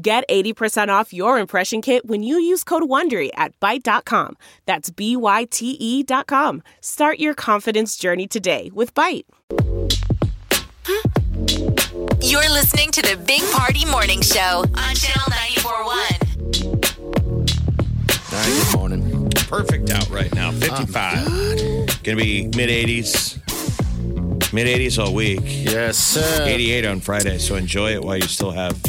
Get 0.00 0.24
80% 0.28 0.88
off 0.90 1.12
your 1.12 1.40
impression 1.40 1.82
kit 1.82 2.06
when 2.06 2.22
you 2.22 2.38
use 2.38 2.62
code 2.62 2.84
WONDERY 2.84 3.30
at 3.34 3.58
Byte.com. 3.58 4.36
That's 4.64 4.90
B-Y-T-E 4.90 6.04
dot 6.04 6.28
com. 6.28 6.62
Start 6.80 7.18
your 7.18 7.34
confidence 7.34 7.96
journey 7.96 8.28
today 8.28 8.70
with 8.72 8.94
Byte. 8.94 9.24
You're 12.22 12.48
listening 12.48 12.92
to 12.92 13.02
the 13.02 13.20
Big 13.26 13.42
Party 13.50 13.84
Morning 13.86 14.20
Show 14.20 14.64
on 14.76 14.94
Channel 14.94 15.26
94.1. 15.32 15.88
All 18.30 18.38
right, 18.38 18.70
good 18.70 18.76
morning. 18.78 19.30
Perfect 19.48 19.90
out 19.90 20.08
right 20.10 20.32
now. 20.32 20.52
55. 20.52 22.04
Gonna 22.04 22.16
be 22.16 22.44
mid 22.54 22.68
80s. 22.70 23.34
Mid 24.52 24.68
80s 24.68 25.04
all 25.04 25.12
week. 25.12 25.40
Yes, 25.44 25.98
sir. 25.98 26.44
88 26.46 26.86
on 26.86 27.00
Friday, 27.00 27.38
so 27.38 27.56
enjoy 27.56 27.94
it 27.94 28.04
while 28.04 28.16
you 28.16 28.28
still 28.28 28.52
have. 28.52 28.80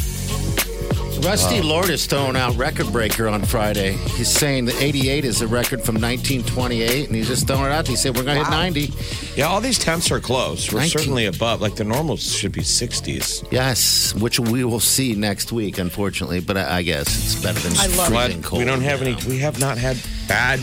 Rusty 1.21 1.61
Lord 1.61 1.89
is 1.89 2.05
throwing 2.05 2.35
out 2.37 2.55
record 2.55 2.91
breaker 2.91 3.27
on 3.27 3.43
Friday. 3.43 3.93
He's 4.15 4.29
saying 4.29 4.65
that 4.65 4.81
88 4.81 5.25
is 5.25 5.41
a 5.41 5.47
record 5.47 5.83
from 5.83 5.95
1928, 5.95 7.07
and 7.07 7.15
he's 7.15 7.27
just 7.27 7.45
throwing 7.45 7.65
it 7.65 7.71
out. 7.71 7.87
He 7.87 7.95
said 7.97 8.15
we're 8.15 8.23
going 8.23 8.37
to 8.37 8.43
hit 8.45 8.49
90. 8.49 8.93
Yeah, 9.35 9.47
all 9.47 9.59
these 9.59 9.77
temps 9.77 10.11
are 10.11 10.19
close. 10.21 10.71
We're 10.71 10.79
19. 10.79 10.97
certainly 10.97 11.25
above. 11.25 11.59
Like 11.61 11.75
the 11.75 11.83
normals 11.83 12.35
should 12.35 12.53
be 12.53 12.61
60s. 12.61 13.45
Yes, 13.51 14.13
which 14.15 14.39
we 14.39 14.63
will 14.63 14.79
see 14.79 15.13
next 15.13 15.51
week, 15.51 15.77
unfortunately. 15.77 16.39
But 16.39 16.57
I, 16.57 16.77
I 16.77 16.81
guess 16.83 17.07
it's 17.07 17.43
better 17.43 17.59
than 17.59 17.73
I 17.77 17.87
love 17.97 18.07
freezing 18.07 18.41
cold. 18.41 18.59
we 18.61 18.65
don't 18.65 18.81
have 18.81 19.01
any. 19.01 19.15
We 19.27 19.39
have 19.39 19.59
not 19.59 19.77
had 19.77 19.97
bad, 20.27 20.61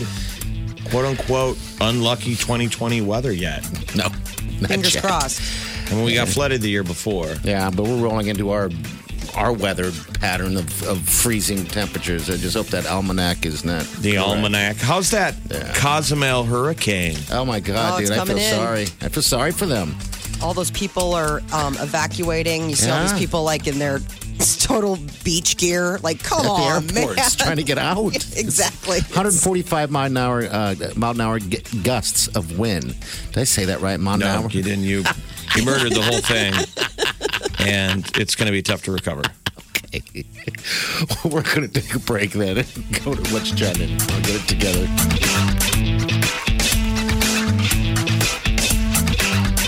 quote 0.89 1.05
unquote, 1.05 1.57
unlucky 1.81 2.35
2020 2.35 3.01
weather 3.01 3.31
yet. 3.31 3.63
No, 3.95 4.05
not 4.59 4.69
Fingers 4.69 4.95
yet. 4.95 5.03
crossed. 5.03 5.41
I 5.91 5.95
mean, 5.95 6.03
we 6.03 6.15
got 6.15 6.27
flooded 6.27 6.61
the 6.61 6.69
year 6.69 6.83
before. 6.83 7.33
Yeah, 7.43 7.69
but 7.69 7.83
we're 7.83 8.01
rolling 8.01 8.27
into 8.27 8.49
our 8.49 8.69
our 9.35 9.51
weather 9.53 9.91
pattern 10.19 10.57
of, 10.57 10.83
of 10.87 10.99
freezing 11.07 11.65
temperatures. 11.65 12.29
I 12.29 12.37
just 12.37 12.55
hope 12.55 12.67
that 12.67 12.85
almanac 12.85 13.45
is 13.45 13.63
not 13.65 13.83
The 14.01 14.13
correct. 14.13 14.27
almanac. 14.27 14.75
How's 14.77 15.11
that 15.11 15.35
Yeah. 15.51 15.73
Cozumel 15.75 16.43
hurricane? 16.43 17.17
Oh 17.31 17.45
my 17.45 17.59
God, 17.59 17.95
Oh, 17.95 17.99
dude! 17.99 18.11
I 18.11 18.25
feel 18.25 18.37
in. 18.37 18.53
sorry. 18.55 18.83
I 19.01 19.09
feel 19.09 19.23
sorry 19.23 19.51
for 19.51 19.65
them. 19.65 19.95
All 20.41 20.53
those 20.53 20.69
people 20.71 21.13
are 21.15 21.41
um, 21.51 21.75
evacuating. 21.79 22.69
You 22.69 22.75
see 22.75 22.89
all 22.91 23.01
these 23.01 23.17
people 23.17 23.43
like 23.43 23.65
in 23.67 23.79
their 23.79 23.99
total 24.59 24.99
beach 25.23 25.57
gear. 25.57 25.97
Like, 26.03 26.21
come 26.23 26.41
At 26.45 26.51
on, 26.51 26.61
airports, 26.83 26.93
man. 26.93 27.29
trying 27.47 27.57
to 27.57 27.63
get 27.63 27.77
out. 27.79 28.15
exactly. 28.37 28.99
145 28.99 29.89
mile 29.89 30.05
an 30.05 30.15
hour, 30.17 30.43
uh, 30.43 30.75
mile 30.95 31.11
an 31.11 31.21
hour 31.21 31.39
gu- 31.39 31.57
gusts 31.81 32.27
of 32.29 32.59
wind. 32.59 32.95
Did 33.31 33.39
I 33.39 33.43
say 33.45 33.65
that 33.65 33.81
right? 33.81 33.99
Mile 33.99 34.15
an 34.15 34.23
hour. 34.23 34.49
you 34.51 34.61
didn't. 34.61 34.83
You 34.83 35.03
you 35.55 35.63
murdered 35.65 35.93
the 35.93 36.01
whole 36.03 36.19
thing, 36.21 36.53
and 37.59 38.09
it's 38.17 38.35
going 38.35 38.45
to 38.47 38.51
be 38.51 38.61
tough 38.61 38.83
to 38.83 38.91
recover. 38.91 39.23
Okay. 39.87 40.01
We're 41.23 41.41
going 41.43 41.69
to 41.69 41.81
take 41.81 41.93
a 41.95 41.99
break 41.99 42.31
then. 42.31 42.57
and 42.57 43.03
Go 43.05 43.15
to 43.15 43.33
what's 43.33 43.51
trending. 43.51 43.91
I'll 44.11 44.21
get 44.21 44.35
it 44.41 44.47
together. 44.47 44.87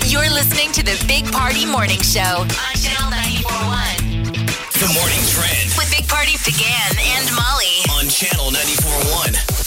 You're 0.05 0.29
listening 0.33 0.71
to 0.73 0.83
the 0.83 0.97
Big 1.07 1.25
Party 1.31 1.65
Morning 1.65 2.01
Show 2.01 2.41
on 2.41 2.47
Channel 2.75 3.11
94.1 3.13 4.81
The 4.81 4.89
morning 4.93 5.23
trend 5.29 5.69
with 5.77 5.89
Big 5.95 6.07
Party 6.07 6.33
DeGan 6.33 6.97
and 6.97 7.25
Molly. 7.35 7.85
on 7.93 8.09
Channel 8.09 8.49
94.1. 8.51 9.58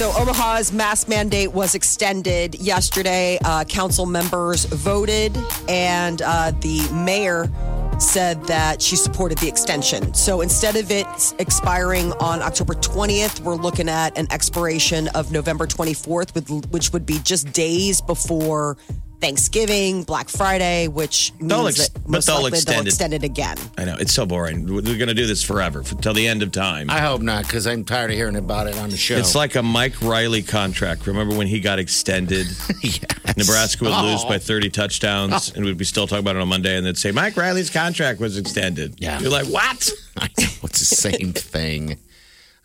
So 0.00 0.14
Omaha's 0.16 0.72
mask 0.72 1.08
mandate 1.08 1.52
was 1.52 1.74
extended 1.74 2.54
yesterday. 2.54 3.38
Uh, 3.44 3.64
council 3.64 4.06
members 4.06 4.64
voted, 4.64 5.36
and 5.68 6.22
uh, 6.22 6.52
the 6.62 6.88
mayor 6.90 7.50
said 7.98 8.42
that 8.44 8.80
she 8.80 8.96
supported 8.96 9.36
the 9.36 9.48
extension. 9.48 10.14
So 10.14 10.40
instead 10.40 10.76
of 10.76 10.90
it 10.90 11.06
expiring 11.38 12.12
on 12.12 12.40
October 12.40 12.72
20th, 12.72 13.40
we're 13.40 13.56
looking 13.56 13.90
at 13.90 14.16
an 14.16 14.26
expiration 14.32 15.08
of 15.08 15.32
November 15.32 15.66
24th, 15.66 16.34
with, 16.34 16.48
which 16.72 16.94
would 16.94 17.04
be 17.04 17.18
just 17.18 17.52
days 17.52 18.00
before 18.00 18.78
Thanksgiving, 19.20 20.02
Black 20.04 20.28
Friday, 20.28 20.88
which 20.88 21.32
means 21.38 21.48
They'll 21.50 21.66
ex- 21.68 21.88
that 21.90 22.00
but 22.10 22.24
they'll 22.24 22.42
likely 22.42 22.58
extend 22.58 22.74
they'll 22.76 22.82
it. 22.82 22.88
extend 22.88 23.14
it 23.14 23.22
again. 23.22 23.56
I 23.78 23.84
know 23.84 23.96
it's 23.98 24.12
so 24.14 24.24
boring. 24.26 24.66
We're 24.66 24.80
going 24.82 25.08
to 25.08 25.14
do 25.14 25.26
this 25.26 25.42
forever 25.42 25.80
until 25.90 26.14
the 26.14 26.26
end 26.26 26.42
of 26.42 26.52
time. 26.52 26.88
I 26.90 27.00
hope 27.00 27.20
not, 27.20 27.44
because 27.44 27.66
I'm 27.66 27.84
tired 27.84 28.10
of 28.10 28.16
hearing 28.16 28.36
about 28.36 28.66
it 28.66 28.76
on 28.78 28.90
the 28.90 28.96
show. 28.96 29.16
It's 29.16 29.34
like 29.34 29.54
a 29.56 29.62
Mike 29.62 30.00
Riley 30.02 30.42
contract. 30.42 31.06
Remember 31.06 31.36
when 31.36 31.46
he 31.46 31.60
got 31.60 31.78
extended? 31.78 32.46
Yes. 32.82 33.36
Nebraska 33.36 33.84
would 33.84 33.90
lose 34.02 34.22
Oh. 34.24 34.28
by 34.28 34.38
30 34.38 34.70
touchdowns, 34.70 35.50
oh. 35.50 35.52
and 35.56 35.64
we'd 35.64 35.76
be 35.78 35.84
still 35.84 36.06
talking 36.06 36.24
about 36.24 36.36
it 36.36 36.42
on 36.42 36.48
Monday, 36.48 36.76
and 36.76 36.84
they'd 36.86 36.96
say 36.98 37.12
Mike 37.12 37.36
Riley's 37.36 37.70
contract 37.70 38.18
was 38.20 38.36
extended. 38.38 38.96
Yeah. 38.98 39.20
You're 39.20 39.30
like, 39.30 39.46
what? 39.46 39.90
I 40.16 40.26
know, 40.38 40.48
it's 40.64 40.78
the 40.80 40.84
same 40.96 41.32
thing. 41.32 41.98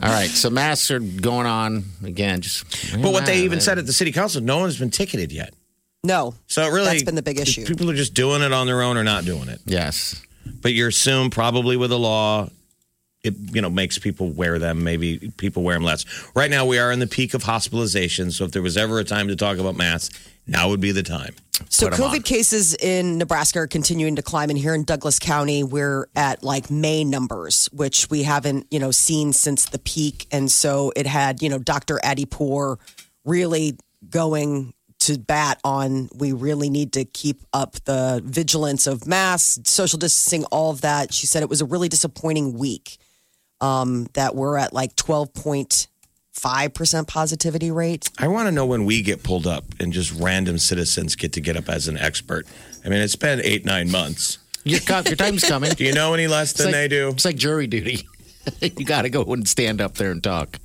All 0.01 0.09
right, 0.09 0.29
so 0.29 0.49
masks 0.49 0.89
are 0.91 0.99
going 0.99 1.45
on 1.47 1.83
again. 2.03 2.41
Just 2.41 2.65
But 3.01 3.11
what 3.13 3.25
they 3.25 3.41
even 3.43 3.61
said 3.61 3.77
at 3.77 3.85
the 3.85 3.93
city 3.93 4.11
council, 4.11 4.41
no 4.41 4.57
one's 4.59 4.79
been 4.79 4.89
ticketed 4.91 5.31
yet. 5.31 5.53
No, 6.05 6.35
So 6.47 6.63
it 6.63 6.71
really, 6.71 6.85
That's 6.85 7.03
been 7.03 7.15
the 7.15 7.23
big 7.23 7.39
issue. 7.39 7.65
People 7.65 7.89
are 7.89 7.95
just 7.95 8.13
doing 8.13 8.41
it 8.41 8.53
on 8.53 8.67
their 8.67 8.81
own 8.81 8.97
or 8.97 9.03
not 9.03 9.25
doing 9.25 9.49
it. 9.49 9.59
Yes. 9.65 10.21
But 10.61 10.73
you're 10.73 10.89
assumed 10.89 11.31
probably 11.31 11.77
with 11.77 11.91
a 11.91 11.97
law, 11.97 12.49
it 13.23 13.33
you 13.51 13.61
know 13.61 13.69
makes 13.69 13.97
people 13.97 14.29
wear 14.29 14.59
them. 14.59 14.83
Maybe 14.83 15.31
people 15.37 15.63
wear 15.63 15.75
them 15.75 15.83
less. 15.83 16.05
Right 16.35 16.51
now, 16.51 16.65
we 16.65 16.77
are 16.77 16.91
in 16.91 16.99
the 16.99 17.07
peak 17.07 17.33
of 17.33 17.43
hospitalization. 17.43 18.31
So 18.31 18.45
if 18.45 18.51
there 18.51 18.61
was 18.61 18.77
ever 18.77 18.99
a 18.99 19.03
time 19.03 19.27
to 19.29 19.35
talk 19.35 19.57
about 19.57 19.75
masks, 19.75 20.17
now 20.45 20.69
would 20.69 20.81
be 20.81 20.91
the 20.91 21.03
time. 21.03 21.35
So 21.69 21.89
COVID 21.89 22.15
on. 22.15 22.21
cases 22.21 22.75
in 22.75 23.17
Nebraska 23.17 23.59
are 23.59 23.67
continuing 23.67 24.17
to 24.17 24.21
climb, 24.21 24.49
and 24.49 24.59
here 24.59 24.75
in 24.75 24.83
Douglas 24.83 25.17
County, 25.17 25.63
we're 25.63 26.07
at 26.15 26.43
like 26.43 26.69
May 26.69 27.03
numbers, 27.03 27.67
which 27.73 28.09
we 28.09 28.23
haven't, 28.23 28.67
you 28.69 28.79
know, 28.79 28.91
seen 28.91 29.33
since 29.33 29.65
the 29.65 29.79
peak. 29.79 30.27
And 30.31 30.51
so 30.51 30.91
it 30.95 31.07
had, 31.07 31.41
you 31.41 31.49
know, 31.49 31.57
Dr. 31.57 31.99
Adi 32.05 32.25
Pour 32.25 32.77
really 33.23 33.77
going 34.09 34.73
to 35.05 35.17
bat 35.19 35.59
on. 35.63 36.09
We 36.15 36.31
really 36.31 36.69
need 36.69 36.93
to 36.93 37.05
keep 37.05 37.41
up 37.53 37.73
the 37.85 38.21
vigilance 38.23 38.87
of 38.87 39.07
masks, 39.07 39.59
social 39.71 39.97
distancing, 39.99 40.45
all 40.45 40.71
of 40.71 40.81
that. 40.81 41.13
She 41.13 41.25
said 41.27 41.41
it 41.43 41.49
was 41.49 41.61
a 41.61 41.65
really 41.65 41.89
disappointing 41.89 42.57
week. 42.57 42.97
Um, 43.61 44.07
that 44.13 44.35
we're 44.35 44.57
at 44.57 44.73
like 44.73 44.95
twelve 44.97 45.33
point 45.33 45.87
five 46.33 46.73
percent 46.73 47.07
positivity 47.07 47.71
rate. 47.71 48.09
I 48.19 48.27
want 48.27 48.47
to 48.47 48.51
know 48.51 48.65
when 48.65 48.83
we 48.83 49.01
get 49.01 49.23
pulled 49.23 49.47
up 49.47 49.63
and 49.79 49.93
just 49.93 50.11
random 50.19 50.57
citizens 50.57 51.15
get 51.15 51.31
to 51.33 51.41
get 51.41 51.55
up 51.55 51.69
as 51.69 51.87
an 51.87 51.97
expert. 51.97 52.45
I 52.83 52.89
mean, 52.89 52.99
it's 52.99 53.15
been 53.15 53.39
eight 53.43 53.63
nine 53.65 53.89
months. 53.89 54.39
Your, 54.65 54.81
your 54.81 55.15
time's 55.15 55.43
coming. 55.47 55.71
Do 55.71 55.85
you 55.85 55.93
know 55.93 56.13
any 56.13 56.27
less 56.27 56.51
It's 56.51 56.57
than 56.59 56.67
like- 56.67 56.73
they 56.75 56.87
do? 56.89 57.09
It's 57.09 57.23
like 57.25 57.37
jury 57.37 57.67
duty. 57.67 58.07
you 58.61 58.85
got 58.85 59.03
to 59.03 59.09
go 59.09 59.23
and 59.23 59.47
stand 59.47 59.79
up 59.79 59.93
there 59.95 60.11
and 60.11 60.21
talk. 60.21 60.59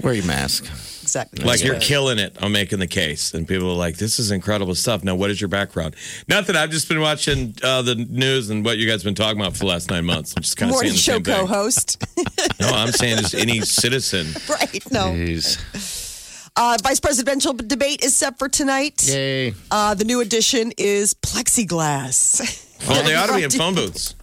Wear 0.00 0.14
your 0.14 0.24
mask. 0.24 0.64
Exactly. 1.12 1.44
Like 1.44 1.62
you're 1.62 1.78
killing 1.78 2.18
it 2.18 2.42
on 2.42 2.52
making 2.52 2.78
the 2.78 2.86
case, 2.86 3.34
and 3.34 3.46
people 3.46 3.70
are 3.70 3.76
like, 3.76 3.98
"This 3.98 4.18
is 4.18 4.30
incredible 4.30 4.74
stuff." 4.74 5.04
Now, 5.04 5.14
what 5.14 5.30
is 5.30 5.42
your 5.42 5.48
background? 5.48 5.94
Nothing. 6.26 6.56
I've 6.56 6.70
just 6.70 6.88
been 6.88 7.00
watching 7.00 7.54
uh, 7.62 7.82
the 7.82 7.96
news 7.96 8.48
and 8.48 8.64
what 8.64 8.78
you 8.78 8.86
guys 8.86 9.02
have 9.02 9.04
been 9.04 9.14
talking 9.14 9.38
about 9.38 9.52
for 9.52 9.58
the 9.58 9.66
last 9.66 9.90
nine 9.90 10.06
months. 10.06 10.32
I'm 10.34 10.42
just 10.42 10.56
kind 10.56 10.70
of 10.70 10.76
saying 10.78 10.92
Morning 10.92 10.98
show 10.98 11.12
same 11.12 11.24
co-host. 11.24 12.02
No, 12.60 12.68
I'm 12.68 12.92
saying 12.92 13.18
just 13.18 13.34
any 13.34 13.60
citizen. 13.60 14.26
right. 14.48 14.90
No. 14.92 15.06
Jeez. 15.12 16.50
Uh, 16.56 16.78
vice 16.82 17.00
presidential 17.00 17.52
debate 17.52 18.02
is 18.04 18.14
set 18.14 18.38
for 18.38 18.48
tonight. 18.48 19.06
Yay. 19.08 19.52
Uh, 19.70 19.94
the 19.94 20.04
new 20.04 20.20
addition 20.20 20.72
is 20.78 21.12
plexiglass. 21.14 22.88
Well, 22.88 23.02
they 23.04 23.14
ought 23.14 23.26
to 23.26 23.34
be 23.36 23.42
in 23.42 23.50
phone 23.62 23.74
booths. 23.74 24.14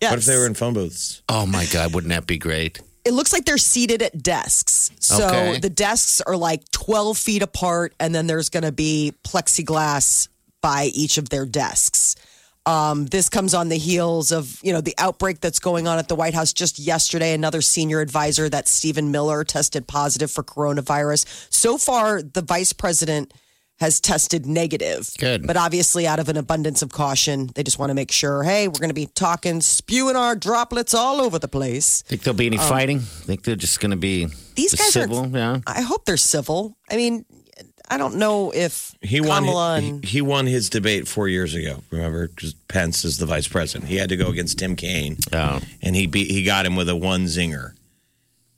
Yes. 0.00 0.10
What 0.10 0.18
if 0.18 0.24
they 0.26 0.36
were 0.36 0.46
in 0.46 0.54
phone 0.54 0.74
booths? 0.74 1.22
Oh 1.28 1.46
my 1.46 1.66
God, 1.72 1.94
wouldn't 1.94 2.10
that 2.10 2.26
be 2.26 2.36
great? 2.36 2.80
It 3.04 3.12
looks 3.12 3.32
like 3.32 3.44
they're 3.44 3.58
seated 3.58 4.00
at 4.02 4.22
desks. 4.22 4.90
So 4.98 5.26
Okay. 5.26 5.58
the 5.58 5.70
desks 5.70 6.20
are 6.22 6.36
like 6.36 6.68
12 6.70 7.18
feet 7.18 7.42
apart, 7.42 7.94
and 8.00 8.14
then 8.14 8.26
there's 8.26 8.48
going 8.48 8.62
to 8.64 8.72
be 8.72 9.12
plexiglass 9.24 10.28
by 10.62 10.84
each 10.94 11.18
of 11.18 11.28
their 11.28 11.44
desks. 11.46 12.16
Um, 12.66 13.04
this 13.06 13.28
comes 13.28 13.52
on 13.52 13.68
the 13.68 13.76
heels 13.76 14.32
of 14.32 14.58
you 14.62 14.72
know 14.72 14.80
the 14.80 14.94
outbreak 14.96 15.40
that's 15.40 15.58
going 15.58 15.86
on 15.86 15.98
at 15.98 16.08
the 16.08 16.14
White 16.14 16.32
House 16.32 16.54
just 16.54 16.78
yesterday. 16.78 17.34
Another 17.34 17.60
senior 17.60 18.00
advisor, 18.00 18.48
that 18.48 18.68
Stephen 18.68 19.10
Miller, 19.10 19.44
tested 19.44 19.86
positive 19.86 20.30
for 20.30 20.42
coronavirus. 20.42 21.26
So 21.50 21.76
far, 21.76 22.22
the 22.22 22.40
vice 22.40 22.72
president 22.72 23.34
has 23.80 24.00
tested 24.00 24.46
negative. 24.46 25.10
Good. 25.18 25.46
But 25.46 25.56
obviously, 25.56 26.06
out 26.06 26.18
of 26.20 26.28
an 26.28 26.36
abundance 26.36 26.80
of 26.82 26.90
caution, 26.92 27.50
they 27.54 27.62
just 27.62 27.78
want 27.78 27.90
to 27.90 27.94
make 27.94 28.12
sure 28.12 28.42
hey, 28.44 28.68
we're 28.68 28.78
going 28.78 28.88
to 28.88 28.94
be 28.94 29.06
talking, 29.06 29.60
spewing 29.60 30.16
our 30.16 30.36
droplets 30.36 30.94
all 30.94 31.20
over 31.20 31.38
the 31.38 31.48
place. 31.48 32.02
Think 32.02 32.22
there'll 32.22 32.36
be 32.36 32.46
any 32.46 32.56
fighting? 32.58 33.00
Think 33.00 33.42
they're 33.42 33.56
just 33.56 33.80
going 33.80 33.90
to 33.90 33.96
be 33.96 34.24
Um, 34.24 34.32
These 34.54 34.70
just 34.72 34.82
guys 34.82 34.92
civil? 34.92 35.18
are. 35.26 35.38
Yeah. 35.38 35.58
I 35.66 35.80
hope 35.82 36.04
they're 36.04 36.16
civil. 36.16 36.76
I 36.90 36.96
mean, 36.96 37.24
I 37.90 37.98
don't 37.98 38.14
know 38.16 38.52
if 38.54 38.94
He 39.02 39.20
won. 39.20 39.42
Kamala 39.44 39.80
He, 39.80 39.88
and 39.88 40.04
he 40.04 40.20
won 40.22 40.46
his 40.46 40.70
debate 40.70 41.06
four 41.08 41.28
years 41.28 41.54
ago. 41.54 41.82
Remember, 41.90 42.28
because 42.28 42.54
Pence 42.68 43.04
is 43.04 43.18
the 43.18 43.26
vice 43.26 43.48
president. 43.48 43.90
He 43.90 43.96
had 43.96 44.08
to 44.10 44.16
go 44.16 44.28
against 44.28 44.58
Tim 44.58 44.76
Kaine, 44.76 45.16
Oh. 45.32 45.60
and 45.82 45.94
he 45.96 46.06
beat. 46.06 46.30
He 46.30 46.44
got 46.44 46.64
him 46.64 46.76
with 46.76 46.88
a 46.88 46.96
one 46.96 47.24
zinger, 47.24 47.72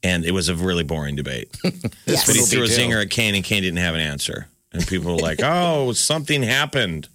and 0.02 0.24
it 0.24 0.30
was 0.32 0.48
a 0.48 0.54
really 0.54 0.84
boring 0.84 1.16
debate. 1.16 1.48
yes. 2.06 2.26
But 2.26 2.36
he 2.36 2.42
threw 2.42 2.62
a 2.64 2.66
zinger 2.68 3.02
at 3.02 3.10
Kaine, 3.10 3.34
and 3.34 3.42
Kaine 3.42 3.62
didn't 3.62 3.78
have 3.78 3.94
an 3.94 4.00
answer. 4.02 4.46
And 4.72 4.86
people 4.86 5.12
were 5.16 5.18
like, 5.22 5.40
"Oh, 5.42 5.92
something 5.92 6.42
happened." 6.42 7.08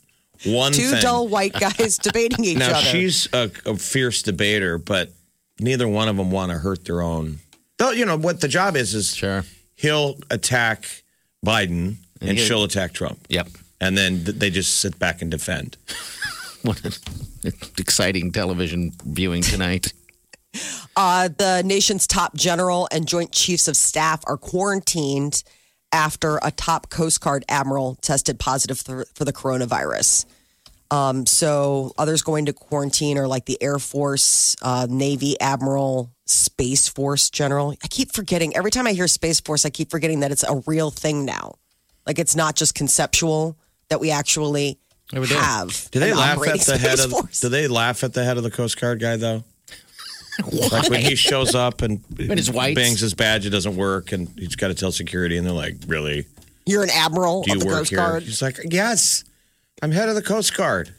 One 0.45 0.71
two 0.71 0.89
thing. 0.89 1.01
dull 1.01 1.27
white 1.27 1.53
guys 1.53 1.97
debating 2.01 2.43
each 2.43 2.57
now 2.57 2.71
other. 2.71 2.81
she's 2.87 3.27
a, 3.33 3.51
a 3.65 3.75
fierce 3.75 4.23
debater, 4.23 4.77
but 4.79 5.11
neither 5.59 5.87
one 5.87 6.07
of 6.07 6.17
them 6.17 6.31
want 6.31 6.51
to 6.51 6.57
hurt 6.57 6.85
their 6.85 7.01
own. 7.01 7.39
Though 7.77 7.91
you 7.91 8.05
know 8.05 8.17
what 8.17 8.41
the 8.41 8.47
job 8.47 8.75
is 8.75 8.95
is 8.95 9.15
Sure. 9.15 9.43
he'll 9.75 10.17
attack 10.31 11.03
Biden 11.45 11.97
and 12.21 12.37
he- 12.37 12.45
she'll 12.45 12.63
attack 12.63 12.93
Trump, 12.93 13.19
Yep. 13.29 13.49
and 13.79 13.95
then 13.97 14.23
th- 14.25 14.37
they 14.37 14.49
just 14.49 14.79
sit 14.79 14.97
back 14.97 15.21
and 15.21 15.29
defend. 15.29 15.77
What 16.63 16.83
an 16.85 17.53
exciting 17.79 18.31
television 18.31 18.93
viewing 19.03 19.41
tonight. 19.41 19.93
Uh, 20.95 21.27
the 21.35 21.63
nation's 21.65 22.05
top 22.05 22.35
general 22.35 22.87
and 22.91 23.07
joint 23.07 23.31
chiefs 23.31 23.67
of 23.67 23.75
staff 23.75 24.21
are 24.27 24.37
quarantined 24.37 25.43
after 25.91 26.39
a 26.41 26.51
top 26.51 26.89
Coast 26.89 27.21
Guard 27.21 27.45
admiral 27.49 27.95
tested 27.95 28.39
positive 28.39 28.79
for, 28.79 29.05
for 29.13 29.25
the 29.25 29.33
coronavirus. 29.33 30.25
Um, 30.91 31.25
so 31.25 31.93
others 31.97 32.21
going 32.21 32.47
to 32.47 32.53
quarantine 32.53 33.17
are 33.17 33.27
like 33.27 33.45
the 33.45 33.61
Air 33.61 33.79
Force, 33.79 34.57
uh, 34.61 34.87
Navy 34.89 35.39
admiral, 35.39 36.11
Space 36.25 36.89
Force 36.89 37.29
general. 37.29 37.73
I 37.83 37.87
keep 37.87 38.11
forgetting 38.11 38.55
every 38.55 38.71
time 38.71 38.87
I 38.87 38.91
hear 38.91 39.07
Space 39.07 39.39
Force, 39.39 39.65
I 39.65 39.69
keep 39.69 39.89
forgetting 39.89 40.19
that 40.19 40.31
it's 40.31 40.43
a 40.43 40.61
real 40.67 40.91
thing 40.91 41.23
now. 41.23 41.55
Like 42.05 42.19
it's 42.19 42.35
not 42.35 42.55
just 42.55 42.75
conceptual 42.75 43.57
that 43.89 44.01
we 44.01 44.11
actually 44.11 44.79
have. 45.13 45.89
Do 45.91 45.99
they 45.99 46.13
laugh 46.13 46.45
at 46.45 46.59
the 46.59 46.77
head 46.79 46.99
of? 46.99 47.11
Force. 47.11 47.39
Do 47.39 47.49
they 47.49 47.67
laugh 47.67 48.03
at 48.03 48.13
the 48.13 48.23
head 48.23 48.37
of 48.37 48.43
the 48.43 48.51
Coast 48.51 48.79
Guard 48.79 48.99
guy 48.99 49.15
though? 49.15 49.43
Like 50.71 50.89
when 50.89 51.01
he 51.01 51.15
shows 51.15 51.55
up 51.55 51.81
and 51.81 52.03
his 52.17 52.49
whites. 52.49 52.75
bangs 52.75 52.99
his 53.01 53.13
badge, 53.13 53.45
it 53.45 53.49
doesn't 53.49 53.75
work, 53.75 54.11
and 54.11 54.27
he's 54.37 54.55
got 54.55 54.69
to 54.69 54.73
tell 54.73 54.91
security, 54.91 55.37
and 55.37 55.45
they're 55.45 55.53
like, 55.53 55.75
"Really? 55.87 56.25
You're 56.65 56.83
an 56.83 56.89
admiral 56.89 57.43
Do 57.43 57.51
of 57.51 57.55
you 57.55 57.59
the 57.61 57.65
work 57.65 57.77
Coast 57.79 57.89
here?" 57.89 57.99
Guard. 57.99 58.23
He's 58.23 58.41
like, 58.41 58.59
"Yes, 58.69 59.23
I'm 59.81 59.91
head 59.91 60.09
of 60.09 60.15
the 60.15 60.21
Coast 60.21 60.55
Guard. 60.55 60.93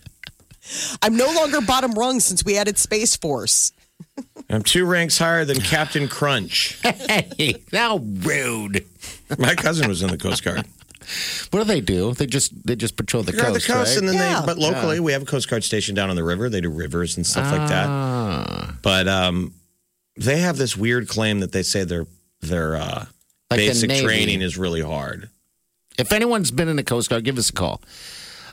I'm 1.03 1.17
no 1.17 1.27
longer 1.33 1.61
bottom 1.61 1.93
rung 1.93 2.21
since 2.21 2.45
we 2.45 2.57
added 2.59 2.79
Space 2.79 3.17
Force. 3.17 3.73
I'm 4.51 4.63
two 4.63 4.85
ranks 4.85 5.19
higher 5.19 5.45
than 5.45 5.61
Captain 5.61 6.09
Crunch." 6.09 6.79
Hey, 7.39 7.63
how 7.73 7.99
rude. 7.99 8.85
My 9.39 9.55
cousin 9.55 9.89
was 9.89 10.03
in 10.03 10.11
the 10.11 10.19
Coast 10.19 10.45
Guard. 10.45 10.67
What 11.51 11.61
do 11.61 11.65
they 11.65 11.81
do? 11.81 12.13
They 12.15 12.27
just 12.27 12.67
they 12.67 12.77
just 12.77 12.97
patrol 12.97 13.23
the 13.23 13.33
Guard 13.33 13.53
coast, 13.55 13.67
the 13.67 13.73
coast, 13.73 13.91
right? 13.91 13.99
and 13.99 14.09
then 14.09 14.15
Yeah. 14.17 14.41
they. 14.41 14.47
But 14.47 14.59
locally, 14.59 15.01
we 15.01 15.13
have 15.13 15.23
a 15.23 15.27
Coast 15.27 15.49
Guard 15.49 15.65
station 15.65 15.95
down 15.95 16.11
on 16.11 16.17
the 16.17 16.25
river. 16.25 16.49
They 16.49 16.61
do 16.61 16.71
rivers 16.71 17.17
and 17.17 17.27
stuff 17.27 17.51
like 17.53 17.69
that. 17.69 17.87
Ah. 17.89 18.77
But 18.83 19.09
um, 19.09 19.55
they 20.17 20.39
have 20.39 20.57
this 20.57 20.77
weird 20.77 21.09
claim 21.09 21.41
that 21.41 21.53
they 21.53 21.63
say 21.63 21.85
their 21.85 22.07
their 22.41 22.77
uh, 22.77 23.07
Like 23.51 23.59
basic 23.59 23.89
Navy. 23.89 24.05
training 24.05 24.43
is 24.43 24.57
really 24.59 24.81
hard. 24.83 25.29
If 25.99 26.11
anyone's 26.13 26.51
been 26.51 26.69
in 26.69 26.77
the 26.77 26.83
Coast 26.85 27.11
Guard, 27.11 27.25
give 27.25 27.37
us 27.39 27.51
a 27.51 27.53
call. 27.53 27.83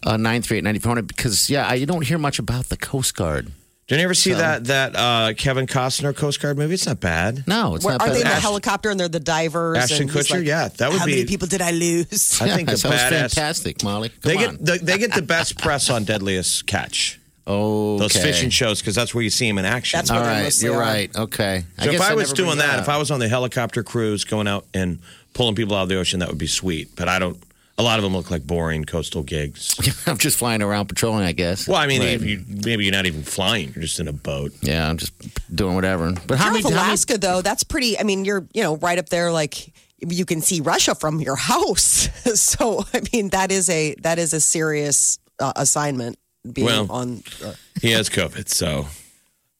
Uh, 0.05 0.17
938 0.17 1.07
because, 1.07 1.49
yeah, 1.49 1.67
I, 1.67 1.73
you 1.75 1.85
don't 1.85 2.05
hear 2.05 2.17
much 2.17 2.39
about 2.39 2.65
the 2.69 2.77
Coast 2.77 3.15
Guard. 3.15 3.51
Did 3.89 3.97
you 3.97 4.03
ever 4.03 4.13
see 4.13 4.31
So- 4.33 4.37
that 4.37 4.65
that 4.65 4.95
uh, 4.95 5.33
Kevin 5.35 5.65
Costner 5.67 6.15
Coast 6.15 6.39
Guard 6.41 6.57
movie? 6.57 6.75
It's 6.75 6.85
not 6.85 6.99
bad. 6.99 7.45
No, 7.47 7.75
it's 7.75 7.83
Where, 7.83 7.95
not 7.97 8.07
are 8.07 8.09
they 8.11 8.17
in 8.21 8.27
the 8.27 8.29
bad. 8.29 8.41
helicopter 8.41 8.89
and 8.91 8.99
they're 8.99 9.09
the 9.09 9.19
divers? 9.19 9.77
Ashton 9.77 10.03
and 10.03 10.11
he's 10.11 10.27
Kutcher, 10.27 10.35
like, 10.37 10.45
yeah, 10.45 10.67
that 10.77 10.91
would 10.91 10.99
How 10.99 11.05
be- 11.05 11.11
many 11.15 11.25
people 11.25 11.47
did 11.47 11.61
I 11.61 11.71
lose? 11.71 12.39
I 12.41 12.49
think 12.55 12.69
Yeah, 12.69 12.75
the 12.75 12.81
that 12.83 12.89
was 12.91 12.99
badass. 13.01 13.09
fantastic, 13.09 13.83
Molly. 13.83 14.09
Come 14.09 14.17
They 14.21 14.35
on. 14.45 14.55
get 14.57 14.65
the, 14.65 14.77
they 14.85 14.97
get 14.99 15.13
the 15.13 15.21
best 15.23 15.57
press 15.57 15.89
on 15.89 16.03
Deadliest 16.05 16.67
Catch. 16.67 17.19
oh, 17.47 17.97
Those 17.97 18.15
fishing 18.15 18.51
shows 18.51 18.79
because 18.79 18.93
that's 18.93 19.15
where 19.15 19.23
you 19.23 19.31
see 19.31 19.47
them 19.47 19.57
in 19.57 19.65
action. 19.65 19.97
That's 19.97 20.11
All 20.11 20.21
where 20.21 20.43
they 20.49 20.51
you're 20.61 20.75
are. 20.75 20.79
right. 20.79 21.15
Okay. 21.15 21.63
so 21.79 21.85
if 21.85 21.91
guess 21.93 22.01
I 22.01 22.13
was 22.13 22.31
doing 22.31 22.49
bring 22.49 22.59
that, 22.59 22.77
if 22.79 22.89
I 22.89 22.97
was 22.97 23.09
on 23.09 23.19
the 23.19 23.27
helicopter 23.27 23.81
cruise 23.81 24.23
going 24.23 24.47
out 24.47 24.65
and 24.73 24.99
pulling 25.33 25.55
people 25.55 25.75
out 25.75 25.83
of 25.83 25.89
the 25.89 25.95
ocean, 25.97 26.19
that 26.19 26.29
would 26.29 26.37
be 26.37 26.45
sweet. 26.47 26.95
But 26.95 27.09
I 27.09 27.17
don't. 27.17 27.41
A 27.79 27.83
lot 27.83 27.97
of 27.97 28.03
them 28.03 28.13
look 28.13 28.29
like 28.29 28.45
boring 28.45 28.83
coastal 28.83 29.23
gigs. 29.23 29.73
I'm 30.07 30.17
just 30.17 30.37
flying 30.37 30.61
around 30.61 30.87
patrolling, 30.87 31.23
I 31.23 31.31
guess. 31.31 31.65
Well, 31.67 31.77
I 31.77 31.87
mean, 31.87 32.01
Right. 32.01 32.09
if 32.09 32.23
you 32.23 32.43
maybe 32.47 32.83
you're 32.83 32.91
not 32.93 33.05
even 33.05 33.23
flying; 33.23 33.71
you're 33.73 33.83
just 33.83 33.99
in 34.01 34.07
a 34.09 34.13
boat. 34.13 34.51
Yeah, 34.61 34.89
I'm 34.89 34.97
just 34.97 35.13
doing 35.55 35.75
whatever. 35.75 36.11
But 36.27 36.37
how 36.37 36.45
How 36.45 36.51
many, 36.51 36.59
of 36.59 36.63
how 36.65 36.69
many 36.77 36.87
Alaska, 36.89 37.17
though, 37.17 37.41
that's 37.41 37.63
pretty. 37.63 37.97
I 37.97 38.03
mean, 38.03 38.25
you're 38.25 38.45
you 38.53 38.61
know 38.63 38.75
right 38.77 38.99
up 38.99 39.07
there. 39.09 39.31
Like 39.31 39.73
you 40.05 40.25
can 40.25 40.41
see 40.41 40.59
Russia 40.61 40.93
from 40.93 41.21
your 41.21 41.37
house. 41.37 42.09
so 42.39 42.83
I 42.93 43.01
mean, 43.13 43.29
that 43.29 43.49
is 43.51 43.69
a 43.69 43.95
that 44.01 44.19
is 44.19 44.33
a 44.33 44.41
serious 44.41 45.17
uh, 45.39 45.53
assignment. 45.55 46.19
Being 46.51 46.65
Well- 46.67 46.91
on 46.91 47.23
uh, 47.43 47.53
He 47.81 47.91
has 47.91 48.09
COVID, 48.09 48.49
so 48.49 48.87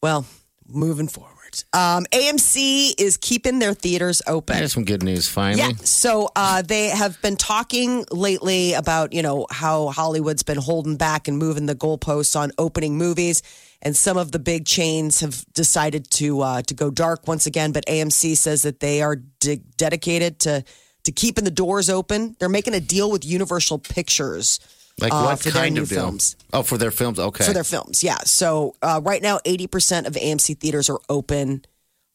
well, 0.04 0.26
moving 0.68 1.08
forward. 1.08 1.39
Um, 1.74 2.06
AMC 2.12 2.94
is 2.98 3.18
keeping 3.18 3.60
their 3.60 3.74
theaters 3.74 4.22
open. 4.28 4.58
There's 4.58 4.74
some 4.74 4.86
good 4.86 5.04
news 5.04 5.28
finally. 5.28 5.62
Yeah. 5.62 5.78
So 5.84 6.30
uh, 6.36 6.62
they 6.62 6.90
have 6.90 7.22
been 7.22 7.36
talking 7.36 8.06
lately 8.12 8.74
about, 8.74 9.14
you 9.14 9.22
know, 9.22 9.46
how 9.50 9.90
Hollywood's 9.90 10.44
been 10.44 10.58
holding 10.58 10.98
back 10.98 11.28
and 11.28 11.38
moving 11.38 11.66
the 11.66 11.76
goalposts 11.76 12.40
on 12.40 12.52
opening 12.58 12.98
movies. 12.98 13.42
And 13.82 13.96
some 13.96 14.18
of 14.18 14.32
the 14.32 14.40
big 14.40 14.66
chains 14.66 15.22
have 15.22 15.46
decided 15.54 16.10
to 16.12 16.42
uh, 16.42 16.62
to 16.64 16.74
go 16.74 16.92
dark 16.92 17.28
once 17.28 17.46
again. 17.46 17.72
But 17.72 17.86
AMC 17.86 18.36
says 18.36 18.64
that 18.64 18.80
they 18.82 19.02
are 19.02 19.16
de- 19.16 19.62
dedicated 19.78 20.40
to 20.42 20.64
to 21.06 21.12
keeping 21.12 21.46
the 21.46 21.52
doors 21.52 21.90
open. 21.90 22.36
They're 22.40 22.50
making 22.50 22.74
a 22.74 22.82
deal 22.82 23.10
with 23.10 23.24
Universal 23.24 23.80
Pictures 23.80 24.60
Like 25.02 25.14
uh, 25.14 25.24
what 25.24 25.40
for 25.40 25.52
their 25.52 25.64
kind 25.64 25.76
new 25.76 25.82
of 25.84 25.90
deal? 25.90 26.00
films. 26.02 26.36
Oh, 26.54 26.64
for 26.64 26.78
their 26.78 26.92
films? 26.92 27.20
Okay. 27.20 27.46
For 27.46 27.54
their 27.54 27.64
films, 27.64 28.04
yeah. 28.04 28.18
So 28.26 28.76
uh, 28.82 29.02
right 29.04 29.22
now, 29.22 29.40
eighty 29.46 29.68
percent 29.68 30.08
of 30.08 30.14
AMC 30.14 30.58
theaters 30.60 30.90
are 30.90 31.00
open. 31.10 31.64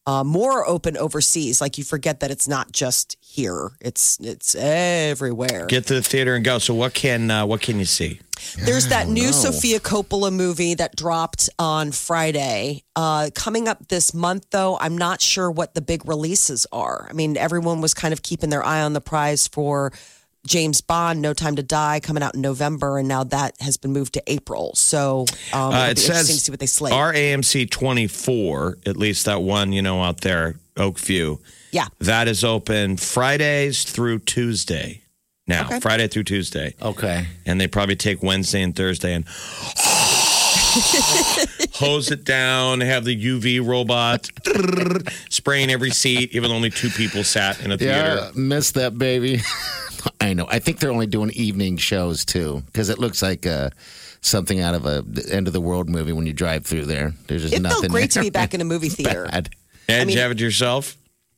Uh, 0.06 0.22
more 0.22 0.60
are 0.60 0.66
open 0.66 0.98
overseas. 0.98 1.62
Like 1.62 1.78
you 1.78 1.84
forget 1.84 2.20
that 2.20 2.30
it's 2.30 2.46
not 2.46 2.72
just 2.72 3.16
here; 3.20 3.70
it's 3.80 4.18
it's 4.20 4.54
everywhere. 4.54 5.66
get 5.66 5.86
to 5.86 5.94
the 5.94 6.02
theater 6.02 6.34
and 6.34 6.44
go. 6.44 6.58
So 6.58 6.74
what 6.74 6.92
can 6.94 7.30
uh, 7.30 7.46
what 7.46 7.62
can 7.62 7.78
you 7.78 7.86
see? 7.86 8.20
There's 8.58 8.88
that 8.88 9.08
new 9.08 9.26
know. 9.26 9.30
Sofia 9.30 9.80
Coppola 9.80 10.32
movie 10.32 10.74
that 10.74 10.96
dropped 10.96 11.48
on 11.58 11.92
Friday. 11.92 12.82
Uh, 12.94 13.30
coming 13.34 13.68
up 13.68 13.88
this 13.88 14.12
month, 14.12 14.46
though, 14.50 14.76
I'm 14.78 14.98
not 14.98 15.22
sure 15.22 15.50
what 15.50 15.74
the 15.74 15.80
big 15.80 16.06
releases 16.06 16.66
are. 16.70 17.06
I 17.08 17.14
mean, 17.14 17.36
everyone 17.38 17.80
was 17.80 17.94
kind 17.94 18.12
of 18.12 18.22
keeping 18.22 18.50
their 18.50 18.64
eye 18.64 18.82
on 18.82 18.92
the 18.92 19.00
prize 19.00 19.48
for 19.48 19.92
James 20.46 20.80
Bond, 20.80 21.22
No 21.22 21.32
Time 21.32 21.56
to 21.56 21.62
Die, 21.62 22.00
coming 22.00 22.22
out 22.22 22.34
in 22.34 22.40
November, 22.40 22.98
and 22.98 23.08
now 23.08 23.24
that 23.24 23.54
has 23.60 23.76
been 23.76 23.92
moved 23.92 24.14
to 24.14 24.22
April. 24.26 24.72
So 24.74 25.24
um, 25.52 25.72
Uh, 25.72 25.88
it'll 25.88 25.90
it 25.90 25.96
be 25.96 26.02
interesting 26.02 26.14
says 26.14 26.26
to 26.28 26.34
see 26.44 26.52
what 26.52 26.60
they 26.60 26.66
slate. 26.66 26.92
our 26.92 27.12
AMC 27.12 27.70
24, 27.70 28.78
at 28.86 28.96
least 28.96 29.24
that 29.26 29.42
one 29.42 29.72
you 29.72 29.82
know 29.82 30.02
out 30.02 30.20
there, 30.20 30.56
Oakview. 30.76 31.38
yeah. 31.72 31.86
That 32.00 32.28
is 32.28 32.44
open 32.44 32.96
Fridays 32.98 33.84
through 33.84 34.20
Tuesday. 34.20 35.00
Now, 35.46 35.66
Okay. 35.66 35.80
Friday 35.80 36.08
through 36.08 36.24
Tuesday. 36.24 36.74
okay. 36.80 37.26
And 37.44 37.60
they 37.60 37.66
probably 37.68 37.96
take 37.96 38.22
Wednesday 38.22 38.62
and 38.62 38.74
Thursday 38.74 39.12
and 39.14 39.24
hose 41.74 42.10
it 42.10 42.24
down, 42.24 42.80
have 42.80 43.04
the 43.04 43.14
UV 43.14 43.60
robot 43.66 44.30
spraying 45.30 45.70
every 45.70 45.90
seat, 45.90 46.34
even 46.34 46.50
only 46.50 46.70
two 46.70 46.88
people 46.90 47.24
sat 47.24 47.60
in 47.64 47.70
a 47.72 47.78
theater. 47.78 48.14
Yeah, 48.16 48.30
missed 48.34 48.74
that 48.74 48.96
baby. 48.98 49.40
I 50.20 50.32
know. 50.34 50.46
I 50.48 50.58
think 50.58 50.78
they're 50.78 50.90
only 50.92 51.06
doing 51.06 51.30
evening 51.30 51.76
shows 51.76 52.24
too, 52.24 52.62
because 52.66 52.88
it 52.88 52.98
looks 52.98 53.22
like 53.22 53.46
uh, 53.46 53.70
something 54.20 54.60
out 54.60 54.74
of 54.74 54.86
a 54.86 55.02
the 55.02 55.32
end 55.34 55.46
of 55.46 55.52
the 55.52 55.60
world 55.60 55.88
movie 55.88 56.12
when 56.12 56.26
you 56.26 56.32
drive 56.32 56.64
through 56.66 56.86
there. 56.86 57.12
There's 57.26 57.42
just 57.42 57.54
It 57.54 57.62
nothing. 57.62 57.80
felt 57.82 57.92
great 57.92 58.10
to 58.12 58.20
be 58.20 58.30
back 58.30 58.54
in 58.54 58.60
a 58.60 58.64
movie 58.72 58.88
theater. 58.88 59.26
Bad. 59.30 59.50
Ed, 59.88 59.98
did 59.98 60.06
mean- 60.06 60.16
you 60.16 60.22
have 60.22 60.30
it 60.30 60.40
yourself? 60.40 60.96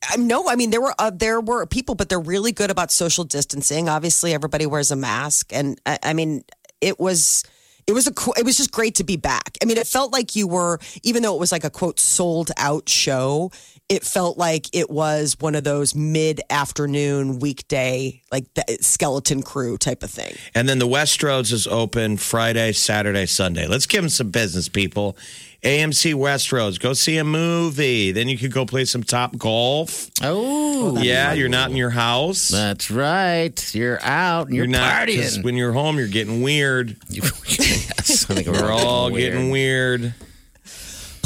I 0.09 0.15
no, 0.17 0.47
I 0.47 0.55
mean 0.55 0.69
there 0.69 0.79
were 0.81 0.93
uh, 0.99 1.09
there 1.13 1.41
were 1.41 1.65
people, 1.65 1.95
but 1.95 2.07
they're 2.07 2.19
really 2.19 2.51
good 2.51 2.69
about 2.69 2.91
social 2.91 3.23
distancing. 3.23 3.89
Obviously, 3.89 4.31
everybody 4.33 4.65
wears 4.67 4.91
a 4.91 4.95
mask, 4.95 5.51
and 5.51 5.81
I, 5.87 5.97
I 6.03 6.13
mean 6.13 6.43
it 6.81 6.99
was 6.99 7.43
it 7.87 7.93
was 7.93 8.07
a 8.07 8.11
it 8.37 8.45
was 8.45 8.57
just 8.57 8.71
great 8.71 8.93
to 8.95 9.03
be 9.03 9.17
back. 9.17 9.57
I 9.61 9.65
mean, 9.65 9.77
it 9.77 9.87
felt 9.87 10.13
like 10.13 10.35
you 10.35 10.47
were 10.47 10.79
even 11.01 11.23
though 11.23 11.33
it 11.35 11.39
was 11.39 11.51
like 11.51 11.63
a 11.63 11.71
quote 11.71 11.99
sold 11.99 12.51
out 12.57 12.87
show. 12.87 13.51
It 13.89 14.03
felt 14.03 14.37
like 14.37 14.67
it 14.73 14.89
was 14.89 15.37
one 15.39 15.55
of 15.55 15.63
those 15.63 15.95
mid 15.95 16.41
afternoon 16.49 17.39
weekday 17.39 18.21
like 18.33 18.53
the 18.53 18.77
skeleton 18.81 19.41
crew 19.43 19.77
type 19.77 20.03
of 20.03 20.09
thing. 20.09 20.35
And 20.53 20.67
then 20.67 20.77
the 20.79 20.87
Westroads 20.87 21.53
is 21.53 21.67
open 21.67 22.17
Friday, 22.17 22.73
Saturday, 22.73 23.25
Sunday. 23.25 23.65
Let's 23.65 23.85
give 23.85 24.01
them 24.01 24.09
some 24.09 24.29
business, 24.29 24.67
people. 24.67 25.15
AMC 25.63 26.13
Westroads. 26.15 26.79
Go 26.79 26.91
see 26.91 27.17
a 27.17 27.23
movie. 27.23 28.11
Then 28.11 28.27
you 28.27 28.37
could 28.37 28.51
go 28.51 28.65
play 28.65 28.83
some 28.83 29.03
Topgolf. 29.03 30.11
Oh, 30.21 30.97
oh 30.97 31.01
yeah, 31.01 31.31
you're 31.31 31.47
not 31.47 31.71
in 31.71 31.77
your 31.77 31.89
house. 31.89 32.49
That's 32.49 32.91
right. 32.91 33.73
You're 33.73 34.01
out 34.03 34.47
and 34.47 34.55
you're, 34.55 34.65
You're 34.65 34.71
not 34.71 35.07
'cause 35.07 35.37
partying. 35.37 35.43
when 35.45 35.55
you're 35.55 35.71
home. 35.71 35.97
You're 35.97 36.07
getting 36.09 36.41
weird. 36.41 36.97
yes, 37.09 38.29
I 38.29 38.35
think 38.35 38.47
We're 38.47 38.69
all 38.69 39.09
getting 39.11 39.49
weird. 39.49 40.13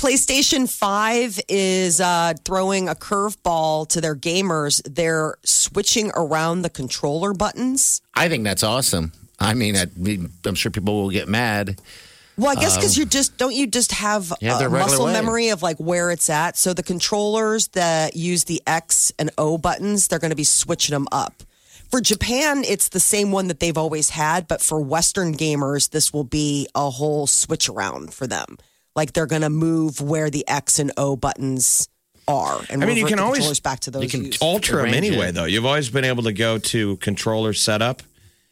PlayStation 0.02 0.68
5 0.68 1.42
is 1.48 2.02
uh, 2.02 2.34
throwing 2.44 2.90
a 2.90 2.96
curveball 2.96 3.88
to 3.90 4.02
their 4.02 4.16
gamers. 4.16 4.82
They're 4.84 5.36
switching 5.46 6.12
around 6.16 6.64
the 6.64 6.72
controller 6.72 7.34
buttons. 7.34 8.02
I 8.16 8.28
think 8.28 8.44
that's 8.44 8.64
awesome. 8.64 9.12
I 9.40 9.54
mean, 9.54 9.76
I 9.78 9.86
I'm 10.44 10.56
sure 10.56 10.72
people 10.72 11.04
will 11.04 11.12
get 11.12 11.28
mad. 11.28 11.80
Well, 12.36 12.50
I 12.50 12.56
guess 12.60 12.78
because 12.78 12.98
you 12.98 13.06
just 13.06 13.38
don't 13.38 13.54
you 13.54 13.68
just 13.68 13.92
have 13.92 14.34
Yeah, 14.42 14.54
regular 14.54 14.80
muscle 14.80 15.06
way. 15.06 15.14
memory 15.14 15.50
of 15.50 15.62
like 15.62 15.78
where 15.78 16.10
it's 16.10 16.32
at. 16.32 16.58
So 16.58 16.74
the 16.74 16.82
controllers 16.82 17.68
that 17.70 18.16
use 18.16 18.46
the 18.46 18.60
X 18.66 19.12
and 19.20 19.30
O 19.38 19.60
buttons, 19.60 20.08
they're 20.08 20.18
going 20.18 20.32
to 20.32 20.36
be 20.36 20.44
switching 20.44 20.94
them 20.94 21.08
up. 21.12 21.44
For 21.92 22.02
Japan, 22.02 22.64
it's 22.66 22.90
the 22.90 23.00
same 23.00 23.32
one 23.32 23.50
that 23.50 23.60
they've 23.60 23.78
always 23.78 24.10
had, 24.10 24.48
but 24.48 24.64
for 24.64 24.82
Western 24.82 25.36
gamers, 25.38 25.92
this 25.92 26.12
will 26.12 26.24
be 26.24 26.68
a 26.74 26.90
whole 26.90 27.28
switch 27.28 27.70
around 27.70 28.16
for 28.16 28.26
them. 28.26 28.58
Like 28.96 29.14
they're 29.14 29.26
going 29.28 29.42
to 29.44 29.50
move 29.50 30.02
where 30.02 30.30
the 30.30 30.46
X 30.48 30.80
and 30.80 30.92
O 30.98 31.16
buttons 31.16 31.88
are, 32.28 32.62
and 32.70 32.84
I 32.84 32.86
mean, 32.88 32.98
you 32.98 33.06
can 33.06 33.20
always- 33.20 33.38
controllers 33.40 33.60
back 33.60 33.80
to 33.82 33.92
those. 33.92 34.04
you 34.04 34.10
can 34.10 34.26
used. 34.26 34.42
Alter 34.44 34.78
them 34.78 34.94
anyway, 34.94 35.30
it. 35.30 35.32
though. 35.36 35.46
You've 35.46 35.66
always 35.66 35.90
been 35.90 36.06
able 36.06 36.24
to 36.24 36.34
go 36.34 36.58
to 36.58 36.98
controller 36.98 37.54
setup. 37.54 38.04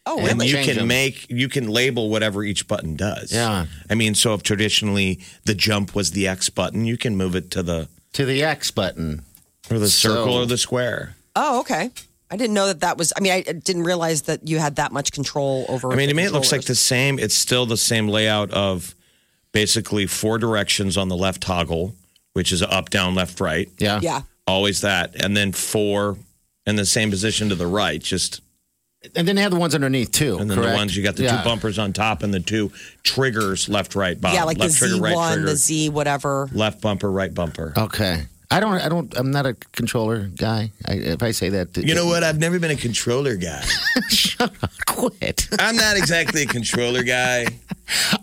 oh, 0.06 0.20
and 0.20 0.30
And 0.30 0.44
you 0.44 0.54
Change 0.54 0.68
can 0.68 0.76
them. 0.78 0.88
make 0.88 1.30
you 1.30 1.50
can 1.50 1.68
label 1.68 2.10
whatever 2.10 2.44
each 2.44 2.68
button 2.68 2.96
does. 2.96 3.32
Yeah. 3.32 3.66
I 3.90 3.96
mean, 3.96 4.16
so 4.16 4.34
if 4.34 4.42
traditionally 4.44 5.20
the 5.46 5.54
jump 5.54 5.94
was 5.94 6.12
the 6.12 6.28
X 6.28 6.50
button, 6.50 6.86
you 6.86 6.98
can 6.98 7.16
move 7.16 7.36
it 7.36 7.52
to 7.52 7.62
the 7.64 7.88
To 8.14 8.26
the 8.26 8.42
X 8.44 8.72
button. 8.72 9.22
or 9.70 9.78
the 9.78 9.90
So- 9.90 10.10
circle 10.16 10.34
or 10.36 10.46
the 10.48 10.58
square. 10.58 11.16
Oh, 11.36 11.60
okay. 11.60 11.92
I 12.32 12.38
didn't 12.38 12.54
know 12.54 12.68
that 12.68 12.80
that 12.82 12.98
was. 12.98 13.12
I 13.16 13.20
mean, 13.22 13.32
I 13.34 13.42
didn't 13.42 13.84
realize 13.84 14.24
that 14.24 14.48
you 14.48 14.58
had 14.60 14.78
that 14.78 14.92
much 14.92 15.12
control 15.12 15.66
over. 15.68 15.92
I 15.92 15.96
mean, 15.96 16.10
to 16.10 16.16
me, 16.16 16.24
it 16.24 16.32
looks 16.32 16.52
like 16.52 16.64
the 16.64 16.76
same. 16.76 17.18
It's 17.20 17.36
still 17.36 17.66
the 17.66 17.78
same 17.78 18.08
layout 18.08 18.52
of 18.52 18.96
basically 19.54 20.06
four 20.06 20.38
directions 20.38 20.98
on 20.98 21.08
the 21.10 21.16
left 21.18 21.42
toggle, 21.42 21.96
which 22.34 22.52
is 22.52 22.62
up, 22.62 22.90
down, 22.90 23.16
left, 23.16 23.40
right. 23.40 23.70
Yeah. 23.78 24.00
Yeah. 24.02 24.22
Always 24.48 24.82
that, 24.82 25.16
and 25.24 25.36
then 25.38 25.52
four 25.52 26.18
in 26.66 26.76
the 26.76 26.86
same 26.86 27.10
position 27.10 27.50
to 27.50 27.56
the 27.56 27.68
right. 27.68 28.02
Just 28.02 28.42
And 29.16 29.28
then 29.28 29.36
they 29.36 29.42
have 29.44 29.52
the 29.52 29.60
ones 29.60 29.74
underneath 29.76 30.12
too. 30.12 30.38
and 30.40 30.50
then 30.50 30.58
correct? 30.58 30.72
the 30.74 30.76
ones 30.78 30.98
you 30.98 31.04
got 31.04 31.16
the 31.16 31.24
Yeah. 31.24 31.38
two 31.38 31.44
bumpers 31.48 31.78
on 31.80 31.94
top 31.94 32.22
and 32.24 32.34
the 32.34 32.40
two 32.40 32.72
triggers, 33.04 33.70
left, 33.70 33.96
right, 33.96 34.20
bottom. 34.20 34.36
yeah, 34.36 34.44
like 34.44 34.58
left 34.58 34.74
the 34.74 34.78
trigger, 34.80 34.96
Z 34.96 35.00
right 35.02 35.16
one, 35.16 35.34
trigger, 35.34 35.50
the 35.50 35.56
Z 35.56 35.90
whatever. 35.90 36.50
left 36.52 36.82
bumper, 36.82 37.12
right 37.12 37.34
bumper. 37.34 37.74
Okay. 37.78 38.26
I 38.52 38.60
don't. 38.60 38.74
I 38.82 38.90
don't. 38.90 39.16
I'm 39.16 39.30
not 39.30 39.46
a 39.46 39.54
controller 39.74 40.28
guy. 40.28 40.72
I, 40.88 40.94
if 40.94 41.22
I 41.22 41.32
say 41.32 41.50
that, 41.50 41.78
You 41.78 41.94
know 41.94 42.08
what? 42.08 42.24
I've 42.24 42.40
never 42.40 42.60
been 42.60 42.72
a 42.72 42.76
controller 42.76 43.36
guy. 43.36 43.64
Shut 44.10 44.52
up. 44.64 44.72
Quit. 44.88 45.48
I'm 45.60 45.76
not 45.76 45.98
exactly 45.98 46.42
a 46.44 46.46
controller 46.48 47.04
guy. 47.04 47.46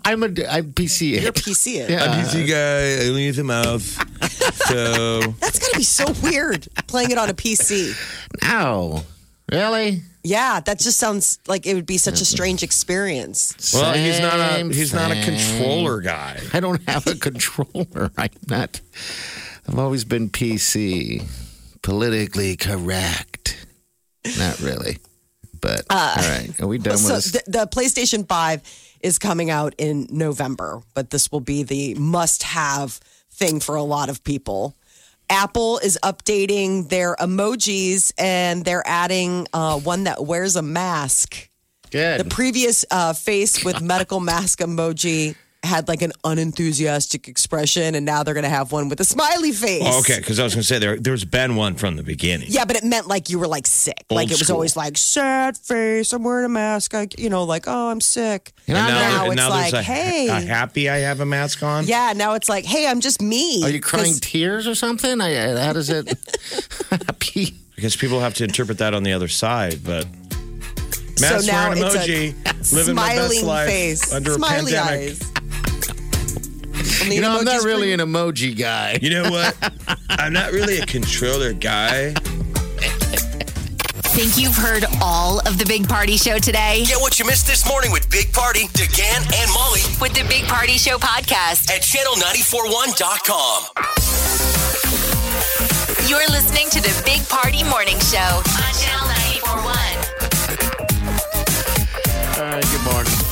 I'm 0.03 0.23
a. 0.23 0.25
I'm 0.25 0.73
PC. 0.73 1.21
You're 1.21 1.31
PC 1.31 1.75
it. 1.75 1.89
Yeah. 1.89 2.03
I'm 2.03 2.19
a 2.19 2.23
PC 2.23 2.47
guy. 2.49 3.05
I 3.05 3.09
only 3.09 3.23
use 3.23 3.37
the 3.37 3.45
mouse. 3.45 3.97
So 4.67 5.21
That's 5.39 5.59
got 5.59 5.71
to 5.71 5.77
be 5.77 5.83
so 5.83 6.05
weird 6.21 6.67
playing 6.87 7.11
it 7.11 7.17
on 7.17 7.29
a 7.29 7.33
PC. 7.33 7.95
No. 8.43 9.03
Really? 9.49 10.01
Yeah, 10.23 10.59
that 10.59 10.79
just 10.79 10.97
sounds 10.97 11.39
like 11.47 11.65
it 11.65 11.73
would 11.73 11.85
be 11.85 11.97
such 11.97 12.19
a 12.19 12.25
strange 12.25 12.61
experience. 12.63 13.73
well, 13.73 13.93
he's 13.93 14.19
not 14.19 14.33
a 14.33 14.55
Same 14.55 14.71
he's 14.71 14.93
not 14.93 15.11
a 15.11 15.23
controller 15.23 16.01
guy. 16.01 16.41
I 16.51 16.59
don't 16.59 16.81
have 16.89 17.07
a 17.07 17.15
controller. 17.15 18.11
I'm 18.17 18.29
not. 18.49 18.81
I've 19.67 19.79
always 19.79 20.05
been 20.05 20.29
PC, 20.29 21.23
politically 21.81 22.55
correct. 22.55 23.65
Not 24.37 24.59
really, 24.59 24.97
but 25.61 25.85
all 25.89 26.15
right. 26.15 26.49
Are 26.61 26.67
we 26.67 26.77
done 26.77 26.93
Uh, 26.93 26.97
So 26.97 27.15
with 27.15 27.23
this? 27.31 27.43
the, 27.45 27.51
the 27.51 27.67
PlayStation 27.67 28.27
5 28.27 28.61
is 29.01 29.19
coming 29.19 29.49
out 29.49 29.73
in 29.77 30.07
November, 30.09 30.81
but 30.93 31.09
this 31.09 31.31
will 31.31 31.39
be 31.41 31.63
the 31.63 31.93
must 31.95 32.43
have 32.43 32.99
thing 33.31 33.59
for 33.59 33.75
a 33.75 33.83
lot 33.83 34.09
of 34.09 34.23
people. 34.23 34.75
Apple 35.29 35.77
is 35.79 35.99
updating 36.03 36.87
their 36.89 37.15
emojis 37.17 38.13
and 38.17 38.63
they're 38.63 38.87
adding 38.87 39.45
uh, 39.53 39.77
one 39.79 40.05
that 40.05 40.25
wears 40.25 40.55
a 40.55 40.61
mask. 40.61 41.49
Good. 41.91 42.19
The 42.21 42.25
previous 42.25 42.85
uh, 42.91 43.13
face 43.13 43.63
with 43.63 43.81
medical 43.93 44.19
mask 44.21 44.59
emoji 44.59 45.35
had 45.63 45.87
like 45.87 46.01
an 46.01 46.11
unenthusiastic 46.23 47.27
expression, 47.27 47.95
and 47.95 48.05
now 48.05 48.23
they're 48.23 48.33
going 48.33 48.43
to 48.43 48.49
have 48.49 48.71
one 48.71 48.89
with 48.89 48.99
a 49.01 49.03
smiley 49.03 49.51
face. 49.51 49.81
Oh, 49.85 49.99
okay, 49.99 50.17
because 50.17 50.39
I 50.39 50.43
was 50.43 50.53
going 50.53 50.61
to 50.61 50.67
say 50.67 50.79
there 50.79 50.97
there's 50.97 51.25
been 51.25 51.55
one 51.55 51.75
from 51.75 51.95
the 51.97 52.03
beginning. 52.03 52.47
Yeah, 52.49 52.65
but 52.65 52.75
it 52.77 52.83
meant 52.83 53.07
like 53.07 53.29
you 53.29 53.39
were 53.39 53.47
like 53.47 53.67
sick. 53.67 54.05
Old 54.09 54.15
like 54.17 54.27
it 54.27 54.33
was 54.33 54.41
school. 54.41 54.55
always 54.55 54.75
like 54.75 54.97
sad 54.97 55.57
face. 55.57 56.13
I'm 56.13 56.23
wearing 56.23 56.45
a 56.45 56.49
mask. 56.49 56.93
I, 56.93 57.07
you 57.17 57.29
know, 57.29 57.43
like 57.43 57.65
oh, 57.67 57.89
I'm 57.89 58.01
sick. 58.01 58.53
And 58.67 58.77
And 58.77 58.85
I'm 58.87 58.93
now, 58.93 58.99
now 59.09 59.23
and 59.23 59.33
it's 59.33 59.41
now 59.41 59.49
like, 59.49 59.73
a, 59.73 59.81
hey. 59.83 60.27
a 60.29 60.41
happy 60.41 60.89
I 60.89 60.97
have 60.99 61.19
a 61.21 61.25
mask 61.25 61.63
on. 61.63 61.85
Yeah, 61.85 62.13
now 62.15 62.33
it's 62.35 62.49
like, 62.49 62.65
hey, 62.65 62.87
I'm 62.87 63.01
just 63.01 63.21
me. 63.21 63.63
Are 63.63 63.69
you 63.69 63.81
crying 63.81 64.05
'Cause- 64.05 64.19
tears 64.19 64.67
or 64.67 64.75
something? 64.75 65.19
I, 65.21 65.53
I- 65.53 65.59
how 65.65 65.73
does 65.73 65.89
it? 65.89 66.07
Happy. 66.89 67.57
Because 67.75 67.95
people 67.95 68.19
have 68.19 68.33
to 68.35 68.43
interpret 68.43 68.77
that 68.79 68.93
on 68.93 69.03
the 69.03 69.13
other 69.13 69.27
side, 69.27 69.83
but 69.83 70.05
So 71.15 71.21
mask 71.21 71.47
now 71.47 71.69
wearing 71.69 71.83
it's 71.83 71.95
a 71.95 71.99
emoji, 71.99 72.73
living 72.73 72.95
my 72.95 73.15
best 73.15 73.31
Smiling 73.39 73.45
life 73.45 73.69
face, 73.69 74.13
under 74.13 74.33
a 74.33 74.39
pandemic. 74.39 74.73
eyes. 74.75 75.31
When 77.01 77.11
You 77.11 77.21
know, 77.21 77.37
I'm 77.37 77.45
not 77.45 77.63
really 77.63 77.93
an 77.93 77.99
emoji 77.99 78.57
guy. 78.57 78.97
You 79.01 79.09
know 79.11 79.29
what? 79.29 79.55
I'm 80.09 80.33
not 80.33 80.51
really 80.51 80.79
a 80.79 80.85
controller 80.85 81.53
guy. 81.53 82.13
Think 84.17 84.37
you've 84.37 84.55
heard 84.55 84.83
all 85.01 85.39
of 85.47 85.59
the 85.59 85.65
Big 85.65 85.87
Party 85.87 86.17
Show 86.17 86.39
today? 86.39 86.83
Get 86.87 86.99
what 86.99 87.19
you 87.19 87.25
missed 87.25 87.45
this 87.45 87.67
morning 87.69 87.91
with 87.91 88.09
Big 88.09 88.33
Party, 88.33 88.65
DeGan, 88.73 89.21
and 89.35 89.51
Molly 89.53 89.81
With 90.01 90.13
the 90.15 90.25
Big 90.27 90.45
Party 90.45 90.77
Show 90.77 90.97
podcast. 90.97 91.69
at 91.69 91.81
channel941.com. 91.83 93.63
You're 96.09 96.27
listening 96.31 96.67
to 96.71 96.81
the 96.81 97.01
Big 97.05 97.27
Party 97.29 97.63
Morning 97.63 97.99
Show 97.99 98.17
on 98.17 98.73
Channel 98.73 99.07
941. 99.43 99.77
All 102.39 102.51
right, 102.51 102.63
good 102.71 102.83
morning. 102.91 103.26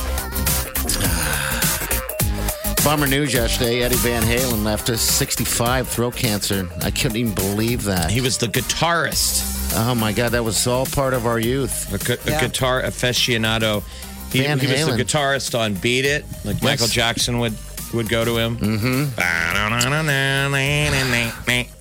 Bummer 2.86 3.08
news 3.08 3.34
yesterday. 3.34 3.82
Eddie 3.82 3.96
Van 3.96 4.22
Halen 4.22 4.62
left 4.62 4.90
us 4.90 5.00
65 5.00 5.88
throat 5.88 6.14
cancer. 6.14 6.68
I 6.82 6.92
couldn't 6.92 7.16
even 7.16 7.34
believe 7.34 7.82
that. 7.82 8.12
He 8.12 8.20
was 8.20 8.38
the 8.38 8.46
guitarist, 8.46 9.74
oh 9.76 9.96
my 9.96 10.12
God, 10.12 10.30
that 10.30 10.44
was 10.44 10.64
all 10.68 10.86
part 10.86 11.12
of 11.12 11.26
our 11.26 11.40
youth. 11.40 11.92
a, 11.92 11.98
gu- 11.98 12.32
a 12.32 12.40
guitar 12.40 12.82
aficionado. 12.82 13.82
He, 14.32 14.42
Van 14.42 14.60
he 14.60 14.68
was 14.68 14.86
the 14.86 14.92
guitarist 15.02 15.58
on 15.58 15.74
"Beat 15.74 16.04
It," 16.04 16.24
like 16.44 16.62
Michael 16.62 16.86
Jackson 16.86 17.40
would 17.40 17.54
would 17.92 18.08
go 18.08 18.24
to 18.24 18.38
him. 18.38 18.56
Mm-hmm. 18.56 19.20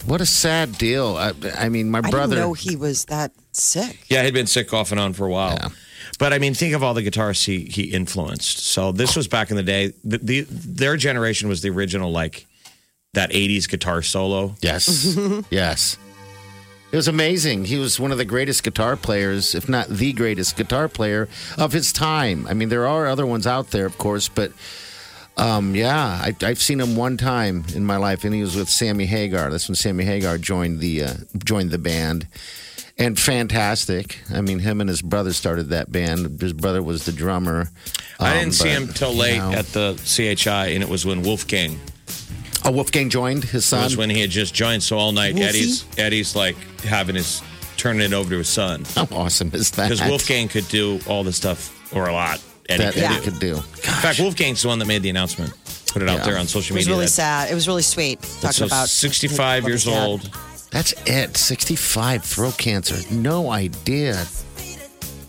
What 0.10 0.22
a 0.22 0.26
sad 0.26 0.76
deal. 0.80 1.18
I, 1.18 1.34
I 1.56 1.70
mean, 1.70 1.92
my 1.92 2.00
I 2.00 2.10
brother. 2.10 2.36
didn't 2.38 2.48
know 2.50 2.54
he 2.54 2.76
was 2.76 3.06
that 3.06 3.32
sick. 3.52 4.06
Yeah, 4.10 4.24
he'd 4.24 4.34
been 4.34 4.48
sick 4.48 4.74
off 4.74 4.92
and 4.92 5.00
on 5.00 5.14
for 5.14 5.28
a 5.28 5.32
while. 5.32 5.54
Yeah. 5.62 5.70
But 6.17 6.34
I 6.34 6.39
mean, 6.39 6.53
think 6.53 6.74
of 6.74 6.84
all 6.84 6.93
the 6.93 7.03
guitarists 7.03 7.45
he 7.45 7.65
he 7.65 7.84
influenced. 7.84 8.60
So 8.60 8.91
this 8.91 9.15
was 9.15 9.27
back 9.27 9.50
in 9.50 9.57
the 9.57 9.63
day. 9.63 9.93
The, 10.03 10.17
the 10.17 10.41
their 10.50 10.98
generation 10.98 11.50
was 11.50 11.62
the 11.62 11.69
original 11.69 12.12
like 12.12 12.45
that 13.13 13.31
'80s 13.31 13.69
guitar 13.69 14.01
solo. 14.01 14.55
Yes. 14.62 15.17
yes. 15.50 15.98
It 16.91 16.95
was 16.95 17.07
amazing. 17.10 17.65
He 17.65 17.77
was 17.77 18.00
one 18.00 18.13
of 18.13 18.17
the 18.17 18.25
greatest 18.25 18.63
guitar 18.63 18.95
players, 18.95 19.53
if 19.53 19.67
not 19.67 19.89
the 19.89 20.13
greatest 20.13 20.55
guitar 20.55 20.88
player 20.88 21.27
of 21.57 21.74
his 21.74 21.91
time. 21.91 22.48
I 22.48 22.53
mean, 22.53 22.69
there 22.69 22.88
are 22.88 23.07
other 23.07 23.25
ones 23.25 23.45
out 23.45 23.72
there, 23.72 23.86
of 23.86 23.98
course, 23.98 24.29
but 24.29 24.53
um, 25.36 25.75
yeah, 25.75 25.98
I, 25.98 26.34
I've 26.41 26.62
seen 26.62 26.79
him 26.79 26.95
one 26.95 27.17
time 27.17 27.65
in 27.74 27.86
my 27.86 27.98
life, 27.98 28.24
and 28.24 28.34
he 28.34 28.41
was 28.41 28.55
with 28.55 28.69
Sammy 28.69 29.05
Hagar. 29.05 29.50
That's 29.50 29.67
when 29.67 29.75
Sammy 29.75 30.05
Hagar 30.05 30.38
joined 30.38 30.79
the 30.79 31.03
uh, 31.03 31.13
joined 31.43 31.72
the 31.72 31.77
band, 31.77 32.27
and 32.98 33.20
fantastic. 33.20 34.20
I 34.34 34.42
mean, 34.42 34.60
him 34.60 34.82
and 34.82 34.90
his 34.90 35.02
brother 35.02 35.34
started 35.34 35.70
that 35.70 35.92
band. 35.92 36.40
His 36.42 36.54
brother 36.54 36.82
was 36.82 37.06
the 37.06 37.12
drummer. 37.12 37.70
I 38.20 38.34
Um, 38.34 38.40
didn't 38.40 38.54
see 38.56 38.70
him 38.70 38.88
till 38.94 39.14
you 39.14 39.20
late 39.20 39.38
know. 39.38 39.52
at 39.52 39.68
the 39.74 40.00
CHI, 40.06 40.68
and 40.68 40.82
it 40.84 40.90
was 40.90 41.06
when 41.06 41.22
Wolfgang. 41.24 41.80
Oh, 42.64 42.72
Wolfgang 42.72 43.10
joined 43.10 43.44
his 43.44 43.64
It 43.64 43.68
son. 43.68 43.84
was 43.84 43.98
when 43.98 44.10
he 44.10 44.22
had 44.22 44.30
just 44.32 44.54
joined. 44.54 44.82
So 44.84 44.98
all 44.98 45.12
night, 45.12 45.34
Wolfie? 45.36 45.48
Eddie's 45.50 45.86
Eddie's 45.98 46.36
like 46.36 46.56
having 46.84 47.16
his 47.16 47.42
turning 47.78 48.02
it 48.02 48.14
over 48.14 48.30
to 48.32 48.38
his 48.40 48.50
son 48.50 48.86
How 48.96 49.08
awesome 49.12 49.52
is 49.54 49.70
that? 49.72 49.90
because 49.90 50.02
Wolfgang 50.08 50.48
could 50.48 50.68
do 50.70 51.00
all 51.08 51.24
the 51.24 51.34
stuff 51.34 51.72
or 51.94 52.08
a 52.08 52.14
lot. 52.14 52.40
Eddie 52.68 52.84
that 52.86 52.94
could 52.96 53.04
Eddie 53.04 53.16
do. 53.16 53.22
could 53.22 53.40
do. 53.40 53.56
In 53.58 53.62
fact, 53.62 54.20
Wolfgang's 54.20 54.64
the 54.64 54.70
one 54.70 54.80
that 54.80 54.88
made 54.88 55.04
the 55.04 55.10
announcement, 55.12 55.54
put 55.92 56.02
it 56.02 56.10
out 56.10 56.24
there 56.25 56.38
on 56.40 56.48
social 56.48 56.75
media. 56.75 56.88
It 56.88 56.92
was 56.92 56.98
really 56.98 57.08
sad. 57.08 57.52
It 57.52 57.54
was 57.54 57.68
really 57.68 57.84
sweet 57.84 58.20
talking 58.42 58.52
so 58.54 58.66
about 58.66 58.90
65 58.90 59.66
years 59.68 59.84
his 59.84 59.94
dad- 59.94 60.04
old. 60.08 60.30
That's 60.75 60.94
it. 61.05 61.38
65 61.38 62.22
throat 62.22 62.58
cancer. 62.58 62.98
No 63.10 63.50
idea. 63.50 64.25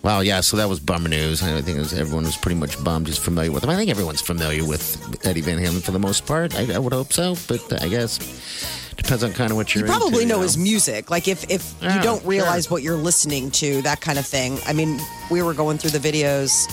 Well, 0.03 0.25
yeah, 0.25 0.41
so 0.41 0.57
that 0.57 0.69
was 0.69 0.81
bummer 0.81 1.09
news. 1.09 1.41
I 1.41 1.63
think 1.63 1.77
it 1.77 1.79
was, 1.79 1.93
everyone 1.93 2.25
was 2.25 2.37
pretty 2.37 2.57
much 2.57 2.83
bummed, 2.83 3.07
just 3.07 3.21
familiar 3.21 3.53
with 3.53 3.63
him. 3.63 3.71
I 3.71 3.77
think 3.77 3.89
everyone's 3.89 4.21
familiar 4.21 4.65
with 4.67 5.25
Eddie 5.25 5.43
Van 5.43 5.57
Halen 5.57 5.85
for 5.85 5.93
the 5.93 6.01
most 6.01 6.27
part. 6.27 6.57
I, 6.57 6.75
I 6.75 6.81
would 6.81 6.93
hope 6.93 7.13
so, 7.13 7.37
but 7.47 7.73
uh, 7.73 7.79
I 7.81 7.87
guess 7.87 8.19
depends 8.97 9.23
on 9.23 9.33
kind 9.35 9.53
of 9.53 9.57
what 9.57 9.73
you're. 9.73 9.87
you're 9.87 9.97
probably 9.97 10.25
into, 10.25 10.35
know 10.35 10.37
you 10.39 10.43
his 10.43 10.59
music. 10.59 11.13
Like 11.13 11.29
if 11.29 11.49
if 11.49 11.75
you 11.81 12.03
don't 12.03 12.23
sure. 12.23 12.31
realize 12.31 12.69
what 12.69 12.83
you're 12.83 12.97
listening 12.97 13.53
to, 13.53 13.83
that 13.83 14.01
kind 14.01 14.19
of 14.19 14.27
thing. 14.27 14.59
I 14.67 14.73
mean, 14.73 14.99
we 15.31 15.43
were 15.43 15.55
going 15.55 15.79
through 15.79 15.91
the 15.91 16.01
videos 16.01 16.67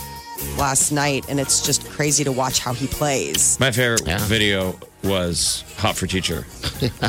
last 0.58 0.92
night, 0.92 1.26
and 1.30 1.40
it's 1.40 1.66
just 1.66 1.88
crazy 1.90 2.24
to 2.24 2.32
watch 2.32 2.60
how 2.60 2.74
he 2.74 2.88
plays. 2.88 3.60
My 3.60 3.72
favorite 3.72 4.04
Yeah. 4.06 4.18
video 4.28 4.78
was 5.04 5.64
Hot 5.78 5.96
for 5.98 6.08
Teacher. 6.08 6.46
we 6.82 6.88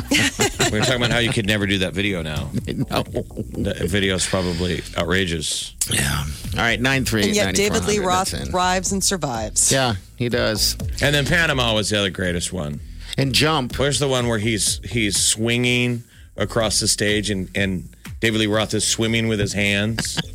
were 0.71 0.79
talking 0.81 0.95
about 0.97 1.11
how 1.11 1.19
you 1.19 1.31
could 1.31 1.45
never 1.45 1.65
do 1.65 1.77
that 1.79 1.93
video 1.93 2.21
now. 2.21 2.49
No. 2.67 3.03
The 3.03 3.85
video's 3.87 4.25
probably 4.27 4.81
outrageous. 4.97 5.73
Yeah. 5.89 6.23
All 6.53 6.59
right, 6.59 6.79
9 6.79 7.05
3. 7.05 7.23
And 7.23 7.35
yet, 7.35 7.55
David 7.55 7.85
Lee 7.85 7.99
Roth 7.99 8.29
thrives 8.49 8.91
and 8.91 9.01
survives. 9.03 9.71
Yeah, 9.71 9.95
he 10.17 10.27
does. 10.29 10.75
And 11.01 11.15
then 11.15 11.25
Panama 11.25 11.73
was 11.73 11.89
the 11.89 11.97
other 11.99 12.09
greatest 12.09 12.51
one. 12.51 12.81
And 13.17 13.33
Jump. 13.33 13.79
Where's 13.79 13.99
the 13.99 14.09
one 14.09 14.27
where 14.27 14.39
he's 14.39 14.79
he's 14.83 15.15
swinging 15.17 16.03
across 16.35 16.79
the 16.81 16.87
stage 16.87 17.29
and, 17.29 17.49
and 17.55 17.87
David 18.19 18.39
Lee 18.41 18.47
Roth 18.47 18.73
is 18.73 18.85
swimming 18.85 19.27
with 19.29 19.39
his 19.39 19.53
hands? 19.53 20.19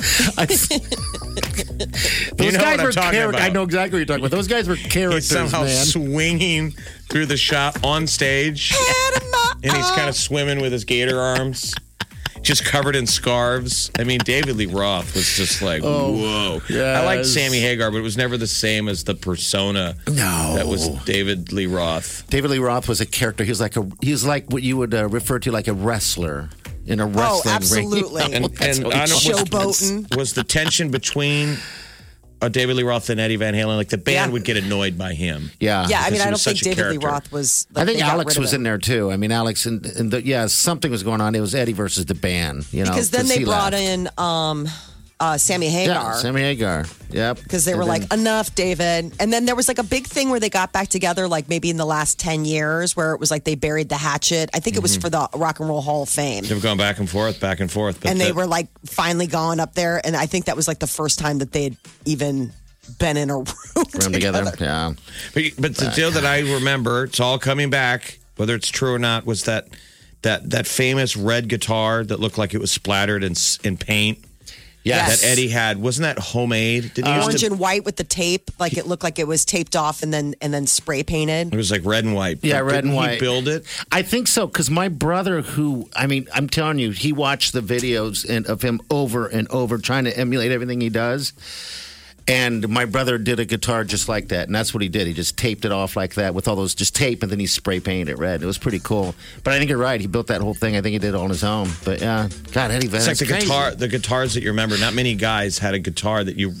Those 2.36 2.52
know 2.54 2.58
guys 2.60 2.78
what 2.78 2.80
I'm 2.80 2.84
were 2.86 2.92
talking 2.92 3.18
charac- 3.20 3.28
about. 3.30 3.40
I 3.42 3.48
know 3.48 3.62
exactly 3.62 3.96
what 3.96 3.98
you're 3.98 4.06
talking 4.06 4.24
about. 4.24 4.30
Those 4.36 4.48
guys 4.48 4.68
were 4.68 4.74
He's 4.74 4.92
characters, 4.92 5.26
somehow 5.26 5.64
man. 5.64 5.84
swinging 5.84 6.70
through 7.08 7.26
the 7.26 7.36
shot 7.36 7.82
on 7.84 8.06
stage. 8.06 8.72
and 9.62 9.72
he's 9.72 9.90
kind 9.92 10.08
of 10.08 10.14
swimming 10.16 10.60
with 10.60 10.72
his 10.72 10.84
gator 10.84 11.20
arms. 11.20 11.74
Just 12.42 12.64
covered 12.64 12.96
in 12.96 13.06
scarves. 13.06 13.90
I 13.98 14.04
mean, 14.04 14.18
David 14.24 14.56
Lee 14.56 14.64
Roth 14.64 15.14
was 15.14 15.28
just 15.36 15.60
like, 15.60 15.82
whoa. 15.82 16.60
I 16.70 17.04
liked. 17.04 17.26
Sammy 17.26 17.60
Hagar, 17.60 17.90
but 17.90 17.98
it 17.98 18.02
was 18.02 18.16
never 18.16 18.38
the 18.38 18.46
same 18.46 18.88
as 18.88 19.04
the 19.04 19.14
persona 19.14 19.94
No. 20.08 20.54
that 20.56 20.66
was 20.66 20.88
David 21.04 21.52
Lee 21.52 21.66
Roth. 21.66 22.24
David 22.30 22.50
Lee 22.50 22.58
Roth 22.58 22.88
was 22.88 23.02
a 23.02 23.06
character. 23.06 23.44
He 23.44 23.50
was 23.50 23.60
like 23.60 23.76
a 23.76 23.86
he 24.00 24.10
was 24.12 24.24
like 24.24 24.50
what 24.50 24.62
you 24.62 24.78
would 24.78 24.94
uh, 24.94 25.06
refer 25.08 25.38
to 25.40 25.52
like 25.52 25.68
a 25.68 25.74
wrestler 25.74 26.48
in 26.86 27.00
a 27.00 27.06
wrestling 27.06 27.42
ring. 27.44 27.54
absolutely. 27.54 28.22
You 28.24 28.28
know, 28.40 28.46
And, 28.46 28.54
that's 28.56 28.78
and 28.78 28.86
I 28.88 29.06
don't 29.06 29.10
was. 29.10 29.22
Showboating. 29.24 30.16
was 30.16 30.32
the 30.34 30.44
tension 30.44 30.90
between 30.90 31.56
uh, 32.42 32.48
David 32.48 32.76
Lee 32.76 32.82
Roth 32.84 33.10
and 33.10 33.20
Eddie 33.20 33.36
Van 33.36 33.52
Halen. 33.54 33.76
Like 33.76 33.90
the 33.90 33.98
band 33.98 34.14
Yeah. 34.30 34.32
would 34.32 34.44
get 34.44 34.56
annoyed 34.56 34.96
by 34.96 35.12
him. 35.14 35.50
Yeah. 35.60 35.86
Yeah, 35.88 36.00
I 36.00 36.10
mean, 36.10 36.20
I 36.22 36.30
don't 36.30 36.40
think 36.40 36.58
such 36.58 36.62
a 36.62 36.74
David 36.74 36.92
Lee. 36.92 36.98
Roth 36.98 37.30
was. 37.30 37.66
Like, 37.72 37.82
I 37.82 37.86
think 37.92 38.02
Alex 38.02 38.38
was 38.38 38.54
in 38.54 38.62
there 38.62 38.78
too. 38.78 39.10
I 39.12 39.16
mean, 39.18 39.30
Alex 39.30 39.66
and, 39.66 39.84
and 39.84 40.10
the, 40.10 40.24
yeah, 40.24 40.46
something 40.46 40.90
was 40.90 41.02
going 41.02 41.20
on. 41.20 41.34
It 41.34 41.40
was 41.40 41.54
Eddie 41.54 41.74
versus 41.74 42.06
the 42.06 42.14
band, 42.14 42.66
you 42.72 42.84
know, 42.84 42.90
because 42.90 43.10
then 43.10 43.26
they 43.28 43.44
brought 43.44 43.72
left. 43.72 43.84
in 43.84 44.08
um, 44.16 44.66
uh, 45.20 45.36
Sammy 45.38 45.66
yeah, 45.66 45.72
Hagar. 45.72 46.14
Sammy 46.14 46.40
Hagar. 46.40 46.86
Yep. 47.10 47.42
because 47.42 47.64
they 47.64 47.72
And 47.72 47.78
were 47.80 47.84
then- 47.84 48.00
like, 48.02 48.12
enough, 48.12 48.54
David. 48.54 49.12
And 49.20 49.32
then 49.32 49.44
there 49.44 49.54
was 49.54 49.68
like 49.68 49.78
a 49.78 49.82
big 49.84 50.06
thing 50.06 50.30
where 50.30 50.40
they 50.40 50.48
got 50.48 50.72
back 50.72 50.88
together, 50.88 51.28
like 51.28 51.48
maybe 51.48 51.68
in 51.70 51.76
the 51.76 51.84
last 51.84 52.18
10 52.18 52.44
years, 52.44 52.96
where 52.96 53.12
it 53.12 53.20
was 53.20 53.30
like 53.30 53.44
they 53.44 53.54
buried 53.54 53.88
the 53.88 53.96
hatchet. 53.96 54.48
I 54.54 54.60
think 54.60 54.76
it 54.76 54.82
was 54.82 54.96
for 54.96 55.10
the 55.10 55.28
Rock 55.34 55.60
and 55.60 55.68
Roll 55.68 55.82
Hall 55.82 56.02
of 56.04 56.08
Fame. 56.08 56.44
They've 56.44 56.62
gone 56.62 56.78
back 56.78 56.98
and 56.98 57.08
forth, 57.10 57.38
back 57.40 57.60
and 57.60 57.70
forth. 57.70 58.00
But 58.00 58.10
And 58.12 58.20
they 58.20 58.28
the- 58.28 58.34
were 58.34 58.46
like 58.46 58.68
finally 58.86 59.26
gone 59.26 59.60
up 59.60 59.74
there. 59.74 60.00
And 60.04 60.16
I 60.16 60.26
think 60.26 60.46
that 60.46 60.56
was 60.56 60.66
like 60.66 60.78
the 60.78 60.86
first 60.86 61.18
time 61.18 61.38
that 61.38 61.52
they 61.52 61.64
had 61.64 61.76
even 62.06 62.52
been 62.98 63.16
in 63.16 63.28
a 63.30 63.36
room, 63.38 63.46
Room 63.76 64.12
together. 64.12 64.50
Yeah. 64.58 64.92
But, 65.34 65.42
but 65.58 65.76
the 65.76 65.90
deal 65.94 66.10
that 66.12 66.24
I 66.24 66.40
remember, 66.40 67.04
it's 67.04 67.20
all 67.20 67.38
coming 67.38 67.70
back, 67.70 68.18
whether 68.36 68.54
it's 68.54 68.68
true 68.68 68.94
or 68.94 68.98
not, 68.98 69.26
was 69.26 69.44
that 69.44 69.68
that 70.22 70.50
that 70.50 70.66
famous 70.66 71.16
red 71.16 71.48
guitar 71.48 72.04
that 72.04 72.20
looked 72.20 72.36
like 72.38 72.52
it 72.54 72.58
was 72.60 72.70
splattered 72.70 73.22
in 73.24 73.34
in 73.64 73.76
paint 73.76 74.18
Yes. 74.82 75.20
that 75.20 75.26
Eddie 75.26 75.48
had. 75.48 75.78
Wasn't 75.78 76.02
that 76.04 76.18
homemade? 76.18 76.94
Did 76.94 77.04
he 77.04 77.10
uh, 77.10 77.16
used 77.16 77.28
Orange 77.28 77.40
to, 77.40 77.46
and 77.46 77.58
white 77.58 77.84
with 77.84 77.96
the 77.96 78.04
tape, 78.04 78.50
like 78.58 78.76
it 78.76 78.86
looked 78.86 79.02
like 79.02 79.18
it 79.18 79.26
was 79.26 79.44
taped 79.44 79.76
off 79.76 80.02
and 80.02 80.12
then 80.12 80.34
and 80.40 80.52
then 80.54 80.66
spray 80.66 81.02
painted. 81.02 81.52
it 81.52 81.56
was 81.56 81.70
like 81.70 81.84
red 81.84 82.04
and 82.04 82.14
white. 82.14 82.38
Yeah, 82.42 82.60
But 82.60 82.64
red 82.64 82.74
and 82.76 82.84
didn't 82.84 82.96
white. 82.96 83.12
He 83.14 83.20
build 83.20 83.48
it. 83.48 83.64
I 83.92 84.02
think 84.02 84.26
so 84.26 84.46
because 84.46 84.70
my 84.70 84.88
brother, 84.88 85.42
who 85.42 85.88
I 85.94 86.06
mean, 86.06 86.28
I'm 86.34 86.48
telling 86.48 86.78
you, 86.78 86.92
he 86.92 87.12
watched 87.12 87.52
the 87.52 87.60
videos 87.60 88.28
and 88.28 88.46
of 88.46 88.62
him 88.62 88.80
over 88.90 89.26
and 89.26 89.48
over, 89.48 89.78
trying 89.78 90.04
to 90.04 90.16
emulate 90.16 90.50
everything 90.50 90.80
he 90.80 90.88
does. 90.90 91.32
And 92.30 92.68
my 92.68 92.84
brother 92.84 93.18
did 93.18 93.40
a 93.40 93.44
guitar 93.44 93.82
just 93.84 94.08
like 94.08 94.28
that, 94.28 94.46
and 94.46 94.54
that's 94.54 94.72
what 94.72 94.82
he 94.82 94.88
did. 94.88 95.06
He 95.06 95.12
just 95.12 95.36
taped 95.36 95.64
it 95.64 95.72
off 95.72 95.96
like 95.96 96.14
that 96.14 96.34
with 96.34 96.46
all 96.48 96.54
those 96.56 96.74
just 96.74 96.94
tape, 96.94 97.22
and 97.22 97.32
then 97.32 97.40
he 97.40 97.46
spray 97.46 97.80
painted 97.80 98.08
it 98.08 98.18
red. 98.18 98.42
It 98.42 98.46
was 98.46 98.58
pretty 98.58 98.78
cool. 98.78 99.14
But 99.42 99.52
I 99.54 99.58
think 99.58 99.68
you're 99.68 99.78
right. 99.78 100.00
He 100.00 100.06
built 100.06 100.28
that 100.28 100.40
whole 100.40 100.54
thing. 100.54 100.76
I 100.76 100.80
think 100.80 100.92
he 100.92 100.98
did 100.98 101.08
it 101.08 101.14
on 101.16 101.28
his 101.30 101.42
own. 101.42 101.68
But 101.84 102.00
yeah, 102.00 102.28
God, 102.52 102.70
Eddie 102.70 102.86
Van 102.86 102.98
It's 103.00 103.08
like 103.08 103.18
the 103.18 103.26
crazy. 103.26 103.46
guitar, 103.46 103.74
the 103.74 103.88
guitars 103.88 104.34
that 104.34 104.42
you 104.42 104.50
remember. 104.50 104.78
Not 104.78 104.94
many 104.94 105.14
guys 105.14 105.58
had 105.58 105.74
a 105.74 105.78
guitar 105.78 106.22
that 106.22 106.36
you 106.36 106.52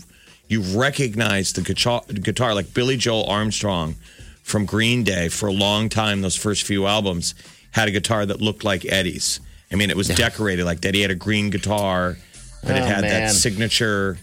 you 0.48 0.60
recognize 0.76 1.52
the 1.52 1.62
guitar, 1.62 2.02
guitar 2.08 2.54
like 2.54 2.74
Billie 2.74 2.96
Joe 2.96 3.24
Armstrong 3.24 3.94
from 4.42 4.64
Green 4.66 5.04
Day 5.04 5.28
for 5.28 5.46
a 5.48 5.52
long 5.52 5.88
time. 5.88 6.22
Those 6.22 6.34
first 6.36 6.64
few 6.64 6.86
albums 6.86 7.34
had 7.70 7.86
a 7.86 7.92
guitar 7.92 8.26
that 8.26 8.40
looked 8.40 8.64
like 8.64 8.84
Eddie's. 8.84 9.38
I 9.70 9.76
mean, 9.76 9.90
it 9.90 9.96
was 9.96 10.08
decorated 10.08 10.64
like 10.64 10.80
that. 10.80 10.94
He 10.96 11.02
had 11.02 11.12
a 11.12 11.14
green 11.14 11.50
guitar, 11.50 12.16
but 12.64 12.72
it 12.76 12.82
Oh, 12.82 12.86
had 12.86 13.02
man. 13.02 13.26
that 13.26 13.30
signature. 13.30 14.18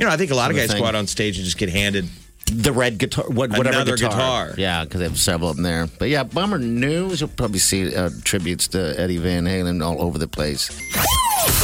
You 0.00 0.06
know, 0.06 0.12
I 0.12 0.16
think 0.16 0.30
a 0.30 0.34
lot 0.34 0.50
of 0.50 0.56
guys 0.56 0.72
thing. 0.72 0.80
go 0.80 0.86
out 0.88 0.94
on 0.94 1.06
stage 1.06 1.36
and 1.36 1.44
just 1.44 1.58
get 1.58 1.68
handed. 1.68 2.08
The 2.46 2.72
red 2.72 2.98
guitar, 2.98 3.26
what, 3.28 3.50
whatever 3.50 3.68
Another 3.76 3.96
guitar. 3.96 4.46
guitar. 4.46 4.54
Yeah, 4.58 4.82
because 4.84 4.98
they 5.00 5.06
have 5.06 5.18
several 5.18 5.50
of 5.50 5.56
them 5.56 5.62
there. 5.62 5.86
But 5.98 6.08
yeah, 6.08 6.24
bummer 6.24 6.58
news. 6.58 7.20
You'll 7.20 7.28
probably 7.28 7.58
see 7.60 7.94
uh, 7.94 8.10
tributes 8.24 8.66
to 8.68 8.98
Eddie 8.98 9.18
Van 9.18 9.44
Halen 9.44 9.84
all 9.86 10.02
over 10.02 10.18
the 10.18 10.26
place. 10.26 10.68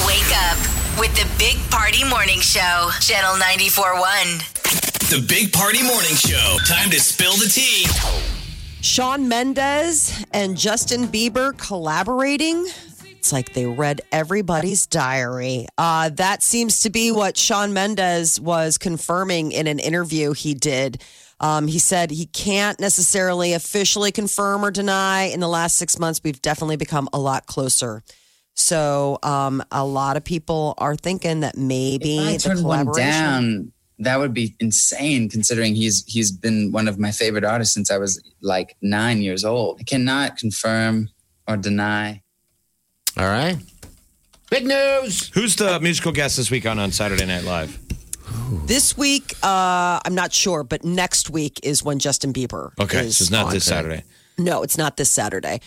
Wake 0.07 0.31
up 0.51 0.59
with 1.01 1.13
the 1.17 1.27
Big 1.39 1.57
Party 1.71 2.05
Morning 2.05 2.39
Show, 2.41 2.91
Channel 3.01 3.35
94.1. 3.41 5.09
The 5.11 5.25
Big 5.27 5.53
Party 5.53 5.83
Morning 5.83 6.15
Show. 6.15 6.59
Time 6.67 6.91
to 6.91 7.01
spill 7.01 7.33
the 7.37 7.47
tea. 7.49 7.87
Shawn 8.83 9.27
Mendes 9.29 10.25
and 10.33 10.57
Justin 10.57 11.09
Bieber 11.09 11.57
collaborating. 11.59 12.67
It's 13.27 13.33
like 13.33 13.55
they 13.55 13.67
read 13.67 14.03
everybody's 14.13 14.87
diary. 14.87 15.67
Uh, 15.77 16.11
that 16.11 16.45
seems 16.45 16.83
to 16.83 16.91
be 16.91 17.11
what 17.11 17.37
Shawn 17.37 17.73
Mendes 17.73 18.39
was 18.41 18.79
confirming 18.79 19.51
in 19.51 19.67
an 19.67 19.81
interview 19.81 20.33
he 20.33 20.55
did. 20.55 21.03
Um, 21.41 21.67
he 21.67 21.81
said 21.81 22.13
he 22.13 22.27
can't 22.27 22.79
necessarily 22.79 23.53
officially 23.53 24.13
confirm 24.13 24.65
or 24.65 24.71
deny. 24.71 25.25
In 25.25 25.41
the 25.41 25.49
last 25.49 25.75
six 25.75 25.99
months, 25.99 26.21
we've 26.23 26.41
definitely 26.41 26.77
become 26.77 27.09
a 27.13 27.19
lot 27.19 27.47
closer. 27.47 28.05
So 28.55 29.19
um, 29.25 29.61
a 29.73 29.85
lot 29.85 30.17
of 30.17 30.23
people 30.23 30.75
are 30.79 30.95
thinking 30.95 31.41
that 31.41 31.57
maybe 31.57 32.19
If 32.19 32.29
I 32.29 32.37
turned 32.37 32.65
one 32.65 32.93
down, 32.93 33.73
that 33.99 34.21
would 34.21 34.35
be 34.35 34.55
insane 34.61 35.29
considering 35.29 35.75
he's 35.75 36.05
he's 36.07 36.31
been 36.31 36.71
one 36.71 36.87
of 36.87 37.01
my 37.01 37.11
favorite 37.11 37.43
artists 37.43 37.75
since 37.75 37.91
I 37.91 37.99
was 37.99 38.23
like 38.41 38.77
nine 38.83 39.21
years 39.21 39.45
old. 39.45 39.79
I 39.81 39.83
cannot 39.83 40.37
confirm 40.37 41.09
or 41.49 41.57
deny. 41.57 42.23
All 43.17 43.27
right. 43.27 43.57
Big 44.51 44.67
news. 44.67 45.29
Who's 45.31 45.57
the 45.57 45.81
musical 45.81 46.13
guest 46.13 46.37
this 46.37 46.51
week 46.51 46.67
on 46.67 46.79
on 46.79 46.93
Saturday 46.93 47.27
Night 47.27 47.45
Live? 47.45 47.79
This 48.67 48.97
week, 48.97 49.33
uh, 49.43 49.99
I'm 50.05 50.15
not 50.15 50.33
sure, 50.33 50.63
but 50.63 50.85
next 50.85 51.31
week 51.31 51.59
is 51.63 51.83
when 51.83 51.99
Justin 51.99 52.33
Bieber. 52.33 52.71
Okay, 52.79 53.01
is 53.07 53.17
so 53.17 53.23
it's 53.25 53.31
not 53.31 53.47
on. 53.47 53.53
this 53.53 53.65
Saturday. 53.65 54.05
No, 54.39 54.63
it's 54.63 54.77
not 54.79 54.97
this 54.97 55.11
Saturday. 55.11 55.61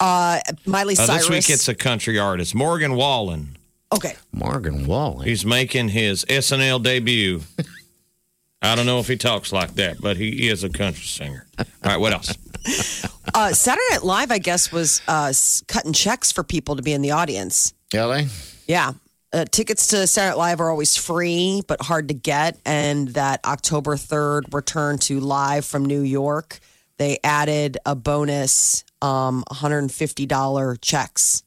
Uh, 0.00 0.40
Miley 0.66 0.94
Uh, 0.98 1.06
Cyrus. 1.06 1.22
this 1.22 1.30
week 1.30 1.48
it's 1.50 1.68
a 1.68 1.74
country 1.74 2.18
artist, 2.18 2.54
Morgan 2.54 2.94
Wallen. 2.94 3.56
okay. 3.94 4.16
Morgan 4.32 4.86
Wallen. 4.86 5.26
He's 5.26 5.46
making 5.46 5.88
his 5.90 6.24
SNL 6.28 6.82
debut. 6.82 7.42
I 8.62 8.74
don't 8.74 8.86
know 8.86 8.98
if 8.98 9.06
he 9.08 9.16
talks 9.16 9.52
like 9.52 9.74
that, 9.74 10.00
but 10.00 10.16
he 10.16 10.48
is 10.48 10.64
a 10.64 10.68
country 10.68 11.04
singer. 11.04 11.46
All 11.58 11.64
right, 11.84 11.96
what 12.00 12.12
else? 12.12 12.34
Uh, 13.34 13.52
Saturday 13.52 13.84
Night 13.90 14.02
Live, 14.02 14.30
I 14.30 14.38
guess, 14.38 14.72
was 14.72 15.02
uh, 15.08 15.32
cutting 15.68 15.92
checks 15.92 16.32
for 16.32 16.42
people 16.42 16.76
to 16.76 16.82
be 16.82 16.92
in 16.92 17.02
the 17.02 17.10
audience. 17.10 17.74
Kelly? 17.90 18.28
Yeah. 18.66 18.92
Uh, 19.32 19.44
tickets 19.44 19.88
to 19.88 20.06
Saturday 20.06 20.30
Night 20.30 20.38
Live 20.38 20.60
are 20.60 20.70
always 20.70 20.96
free, 20.96 21.62
but 21.66 21.82
hard 21.82 22.08
to 22.08 22.14
get. 22.14 22.58
And 22.64 23.08
that 23.08 23.44
October 23.44 23.96
3rd 23.96 24.54
return 24.54 24.98
to 24.98 25.20
live 25.20 25.64
from 25.64 25.84
New 25.84 26.00
York, 26.00 26.60
they 26.96 27.18
added 27.22 27.78
a 27.84 27.94
bonus 27.94 28.84
um, 29.02 29.44
$150 29.50 30.78
checks. 30.80 31.42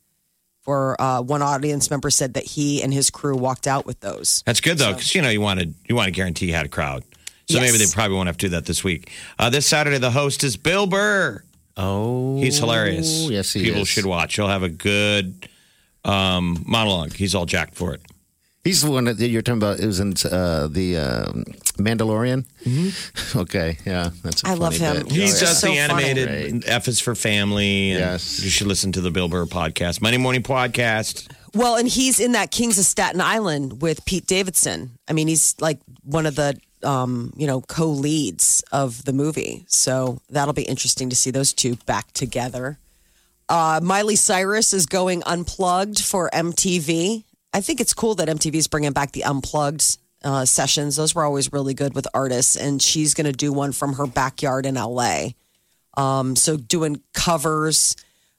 For 0.62 1.02
uh, 1.02 1.22
one 1.22 1.42
audience 1.42 1.90
member 1.90 2.12
said 2.12 2.36
that 2.36 2.44
he 2.44 2.84
and 2.84 2.94
his 2.94 3.10
crew 3.10 3.36
walked 3.36 3.66
out 3.66 3.88
with 3.88 4.02
those. 4.02 4.44
That's 4.46 4.62
good 4.62 4.78
though, 4.78 4.94
because 4.94 5.16
you 5.16 5.22
know 5.24 5.30
you 5.30 5.42
want 5.42 5.62
to 5.62 5.74
you 5.88 5.96
want 5.96 6.06
to 6.06 6.12
guarantee 6.12 6.46
you 6.46 6.54
had 6.54 6.68
a 6.68 6.70
crowd. 6.70 7.04
So 7.50 7.60
Yes. 7.60 7.72
maybe 7.72 7.84
they 7.84 7.92
probably 7.92 8.16
won't 8.16 8.28
have 8.28 8.38
to 8.38 8.46
do 8.46 8.50
that 8.52 8.66
this 8.66 8.84
week. 8.84 9.10
Uh, 9.40 9.50
this 9.50 9.66
Saturday, 9.66 9.98
the 9.98 10.12
host 10.12 10.44
is 10.44 10.56
Bill 10.56 10.86
Burr. 10.86 11.44
Oh. 11.78 12.38
He's 12.38 12.60
hilarious. 12.60 13.26
Oh, 13.26 13.30
yes, 13.32 13.54
he 13.54 13.64
People 13.64 13.82
is. 13.82 13.88
should 13.88 14.06
watch. 14.06 14.36
He'll 14.36 14.48
have 14.50 14.64
a 14.64 14.70
good 14.70 15.48
um, 16.06 16.64
monologue. 16.68 17.14
He's 17.14 17.34
all 17.36 17.46
jacked 17.46 17.76
for 17.76 17.94
it. 17.94 18.02
He's 18.64 18.82
the 18.84 18.92
one 18.92 19.06
that 19.06 19.18
you're 19.20 19.42
talking 19.42 19.58
about. 19.60 19.80
It 19.80 19.86
was 19.88 20.00
in 20.02 20.14
uh, 20.32 20.68
the 20.68 20.98
um 20.98 21.44
Mandalorian. 21.78 22.46
Mm-hmm. 22.66 23.40
Okay, 23.40 23.78
yeah, 23.86 24.10
that's. 24.24 24.44
A 24.44 24.48
I 24.50 24.54
love 24.56 24.76
him. 24.76 24.98
bit. 25.04 25.12
He 25.12 25.22
He's 25.22 25.40
just 25.40 25.62
so 25.62 25.68
the 25.68 25.78
funny. 25.88 26.04
animated 26.04 26.68
F 26.68 26.88
is 26.88 27.00
for 27.00 27.16
family. 27.16 27.92
and 27.92 28.00
Yes. 28.00 28.42
You 28.44 28.50
should 28.50 28.68
listen 28.68 28.92
to 28.94 29.02
the 29.02 29.12
Bill 29.12 29.28
Burr 29.30 29.46
podcast, 29.46 30.02
Monday 30.02 30.18
Morning 30.18 30.44
Podcast. 30.44 31.32
Well, 31.54 31.78
and 31.78 31.88
he's 31.88 32.20
in 32.20 32.34
that 32.34 32.52
Kings 32.52 32.78
of 32.78 32.86
Staten 32.86 33.22
Island 33.22 33.82
with 33.82 34.04
Pete 34.06 34.26
Davidson. 34.28 34.92
I 35.08 35.14
mean, 35.14 35.28
he's 35.30 35.56
like 35.62 35.80
one 36.04 36.26
of 36.26 36.36
the 36.36 36.60
um, 36.84 37.34
you 37.36 37.48
know 37.48 37.62
co-leads 37.62 38.64
of 38.72 39.06
the 39.06 39.14
movie. 39.14 39.66
So 39.68 40.20
that'll 40.30 40.54
be 40.54 40.64
interesting 40.64 41.10
to 41.10 41.16
see 41.16 41.32
those 41.32 41.54
two 41.54 41.76
back 41.86 42.12
together. 42.14 42.78
Uh, 43.48 43.80
Miley 43.82 44.16
Cyrus 44.16 44.74
is 44.74 44.86
going 44.86 45.24
unplugged 45.26 46.04
for 46.04 46.30
MTV. 46.32 47.24
I 47.52 47.62
think 47.62 47.82
it's 47.82 47.94
cool 47.94 48.16
that 48.16 48.28
MTV 48.28 48.56
is 48.56 48.68
bringing 48.68 48.92
back 48.92 49.12
the 49.12 49.24
unplugged 49.24 49.98
uh, 50.24 50.46
sessions. 50.46 50.96
Those 50.96 51.16
were 51.16 51.24
always 51.24 51.52
really 51.52 51.74
good 51.74 51.96
with 51.96 52.08
artists, 52.14 52.56
and 52.56 52.82
she's 52.82 53.16
going 53.16 53.26
to 53.26 53.32
do 53.32 53.52
one 53.52 53.72
from 53.72 53.94
her 53.94 54.06
backyard 54.06 54.68
in 54.68 54.76
LA. 54.76 55.30
Um, 55.98 56.36
so 56.36 56.58
doing 56.58 57.02
covers 57.14 57.96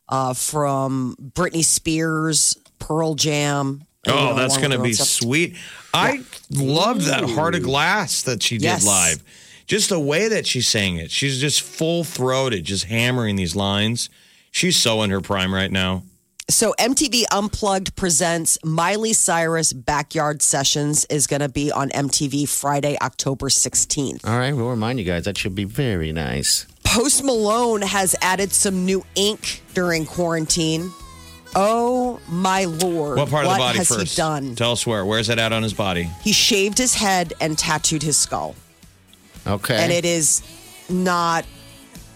uh, 0.09 0.35
from 0.35 1.16
Britney 1.20 1.64
Spears, 1.64 2.57
Pearl 2.79 3.14
Jam. 3.14 3.83
And, 4.06 4.14
you 4.14 4.20
Oh, 4.20 4.34
that's 4.34 4.56
going 4.58 4.70
to 4.70 4.78
be 4.78 4.92
stuff. 4.92 5.06
sweet. 5.08 5.56
I 5.92 6.22
loved 6.50 7.02
that 7.02 7.24
Heart 7.24 7.56
of 7.56 7.62
Glass 7.62 8.22
that 8.22 8.42
she 8.42 8.56
did 8.56 8.64
Yes. 8.64 8.86
live. 8.86 9.22
Just 9.66 9.88
the 9.90 10.00
way 10.00 10.28
that 10.28 10.46
she 10.46 10.60
sang 10.62 10.96
it. 10.96 11.10
She's 11.10 11.38
just 11.40 11.60
full 11.62 12.02
throated, 12.04 12.64
just 12.64 12.84
hammering 12.84 13.36
these 13.36 13.54
lines. 13.54 14.08
She's 14.50 14.76
so 14.76 15.02
in 15.02 15.10
her 15.10 15.20
prime 15.20 15.54
right 15.54 15.70
now. 15.70 16.02
So 16.48 16.74
MTV 16.80 17.26
Unplugged 17.30 17.94
presents 17.94 18.58
Miley 18.64 19.12
Cyrus 19.12 19.72
Backyard 19.72 20.42
Sessions 20.42 21.04
is 21.08 21.28
going 21.28 21.38
to 21.42 21.48
be 21.48 21.70
on 21.70 21.90
MTV 21.90 22.48
Friday, 22.48 22.96
October 23.00 23.48
16th. 23.48 24.26
All 24.26 24.36
right, 24.36 24.52
we'll 24.52 24.68
remind 24.70 24.98
you 24.98 25.04
guys 25.04 25.24
that 25.26 25.38
should 25.38 25.54
be 25.54 25.62
very 25.62 26.10
nice. 26.10 26.66
Post 26.82 27.22
Malone 27.22 27.82
has 27.82 28.16
added 28.20 28.50
some 28.50 28.84
new 28.84 29.04
ink 29.14 29.62
during 29.74 30.04
quarantine. 30.04 30.90
Oh 31.54 32.20
my 32.28 32.64
lord. 32.64 33.18
What 33.18 33.28
part 33.28 33.46
of 33.46 33.52
the 33.52 33.58
body 33.58 33.78
has 33.78 33.88
first? 33.88 34.14
he 34.14 34.16
done? 34.16 34.54
Tell 34.54 34.72
us 34.72 34.86
where. 34.86 35.04
Where's 35.04 35.28
it 35.28 35.38
at 35.38 35.52
on 35.52 35.62
his 35.62 35.74
body? 35.74 36.04
He 36.22 36.32
shaved 36.32 36.78
his 36.78 36.94
head 36.94 37.32
and 37.40 37.58
tattooed 37.58 38.02
his 38.02 38.16
skull. 38.16 38.54
Okay. 39.46 39.76
and 39.76 39.90
it 39.90 40.04
is 40.04 40.42
not 40.90 41.44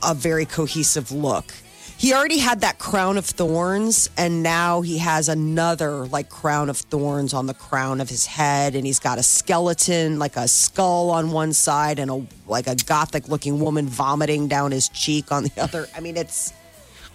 a 0.07 0.15
very 0.15 0.45
cohesive 0.45 1.11
look. 1.11 1.53
He 1.97 2.13
already 2.13 2.39
had 2.39 2.61
that 2.61 2.79
crown 2.79 3.17
of 3.17 3.25
thorns, 3.25 4.11
and 4.17 4.43
now 4.43 4.83
he 4.83 4.99
has 4.99 5.29
another 5.29 6.07
like 6.07 6.29
crown 6.29 6.69
of 6.69 6.77
thorns 6.77 7.33
on 7.33 7.47
the 7.47 7.55
crown 7.55 8.01
of 8.01 8.11
his 8.11 8.27
head, 8.27 8.75
and 8.75 8.85
he's 8.85 8.99
got 8.99 9.19
a 9.19 9.23
skeleton, 9.23 10.19
like 10.19 10.37
a 10.37 10.47
skull 10.47 11.11
on 11.11 11.31
one 11.31 11.53
side, 11.55 11.99
and 11.99 12.11
a 12.11 12.27
like 12.47 12.67
a 12.67 12.75
gothic 12.75 13.29
looking 13.29 13.59
woman 13.59 13.87
vomiting 13.89 14.49
down 14.49 14.71
his 14.73 14.89
cheek 14.91 15.33
on 15.33 15.45
the 15.45 15.53
other. 15.61 15.89
I 15.97 16.01
mean, 16.01 16.17
it's. 16.17 16.53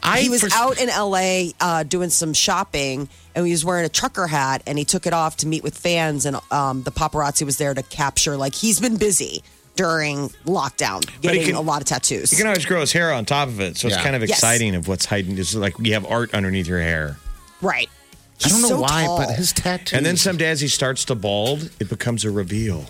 I 0.03 0.21
he 0.21 0.29
was 0.29 0.41
for- 0.41 0.49
out 0.53 0.79
in 0.81 0.87
LA 0.89 1.51
uh, 1.59 1.83
doing 1.83 2.09
some 2.09 2.33
shopping, 2.33 3.09
and 3.35 3.45
he 3.45 3.51
was 3.51 3.63
wearing 3.65 3.85
a 3.85 3.89
trucker 3.89 4.27
hat, 4.27 4.63
and 4.65 4.77
he 4.77 4.85
took 4.85 5.05
it 5.05 5.13
off 5.13 5.37
to 5.37 5.47
meet 5.47 5.63
with 5.63 5.77
fans, 5.77 6.25
and 6.25 6.37
um, 6.51 6.83
the 6.83 6.91
paparazzi 6.91 7.43
was 7.43 7.57
there 7.57 7.73
to 7.73 7.83
capture. 7.83 8.37
Like 8.37 8.55
he's 8.55 8.79
been 8.79 8.97
busy 8.97 9.43
during 9.75 10.29
lockdown, 10.45 11.01
getting 11.21 11.43
can- 11.45 11.55
a 11.55 11.61
lot 11.61 11.81
of 11.81 11.87
tattoos. 11.87 12.31
You 12.31 12.37
can 12.37 12.47
always 12.47 12.65
grow 12.65 12.81
his 12.81 12.91
hair 12.91 13.13
on 13.13 13.25
top 13.25 13.47
of 13.47 13.59
it, 13.61 13.77
so 13.77 13.87
it's 13.87 13.97
kind 13.97 14.15
of 14.15 14.21
Yes. 14.21 14.31
exciting 14.31 14.75
of 14.75 14.87
what's 14.87 15.05
hiding. 15.05 15.37
It's 15.37 15.55
like 15.55 15.75
you 15.79 15.93
have 15.93 16.05
art 16.05 16.33
underneath 16.33 16.67
your 16.67 16.81
hair. 16.81 17.17
right. 17.61 17.89
I 18.43 18.47
don't 18.47 18.61
know 18.61 18.67
so 18.69 18.79
why, 18.79 19.03
tall. 19.03 19.17
but 19.17 19.35
his 19.35 19.51
tattoo. 19.51 19.97
And 19.97 20.05
then 20.05 20.15
some 20.15 20.37
days 20.37 20.61
he 20.61 20.69
starts 20.69 21.03
to 21.05 21.15
bald, 21.15 21.69
it 21.81 21.89
becomes 21.89 22.23
a 22.23 22.31
reveal. 22.31 22.85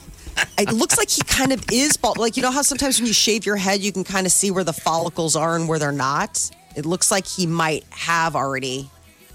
It 0.59 0.71
looks 0.71 0.95
like 0.99 1.09
he 1.09 1.23
kind 1.23 1.51
of 1.51 1.65
is 1.71 1.97
bald. 1.97 2.19
Like 2.19 2.37
you 2.37 2.43
know 2.43 2.51
how 2.51 2.61
sometimes 2.61 2.99
when 2.99 3.07
you 3.07 3.13
shave 3.13 3.47
your 3.47 3.55
head, 3.55 3.81
you 3.81 3.91
can 3.91 4.03
kind 4.03 4.27
of 4.27 4.31
see 4.31 4.51
where 4.51 4.63
the 4.63 4.73
follicles 4.73 5.35
are 5.35 5.55
and 5.55 5.67
where 5.67 5.79
they're 5.79 5.91
not. 5.91 6.51
It 6.75 6.85
looks 6.85 7.11
like 7.11 7.25
he 7.27 7.45
might 7.45 7.83
have 7.89 8.35
already 8.35 8.89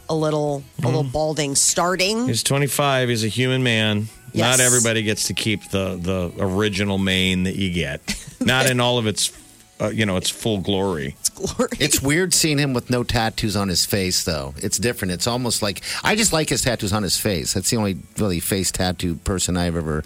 a 0.08 0.14
little 0.14 0.62
a 0.82 0.86
little 0.86 1.02
balding 1.02 1.54
starting. 1.54 2.26
He's 2.26 2.42
25. 2.42 3.08
He's 3.08 3.24
a 3.24 3.28
human 3.28 3.62
man. 3.62 4.08
Yes. 4.32 4.58
Not 4.58 4.64
everybody 4.64 5.02
gets 5.02 5.28
to 5.28 5.34
keep 5.34 5.70
the 5.70 5.96
the 5.96 6.32
original 6.38 6.98
mane 6.98 7.44
that 7.44 7.56
you 7.56 7.72
get. 7.72 8.00
Not 8.40 8.68
in 8.68 8.80
all 8.80 8.98
of 8.98 9.06
its, 9.06 9.32
uh, 9.80 9.88
you 9.88 10.04
know, 10.06 10.16
its 10.16 10.28
full 10.28 10.58
glory. 10.58 11.16
It's 11.20 11.30
Glory. 11.30 11.68
It's 11.80 12.00
weird 12.02 12.34
seeing 12.34 12.58
him 12.58 12.74
with 12.74 12.90
no 12.90 13.02
tattoos 13.02 13.56
on 13.56 13.68
his 13.68 13.84
face, 13.86 14.24
though. 14.24 14.54
It's 14.58 14.78
different. 14.78 15.12
It's 15.12 15.26
almost 15.26 15.62
like 15.62 15.82
I 16.02 16.14
just 16.14 16.32
like 16.32 16.48
his 16.48 16.62
tattoos 16.62 16.92
on 16.92 17.02
his 17.02 17.18
face. 17.18 17.54
That's 17.54 17.70
the 17.70 17.76
only 17.76 17.98
really 18.18 18.38
face 18.40 18.70
tattoo 18.70 19.16
person 19.16 19.56
I've 19.56 19.76
ever 19.76 20.04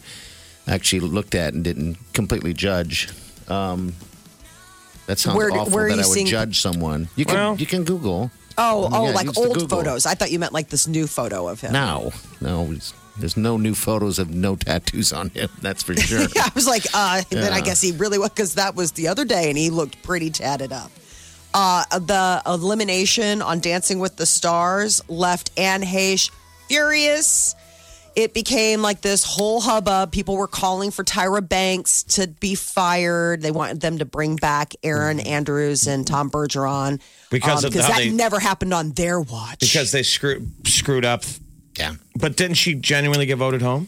actually 0.67 1.01
looked 1.01 1.35
at 1.35 1.55
and 1.55 1.65
didn't 1.65 1.97
completely 2.13 2.55
judge. 2.55 3.09
Um, 3.49 3.95
that 5.09 5.19
sounds 5.19 5.37
Where- 5.37 5.51
awful 5.51 5.73
where 5.75 5.89
that 5.89 5.95
I 5.99 6.07
would 6.07 6.15
seeing- 6.15 6.27
judge 6.27 6.61
someone. 6.61 7.09
You 7.17 7.25
can 7.25 7.35
Well- 7.35 7.57
you 7.57 7.67
can 7.67 7.83
Google. 7.85 8.31
Oh, 8.57 8.87
I 8.87 8.91
mean, 8.91 8.93
oh, 8.93 9.05
yeah, 9.09 9.15
like 9.15 9.37
old 9.39 9.69
photos. 9.71 10.05
I 10.07 10.15
thought 10.15 10.31
you 10.33 10.39
meant 10.39 10.53
like 10.53 10.69
this 10.69 10.87
new 10.89 11.07
photo 11.07 11.47
of 11.49 11.61
him. 11.61 11.73
No, 11.73 12.13
no, 12.41 12.73
there's 13.17 13.37
no 13.37 13.57
new 13.57 13.75
photos 13.75 14.19
of 14.19 14.31
no 14.31 14.57
tattoos 14.57 15.13
on 15.13 15.31
him. 15.31 15.49
That's 15.63 15.83
for 15.83 15.95
sure. 16.09 16.27
Yeah, 16.35 16.45
I 16.47 16.51
was 16.55 16.67
like, 16.67 16.85
uh, 16.95 17.23
and 17.31 17.41
then 17.43 17.53
I 17.53 17.61
guess 17.61 17.81
he 17.81 17.93
really 17.93 18.19
was 18.19 18.31
because 18.31 18.55
that 18.55 18.75
was 18.75 18.93
the 18.93 19.09
other 19.09 19.25
day, 19.25 19.49
and 19.49 19.59
he 19.59 19.71
looked 19.71 20.03
pretty 20.03 20.31
tatted 20.31 20.73
up. 20.73 20.91
Uh, 21.55 21.85
the 21.99 22.43
elimination 22.47 23.43
on 23.43 23.61
Dancing 23.61 24.01
with 24.01 24.17
the 24.17 24.27
Stars 24.27 25.01
left 25.09 25.51
Anne 25.57 25.83
Heche 25.83 26.31
furious. 26.69 27.55
It 28.17 28.35
became 28.35 28.83
like 28.83 29.01
this 29.01 29.23
whole 29.25 29.61
hubbub. 29.61 30.11
People 30.13 30.37
were 30.37 30.49
calling 30.49 30.91
for 30.91 31.05
Tyra 31.05 31.47
Banks 31.47 32.03
to 32.05 32.27
be 32.27 32.55
fired. 32.57 33.43
They 33.43 33.51
wanted 33.53 33.81
them 33.81 33.99
to 33.99 34.05
bring 34.05 34.37
back 34.37 34.75
Erin 34.83 35.21
Andrews 35.21 35.87
and 35.87 36.07
Tom 36.07 36.31
Bergeron 36.31 36.99
Mm-hmm. 36.99 37.05
Because 37.31 37.63
of 37.65 37.73
that 37.75 37.97
they- 37.99 38.11
never 38.11 38.39
happened 38.41 38.73
on 38.73 38.91
their 38.93 39.21
watch. 39.21 39.59
Because 39.61 39.93
they 39.93 40.03
screwed 40.03 40.51
screwed 40.67 41.05
up. 41.05 41.25
yeah. 41.79 41.95
But 42.17 42.37
didn't 42.37 42.57
she 42.57 42.75
genuinely 42.75 43.27
get 43.27 43.37
voted 43.37 43.61
home? 43.63 43.87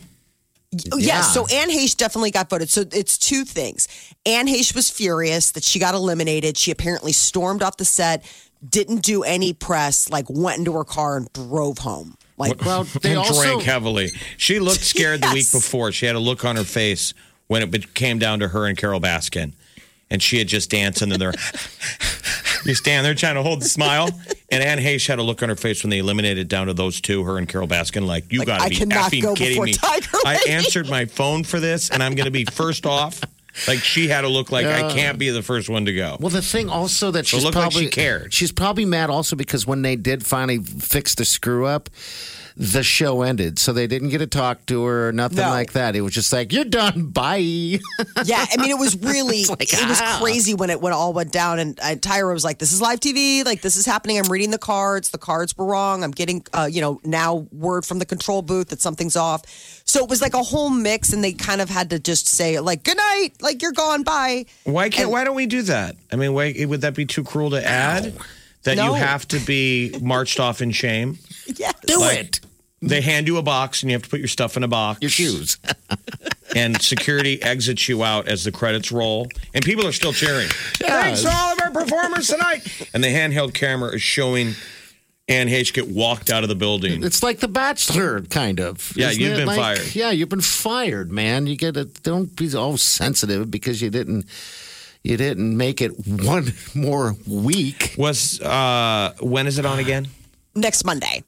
Yeah. 0.73 0.95
Yes, 0.99 1.35
so 1.35 1.47
Anne 1.47 1.71
Heche 1.71 1.97
definitely 1.97 2.31
got 2.31 2.49
voted. 2.51 2.69
So 2.71 2.85
it's 2.93 3.19
two 3.19 3.45
things. 3.45 3.89
Anne 4.25 4.47
Heche 4.47 4.75
was 4.75 4.89
furious 4.91 5.51
that 5.53 5.65
she 5.65 5.79
got 5.81 5.95
eliminated. 5.95 6.57
She 6.57 6.71
apparently 6.71 7.13
stormed 7.13 7.63
off 7.63 7.77
the 7.79 7.85
set, 7.85 8.25
didn't 8.69 9.03
do 9.03 9.23
any 9.25 9.53
press, 9.53 10.09
like 10.11 10.27
went 10.29 10.59
into 10.59 10.73
her 10.75 10.85
car 10.85 11.17
and 11.17 11.33
drove 11.33 11.79
home. 11.79 12.17
Like, 12.41 12.65
Well, 12.65 12.85
they 13.03 13.11
and 13.11 13.19
also 13.19 13.43
drank 13.43 13.63
heavily. 13.63 14.09
She 14.39 14.59
looked 14.59 14.81
scared 14.95 15.23
the 15.23 15.31
week 15.33 15.53
before. 15.53 15.93
She 15.93 16.07
had 16.07 16.17
a 16.17 16.21
look 16.21 16.45
on 16.45 16.57
her 16.57 16.65
face 16.65 17.13
when 17.49 17.63
it 17.63 17.95
came 17.95 18.19
down 18.19 18.41
to 18.41 18.49
her 18.49 18.67
and 18.67 18.77
Carole 18.77 19.01
Baskin. 19.01 19.53
And 20.11 20.21
she 20.23 20.39
had 20.39 20.49
just 20.49 20.71
danced 20.71 21.03
and 21.03 21.13
then 21.13 21.21
they're 21.21 21.35
you 22.65 22.75
stand 22.75 23.07
there 23.07 23.15
trying 23.15 23.37
to 23.37 23.43
hold 23.43 23.61
the 23.61 23.69
smile. 23.69 24.09
And 24.51 24.63
Anne 24.63 24.79
Heche 24.79 25.07
had 25.07 25.19
a 25.19 25.23
look 25.23 25.43
on 25.43 25.49
her 25.49 25.57
face 25.57 25.85
when 25.85 25.91
they 25.91 25.99
eliminated 25.99 26.49
down 26.49 26.67
to 26.67 26.75
those 26.75 27.01
two, 27.01 27.23
her 27.25 27.39
and 27.39 27.49
Carole 27.49 27.69
Baskin, 27.69 28.07
like, 28.07 28.33
you 28.33 28.41
Like, 28.41 28.49
gotta 28.49 28.69
be 28.71 28.77
cannot 28.77 29.13
effing 29.13 29.23
go 29.23 29.35
kidding 29.35 29.63
me. 29.63 29.73
Tiger 29.75 30.19
I 30.25 30.43
answered 30.49 30.89
my 30.89 31.05
phone 31.05 31.45
for 31.45 31.61
this 31.61 31.91
and 31.91 32.03
I'm 32.03 32.15
gonna 32.15 32.31
be 32.31 32.45
first 32.47 32.87
off. 32.87 33.21
Like 33.67 33.79
she 33.81 34.09
had 34.09 34.23
to 34.23 34.29
look 34.29 34.51
like 34.53 34.67
I 34.67 34.93
can't 34.93 35.19
be 35.19 35.31
the 35.31 35.43
first 35.43 35.69
one 35.69 35.85
to 35.87 35.93
go. 35.95 36.17
Well, 36.21 36.31
the 36.31 36.43
thing 36.43 36.69
also 36.69 37.11
that 37.13 37.27
she's 37.27 37.43
looked 37.45 37.57
like 37.57 37.71
probably 37.71 37.85
she 37.85 37.91
cared. 37.91 38.33
She's 38.33 38.53
probably 38.53 38.85
mad 38.85 39.11
also 39.11 39.37
because 39.37 39.67
when 39.67 39.83
they 39.83 39.97
did 39.97 40.25
finally 40.25 40.59
fix 40.59 41.15
the 41.15 41.25
screw 41.25 41.67
up, 41.67 41.91
the 42.57 42.83
show 42.83 43.23
ended, 43.23 43.59
so 43.59 43.73
they 43.73 43.87
didn't 43.87 44.11
get 44.11 44.19
to 44.19 44.27
talk 44.27 44.67
to 44.67 44.85
her 44.85 45.09
or 45.09 45.13
nothing 45.13 45.39
No. 45.39 45.49
like 45.49 45.73
that. 45.73 45.97
It 45.97 46.03
was 46.03 46.13
just 46.13 46.33
like 46.33 46.53
you're 46.53 46.65
done, 46.65 47.07
bye. 47.07 47.37
yeah, 47.37 47.81
I 48.51 48.57
mean, 48.59 48.71
it 48.71 48.79
was 48.79 48.97
really, 49.03 49.45
like, 49.45 49.73
it 49.73 49.89
was 49.89 50.01
ah. 50.03 50.19
crazy 50.21 50.53
when 50.55 50.69
it 50.69 50.81
when 50.81 50.93
it 50.93 50.97
all 50.97 51.13
went 51.15 51.33
down. 51.33 51.59
And 51.59 51.81
uh, 51.81 51.95
Tyra 51.95 52.35
was 52.35 52.45
like, 52.45 52.59
"This 52.59 52.73
is 52.73 52.81
live 52.83 53.01
TV. 53.01 53.45
Like, 53.47 53.63
this 53.63 53.77
is 53.77 53.87
happening. 53.87 54.19
I'm 54.19 54.31
reading 54.31 54.51
the 54.51 54.59
cards. 54.59 55.09
The 55.11 55.19
cards 55.19 55.57
were 55.57 55.65
wrong. 55.65 56.05
I'm 56.05 56.11
getting, 56.11 56.45
uh, 56.53 56.69
you 56.71 56.81
know, 56.83 57.01
now 57.05 57.47
word 57.53 57.87
from 57.87 57.99
the 57.99 58.05
control 58.07 58.43
booth 58.43 58.69
that 58.69 58.81
something's 58.83 59.17
off." 59.17 59.43
So 59.91 60.05
it 60.05 60.09
was 60.09 60.23
like 60.23 60.35
a 60.35 60.43
whole 60.43 60.71
mix, 60.71 61.13
and 61.13 61.23
they 61.25 61.33
kind 61.33 61.61
of 61.61 61.69
had 61.69 61.91
to 61.91 61.99
just 61.99 62.29
say, 62.29 62.61
like, 62.61 62.85
"Good 62.85 62.97
night. 62.97 63.31
Like, 63.41 63.61
you're 63.61 63.73
gone. 63.73 64.05
Bye." 64.05 64.47
Why 64.63 64.89
can't? 64.89 65.03
And- 65.05 65.11
why 65.11 65.25
don't 65.25 65.35
we 65.35 65.47
do 65.47 65.63
that? 65.63 65.97
I 66.13 66.17
mean, 66.17 66.33
why, 66.33 66.55
would 66.65 66.83
that 66.83 66.95
be 66.95 67.05
too 67.07 67.25
cruel 67.25 67.51
to 67.51 67.67
add? 67.67 68.15
That 68.63 68.77
you 68.77 68.93
have 68.95 69.27
to 69.29 69.41
be 69.41 69.93
marched 70.01 70.39
off 70.39 70.63
in 70.63 70.71
shame. 70.71 71.19
Yes. 71.57 71.75
Do 71.85 71.99
Like- 71.99 72.19
it. 72.19 72.41
They 72.83 73.01
hand 73.03 73.27
you 73.27 73.37
a 73.37 73.43
box 73.43 73.83
and 73.83 73.91
you 73.91 73.95
have 73.97 74.05
to 74.05 74.09
put 74.09 74.21
your 74.21 74.29
stuff 74.29 74.57
in 74.57 74.63
a 74.63 74.69
box. 74.69 75.01
Your 75.03 75.11
shoes. 75.11 75.59
And 76.57 76.81
security 76.83 77.41
exits 77.43 77.89
you 77.89 78.03
out 78.03 78.27
as 78.27 78.43
the 78.43 78.51
credits 78.51 78.91
roll. 78.91 79.29
And 79.55 79.65
people 79.65 79.87
are 79.87 79.93
still 79.93 80.13
cheering. 80.13 80.49
Thanks 80.49 81.23
to 81.23 81.31
all 81.33 81.53
of 81.53 81.61
our 81.61 81.71
performers 81.71 82.27
tonight. 82.27 82.89
And 82.93 83.05
the 83.05 83.09
handheld 83.09 83.55
camera 83.55 83.95
is 83.95 84.03
showing 84.03 84.55
Anne 85.31 85.47
Heche 85.49 85.73
get 85.73 85.89
walked 85.89 86.29
out 86.29 86.43
of 86.43 86.49
the 86.49 86.55
building. 86.57 87.05
It's 87.05 87.23
like 87.23 87.39
The 87.39 87.49
Bachelor, 87.49 88.21
kind 88.23 88.61
of. 88.61 88.93
Yeah, 88.97 89.11
Isn't 89.11 89.23
you've 89.23 89.37
been 89.37 89.47
Like, 89.47 89.59
fired. 89.79 89.95
Yeah, 89.95 90.11
you've 90.11 90.29
been 90.29 90.41
fired, 90.41 91.13
man. 91.13 91.47
You 91.47 91.57
get 91.57 91.75
to 91.75 91.85
don't 91.85 92.35
be 92.35 92.55
all 92.57 92.77
sensitive 92.77 93.51
because 93.51 93.81
you 93.81 93.91
didn't 93.91 94.27
you 95.03 95.17
didn't 95.17 95.57
make 95.57 95.81
it 95.81 95.93
one 96.07 96.53
more 96.75 97.17
week. 97.27 97.95
Was 97.97 98.41
uh 98.41 99.15
when 99.21 99.47
is 99.47 99.59
it 99.59 99.65
on 99.67 99.79
again? 99.79 100.09
next 100.55 100.85
Monday. 100.85 101.23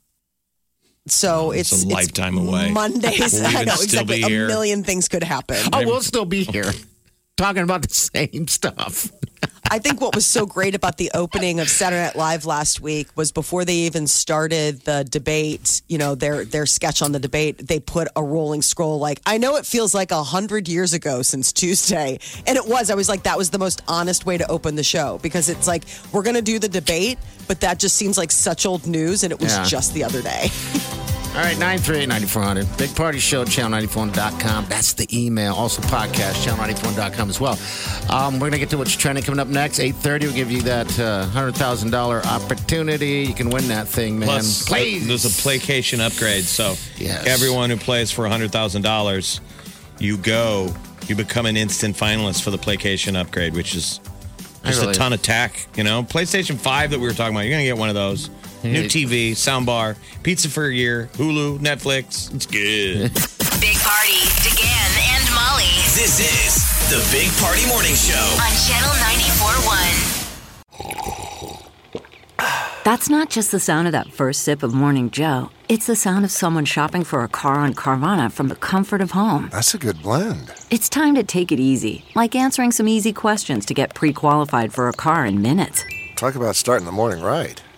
So 1.08 1.50
it's, 1.52 1.72
Oh, 1.84 1.88
a 1.88 1.90
lifetime 1.90 2.38
away. 2.38 2.70
Mondays. 2.70 3.32
Will 3.34 3.40
we 3.40 3.46
I 3.56 3.64
know 3.64 3.74
still 3.74 4.02
exactly. 4.02 4.16
be 4.22 4.28
here? 4.28 4.44
A 4.44 4.48
million 4.48 4.84
things 4.84 5.08
could 5.08 5.24
happen. 5.24 5.56
Oh, 5.72 5.84
we'll 5.84 6.00
still 6.02 6.24
be 6.24 6.44
here 6.44 6.72
talking 7.36 7.62
about 7.62 7.82
the 7.82 7.94
same 7.94 8.48
stuff. 8.48 9.10
I 9.70 9.78
think 9.78 10.00
what 10.02 10.14
was 10.14 10.26
so 10.26 10.44
great 10.44 10.74
about 10.74 10.98
the 10.98 11.10
opening 11.14 11.58
of 11.58 11.68
Saturday 11.68 12.02
Night 12.04 12.16
Live 12.16 12.44
last 12.44 12.80
week 12.80 13.08
was 13.16 13.32
before 13.32 13.64
they 13.64 13.74
even 13.74 14.06
started 14.06 14.82
the 14.82 15.04
debate, 15.08 15.80
you 15.88 15.96
know, 15.98 16.14
their 16.14 16.44
their 16.44 16.66
sketch 16.66 17.00
on 17.00 17.12
the 17.12 17.18
debate, 17.18 17.58
they 17.66 17.80
put 17.80 18.06
a 18.14 18.22
rolling 18.22 18.60
scroll 18.60 18.98
like, 18.98 19.20
I 19.24 19.38
know 19.38 19.56
it 19.56 19.64
feels 19.64 19.94
like 19.94 20.10
a 20.10 20.22
hundred 20.22 20.68
years 20.68 20.92
ago 20.92 21.22
since 21.22 21.52
Tuesday. 21.52 22.18
And 22.46 22.56
it 22.58 22.66
was. 22.66 22.90
I 22.90 22.94
was 22.94 23.08
like, 23.08 23.22
that 23.22 23.38
was 23.38 23.50
the 23.50 23.58
most 23.58 23.82
honest 23.88 24.26
way 24.26 24.36
to 24.36 24.46
open 24.50 24.74
the 24.74 24.84
show 24.84 25.18
because 25.22 25.48
it's 25.48 25.66
like, 25.66 25.84
we're 26.12 26.22
gonna 26.22 26.42
do 26.42 26.58
the 26.58 26.68
debate, 26.68 27.18
but 27.48 27.60
that 27.60 27.78
just 27.78 27.96
seems 27.96 28.18
like 28.18 28.30
such 28.30 28.66
old 28.66 28.86
news 28.86 29.22
and 29.22 29.32
it 29.32 29.40
was 29.40 29.52
Yeah. 29.56 29.64
just 29.64 29.94
the 29.94 30.04
other 30.04 30.20
day. 30.22 30.48
All 31.34 31.38
right, 31.38 31.56
938-9400. 31.56 32.76
Big 32.76 32.94
Party 32.94 33.18
Show, 33.18 33.46
channel94.com. 33.46 34.66
That's 34.68 34.92
the 34.92 35.08
email. 35.18 35.54
Also 35.54 35.80
podcast, 35.80 36.44
channel94.com 36.46 37.30
as 37.30 37.40
well. 37.40 37.58
Um, 38.14 38.34
we're 38.34 38.40
going 38.50 38.52
to 38.52 38.58
get 38.58 38.68
to 38.70 38.76
what's 38.76 38.94
trending 38.94 39.24
coming 39.24 39.40
up 39.40 39.48
next. 39.48 39.78
8.30, 39.78 40.20
we'll 40.24 40.32
give 40.34 40.50
you 40.52 40.60
that 40.62 40.86
uh, 41.00 41.26
$100,000 41.32 42.26
opportunity. 42.26 43.20
You 43.22 43.32
can 43.32 43.48
win 43.48 43.66
that 43.68 43.88
thing, 43.88 44.18
man. 44.18 44.28
Plus, 44.28 44.68
Please. 44.68 45.06
there's 45.08 45.24
a 45.24 45.42
placation 45.42 46.02
upgrade. 46.02 46.44
So 46.44 46.74
Yes. 46.98 47.26
everyone 47.26 47.70
who 47.70 47.78
plays 47.78 48.10
for 48.10 48.24
$100,000, 48.26 49.40
you 50.00 50.18
go, 50.18 50.74
you 51.06 51.16
become 51.16 51.46
an 51.46 51.56
instant 51.56 51.96
finalist 51.96 52.42
for 52.42 52.50
the 52.50 52.58
placation 52.58 53.16
upgrade, 53.16 53.54
which 53.54 53.74
is 53.74 54.00
just 54.66 54.80
really- 54.80 54.92
a 54.92 54.94
ton 54.94 55.14
of 55.14 55.22
tech. 55.22 55.66
You 55.76 55.84
know, 55.84 56.02
PlayStation 56.02 56.58
5 56.58 56.90
that 56.90 57.00
we 57.00 57.06
were 57.06 57.14
talking 57.14 57.34
about, 57.34 57.46
you're 57.46 57.52
going 57.54 57.62
to 57.64 57.68
get 57.70 57.78
one 57.78 57.88
of 57.88 57.94
those. 57.94 58.28
New 58.64 58.84
TV, 58.84 59.32
soundbar, 59.32 59.96
pizza 60.22 60.48
for 60.48 60.66
a 60.66 60.72
year, 60.72 61.08
Hulu, 61.14 61.58
Netflix. 61.58 62.32
It's 62.34 62.46
good. 62.46 63.12
Big 63.60 63.76
Party, 63.78 64.20
DeGan 64.42 65.14
and 65.14 65.24
Molly 65.34 65.64
This 65.94 66.18
is 66.20 66.62
the 66.90 67.00
Big 67.10 67.30
Party 67.42 67.66
Morning 67.66 67.94
Show. 67.94 68.14
on 68.14 68.52
Channel 68.66 68.92
94.1. 69.02 70.08
That's 72.84 73.08
not 73.08 73.30
just 73.30 73.52
the 73.52 73.60
sound 73.60 73.86
of 73.86 73.92
that 73.92 74.12
first 74.12 74.42
sip 74.42 74.62
of 74.64 74.74
Morning 74.74 75.08
Joe. 75.10 75.50
It's 75.68 75.86
the 75.86 75.94
sound 75.96 76.24
of 76.24 76.30
someone 76.32 76.64
shopping 76.64 77.04
for 77.04 77.22
a 77.22 77.28
car 77.28 77.54
on 77.54 77.74
Carvana 77.74 78.30
from 78.32 78.48
the 78.48 78.56
comfort 78.56 79.00
of 79.00 79.12
home. 79.12 79.48
That's 79.52 79.72
a 79.74 79.78
good 79.78 80.02
blend. 80.02 80.52
It's 80.70 80.88
time 80.88 81.14
to 81.14 81.22
take 81.22 81.52
it 81.52 81.60
easy, 81.60 82.04
like 82.16 82.34
answering 82.34 82.72
some 82.72 82.88
easy 82.88 83.12
questions 83.12 83.64
to 83.66 83.74
get 83.74 83.94
pre 83.94 84.12
qualified 84.12 84.72
for 84.72 84.88
a 84.88 84.92
car 84.92 85.24
in 85.24 85.40
minutes. 85.42 85.84
Talk 86.16 86.34
about 86.34 86.56
starting 86.56 86.86
the 86.86 86.92
morning 86.92 87.22
right. 87.22 87.62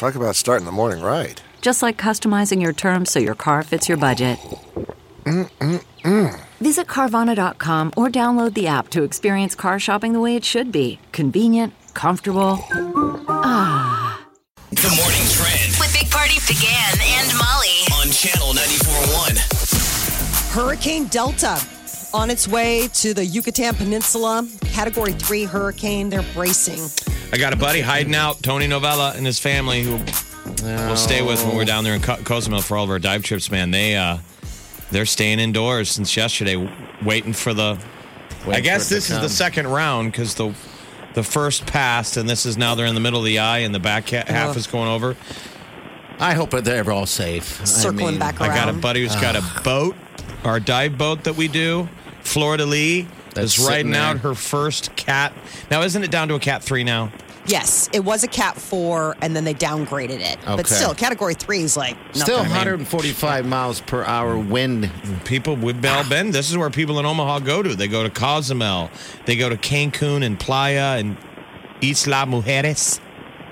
Talk 0.00 0.14
about 0.14 0.34
starting 0.34 0.64
the 0.64 0.72
morning 0.72 1.04
right. 1.04 1.42
Just 1.60 1.82
like 1.82 1.98
customizing 1.98 2.62
your 2.62 2.72
terms 2.72 3.10
so 3.10 3.18
your 3.18 3.34
car 3.34 3.62
fits 3.62 3.86
your 3.86 3.98
budget. 3.98 4.38
Visit 6.58 6.86
Carvana.com 6.86 7.92
or 7.98 8.08
download 8.08 8.54
the 8.54 8.66
app 8.66 8.88
to 8.92 9.02
experience 9.02 9.54
car 9.54 9.78
shopping 9.78 10.14
the 10.14 10.20
way 10.20 10.36
it 10.36 10.44
should 10.46 10.72
be 10.72 10.98
convenient, 11.12 11.74
comfortable. 11.92 12.64
Ah. 13.28 14.18
The 14.70 14.88
morning 14.88 15.28
trend 15.28 15.76
With 15.78 15.92
Big 15.92 16.10
Party, 16.10 16.36
DeGan 16.48 16.98
and 17.18 17.36
Molly. 17.36 17.84
on 18.00 18.08
Channel 18.10 18.54
94.1. 18.54 20.54
Hurricane 20.54 21.08
Delta 21.08 21.60
on 22.12 22.30
its 22.30 22.46
way 22.48 22.88
to 22.94 23.14
the 23.14 23.24
Yucatan 23.24 23.74
Peninsula. 23.74 24.46
Category 24.62 25.12
three 25.12 25.44
hurricane. 25.44 26.08
They're 26.10 26.24
bracing. 26.34 26.80
I 27.32 27.38
got 27.38 27.52
a 27.52 27.56
buddy 27.56 27.80
hiding 27.80 28.14
out, 28.14 28.42
Tony 28.42 28.66
Novella 28.66 29.12
and 29.16 29.24
his 29.24 29.38
family, 29.38 29.82
who 29.82 29.98
we'll 30.62 30.96
stay 30.96 31.22
with 31.22 31.44
when 31.44 31.56
we're 31.56 31.64
down 31.64 31.84
there 31.84 31.94
in 31.94 32.02
Co- 32.02 32.16
Cozumel 32.16 32.60
for 32.62 32.76
all 32.76 32.84
of 32.84 32.90
our 32.90 32.98
dive 32.98 33.22
trips. 33.22 33.50
Man, 33.50 33.70
they 33.70 33.96
uh, 33.96 34.18
they're 34.90 35.06
staying 35.06 35.38
indoors 35.38 35.90
since 35.90 36.16
yesterday, 36.16 36.56
waiting 37.04 37.32
for 37.32 37.54
the. 37.54 37.78
Wait 38.46 38.56
I 38.56 38.60
guess 38.60 38.88
for 38.88 38.94
it 38.94 39.00
to 39.00 39.08
this 39.08 39.10
is 39.10 39.20
the 39.20 39.28
second 39.28 39.66
round 39.68 40.10
because 40.12 40.34
the 40.34 40.54
the 41.14 41.22
first 41.22 41.66
passed, 41.66 42.16
and 42.16 42.28
this 42.28 42.46
is 42.46 42.56
now 42.56 42.74
they're 42.74 42.86
in 42.86 42.94
the 42.94 43.00
middle 43.00 43.18
of 43.20 43.24
the 43.24 43.38
eye, 43.38 43.58
and 43.58 43.74
the 43.74 43.80
back 43.80 44.08
ha- 44.10 44.24
half 44.26 44.56
is 44.56 44.66
going 44.66 44.88
over. 44.88 45.16
I 46.18 46.34
hope 46.34 46.50
they're 46.50 46.90
all 46.90 47.06
safe. 47.06 47.60
I 47.60 47.64
Circling 47.64 48.06
mean, 48.06 48.18
back 48.18 48.40
I 48.40 48.48
got 48.48 48.68
a 48.68 48.72
buddy 48.74 49.02
who's 49.02 49.16
got 49.16 49.36
a 49.36 49.62
boat, 49.62 49.96
our 50.44 50.60
dive 50.60 50.98
boat 50.98 51.24
that 51.24 51.36
we 51.36 51.48
do, 51.48 51.88
Florida 52.22 52.66
Lee. 52.66 53.08
That's 53.34 53.58
is 53.58 53.66
riding 53.66 53.94
out 53.94 54.18
her 54.18 54.34
first 54.34 54.96
cat. 54.96 55.32
Now, 55.70 55.82
isn't 55.82 56.02
it 56.02 56.10
down 56.10 56.28
to 56.28 56.34
a 56.34 56.40
cat 56.40 56.62
three 56.62 56.82
now? 56.82 57.12
Yes, 57.46 57.88
it 57.92 58.04
was 58.04 58.22
a 58.22 58.28
Cat 58.28 58.56
four, 58.56 59.16
and 59.22 59.34
then 59.34 59.44
they 59.44 59.54
downgraded 59.54 60.20
it. 60.20 60.38
But 60.44 60.66
still, 60.66 60.94
Category 60.94 61.34
three 61.34 61.62
is 61.62 61.76
like 61.76 61.96
nothing. 62.08 62.22
Still 62.22 62.38
145 62.38 63.46
miles 63.46 63.80
per 63.80 64.04
hour 64.04 64.38
wind. 64.38 64.90
People 65.24 65.56
we've 65.56 65.84
all 65.84 66.08
been. 66.08 66.30
This 66.30 66.50
is 66.50 66.56
where 66.56 66.70
people 66.70 66.98
in 67.00 67.06
Omaha 67.06 67.40
go 67.40 67.62
to. 67.62 67.74
They 67.74 67.88
go 67.88 68.02
to 68.02 68.10
Cozumel. 68.10 68.90
They 69.24 69.36
go 69.36 69.48
to 69.48 69.56
Cancun 69.56 70.24
and 70.24 70.38
Playa 70.38 70.98
and 70.98 71.16
Isla 71.82 72.26
Mujeres. 72.26 73.00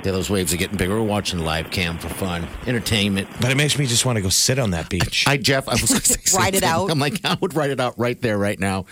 Yeah, 0.05 0.13
those 0.13 0.31
waves 0.31 0.55
are 0.55 0.57
getting 0.57 0.77
bigger. 0.77 0.95
We're 0.95 1.03
watching 1.03 1.41
live 1.41 1.71
cam 1.71 1.99
for 1.99 2.09
fun, 2.09 2.47
entertainment. 2.67 3.29
But 3.41 3.51
it 3.51 3.57
makes 3.57 3.79
me 3.79 3.87
just 3.87 4.07
want 4.07 4.17
to 4.17 4.23
go 4.23 4.29
sit 4.29 4.59
on 4.59 4.71
that 4.71 4.89
beach. 4.89 5.25
I 5.27 5.37
Jeff, 5.37 5.69
I 5.69 5.73
was 5.73 5.83
going 5.91 6.01
to 6.01 6.07
say 6.07 6.37
Ride 6.37 6.55
it 6.55 6.63
out. 6.63 6.91
I'm 6.91 6.99
like, 7.01 7.25
I 7.25 7.37
would 7.41 7.55
write 7.55 7.71
it 7.71 7.81
out 7.81 7.99
right 7.99 8.21
there, 8.21 8.39
right 8.39 8.59
now, 8.59 8.87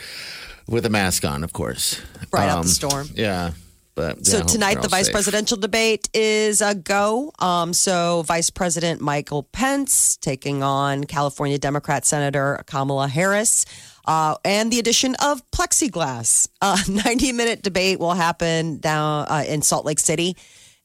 with 0.67 0.85
a 0.85 0.91
mask 0.91 1.25
on, 1.25 1.45
of 1.45 1.53
course. 1.53 2.01
Right 2.33 2.49
out 2.49 2.63
the 2.65 2.69
storm. 2.69 3.09
Yeah, 3.15 3.53
but 3.95 4.27
So 4.27 4.39
yeah, 4.39 4.43
I 4.43 4.47
tonight, 4.47 4.83
the 4.83 4.89
vice 4.89 5.07
safe. 5.07 5.13
presidential 5.13 5.57
debate 5.57 6.09
is 6.13 6.61
a 6.61 6.75
go. 6.75 7.33
Um, 7.39 7.73
so 7.73 8.23
Vice 8.27 8.51
President 8.51 9.01
Michael 9.01 9.45
Pence 9.45 10.17
taking 10.17 10.63
on 10.63 11.05
California 11.05 11.57
Democrat 11.59 12.05
Senator 12.05 12.63
Kamala 12.67 13.07
Harris. 13.09 13.65
Uh, 14.07 14.37
and 14.45 14.71
the 14.71 14.79
addition 14.79 15.15
of 15.17 15.43
plexiglass. 15.51 16.49
A 16.63 16.79
90 16.89 17.33
minute 17.33 17.63
debate 17.63 17.99
will 17.99 18.15
happen 18.15 18.79
down 18.79 19.27
uh, 19.29 19.45
in 19.49 19.63
Salt 19.63 19.85
Lake 19.85 19.99
City, 19.99 20.37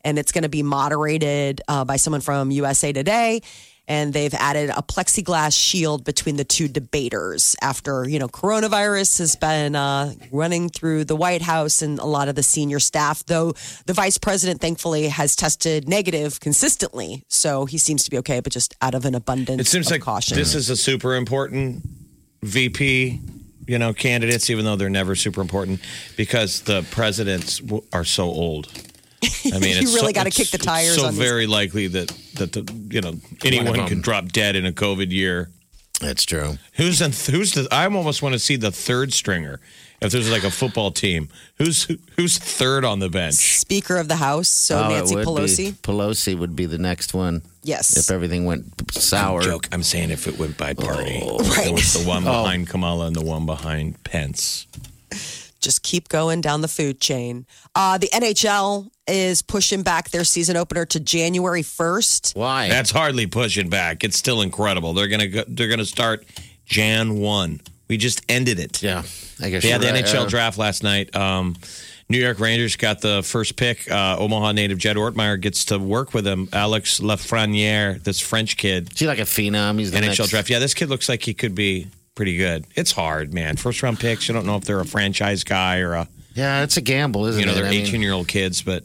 and 0.04 0.18
it's 0.20 0.32
going 0.32 0.44
to 0.44 0.50
be 0.50 0.64
moderated 0.64 1.62
uh, 1.68 1.86
by 1.86 1.96
someone 1.98 2.22
from 2.22 2.52
USA 2.52 2.92
Today. 2.94 3.42
And 3.88 4.14
they've 4.14 4.34
added 4.36 4.70
a 4.70 4.82
plexiglass 4.82 5.58
shield 5.60 6.06
between 6.06 6.38
the 6.38 6.46
two 6.46 6.68
debaters 6.70 7.56
after, 7.62 8.08
you 8.08 8.20
know, 8.20 8.28
coronavirus 8.30 9.18
has 9.20 9.36
been 9.36 9.76
uh, 9.76 10.14
running 10.32 10.70
through 10.70 11.06
the 11.06 11.16
White 11.16 11.42
House 11.42 11.82
and 11.82 12.00
a 12.00 12.06
lot 12.06 12.30
of 12.30 12.36
the 12.36 12.44
senior 12.44 12.80
staff, 12.80 13.26
though 13.26 13.54
the 13.88 13.94
vice 13.94 14.18
president 14.18 14.62
thankfully 14.62 15.08
has 15.10 15.36
tested 15.36 15.90
negative 15.90 16.40
consistently. 16.40 17.24
So 17.28 17.66
he 17.66 17.78
seems 17.78 18.06
to 18.06 18.12
be 18.12 18.18
okay, 18.20 18.40
but 18.40 18.54
just 18.54 18.76
out 18.82 18.94
of 18.94 19.04
an 19.04 19.16
abundance 19.16 19.60
It 19.60 19.68
seems 19.68 19.92
like 19.92 20.02
caution. 20.02 20.38
this 20.38 20.56
is 20.56 20.70
a 20.70 20.78
super 20.78 21.16
important 21.16 21.84
VP, 22.44 23.20
you 23.68 23.78
know, 23.80 23.94
candidates, 23.94 24.50
even 24.50 24.64
though 24.64 24.76
they're 24.76 24.90
never 24.90 25.16
super 25.16 25.42
important, 25.42 25.82
because 26.16 26.62
the 26.62 26.84
presidents 26.92 27.62
are 27.92 28.06
so 28.06 28.24
old. 28.26 28.72
I 29.24 29.60
mean, 29.60 29.62
You 29.76 29.82
it's 29.82 29.94
really 29.94 30.08
so, 30.08 30.14
gotta 30.14 30.30
kick 30.32 30.50
the 30.50 30.58
tires 30.58 30.90
It's 30.94 30.98
so 30.98 31.06
on 31.08 31.14
these- 31.16 31.20
very 31.24 31.48
likely 31.48 31.88
that 31.88 32.08
that 32.36 32.54
the, 32.54 32.64
you 32.90 33.02
know 33.02 33.16
anyone 33.44 33.74
them. 33.78 33.88
could 33.88 34.02
drop 34.02 34.30
dead 34.32 34.56
in 34.56 34.66
a 34.66 34.72
COVID 34.72 35.12
year. 35.12 35.50
That's 36.00 36.24
true. 36.26 36.58
Who's 36.74 36.98
the, 36.98 37.10
who's 37.32 37.52
the? 37.54 37.68
I 37.72 37.84
almost 37.86 38.24
want 38.24 38.34
to 38.34 38.40
see 38.40 38.56
the 38.56 38.72
third 38.72 39.14
stringer. 39.14 39.60
If 40.02 40.12
there's 40.12 40.32
like 40.32 40.44
a 40.44 40.50
football 40.50 40.90
team, 40.90 41.30
who's 41.60 41.84
who's 42.16 42.40
third 42.40 42.84
on 42.84 42.98
the 42.98 43.08
bench? 43.10 43.36
Speaker 43.36 43.98
of 43.98 44.08
the 44.08 44.16
House, 44.16 44.48
so 44.48 44.84
Oh, 44.86 44.90
Nancy 44.90 45.14
Pelosi. 45.14 45.58
Be, 45.58 45.72
Pelosi 45.74 46.36
would 46.36 46.56
be 46.56 46.66
the 46.66 46.80
next 46.80 47.14
one. 47.14 47.44
Yes. 47.62 47.96
If 47.96 48.10
everything 48.10 48.46
went 48.46 48.66
sour. 48.92 49.42
Joke. 49.44 49.68
I'm 49.72 49.84
saying 49.84 50.10
if 50.10 50.28
it 50.28 50.40
went 50.40 50.58
by 50.58 50.74
party, 50.74 51.20
Oh, 51.24 51.38
Right. 51.48 51.68
it 51.68 51.74
was 51.74 51.94
the 51.94 52.10
one 52.10 52.24
behind 52.24 52.68
oh. 52.68 52.72
Kamala 52.72 53.06
and 53.06 53.16
the 53.16 53.22
one 53.24 53.46
behind 53.46 54.04
Pence. 54.04 54.66
Just 55.62 55.84
keep 55.84 56.10
going 56.10 56.42
down 56.42 56.62
the 56.62 56.68
food 56.68 57.00
chain. 57.00 57.46
Uh, 57.76 57.98
the 57.98 58.08
NHL 58.10 58.90
is 59.08 59.42
pushing 59.42 59.84
back 59.84 60.10
their 60.10 60.24
season 60.24 60.58
opener 60.58 60.86
to 60.88 61.00
January 61.00 61.62
1st. 61.64 62.36
Why? 62.36 62.68
That's 62.68 62.92
hardly 62.92 63.28
pushing 63.28 63.70
back. 63.70 64.04
It's 64.04 64.18
still 64.18 64.42
incredible. 64.42 64.94
They're 64.94 65.08
gonna 65.08 65.28
go, 65.28 65.44
they're 65.48 65.68
gonna 65.70 65.86
start 65.86 66.26
Jan 66.66 67.18
one. 67.20 67.62
We 67.88 67.98
just 67.98 68.22
ended 68.30 68.60
it. 68.60 68.82
yeah. 68.82 69.04
I 69.42 69.50
guess 69.50 69.64
They 69.64 69.70
had 69.70 69.82
the 69.82 69.88
right, 69.92 70.06
NHL 70.06 70.24
yeah. 70.24 70.28
draft 70.28 70.58
last 70.58 70.82
night. 70.84 71.14
Um, 71.16 71.56
New 72.08 72.20
York 72.20 72.40
Rangers 72.40 72.76
got 72.76 73.02
the 73.02 73.22
first 73.24 73.56
pick. 73.56 73.90
Uh, 73.90 74.18
Omaha 74.20 74.52
native 74.52 74.78
Jed 74.78 74.98
Ortmeyer 74.98 75.40
gets 75.40 75.66
to 75.66 75.80
work 75.80 76.14
with 76.14 76.28
him. 76.28 76.48
Alex 76.54 77.00
Lafreniere, 77.00 78.02
this 78.04 78.20
French 78.20 78.58
kid, 78.58 78.92
Is 78.94 79.00
he 79.00 79.08
like 79.08 79.20
a 79.20 79.24
phenom? 79.24 79.80
He's 79.80 79.92
the 79.92 79.98
NHL 80.00 80.20
next, 80.20 80.30
draft. 80.30 80.50
Yeah, 80.50 80.60
this 80.60 80.74
kid 80.74 80.90
looks 80.90 81.08
like 81.10 81.24
he 81.24 81.34
could 81.34 81.56
be 81.56 81.88
pretty 82.16 82.38
good. 82.38 82.66
It's 82.76 82.92
hard, 82.92 83.34
man. 83.34 83.56
First 83.58 83.82
round 83.84 84.00
picks. 84.00 84.28
You 84.28 84.34
don't 84.34 84.46
know 84.46 84.56
if 84.58 84.66
they're 84.66 84.80
a 84.80 84.86
franchise 84.86 85.44
guy 85.44 85.80
or 85.80 85.94
a 85.94 86.08
Yeah, 86.34 86.64
it's 86.64 86.78
a 86.78 86.82
gamble, 86.82 87.26
isn't 87.26 87.40
it? 87.40 87.42
you 87.42 87.46
know 87.46 87.54
it? 87.54 87.56
they're 87.62 87.66
I 87.66 87.72
mean, 87.72 87.86
18 87.86 88.02
year 88.02 88.14
old 88.14 88.28
kids, 88.28 88.62
but 88.62 88.84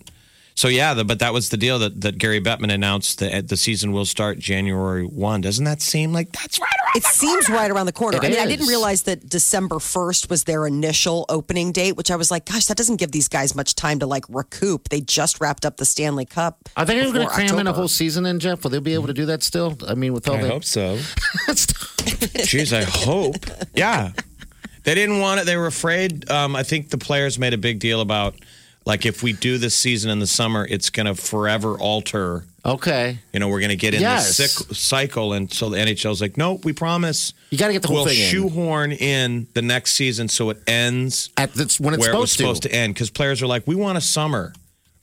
So 0.54 0.68
yeah, 0.68 0.94
the, 0.94 1.04
but 1.04 1.18
that 1.18 1.32
was 1.34 1.50
the 1.50 1.56
deal 1.58 1.78
that, 1.80 2.00
that 2.00 2.18
Gary 2.18 2.40
Bettman 2.40 2.72
announced 2.72 3.18
that 3.18 3.34
uh, 3.34 3.42
the 3.44 3.56
season 3.56 3.92
will 3.92 4.06
start 4.06 4.38
January 4.38 5.04
one. 5.04 5.40
Doesn't 5.42 5.64
that 5.64 5.82
seem 5.82 6.12
like 6.12 6.32
that's 6.32 6.58
right 6.58 6.66
around 6.82 6.96
It 6.96 7.02
the 7.02 7.08
seems 7.10 7.46
corner? 7.46 7.60
right 7.60 7.70
around 7.70 7.86
the 7.86 7.92
corner. 7.92 8.16
It 8.18 8.24
I 8.24 8.28
mean, 8.30 8.38
I 8.38 8.46
didn't 8.46 8.66
realize 8.68 9.02
that 9.02 9.28
December 9.28 9.76
1st 9.76 10.30
was 10.30 10.44
their 10.44 10.66
initial 10.66 11.26
opening 11.28 11.72
date, 11.72 11.92
which 11.96 12.10
I 12.10 12.16
was 12.16 12.30
like, 12.30 12.46
gosh, 12.46 12.64
that 12.66 12.76
doesn't 12.78 12.96
give 12.96 13.10
these 13.12 13.28
guys 13.28 13.54
much 13.54 13.74
time 13.74 13.98
to 13.98 14.06
like 14.06 14.24
recoup. 14.30 14.88
They 14.88 15.02
just 15.02 15.40
wrapped 15.42 15.66
up 15.66 15.76
the 15.76 15.84
Stanley 15.84 16.24
Cup. 16.24 16.68
Are 16.76 16.84
they 16.86 16.94
going 16.94 17.06
to 17.12 17.12
before 17.12 17.28
cram 17.30 17.58
in 17.58 17.66
a 17.66 17.72
whole 17.74 17.88
season 17.88 18.24
in, 18.24 18.38
Jeff? 18.40 18.62
Will 18.64 18.70
they 18.70 18.78
be 18.78 18.94
able 18.94 19.08
to 19.08 19.14
do 19.14 19.26
that 19.26 19.42
still? 19.42 19.76
I 19.86 19.94
mean, 19.94 20.14
with 20.14 20.26
all 20.28 20.36
I 20.36 20.42
the. 20.42 20.48
hope 20.48 20.64
so. 20.64 20.98
Jeez, 22.20 22.72
I 22.76 22.84
hope. 22.84 23.36
Yeah. 23.74 24.12
They 24.84 24.94
didn't 24.94 25.20
want 25.20 25.40
it. 25.40 25.46
They 25.46 25.56
were 25.56 25.66
afraid. 25.66 26.30
Um, 26.30 26.54
I 26.56 26.62
think 26.62 26.90
the 26.90 26.98
players 26.98 27.38
made 27.38 27.52
a 27.54 27.58
big 27.58 27.78
deal 27.80 28.00
about, 28.00 28.36
like, 28.84 29.04
if 29.04 29.22
we 29.22 29.32
do 29.32 29.58
this 29.58 29.74
season 29.74 30.10
in 30.10 30.20
the 30.20 30.26
summer, 30.28 30.66
it's 30.68 30.90
going 30.90 31.06
to 31.06 31.14
forever 31.14 31.76
alter. 31.76 32.44
okay. 32.64 33.18
You 33.32 33.40
know, 33.40 33.48
we're 33.48 33.58
going 33.60 33.70
to 33.70 33.76
get 33.76 33.94
in 33.94 34.00
Yes. 34.00 34.36
this 34.36 34.52
sick 34.54 34.76
cycle. 34.76 35.32
And 35.32 35.52
so 35.52 35.70
the 35.70 35.76
NHL's 35.78 36.20
like, 36.20 36.36
nope, 36.36 36.64
we 36.64 36.72
promise. 36.72 37.32
You 37.50 37.58
got 37.58 37.66
to 37.68 37.72
get 37.72 37.82
the 37.82 37.88
whole 37.88 37.96
We'll 37.98 38.06
thing 38.06 38.18
in. 38.20 38.28
shoehorn 38.30 38.92
in 38.92 39.48
the 39.54 39.62
next 39.62 39.94
season 39.94 40.28
so 40.28 40.50
it 40.50 40.62
ends 40.68 41.30
At 41.36 41.52
that's 41.54 41.80
when 41.80 41.94
it's 41.94 42.00
where 42.06 42.14
it 42.14 42.18
was 42.18 42.30
supposed, 42.32 42.62
supposed 42.62 42.62
to, 42.64 42.72
end. 42.74 42.94
Because 42.94 43.10
players 43.10 43.42
are 43.42 43.46
like, 43.48 43.66
we 43.66 43.74
want 43.74 43.98
a 43.98 44.00
summer. 44.00 44.52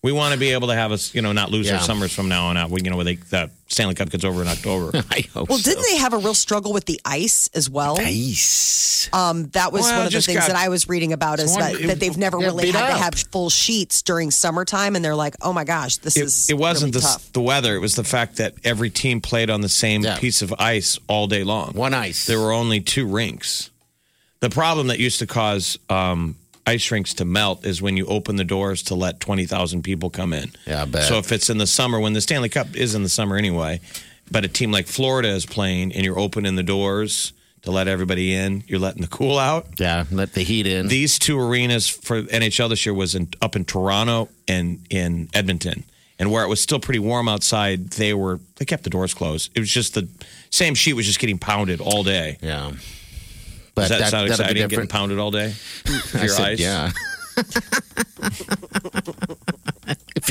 We 0.03 0.11
want 0.11 0.33
to 0.33 0.39
be 0.39 0.51
able 0.51 0.67
to 0.67 0.75
have 0.75 0.91
us, 0.91 1.15
you 1.15 1.21
know, 1.21 1.31
not 1.31 1.49
lose 1.49 1.67
Yeah. 1.67 1.75
our 1.77 1.79
summers 1.81 2.13
from 2.13 2.27
now 2.27 2.47
on 2.47 2.57
out. 2.57 2.69
We, 2.69 2.81
you 2.83 2.89
know, 2.89 2.97
where 2.97 3.05
they, 3.05 3.15
the 3.15 3.49
Stanley 3.67 3.95
Cup 3.95 4.09
gets 4.09 4.25
over 4.25 4.41
in 4.41 4.49
October. 4.49 4.91
I 5.09 5.21
hope 5.33 5.47
Well, 5.47 5.57
so. 5.57 5.69
didn't 5.71 5.85
they 5.85 5.95
have 5.95 6.11
a 6.11 6.17
real 6.17 6.33
struggle 6.33 6.73
with 6.73 6.83
the 6.83 6.99
ice 7.05 7.49
as 7.53 7.69
well? 7.69 7.97
Ice. 7.97 9.09
Um, 9.13 9.45
that 9.51 9.71
was 9.71 9.83
Well, 9.83 9.99
one 9.99 10.07
of 10.07 10.11
the 10.11 10.21
things 10.21 10.39
got- 10.39 10.47
that 10.47 10.57
I 10.57 10.67
was 10.67 10.89
reading 10.89 11.13
about 11.13 11.39
is 11.39 11.53
So 11.53 11.59
that, 11.61 11.75
it- 11.75 11.87
that 11.87 11.99
they've 12.01 12.17
never 12.17 12.37
really 12.37 12.65
beat 12.65 12.75
had 12.75 12.87
to 12.89 12.97
have 12.97 13.13
full 13.31 13.49
sheets 13.49 14.01
during 14.01 14.29
summertime, 14.29 14.97
and 14.97 15.05
they're 15.05 15.15
like, 15.15 15.35
oh 15.41 15.53
my 15.53 15.63
gosh, 15.63 15.97
this 15.97 16.17
it, 16.17 16.23
is 16.25 16.49
it 16.49 16.57
wasn't 16.57 16.93
really 16.93 17.01
the, 17.01 17.07
tough. 17.07 17.31
the 17.31 17.41
weather. 17.41 17.73
It 17.73 17.79
was 17.79 17.95
the 17.95 18.03
fact 18.03 18.35
that 18.37 18.55
every 18.65 18.89
team 18.89 19.21
played 19.21 19.49
on 19.49 19.61
the 19.61 19.69
same 19.69 20.03
Yeah. 20.03 20.17
piece 20.17 20.41
of 20.41 20.53
ice 20.59 20.99
all 21.07 21.27
day 21.27 21.45
long. 21.45 21.71
One 21.75 21.93
ice. 21.93 22.25
There 22.25 22.41
were 22.41 22.51
only 22.51 22.81
two 22.81 23.07
rinks. 23.07 23.69
The 24.41 24.49
problem 24.49 24.87
that 24.87 24.99
used 24.99 25.19
to 25.19 25.27
cause 25.27 25.79
um, 25.89 26.35
ice 26.65 26.89
rinks 26.91 27.13
to 27.15 27.25
melt 27.25 27.65
is 27.65 27.81
when 27.81 27.97
you 27.97 28.05
open 28.07 28.35
the 28.37 28.43
doors 28.43 28.83
to 28.83 28.95
let 28.95 29.19
20,000 29.19 29.81
people 29.83 30.09
come 30.09 30.33
in. 30.33 30.51
Yeah, 30.65 30.83
I 30.83 30.85
bet. 30.85 31.03
So 31.03 31.17
if 31.17 31.31
it's 31.31 31.49
in 31.49 31.57
the 31.57 31.67
summer, 31.67 31.99
when 31.99 32.13
the 32.13 32.21
Stanley 32.21 32.49
Cup 32.49 32.75
is 32.75 32.95
in 32.95 33.03
the 33.03 33.09
summer 33.09 33.35
anyway, 33.35 33.81
but 34.31 34.45
a 34.45 34.47
team 34.47 34.71
like 34.71 34.87
Florida 34.87 35.29
is 35.29 35.45
playing 35.45 35.93
and 35.93 36.03
you're 36.05 36.17
opening 36.19 36.55
the 36.55 36.63
doors 36.63 37.33
to 37.63 37.71
let 37.71 37.87
everybody 37.87 38.33
in, 38.33 38.63
you're 38.67 38.79
letting 38.79 39.01
the 39.01 39.07
cool 39.07 39.37
out. 39.37 39.79
Yeah, 39.79 40.05
let 40.11 40.33
the 40.33 40.43
heat 40.43 40.67
in. 40.67 40.87
These 40.87 41.19
two 41.19 41.39
arenas 41.39 41.87
for 41.89 42.21
NHL 42.23 42.69
this 42.69 42.85
year 42.85 42.93
was 42.93 43.15
in, 43.15 43.29
up 43.41 43.55
in 43.55 43.65
Toronto 43.65 44.29
and 44.47 44.85
in 44.89 45.29
Edmonton. 45.33 45.83
And 46.19 46.31
where 46.31 46.43
it 46.43 46.47
was 46.47 46.61
still 46.61 46.79
pretty 46.79 46.99
warm 46.99 47.27
outside, 47.27 47.89
they 47.91 48.13
were 48.13 48.39
they 48.55 48.65
kept 48.65 48.83
the 48.83 48.89
doors 48.89 49.13
closed. 49.13 49.51
It 49.55 49.59
was 49.59 49.69
just 49.69 49.93
the 49.95 50.07
same 50.51 50.75
sheet 50.75 50.93
was 50.93 51.05
just 51.05 51.19
getting 51.19 51.37
pounded 51.39 51.81
all 51.81 52.03
day. 52.03 52.37
yeah. 52.41 52.71
But 53.75 53.81
Does 53.81 53.89
that, 53.89 53.99
that, 53.99 54.11
sound 54.11 54.29
that'll 54.29 54.45
be 54.45 54.51
exciting? 54.51 54.67
Getting 54.67 54.87
pounded 54.87 55.19
all 55.19 55.31
day 55.31 55.49
for 55.51 56.17
I 56.19 56.21
your 56.21 56.29
said, 56.29 56.45
eyes. 56.45 56.59
Yeah. 56.59 56.91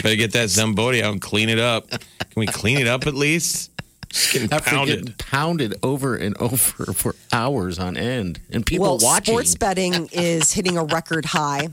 Better 0.02 0.16
get 0.16 0.32
that 0.32 0.48
Zamboni 0.48 1.02
out 1.02 1.12
and 1.12 1.20
clean 1.20 1.48
it 1.48 1.58
up. 1.58 1.88
Can 1.90 2.00
we 2.36 2.46
clean 2.46 2.78
it 2.78 2.86
up 2.86 3.06
at 3.06 3.14
least? 3.14 3.70
Just 4.08 4.32
getting 4.32 4.52
After 4.52 4.70
pounded. 4.70 4.98
getting 5.00 5.14
pounded 5.18 5.74
over 5.82 6.16
and 6.16 6.36
over 6.38 6.92
for 6.92 7.14
hours 7.32 7.78
on 7.78 7.96
end, 7.96 8.40
and 8.50 8.64
people 8.64 8.86
well, 8.86 8.98
watching. 9.00 9.34
sports 9.34 9.54
betting 9.56 10.08
is 10.12 10.52
hitting 10.52 10.76
a 10.76 10.84
record 10.84 11.24
high. 11.24 11.68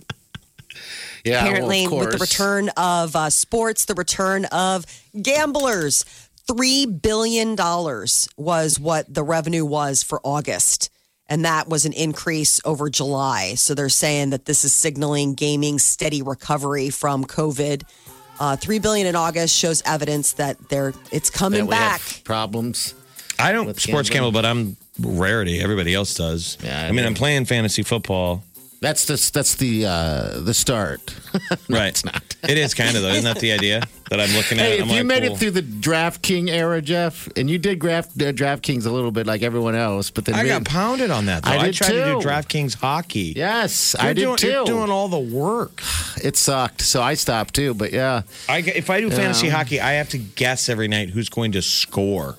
yeah, 1.26 1.44
well, 1.44 1.48
apparently 1.48 1.86
of 1.86 1.92
with 1.92 2.12
the 2.12 2.18
return 2.18 2.70
of 2.78 3.16
uh, 3.16 3.30
sports, 3.30 3.86
the 3.86 3.96
return 3.96 4.46
of 4.46 4.86
gamblers. 5.22 6.06
Three 6.48 6.88
billion 6.88 7.56
dollars 7.56 8.28
was 8.36 8.80
what 8.80 9.14
the 9.14 9.22
revenue 9.22 9.66
was 9.66 10.02
for 10.02 10.20
August, 10.24 10.90
and 11.30 11.46
that 11.46 11.70
was 11.70 11.86
an 11.86 11.94
increase 11.94 12.60
over 12.66 12.90
July. 12.90 13.54
So 13.56 13.74
they're 13.76 13.88
saying 13.90 14.32
that 14.32 14.46
this 14.46 14.64
is 14.66 14.74
signaling 14.74 15.36
gaming 15.36 15.80
steady 15.80 16.22
recovery 16.22 16.90
from 16.90 17.24
COVID. 17.26 17.84
Uh, 18.40 18.56
Three 18.56 18.80
billion 18.80 19.06
in 19.08 19.16
August 19.16 19.56
shows 19.56 19.82
evidence 19.86 20.34
that 20.34 20.58
they're 20.70 20.94
it's 21.12 21.30
coming 21.30 21.62
That 21.62 21.66
we 21.68 21.76
have 21.76 22.00
back. 22.02 22.22
problems. 22.24 22.94
I 23.38 23.52
don't 23.54 23.68
with 23.68 23.80
sports 23.80 24.10
gamble, 24.10 24.32
but 24.34 24.46
I'm 24.46 24.76
rarity. 25.00 25.62
Everybody 25.62 25.94
else 25.94 26.14
does. 26.14 26.58
Yeah, 26.64 26.82
I 26.82 26.88
I 26.88 26.92
mean, 26.92 27.04
do. 27.04 27.08
I'm 27.08 27.14
playing 27.14 27.46
fantasy 27.46 27.84
football. 27.84 28.44
That's 28.82 29.06
the 29.06 29.32
that's 29.34 29.56
the 29.56 29.86
uh, 29.86 30.40
the 30.40 30.54
start. 30.54 31.14
right. 31.70 31.88
it's 31.88 32.06
not. 32.06 32.24
It 32.48 32.58
is 32.58 32.74
kind 32.74 32.96
of 32.96 33.04
though. 33.04 33.10
Isn't 33.10 33.26
that 33.26 33.40
the 33.40 33.52
idea 33.52 33.82
that 34.10 34.22
I'm 34.22 34.34
looking 34.34 34.58
at? 34.58 34.66
Hey, 34.66 34.78
if 34.78 34.84
I'm 34.84 34.90
you 34.90 34.96
like, 34.98 35.06
made 35.06 35.24
cool. 35.24 35.34
it 35.34 35.38
through 35.38 35.52
the 35.52 35.62
DraftKings 35.62 36.50
era, 36.50 36.82
Jeff, 36.82 37.28
and 37.36 37.50
you 37.50 37.58
did 37.58 37.80
draft 37.80 38.12
uh, 38.12 38.32
DraftKings 38.32 38.86
a 38.86 38.90
little 38.90 39.12
bit 39.12 39.28
like 39.28 39.42
everyone 39.42 39.76
else, 39.76 40.10
but 40.10 40.24
then 40.24 40.36
I 40.36 40.48
got 40.48 40.64
pounded 40.64 41.12
on 41.12 41.26
that 41.26 41.44
though. 41.44 41.52
I 41.52 41.58
I, 41.58 41.66
did 41.66 41.76
tried 41.76 41.90
to 41.90 42.06
do 42.06 42.22
too. 42.22 42.28
DraftKings 42.28 42.76
hockey. 42.76 43.34
yes, 43.36 43.96
You're 44.00 44.10
I 44.10 44.14
did 44.14 44.22
doing, 44.22 44.38
too. 44.38 44.48
You're 44.48 44.66
doing 44.66 44.90
all 44.90 45.10
the 45.10 45.20
work. 45.20 45.82
it 46.24 46.38
sucked, 46.38 46.82
so 46.82 47.02
I 47.02 47.16
stopped 47.16 47.56
too. 47.56 47.74
But 47.74 47.92
yeah, 47.92 48.22
I, 48.48 48.60
if 48.60 48.90
I 48.90 49.02
do 49.02 49.10
fantasy 49.10 49.50
hockey, 49.50 49.82
I 49.82 49.94
have 49.94 50.10
to 50.10 50.18
guess 50.18 50.70
every 50.70 50.88
night 50.88 51.10
who's 51.10 51.28
going 51.28 51.52
to 51.52 51.62
score. 51.62 52.38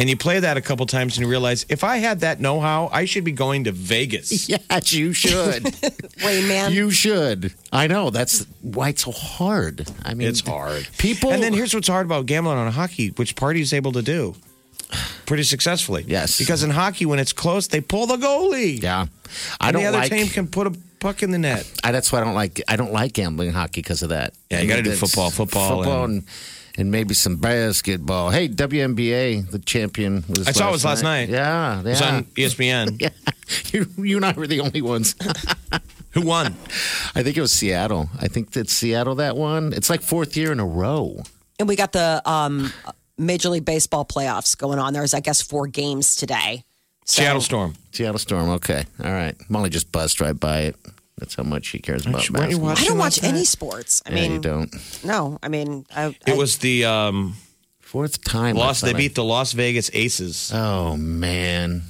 And 0.00 0.08
you 0.08 0.16
play 0.16 0.40
that 0.40 0.56
a 0.56 0.60
couple 0.62 0.86
times 0.86 1.16
and 1.18 1.24
you 1.26 1.30
realize 1.30 1.66
if 1.68 1.84
I 1.84 1.98
had 1.98 2.20
that 2.20 2.40
know 2.40 2.58
how, 2.58 2.88
I 2.90 3.04
should 3.04 3.22
be 3.22 3.32
going 3.32 3.64
to 3.64 3.72
Vegas. 3.72 4.48
yes, 4.48 4.92
you 4.92 5.12
should. 5.12 5.64
Rain 6.24 6.48
Man. 6.48 6.72
you 6.72 6.90
should. 6.90 7.52
I 7.72 7.86
know 7.86 8.08
that's 8.10 8.46
why 8.62 8.88
it's 8.88 9.04
so 9.04 9.12
hard. 9.12 9.86
I 10.04 10.14
mean, 10.14 10.26
It's 10.28 10.40
hard. 10.40 10.88
People, 10.98 11.30
And 11.32 11.42
then 11.42 11.52
here's 11.52 11.74
what's 11.74 11.86
hard 11.88 12.06
about 12.06 12.24
gambling 12.26 12.56
on 12.56 12.72
hockey, 12.72 13.08
which 13.10 13.36
party's 13.36 13.72
able 13.74 13.92
to 13.92 14.02
do 14.02 14.34
pretty 15.26 15.42
successfully. 15.44 16.04
Yes. 16.08 16.38
Because 16.38 16.62
in 16.62 16.70
hockey, 16.70 17.04
when 17.06 17.18
it's 17.18 17.32
close, 17.34 17.66
they 17.68 17.80
pull 17.82 18.06
the 18.06 18.16
goalie. 18.16 18.82
yeah, 18.82 19.06
I 19.60 19.68
And 19.68 19.74
don't 19.74 19.82
the 19.82 19.88
other 19.90 19.98
like. 19.98 20.10
team 20.10 20.26
can 20.28 20.48
put 20.48 20.66
a 20.66 20.72
puck 20.98 21.22
in 21.22 21.30
the 21.30 21.38
net. 21.38 21.70
I, 21.84 21.92
that's 21.92 22.10
why 22.10 22.20
I 22.20 22.24
don't 22.24 22.34
like. 22.34 22.60
I 22.66 22.76
don't 22.76 22.92
like 22.92 23.12
gambling 23.12 23.52
hockey 23.52 23.82
because 23.82 24.02
of 24.02 24.08
that. 24.08 24.32
Yeah, 24.50 24.60
you 24.60 24.68
gotta 24.68 24.82
do 24.82 24.92
football, 24.92 25.30
football, 25.30 25.76
football, 25.76 26.04
and- 26.04 26.14
and, 26.22 26.26
and 26.78 26.90
maybe 26.90 27.14
some 27.14 27.36
basketball. 27.36 28.30
Hey, 28.30 28.48
WNBA, 28.48 29.50
the 29.50 29.58
champion 29.58 30.24
was. 30.28 30.46
I 30.48 30.52
saw 30.52 30.68
it 30.68 30.72
was 30.72 30.84
last 30.84 31.02
night. 31.02 31.28
Yeah, 31.28 31.80
It 31.80 31.84
was 31.86 32.02
on 32.02 32.24
ESPN. 32.24 33.00
Yeah, 33.00 33.10
you, 33.72 33.86
you 34.04 34.16
and 34.16 34.24
I 34.24 34.32
were 34.32 34.46
the 34.46 34.60
only 34.60 34.80
ones. 34.82 35.16
Who 36.12 36.22
won? 36.22 36.56
I 37.14 37.22
think 37.22 37.36
it 37.36 37.40
was 37.40 37.52
Seattle. 37.52 38.08
I 38.20 38.28
think 38.28 38.52
that 38.52 38.68
Seattle 38.70 39.16
that 39.16 39.36
won. 39.36 39.72
It's 39.72 39.90
like 39.90 40.02
fourth 40.02 40.36
year 40.36 40.52
in 40.52 40.60
a 40.60 40.66
row. 40.66 41.22
And 41.58 41.68
we 41.68 41.74
got 41.76 41.92
the 41.92 42.22
um, 42.28 42.72
Major 43.18 43.48
League 43.48 43.64
Baseball 43.64 44.04
playoffs 44.04 44.56
going 44.56 44.78
on. 44.78 44.92
There's, 44.92 45.14
I 45.14 45.20
guess, 45.20 45.42
four 45.42 45.66
games 45.66 46.14
today. 46.16 46.64
So- 47.06 47.22
Seattle 47.22 47.40
Storm. 47.42 47.74
Seattle 47.92 48.18
Storm. 48.18 48.48
Okay, 48.50 48.84
all 49.02 49.10
right. 49.12 49.34
Molly 49.48 49.68
just 49.70 49.90
buzzed 49.92 50.20
right 50.20 50.38
by 50.38 50.60
it. 50.60 50.76
That's 51.20 51.34
how 51.36 51.42
much 51.44 51.66
she 51.66 51.78
cares 51.78 52.06
about 52.06 52.26
you- 52.28 52.34
weren't 52.34 52.50
you 52.50 52.58
basketball. 52.58 52.84
I 52.84 52.88
don't 52.88 52.98
watch 52.98 53.22
night? 53.22 53.28
any 53.28 53.44
sports. 53.44 54.02
I 54.06 54.08
yeah, 54.10 54.14
mean, 54.16 54.32
you 54.32 54.38
don't. 54.40 54.74
no. 55.04 55.38
I 55.42 55.48
mean, 55.48 55.86
I, 55.94 56.06
It 56.06 56.16
I- 56.30 56.34
was 56.34 56.58
the 56.58 56.86
um, 56.86 57.36
Fourth 57.80 58.24
time. 58.24 58.56
Los. 58.56 58.66
last 58.66 58.80
They 58.82 58.88
time 58.88 58.96
I- 58.96 58.98
beat 58.98 59.14
the 59.14 59.24
Las 59.24 59.52
Vegas 59.52 59.90
Aces. 59.94 60.50
Oh 60.52 60.96
man, 60.96 61.82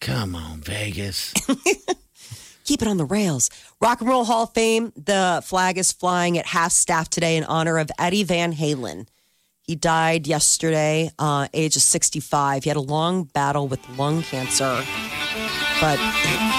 come 0.00 0.34
on, 0.34 0.60
Vegas. 0.60 1.32
keep 2.64 2.82
it 2.82 2.88
on 2.88 2.96
the 2.96 3.04
rails. 3.04 3.50
Rock 3.80 4.00
and 4.00 4.08
Roll 4.10 4.24
Hall 4.24 4.44
of 4.44 4.54
Fame. 4.54 4.92
The 4.96 5.42
flag 5.44 5.78
is 5.78 5.92
flying 5.92 6.36
at 6.38 6.46
half 6.46 6.72
staff 6.72 7.08
today 7.10 7.36
in 7.36 7.44
honor 7.44 7.78
of 7.78 7.90
Eddie 7.98 8.24
Van 8.24 8.54
Halen. 8.54 9.06
He 9.62 9.74
died 9.76 10.26
yesterday, 10.26 11.10
uh, 11.18 11.48
age 11.54 11.76
of 11.76 11.82
65. 11.82 12.64
He 12.64 12.70
had 12.70 12.76
a 12.76 12.80
long 12.82 13.24
battle 13.24 13.66
with 13.68 13.80
lung 13.98 14.22
cancer, 14.22 14.82
but 15.80 15.96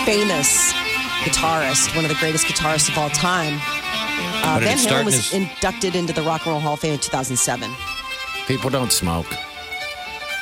famous 0.06 0.74
guitarist, 1.26 1.96
one 1.96 2.06
of 2.06 2.10
the 2.10 2.16
greatest 2.18 2.46
guitarists 2.46 2.90
of 2.90 2.98
all 2.98 3.10
time. 3.10 3.56
Uh, 3.56 3.58
How 3.60 4.60
Van 4.60 4.78
start 4.78 4.98
Halen 4.98 5.00
in 5.00 5.06
was 5.06 5.16
his- 5.16 5.34
inducted 5.34 5.96
into 5.96 6.14
the 6.14 6.22
Rock 6.22 6.46
and 6.46 6.52
Roll 6.54 6.62
Hall 6.62 6.74
of 6.76 6.80
Fame 6.80 6.94
in 6.94 7.00
2007. 7.00 7.70
People 8.48 8.70
don't 8.70 8.92
smoke. 8.92 9.26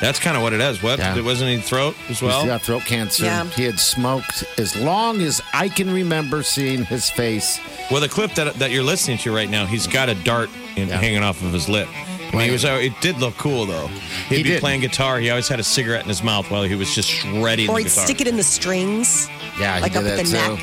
That's 0.00 0.18
kind 0.18 0.36
of 0.36 0.42
what 0.42 0.52
it 0.52 0.60
is. 0.60 0.82
What? 0.82 0.98
Yeah. 0.98 1.16
It 1.16 1.24
wasn't 1.24 1.50
he 1.50 1.56
throat 1.58 1.94
as 2.10 2.20
well? 2.20 2.40
He's 2.40 2.48
got 2.50 2.62
throat 2.62 2.82
cancer. 2.84 3.24
Yeah. 3.24 3.44
He 3.46 3.64
had 3.64 3.78
smoked 3.78 4.44
as 4.58 4.76
long 4.76 5.22
as 5.22 5.40
I 5.54 5.68
can 5.68 5.90
remember 5.90 6.42
seeing 6.42 6.84
his 6.84 7.08
face. 7.08 7.58
Well, 7.90 8.00
the 8.00 8.08
clip 8.08 8.34
that 8.34 8.54
that 8.54 8.70
you're 8.70 8.82
listening 8.82 9.18
to 9.18 9.34
right 9.34 9.48
now, 9.48 9.64
he's 9.66 9.86
got 9.86 10.08
a 10.08 10.14
dart 10.16 10.50
in, 10.76 10.88
Yeah. 10.88 10.98
hanging 10.98 11.22
off 11.22 11.40
of 11.42 11.52
his 11.52 11.68
lip. 11.68 11.88
I 12.34 12.38
mean, 12.38 12.46
he 12.46 12.52
was. 12.52 12.64
It 12.64 12.92
did 13.00 13.18
look 13.18 13.36
cool 13.36 13.66
though. 13.66 13.86
He'd 14.28 14.36
He 14.38 14.42
be 14.42 14.48
did. 14.50 14.60
playing 14.60 14.80
guitar. 14.80 15.18
He 15.18 15.30
always 15.30 15.48
had 15.48 15.60
a 15.60 15.64
cigarette 15.64 16.02
in 16.02 16.08
his 16.08 16.22
mouth 16.22 16.50
while 16.50 16.62
he 16.64 16.74
was 16.74 16.94
just 16.94 17.08
shredding 17.08 17.68
Or 17.70 17.74
the 17.76 17.82
he'd 17.82 17.88
guitar. 17.88 18.04
stick 18.04 18.20
it 18.20 18.26
in 18.28 18.36
the 18.36 18.42
strings, 18.42 19.28
Yeah, 19.58 19.76
he 19.76 19.82
like 19.82 19.92
did 19.92 19.98
up 20.04 20.10
at 20.10 20.16
the 20.18 20.24
too. 20.24 20.32
neck. 20.32 20.58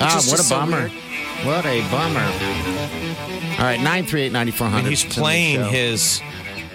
Ah, 0.00 0.14
what 0.16 0.24
a 0.24 0.36
just 0.36 0.48
so 0.48 0.56
bummer. 0.58 0.78
weird. 0.78 0.92
What 1.44 1.66
a 1.66 1.80
bummer. 1.90 2.20
All 3.58 3.64
right, 3.68 3.80
nine 3.80 4.04
three 4.06 4.22
eight 4.22 4.32
ninety 4.32 4.52
four 4.52 4.66
I 4.68 4.76
mean, 4.76 4.86
he's 4.86 5.04
playing 5.04 5.64
his 5.64 6.20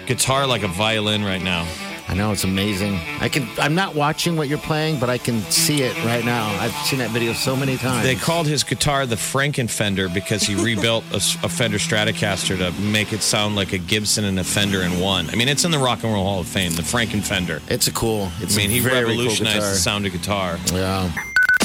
guitar 0.06 0.46
like 0.46 0.62
a 0.62 0.68
violin 0.68 1.24
right 1.24 1.42
now. 1.42 1.66
I 2.08 2.14
know 2.14 2.32
it's 2.32 2.44
amazing. 2.44 2.98
I 3.20 3.28
can. 3.28 3.46
I'm 3.58 3.74
not 3.74 3.94
watching 3.94 4.36
what 4.36 4.48
you're 4.48 4.58
playing, 4.58 4.98
but 4.98 5.10
I 5.10 5.18
can 5.18 5.42
see 5.42 5.82
it 5.82 5.94
right 6.04 6.24
now. 6.24 6.46
I've 6.58 6.72
seen 6.86 7.00
that 7.00 7.10
video 7.10 7.34
so 7.34 7.54
many 7.54 7.76
times. 7.76 8.02
They 8.02 8.14
called 8.14 8.46
his 8.46 8.64
guitar 8.64 9.04
the 9.04 9.16
Frankenfender 9.16 10.12
because 10.12 10.42
he 10.42 10.54
rebuilt 10.64 11.04
a 11.12 11.20
Fender 11.20 11.76
Stratocaster 11.76 12.56
to 12.56 12.72
make 12.80 13.12
it 13.12 13.20
sound 13.22 13.56
like 13.56 13.74
a 13.74 13.78
Gibson 13.78 14.24
and 14.24 14.38
a 14.40 14.44
Fender 14.44 14.80
in 14.82 15.00
one. 15.00 15.28
I 15.28 15.36
mean, 15.36 15.48
it's 15.48 15.64
in 15.66 15.70
the 15.70 15.78
Rock 15.78 16.02
and 16.02 16.12
Roll 16.12 16.24
Hall 16.24 16.40
of 16.40 16.48
Fame, 16.48 16.72
the 16.72 16.82
Frankenfender. 16.82 17.60
It's 17.70 17.88
a 17.88 17.92
cool. 17.92 18.30
It's 18.40 18.54
I 18.54 18.58
mean, 18.58 18.70
a 18.70 18.72
he 18.72 18.80
very 18.80 19.04
revolutionized 19.04 19.58
cool 19.58 19.68
the 19.68 19.76
sound 19.76 20.06
of 20.06 20.12
guitar. 20.12 20.58
Yeah. 20.72 21.12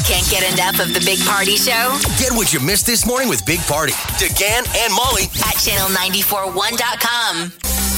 Can't 0.06 0.30
get 0.30 0.43
enough 0.54 0.80
of 0.86 0.93
the 0.93 0.99
Big 1.06 1.20
Party 1.26 1.56
Show 1.56 1.97
Get 2.20 2.34
what 2.34 2.51
you 2.54 2.60
missed 2.60 2.86
this 2.86 3.06
morning 3.06 3.30
with 3.30 3.45
Big 3.45 3.62
Party, 3.62 3.93
DeGan 4.20 4.68
and 4.84 4.93
Molly 4.93 5.24
at 5.24 5.56
channel941.com. 5.64 7.51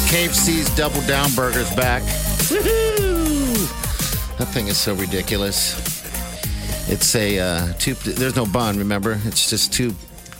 KFC's 0.07 0.69
Double 0.75 1.01
Down 1.07 1.31
Burger's 1.31 1.73
back. 1.75 2.03
Woohoo! 2.49 4.37
That 4.37 4.45
thing 4.49 4.67
is 4.67 4.77
so 4.77 4.93
ridiculous. 4.93 5.73
It's 6.87 7.15
a 7.15 7.39
uh, 7.39 7.73
two. 7.79 7.95
There's 7.95 8.35
no 8.35 8.45
bun. 8.45 8.77
Remember, 8.77 9.19
it's 9.25 9.49
just 9.49 9.73
two 9.73 9.95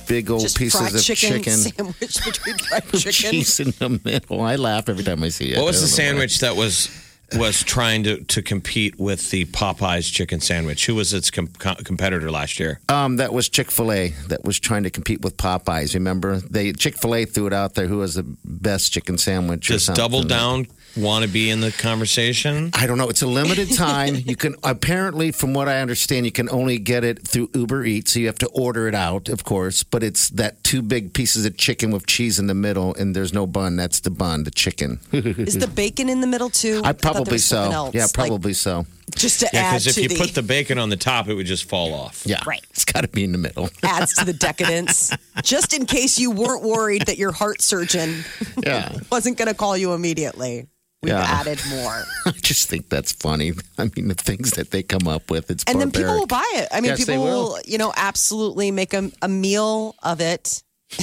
big 0.07 0.30
old 0.30 0.41
Just 0.41 0.59
pieces 0.59 0.80
fried 0.80 0.93
of 0.93 1.01
chicken, 1.01 1.41
chicken. 1.41 1.53
sandwich 1.57 2.24
between 2.24 2.57
fried 2.59 2.86
with 2.91 3.01
chicken. 3.01 3.32
cheese 3.32 3.59
in 3.59 3.72
the 3.80 3.99
middle. 4.03 4.41
I 4.41 4.55
laugh 4.55 4.88
every 4.88 5.03
time 5.03 5.24
I 5.24 5.30
see 5.30 5.53
it. 5.53 5.57
What 5.57 5.66
was 5.66 5.82
the 5.82 5.88
don't 5.88 5.97
know 5.97 6.03
why. 6.03 6.28
sandwich 6.28 6.39
that 6.41 6.55
was 6.55 7.04
was 7.34 7.63
trying 7.63 8.03
to, 8.03 8.23
to 8.23 8.41
compete 8.41 8.99
with 8.99 9.30
the 9.32 9.45
Popeyes 9.45 10.11
chicken 10.11 10.39
sandwich? 10.39 10.86
Who 10.86 10.95
was 10.95 11.13
its 11.13 11.32
com- 11.32 11.47
co- 11.47 11.76
competitor 11.76 12.30
last 12.32 12.59
year? 12.59 12.80
Um, 12.89 13.17
that 13.17 13.34
was 13.34 13.49
Chick 13.49 13.71
Fil 13.71 13.91
A 13.91 14.09
that 14.28 14.43
was 14.43 14.59
trying 14.59 14.84
to 14.84 14.89
compete 14.89 15.21
with 15.21 15.38
Popeyes. 15.38 15.93
Remember, 15.93 16.38
they 16.39 16.71
Chick 16.73 16.97
Fil 16.97 17.15
A 17.15 17.26
threw 17.26 17.47
it 17.47 17.53
out 17.53 17.76
there. 17.76 17.88
Who 17.88 18.01
has 18.01 18.15
the 18.15 18.23
best 18.45 18.91
chicken 18.91 19.17
sandwich? 19.17 19.69
or 19.69 19.73
Does. 19.73 19.88
Double 19.88 20.23
Down 20.23 20.67
want 20.97 21.25
to 21.25 21.29
be 21.31 21.49
in 21.49 21.59
the 21.61 21.71
conversation? 21.71 22.71
I 22.73 22.87
don't 22.87 22.97
know. 22.97 23.09
It's 23.09 23.21
a 23.21 23.27
limited 23.27 23.71
time. 23.73 24.15
you 24.15 24.35
can 24.35 24.55
apparently, 24.63 25.31
from 25.31 25.53
what 25.53 25.67
I 25.67 25.79
understand, 25.81 26.25
you 26.25 26.31
can 26.31 26.49
only 26.49 26.77
get 26.77 27.03
it 27.03 27.27
through 27.27 27.49
Uber 27.53 27.83
Eats. 27.85 28.11
So 28.13 28.19
you 28.19 28.27
have 28.27 28.37
to 28.39 28.47
order 28.47 28.87
it 28.87 28.95
out, 28.95 29.29
of 29.29 29.43
course. 29.43 29.83
But 29.83 30.03
it's 30.03 30.29
that 30.29 30.63
two 30.63 30.81
big 30.81 31.13
pieces 31.13 31.45
of 31.45 31.57
chicken 31.57 31.91
with 31.91 32.05
cheese 32.05 32.39
in 32.39 32.47
the 32.47 32.53
middle, 32.53 32.93
and 32.95 33.15
there's 33.15 33.33
no 33.33 33.45
bun. 33.47 33.75
That's 33.75 33.99
the 33.99 34.11
bun, 34.11 34.43
the 34.43 34.51
chicken. 34.51 34.99
Is 35.11 35.57
the 35.57 35.67
bacon 35.67 36.09
in 36.09 36.21
the 36.21 36.27
middle 36.27 36.49
too? 36.49 36.81
I 36.83 36.93
probably 36.93 37.33
was 37.33 37.45
something 37.45 37.71
so. 37.71 37.75
else, 37.77 37.95
Yeah, 37.95 38.03
like, 38.03 38.13
probably 38.13 38.53
so. 38.53 38.85
just 39.15 39.39
to 39.41 39.49
Yeah, 39.53 39.59
add 39.61 39.71
because 39.73 39.87
if 39.87 39.97
you 40.03 40.09
the, 40.09 40.17
put 40.17 40.33
the 40.35 40.43
bacon 40.43 40.77
on 40.77 40.89
the 40.89 40.97
top, 40.97 41.27
it 41.27 41.33
would 41.33 41.45
just 41.45 41.67
fall 41.69 41.93
off. 41.93 42.23
Yeah, 42.25 42.41
Right. 42.45 42.63
It's 42.71 42.85
got 42.85 43.01
to 43.01 43.07
be 43.07 43.23
in 43.23 43.31
the 43.31 43.37
middle. 43.37 43.69
adds 43.83 44.13
to 44.15 44.25
the 44.25 44.33
decadence. 44.33 45.11
just 45.43 45.73
in 45.73 45.85
case 45.85 46.19
you 46.19 46.31
weren't 46.31 46.63
worried 46.63 47.03
that 47.07 47.17
your 47.17 47.31
heart 47.31 47.61
surgeon 47.61 48.23
Yeah. 48.63 48.97
wasn't 49.11 49.37
going 49.37 49.47
to 49.47 49.53
call 49.53 49.75
you 49.77 49.93
immediately. 49.93 50.67
We've 51.05 51.13
Yeah. 51.13 51.21
added 51.21 51.59
more. 51.69 52.03
I 52.25 52.31
just 52.31 52.67
think 52.67 52.89
that's 52.89 53.11
funny. 53.11 53.53
I 53.77 53.89
mean, 53.95 54.07
the 54.07 54.15
things 54.15 54.51
that 54.51 54.71
they 54.71 54.81
come 54.83 55.07
up 55.07 55.29
with. 55.29 55.51
It's 55.51 55.63
and 55.67 55.79
then 55.79 55.91
people 55.91 56.15
will 56.15 56.25
buy 56.27 56.49
it. 56.55 56.67
I 56.71 56.81
mean, 56.81 56.89
Yes, 56.89 57.05
people 57.05 57.23
will. 57.23 57.43
will. 57.53 57.59
you 57.65 57.77
know, 57.77 57.93
absolutely 57.95 58.71
make 58.71 58.93
a, 58.95 59.11
a 59.21 59.27
meal 59.27 59.95
of 60.01 60.19
it. 60.19 60.63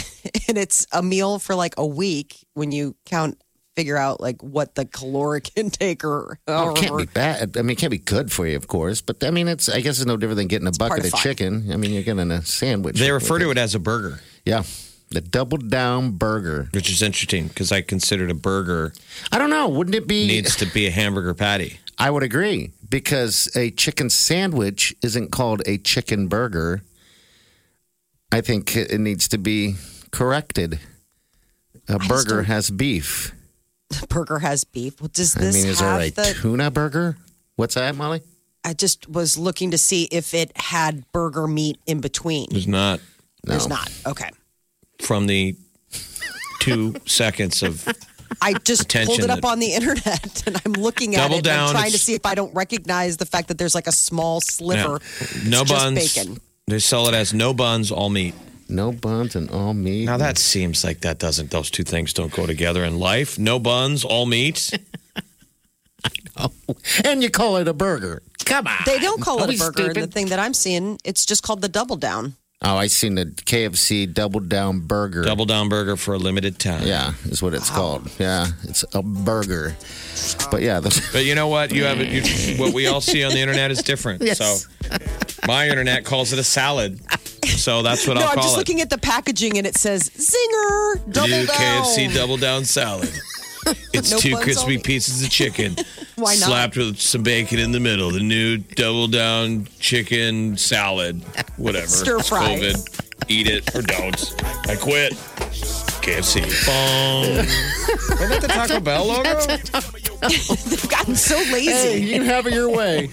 and 0.49 0.59
it's 0.59 0.87
a 0.93 1.03
meal 1.03 1.39
for 1.39 1.55
like 1.55 1.75
a 1.79 1.87
week 1.87 2.45
when 2.55 2.73
you 2.73 2.97
count, 3.07 3.41
figure 3.77 3.97
out 3.97 4.21
like 4.21 4.43
what 4.43 4.75
the 4.75 4.85
caloric 4.85 5.51
intake 5.57 6.05
or. 6.05 6.39
Oh, 6.49 6.71
it 6.73 6.77
can't 6.79 6.99
be 6.99 7.07
bad. 7.07 7.57
I 7.57 7.63
mean, 7.63 7.71
it 7.71 7.79
can't 7.79 7.91
be 7.91 7.99
good 7.99 8.31
for 8.33 8.47
you, 8.47 8.57
of 8.57 8.67
course. 8.69 9.01
But 9.01 9.23
I 9.25 9.31
mean, 9.31 9.47
it's. 9.49 9.69
I 9.69 9.81
guess 9.81 9.99
it's 9.99 10.07
no 10.07 10.17
different 10.17 10.39
than 10.39 10.49
getting 10.49 10.67
a 10.69 10.73
part 10.73 10.91
bucket 10.91 11.07
of 11.07 11.15
of 11.15 11.21
chicken. 11.21 11.71
I 11.73 11.77
mean, 11.77 11.93
you're 11.93 12.03
getting 12.03 12.31
a 12.31 12.43
sandwich. 12.43 12.99
They 12.99 13.11
refer 13.13 13.39
to 13.39 13.51
it 13.51 13.59
as 13.59 13.75
a 13.75 13.79
burger, 13.79 14.21
Yeah, 14.45 14.63
the 15.13 15.21
double 15.21 15.59
down 15.59 16.13
burger. 16.13 16.69
which 16.73 16.91
is 16.91 17.03
interesting 17.03 17.49
because 17.49 17.71
I 17.73 17.81
considered 17.83 18.31
a 18.31 18.35
burger 18.35 18.93
I 19.31 19.39
don't 19.39 19.51
know. 19.51 19.69
Wouldn't 19.69 19.95
it 19.95 20.07
be? 20.07 20.27
needs 20.27 20.57
to 20.57 20.67
be 20.67 20.87
a 20.87 20.91
hamburger 20.91 21.35
patty. 21.35 21.79
I 21.99 22.11
would 22.11 22.23
agree 22.23 22.73
because 22.89 23.49
a 23.55 23.71
chicken 23.71 24.11
sandwich 24.11 24.95
isn't 25.03 25.31
called 25.31 25.63
a 25.67 25.79
chicken 25.79 26.27
burger. 26.29 26.83
I 28.33 28.41
think 28.41 28.75
it 28.77 28.99
needs 28.99 29.29
to 29.29 29.39
be 29.39 29.77
corrected. 30.11 30.81
A 31.89 31.99
burger 31.99 32.37
don't- 32.37 32.45
has 32.47 32.71
beef. 32.71 33.33
burger 34.09 34.39
has 34.39 34.65
beef. 34.65 35.01
Well, 35.01 35.11
does 35.13 35.37
I 35.37 35.41
this 35.41 35.55
mean, 35.57 35.67
is 35.67 35.79
there 35.81 36.01
a 36.01 36.11
the? 36.11 36.35
tuna 36.41 36.71
burger? 36.71 37.19
What's 37.57 37.75
that, 37.75 37.95
Molly? 37.95 38.23
I 38.65 38.73
just 38.75 39.09
was 39.09 39.37
looking 39.37 39.73
to 39.73 39.79
see 39.79 40.05
if 40.11 40.33
it 40.35 40.57
had 40.57 41.05
burger 41.13 41.47
meat 41.47 41.79
in 41.87 42.01
between. 42.01 42.47
There's 42.51 42.67
not 42.69 43.01
No. 43.45 43.51
There's 43.53 43.69
not. 43.69 43.91
Okay. 44.07 44.31
From 45.03 45.27
the 45.27 45.55
two 46.61 46.95
seconds 47.07 47.63
of 47.63 47.87
I 48.41 48.55
just 48.55 48.83
Attention 48.83 49.07
pulled 49.09 49.21
it 49.25 49.31
up 49.31 49.41
that- 49.43 49.49
on 49.49 49.59
the 49.59 49.73
internet 49.75 50.43
and 50.47 50.61
I'm 50.65 50.73
looking 50.73 51.15
at 51.17 51.23
Double 51.23 51.39
it. 51.39 51.45
down, 51.45 51.69
and 51.69 51.69
I'm 51.69 51.75
trying 51.83 51.91
to 51.91 51.97
it's- 51.97 52.03
see 52.03 52.15
if 52.15 52.25
I 52.25 52.35
don't 52.35 52.55
recognize 52.55 53.17
the 53.19 53.27
fact 53.27 53.49
that 53.49 53.59
there's 53.59 53.75
like 53.75 53.87
a 53.87 53.93
small 53.93 54.41
sliver. 54.41 55.01
no 55.45 55.61
It's 55.63 55.71
just 55.71 55.83
buns. 55.83 56.15
bacon. 56.15 56.41
They 56.67 56.79
sell 56.79 57.09
it 57.09 57.15
as 57.15 57.35
no 57.35 57.53
buns, 57.53 57.91
all 57.91 58.09
meat. 58.09 58.35
No 58.69 58.91
buns 58.93 59.37
and 59.37 59.51
all 59.51 59.75
meat. 59.75 60.07
Now 60.07 60.17
that 60.17 60.39
seems 60.39 60.83
like 60.83 61.01
that 61.01 61.19
doesn't; 61.19 61.51
those 61.51 61.71
two 61.71 61.83
things 61.85 62.13
don't 62.15 62.33
go 62.33 62.47
together 62.47 62.85
in 62.85 62.99
life. 62.99 63.39
No 63.39 63.59
buns, 63.59 64.03
all 64.05 64.25
meat. 64.25 64.71
and 67.05 67.23
you 67.23 67.31
call 67.31 67.57
it 67.59 67.69
a 67.69 67.73
burger. 67.75 68.23
Come 68.45 68.67
on. 68.67 68.77
They 68.87 68.99
don't 68.99 69.21
call 69.21 69.41
Are 69.41 69.45
it 69.45 69.51
we 69.51 69.55
a 69.57 69.59
burger. 69.59 69.83
And 69.83 69.91
the 69.91 70.01
stupid? 70.01 70.15
thing 70.15 70.27
that 70.29 70.39
I'm 70.39 70.55
seeing, 70.55 70.99
it's 71.05 71.25
just 71.27 71.43
called 71.43 71.61
the 71.63 71.69
double 71.69 71.97
down. 71.97 72.35
Oh, 72.65 72.77
I 72.77 72.87
seen 72.87 73.17
the 73.17 73.27
KFC 73.27 74.13
double 74.13 74.39
down 74.41 74.81
burger. 74.81 75.23
Double 75.23 75.47
down 75.47 75.69
burger 75.69 75.97
for 75.97 76.15
a 76.15 76.19
limited 76.19 76.59
time. 76.61 76.87
Yeah, 76.87 77.15
is 77.25 77.43
what 77.43 77.55
it's 77.55 77.71
called. 77.71 78.09
Yeah, 78.21 78.47
it's 78.65 78.85
a 78.95 79.03
burger. 79.03 79.75
But 80.51 80.63
yeah, 80.63 80.79
the, 80.79 81.09
But 81.13 81.25
you 81.25 81.35
know 81.35 81.49
what? 81.49 81.73
You 81.73 81.85
have 81.85 82.01
it. 82.01 82.09
You, 82.09 82.57
what 82.63 82.73
we 82.73 82.87
all 82.87 83.01
see 83.01 83.25
on 83.25 83.33
the 83.33 83.39
internet 83.41 83.71
is 83.73 83.83
different. 83.83 84.23
Yes. 84.33 84.39
So 84.39 84.69
my 85.47 85.69
internet 85.69 86.05
calls 86.05 86.33
it 86.33 86.39
a 86.39 86.45
salad. 86.45 87.01
So 87.45 87.83
that's 87.83 88.07
what 88.07 88.15
no, 88.15 88.21
I'll 88.23 88.29
I'm 88.29 88.35
call 88.35 88.43
just 88.45 88.55
it. 88.55 88.59
looking 88.59 88.81
at 88.81 88.91
the 88.91 88.99
packaging 88.99 89.59
and 89.59 89.67
it 89.67 89.77
says 89.77 90.09
Zinger 90.11 91.13
double 91.13 91.29
New 91.29 91.47
down. 91.47 91.57
KFC 91.85 92.15
double 92.15 92.37
down 92.37 92.65
salad. 92.65 93.11
It's 93.95 94.11
No 94.11 94.19
two 94.19 94.35
crispy 94.39 94.63
only- 94.73 94.79
pieces 94.79 95.23
of 95.23 95.31
chicken, 95.31 95.77
Why 96.23 96.35
not? 96.35 96.49
slapped 96.49 96.77
with 96.77 96.99
some 97.01 97.23
bacon 97.23 97.59
in 97.59 97.73
the 97.73 97.81
middle. 97.81 98.11
The 98.11 98.21
new 98.21 98.59
double 98.59 99.09
down 99.09 99.67
chicken 99.79 100.57
salad, 100.57 101.23
whatever. 101.57 101.87
Stir 101.89 102.21
fry. 102.21 102.57
COVID. 102.57 103.01
Eat 103.29 103.49
it 103.49 103.75
or 103.75 103.83
don't. 103.83 104.35
I 104.69 104.77
quit. 104.77 105.13
KFC. 106.03 106.43
Bong. 106.67 107.37
Wasn't 108.19 108.31
that 108.31 108.41
the 108.41 108.49
Taco 108.49 108.81
Bell 108.81 109.05
logo? 109.07 109.23
They've 110.69 110.89
gotten 110.89 111.15
so 111.15 111.37
lazy. 111.53 111.71
hey, 111.71 111.99
you 111.99 112.15
can 112.19 112.25
have 112.27 112.47
it 112.47 112.53
your 112.55 112.69
way. 112.71 113.09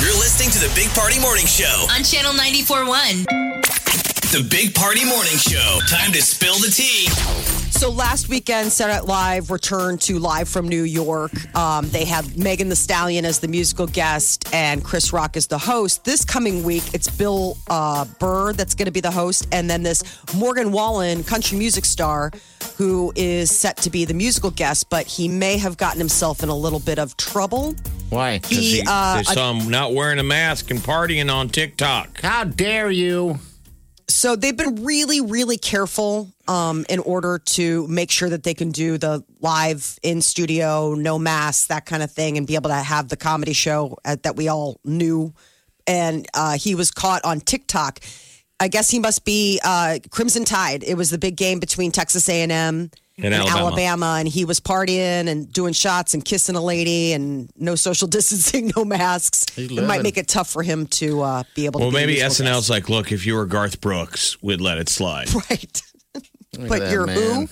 You're 0.00 0.16
listening 0.16 0.50
to 0.50 0.58
the 0.60 0.70
Big 0.74 0.88
Party 0.90 1.18
Morning 1.20 1.46
Show. 1.46 1.86
On 1.90 2.02
channel 2.04 2.32
941. 2.32 3.24
The 4.32 4.46
Big 4.48 4.74
Party 4.74 5.04
Morning 5.04 5.36
Show. 5.38 5.80
Time 5.88 6.12
to 6.12 6.20
spill 6.22 6.54
the 6.56 6.68
tea. 6.70 7.08
So 7.78 7.92
last 7.92 8.28
weekend, 8.28 8.72
Saturday 8.72 8.96
Night 8.98 9.06
Live 9.06 9.50
returned 9.52 10.00
to 10.00 10.18
live 10.18 10.48
from 10.48 10.66
New 10.66 10.82
York. 10.82 11.30
Um, 11.54 11.88
they 11.90 12.04
had 12.04 12.36
Megan 12.36 12.68
Thee 12.68 12.74
Stallion 12.74 13.24
as 13.24 13.38
the 13.38 13.46
musical 13.46 13.86
guest 13.86 14.52
and 14.52 14.82
Chris 14.82 15.12
Rock 15.12 15.36
as 15.36 15.46
the 15.46 15.58
host. 15.58 16.04
This 16.04 16.24
coming 16.24 16.64
week, 16.64 16.82
it's 16.92 17.08
Bill 17.08 17.56
uh, 17.68 18.04
Burr 18.18 18.52
that's 18.52 18.74
going 18.74 18.86
to 18.86 18.90
be 18.90 18.98
the 18.98 19.12
host, 19.12 19.46
and 19.52 19.70
then 19.70 19.84
this 19.84 20.02
Morgan 20.34 20.72
Wallen, 20.72 21.22
country 21.22 21.56
music 21.56 21.84
star, 21.84 22.32
who 22.76 23.12
is 23.14 23.56
set 23.56 23.76
to 23.76 23.90
be 23.90 24.04
the 24.04 24.12
musical 24.12 24.50
guest, 24.50 24.90
but 24.90 25.06
he 25.06 25.28
may 25.28 25.56
have 25.56 25.76
gotten 25.76 26.00
himself 26.00 26.42
in 26.42 26.48
a 26.48 26.56
little 26.56 26.80
bit 26.80 26.98
of 26.98 27.16
trouble. 27.16 27.76
Why? 28.10 28.40
He, 28.44 28.82
uh, 28.84 29.18
they 29.18 29.22
saw 29.22 29.52
him 29.52 29.70
not 29.70 29.94
wearing 29.94 30.18
a 30.18 30.24
mask 30.24 30.72
and 30.72 30.80
partying 30.80 31.32
on 31.32 31.48
TikTok. 31.48 32.22
How 32.22 32.42
dare 32.42 32.90
you? 32.90 33.38
So 34.08 34.36
they've 34.36 34.56
been 34.56 34.84
really, 34.84 35.20
really 35.20 35.58
careful 35.58 36.32
um, 36.48 36.86
in 36.88 36.98
order 37.00 37.38
to 37.38 37.86
make 37.88 38.10
sure 38.10 38.30
that 38.30 38.42
they 38.42 38.54
can 38.54 38.70
do 38.72 38.96
the 38.96 39.22
live 39.40 39.98
in 40.02 40.22
studio, 40.22 40.94
no 40.94 41.18
masks, 41.18 41.66
that 41.66 41.84
kind 41.84 42.02
of 42.02 42.10
thing, 42.10 42.38
and 42.38 42.46
be 42.46 42.54
able 42.54 42.70
to 42.70 42.76
have 42.76 43.08
the 43.08 43.16
comedy 43.16 43.52
show 43.52 43.98
uh, 44.04 44.16
that 44.22 44.34
we 44.34 44.48
all 44.48 44.80
knew. 44.82 45.34
And 45.86 46.26
uh, 46.34 46.56
he 46.56 46.74
was 46.74 46.90
caught 46.90 47.24
on 47.24 47.40
TikTok. 47.40 48.00
I 48.58 48.68
guess 48.68 48.90
he 48.90 48.98
must 48.98 49.24
be 49.24 49.60
uh, 49.62 49.98
Crimson 50.10 50.44
Tide. 50.44 50.82
It 50.82 50.94
was 50.96 51.10
the 51.10 51.18
big 51.18 51.36
game 51.36 51.60
between 51.60 51.92
Texas 51.92 52.28
A&M 52.28 52.50
and, 52.50 52.96
And 53.20 53.34
Alabama. 53.34 54.16
and 54.20 54.28
he 54.28 54.44
was 54.44 54.60
partying 54.60 55.28
and 55.28 55.52
doing 55.52 55.72
shots 55.72 56.14
and 56.14 56.24
kissing 56.24 56.54
a 56.54 56.62
lady 56.62 57.12
and 57.12 57.50
no 57.56 57.74
social 57.74 58.06
distancing, 58.16 58.70
no 58.76 58.84
masks. 58.84 59.44
It 59.58 59.84
might 59.84 60.02
make 60.02 60.16
it 60.18 60.28
tough 60.28 60.48
for 60.48 60.62
him 60.62 60.86
to 60.86 61.22
uh, 61.22 61.42
be 61.54 61.66
able 61.66 61.80
Well, 61.80 61.90
to. 61.90 61.96
be 61.96 62.02
a 62.02 62.06
maybe 62.06 62.20
musical 62.20 62.46
SNL's 62.46 62.54
guest. 62.68 62.70
like, 62.70 62.88
look, 62.88 63.10
if 63.12 63.26
you 63.26 63.34
were 63.34 63.46
Garth 63.46 63.80
Brooks, 63.80 64.40
we'd 64.42 64.60
let 64.60 64.78
it 64.78 64.88
slide. 64.88 65.28
right. 65.50 65.82
But 66.52 66.68
that 66.80 66.92
you're 66.92 67.06
man. 67.06 67.16
who? 67.42 67.48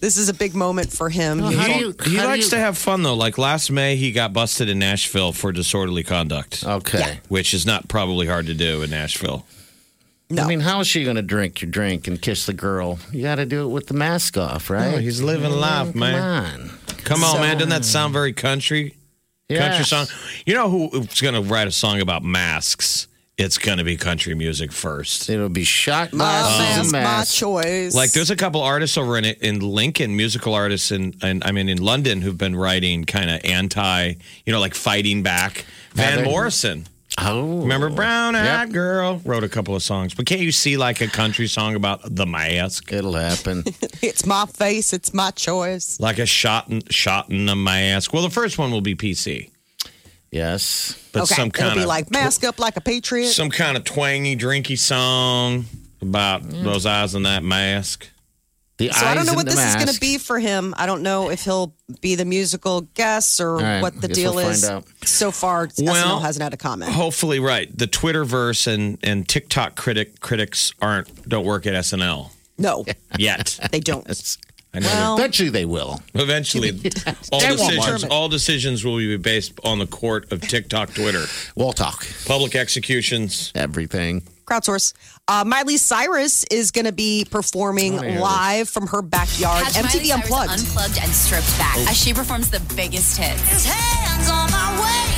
This 0.00 0.16
is 0.16 0.28
a 0.28 0.34
big 0.34 0.54
moment 0.54 0.92
for 0.92 1.08
him. 1.10 1.40
Well, 1.40 1.50
He 1.50 1.56
how 1.56 1.68
was 1.68 1.76
do 1.78 1.86
on- 1.86 1.94
you- 2.12 2.18
He 2.20 2.24
likes 2.26 2.44
you- 2.46 2.50
to 2.50 2.58
have 2.58 2.76
fun 2.78 3.02
though. 3.02 3.14
Like 3.14 3.38
last 3.38 3.70
May, 3.70 3.94
he 3.96 4.10
got 4.12 4.32
busted 4.32 4.68
in 4.68 4.78
Nashville 4.80 5.32
for 5.32 5.52
disorderly 5.52 6.02
conduct, 6.02 6.64
Okay. 6.64 7.20
which 7.28 7.54
is 7.54 7.64
not 7.66 7.86
probably 7.88 8.26
hard 8.26 8.46
to 8.46 8.54
do 8.54 8.82
in 8.82 8.90
Nashville. 8.90 9.46
No. 10.32 10.42
I 10.44 10.46
mean, 10.48 10.60
how 10.60 10.80
is 10.80 10.86
she 10.86 11.04
going 11.04 11.16
to 11.16 11.22
drink 11.22 11.60
your 11.62 11.70
drink 11.70 12.06
and 12.08 12.20
kiss 12.20 12.46
the 12.46 12.52
girl? 12.52 12.98
You 13.12 13.22
got 13.22 13.36
to 13.36 13.46
do 13.46 13.64
it 13.64 13.68
with 13.68 13.86
the 13.86 13.94
mask 13.94 14.36
off, 14.36 14.70
right? 14.70 14.94
Oh, 14.94 14.98
he's 14.98 15.22
living 15.22 15.50
life, 15.52 15.90
Come 15.92 15.98
man. 16.00 16.20
on. 16.22 16.68
Come 16.88 16.96
Come 17.04 17.24
on, 17.24 17.34
So- 17.36 17.40
man. 17.40 17.56
Doesn't 17.56 17.70
that 17.70 17.84
sound 17.84 18.12
very 18.12 18.32
country? 18.32 18.96
Country 19.52 19.84
song. 19.84 20.06
You 20.46 20.54
know 20.54 20.70
who's 20.70 21.20
going 21.20 21.34
to 21.34 21.42
write 21.42 21.68
a 21.68 21.72
song 21.72 22.00
about 22.00 22.22
masks? 22.24 23.06
It's 23.38 23.58
going 23.58 23.78
to 23.78 23.84
be 23.84 23.96
country 23.96 24.34
music 24.34 24.72
first. 24.72 25.28
It'll 25.28 25.48
be 25.48 25.64
shot 25.64 26.12
My 26.12 26.18
glasses 26.24 26.92
mask, 26.92 27.42
my 27.42 27.46
choice. 27.48 27.94
Like, 27.94 28.12
there's 28.12 28.30
a 28.30 28.36
couple 28.36 28.60
artists 28.62 28.96
over 28.96 29.16
in 29.18 29.24
in 29.24 29.60
Lincoln, 29.60 30.16
musical 30.16 30.54
artists, 30.54 30.90
in, 30.92 31.14
and 31.22 31.42
I 31.44 31.50
mean 31.52 31.68
in 31.68 31.78
London, 31.82 32.20
who've 32.22 32.36
been 32.38 32.54
writing 32.56 33.04
kind 33.04 33.28
of 33.30 33.40
anti, 33.44 34.14
you 34.46 34.52
know, 34.52 34.60
like 34.60 34.74
fighting 34.74 35.22
back. 35.22 35.64
Van? 35.94 36.24
Morrison, 36.24 36.86
Oh, 37.18 37.60
remember 37.60 37.90
Brown 37.90 38.34
Eyed 38.34 38.44
Yep. 38.44 38.70
Girl, 38.70 39.20
wrote 39.24 39.44
a 39.44 39.48
couple 39.48 39.76
of 39.76 39.82
songs. 39.82 40.14
But 40.14 40.26
can't 40.26 40.40
you 40.40 40.52
see 40.52 40.76
like 40.76 41.00
a 41.00 41.08
country 41.08 41.46
song 41.46 41.74
about 41.74 42.00
the 42.04 42.26
mask, 42.26 42.92
It'll 42.92 43.14
happen. 43.14 43.64
it's 44.02 44.24
my 44.24 44.46
face, 44.46 44.92
it's 44.92 45.12
my 45.12 45.30
choice. 45.30 46.00
like 46.00 46.18
a 46.18 46.26
shot 46.26 46.68
in, 46.68 46.82
shot 46.88 47.30
in 47.30 47.46
the 47.46 47.56
mask? 47.56 48.12
Well, 48.12 48.22
the 48.22 48.30
first 48.30 48.58
one 48.58 48.70
will 48.70 48.80
be 48.80 48.94
PC, 48.94 49.50
yes. 50.30 50.98
but 51.12 51.24
okay, 51.24 51.34
some 51.34 51.48
it'll 51.48 51.60
kind 51.60 51.74
be 51.74 51.82
of 51.82 51.88
like 51.88 52.10
mask 52.10 52.44
up 52.44 52.58
like 52.58 52.76
a 52.76 52.80
patriot. 52.80 53.28
some 53.28 53.50
kind 53.50 53.76
of 53.76 53.84
twangy, 53.84 54.36
drinky 54.36 54.78
song 54.78 55.66
about 56.00 56.42
mm. 56.42 56.62
those 56.64 56.86
eyes 56.86 57.14
and 57.14 57.26
that 57.26 57.42
mask. 57.42 58.08
The 58.88 58.92
so 58.92 59.06
I 59.06 59.14
don't 59.14 59.26
know 59.26 59.34
what 59.34 59.46
the 59.46 59.52
this 59.52 59.64
is 59.64 59.74
going 59.76 59.88
to 59.94 60.00
be 60.00 60.18
for 60.18 60.38
him. 60.38 60.74
I 60.76 60.86
don't 60.86 61.02
know 61.02 61.30
if 61.30 61.44
he'll 61.44 61.74
be 62.00 62.14
the 62.16 62.24
musical 62.24 62.80
guest 62.82 63.40
or 63.40 63.56
right, 63.56 63.80
what 63.80 64.00
the 64.00 64.08
deal 64.08 64.34
we'll 64.34 64.48
is. 64.48 64.62
find 64.64 64.78
out. 64.78 64.84
So 65.04 65.30
far, 65.30 65.68
Well, 65.78 65.94
SNL 66.18 66.22
hasn't 66.22 66.42
had 66.42 66.52
a 66.54 66.56
comment. 66.56 66.90
Hopefully, 66.92 67.38
right. 67.38 67.68
The 67.76 67.86
Twitterverse 67.86 68.66
and 68.72 68.98
and 69.02 69.28
TikTok 69.28 69.76
critic 69.76 70.20
critics 70.20 70.72
aren't 70.80 71.28
don't 71.28 71.44
work 71.44 71.66
at 71.66 71.74
SNL 71.74 72.30
No, 72.58 72.84
yet. 73.18 73.58
they 73.72 73.80
don't. 73.80 74.06
I 74.74 74.78
know. 74.78 74.86
Well, 74.88 75.18
Eventually 75.18 75.50
they 75.50 75.64
will. 75.66 76.00
eventually, 76.14 76.70
all 77.32 77.40
decisions 77.40 78.04
all 78.04 78.28
decisions 78.30 78.84
will 78.84 78.96
be 78.96 79.16
based 79.18 79.52
on 79.64 79.78
the 79.78 79.86
court 79.86 80.32
of 80.32 80.40
TikTok, 80.40 80.94
Twitter, 80.94 81.24
We'll 81.54 81.74
talk. 81.74 82.06
public 82.26 82.56
executions. 82.56 83.52
Everything. 83.54 84.22
Crowdsource. 84.52 84.92
Uh, 85.28 85.44
Miley 85.44 85.76
Cyrus 85.76 86.44
is 86.50 86.70
going 86.70 86.84
to 86.84 86.92
be 86.92 87.24
performing 87.30 87.98
Oh, 87.98 88.20
live 88.20 88.68
from 88.68 88.86
her 88.88 89.02
backyard. 89.02 89.64
Catch 89.64 89.74
Miley 89.76 89.88
MTV 89.88 90.06
Cyrus 90.08 90.10
Unplugged. 90.12 90.50
Unplugged 90.52 90.98
and 91.02 91.12
Stripped 91.12 91.58
Back 91.58 91.76
as 91.88 91.96
she 91.96 92.12
performs 92.12 92.50
the 92.50 92.60
biggest 92.76 93.16
hits. 93.18 93.40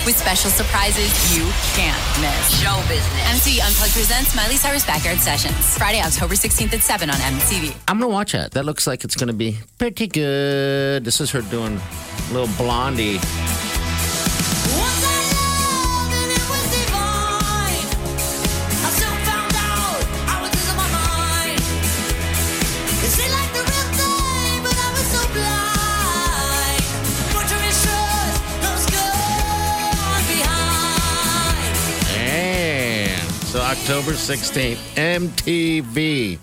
With 0.06 0.16
special 0.18 0.50
surprises 0.50 1.08
you 1.36 1.44
can't 1.74 2.20
miss. 2.20 2.60
Show 2.62 2.76
business. 2.88 3.42
MTV 3.42 3.66
Unplugged 3.66 3.92
presents 3.94 4.34
Miley 4.36 4.56
Cyrus 4.56 4.84
Backyard 4.84 5.18
Sessions. 5.18 5.56
Friday, 5.78 6.00
October 6.00 6.34
16th 6.34 6.74
at 6.74 6.80
7 6.82 7.08
on 7.08 7.16
MTV. 7.16 7.74
I'm 7.88 7.98
gonna 7.98 8.12
watch 8.12 8.32
that. 8.32 8.52
That 8.52 8.64
looks 8.66 8.86
like 8.86 9.04
it's 9.04 9.16
gonna 9.16 9.32
be 9.32 9.58
pretty 9.78 10.06
good. 10.06 11.04
This 11.04 11.20
is 11.20 11.30
her 11.30 11.40
doing 11.42 11.80
little 12.32 12.48
blondie. 12.56 13.18
October 33.74 34.12
16th, 34.12 34.76
MTV. 34.94 36.38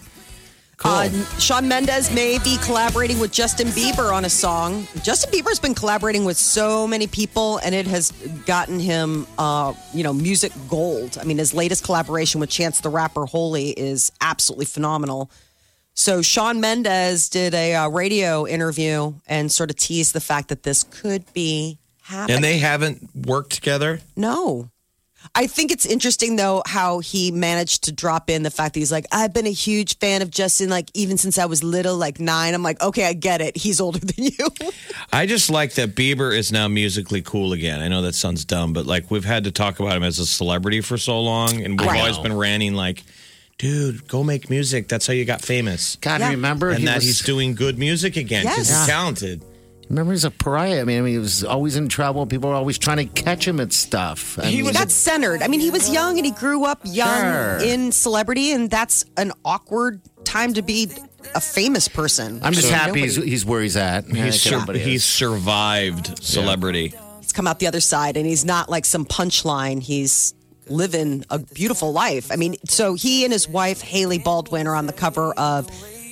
Cool. 0.75 0.91
Uh, 0.91 1.09
Shawn 1.39 1.65
Mendes 1.65 2.13
may 2.13 2.39
be 2.39 2.57
collaborating 2.57 3.19
with 3.19 3.31
Justin 3.31 3.67
Bieber 3.67 4.13
on 4.13 4.25
a 4.25 4.29
song. 4.29 4.85
Justin 5.01 5.31
Bieber's 5.31 5.59
been 5.59 5.73
collaborating 5.73 6.25
with 6.25 6.35
so 6.35 6.85
many 6.85 7.07
people, 7.07 7.59
and 7.59 7.73
it 7.73 7.87
has 7.87 8.11
gotten 8.45 8.81
him, 8.81 9.25
uh, 9.37 9.73
you 9.93 10.03
know, 10.03 10.11
music 10.11 10.51
gold. 10.67 11.17
I 11.21 11.23
mean, 11.23 11.37
his 11.37 11.53
latest 11.53 11.85
collaboration 11.85 12.41
with 12.41 12.49
Chance 12.49 12.81
the 12.81 12.89
Rapper, 12.89 13.25
Holy, 13.25 13.69
is 13.69 14.11
absolutely 14.19 14.65
phenomenal. 14.65 15.31
So 15.93 16.21
Shawn 16.21 16.59
Mendes 16.59 17.29
did 17.29 17.53
a 17.53 17.75
uh, 17.75 17.87
radio 17.87 18.45
interview 18.45 19.13
and 19.25 19.49
sort 19.49 19.69
of 19.69 19.77
teased 19.77 20.11
the 20.11 20.19
fact 20.19 20.49
that 20.49 20.63
this 20.63 20.83
could 20.83 21.31
be 21.31 21.77
happening. 22.01 22.35
And 22.35 22.43
they 22.43 22.57
haven't 22.57 23.09
worked 23.15 23.53
together. 23.53 24.01
No. 24.17 24.70
I 25.35 25.47
think 25.47 25.71
it's 25.71 25.85
interesting 25.85 26.35
though 26.35 26.61
how 26.65 26.99
he 26.99 27.31
managed 27.31 27.83
to 27.85 27.91
drop 27.91 28.29
in 28.29 28.43
the 28.43 28.51
fact 28.51 28.73
that 28.73 28.79
he's 28.79 28.91
like, 28.91 29.05
I've 29.11 29.33
been 29.33 29.47
a 29.47 29.51
huge 29.51 29.97
fan 29.99 30.21
of 30.21 30.29
Justin, 30.29 30.69
like 30.69 30.89
even 30.93 31.17
since 31.17 31.37
I 31.37 31.45
was 31.45 31.63
little, 31.63 31.95
like 31.95 32.19
nine. 32.19 32.53
I'm 32.53 32.63
like, 32.63 32.81
okay, 32.81 33.05
I 33.05 33.13
get 33.13 33.39
it. 33.39 33.55
He's 33.55 33.79
older 33.79 33.99
than 33.99 34.25
you. 34.25 34.47
I 35.13 35.25
just 35.25 35.49
like 35.49 35.73
that 35.75 35.95
Bieber 35.95 36.35
is 36.37 36.51
now 36.51 36.67
musically 36.67 37.21
cool 37.21 37.53
again. 37.53 37.81
I 37.81 37.87
know 37.87 38.01
that 38.01 38.15
sounds 38.15 38.43
dumb, 38.45 38.73
but 38.73 38.85
like 38.85 39.09
we've 39.11 39.25
had 39.25 39.43
to 39.45 39.51
talk 39.51 39.79
about 39.79 39.95
him 39.95 40.03
as 40.03 40.19
a 40.19 40.25
celebrity 40.25 40.81
for 40.81 40.97
so 40.97 41.19
long, 41.21 41.61
and 41.63 41.79
we've 41.79 41.87
I 41.89 41.99
always 41.99 42.17
know. 42.17 42.23
been 42.23 42.37
ranting 42.37 42.73
like, 42.73 43.03
"Dude, 43.57 44.07
go 44.07 44.23
make 44.23 44.49
music. 44.49 44.87
That's 44.87 45.07
how 45.07 45.13
you 45.13 45.23
got 45.25 45.41
famous." 45.41 45.97
God, 46.01 46.19
Yeah. 46.21 46.29
remember 46.31 46.69
and 46.71 46.79
he 46.79 46.85
that 46.85 46.95
was, 46.95 47.03
he's 47.05 47.21
doing 47.21 47.55
good 47.55 47.77
music 47.77 48.17
again 48.17 48.43
because 48.43 48.69
Yes. 48.69 48.79
he's 48.79 48.87
talented. 48.87 49.43
Remember 49.91 50.13
he's 50.13 50.23
a 50.23 50.31
pariah. 50.31 50.79
I 50.79 50.83
mean, 50.85 50.99
I 50.99 51.01
mean, 51.01 51.11
he 51.13 51.19
was 51.19 51.43
always 51.43 51.75
in 51.75 51.89
trouble. 51.89 52.25
People 52.25 52.49
were 52.49 52.55
always 52.55 52.77
trying 52.77 52.97
to 52.97 53.05
catch 53.05 53.45
him 53.45 53.59
at 53.59 53.73
stuff. 53.73 54.39
I 54.39 54.43
mean, 54.49 54.71
that's 54.71 54.93
centered. 54.93 55.41
I 55.41 55.49
mean, 55.49 55.59
he 55.59 55.69
was 55.69 55.89
young 55.89 56.15
and 56.17 56.25
he 56.25 56.31
grew 56.31 56.63
up 56.63 56.79
young 56.85 57.19
Sure. 57.19 57.57
in 57.61 57.91
celebrity, 57.91 58.53
and 58.53 58.69
that's 58.69 59.03
an 59.17 59.33
awkward 59.43 59.99
time 60.23 60.53
to 60.53 60.61
be 60.61 60.89
a 61.35 61.41
famous 61.41 61.89
person. 61.89 62.39
I'm 62.41 62.53
just 62.53 62.69
So 62.69 62.73
happy 62.73 63.01
he's, 63.01 63.17
nobody- 63.17 63.31
he's 63.31 63.45
where 63.45 63.61
he's 63.61 63.75
at. 63.75 64.05
I 64.05 64.07
He's 64.07 64.15
think 64.15 64.33
sur- 64.35 64.53
everybody 64.55 64.79
he's 64.79 65.01
is. 65.01 65.05
survived 65.05 66.23
celebrity. 66.23 66.93
he's 67.19 67.33
come 67.33 67.45
out 67.45 67.59
the 67.59 67.67
other 67.67 67.81
side 67.81 68.15
and 68.15 68.25
he's 68.25 68.45
not 68.45 68.69
like 68.69 68.85
some 68.85 69.05
punchline. 69.05 69.81
He's 69.83 70.33
living 70.69 71.25
a 71.29 71.39
beautiful 71.39 71.91
life. 71.91 72.31
I 72.31 72.37
mean, 72.37 72.55
so 72.69 72.93
he 72.93 73.25
and 73.25 73.33
his 73.33 73.45
wife, 73.49 73.81
Hailey 73.81 74.19
Baldwin, 74.19 74.67
are 74.67 74.75
on 74.75 74.85
the 74.87 74.93
cover 74.93 75.33
of 75.33 75.67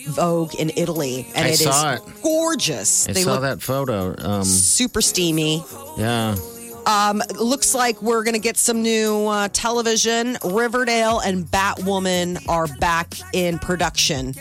Vogue 0.08 0.56
in 0.56 0.72
Italy. 0.76 1.28
And 1.36 1.46
I 1.46 1.50
it 1.50 1.54
is 1.54 1.62
saw 1.64 1.94
it. 1.94 2.02
gorgeous. 2.22 3.08
I 3.08 3.14
they 3.14 3.24
saw 3.24 3.34
look 3.34 3.42
that 3.42 3.62
photo. 3.62 4.16
Um, 4.18 4.44
super 4.44 5.02
steamy. 5.02 5.64
yeah. 5.98 6.36
Um, 6.86 7.22
Looks 7.40 7.76
like 7.76 8.02
we're 8.02 8.24
going 8.24 8.34
to 8.34 8.40
get 8.40 8.58
some 8.58 8.82
new 8.82 9.28
uh, 9.28 9.50
television. 9.54 10.38
Riverdale 10.44 11.20
and 11.20 11.46
Batwoman 11.46 12.44
are 12.50 12.66
back 12.80 13.14
in 13.34 13.60
production. 13.60 14.34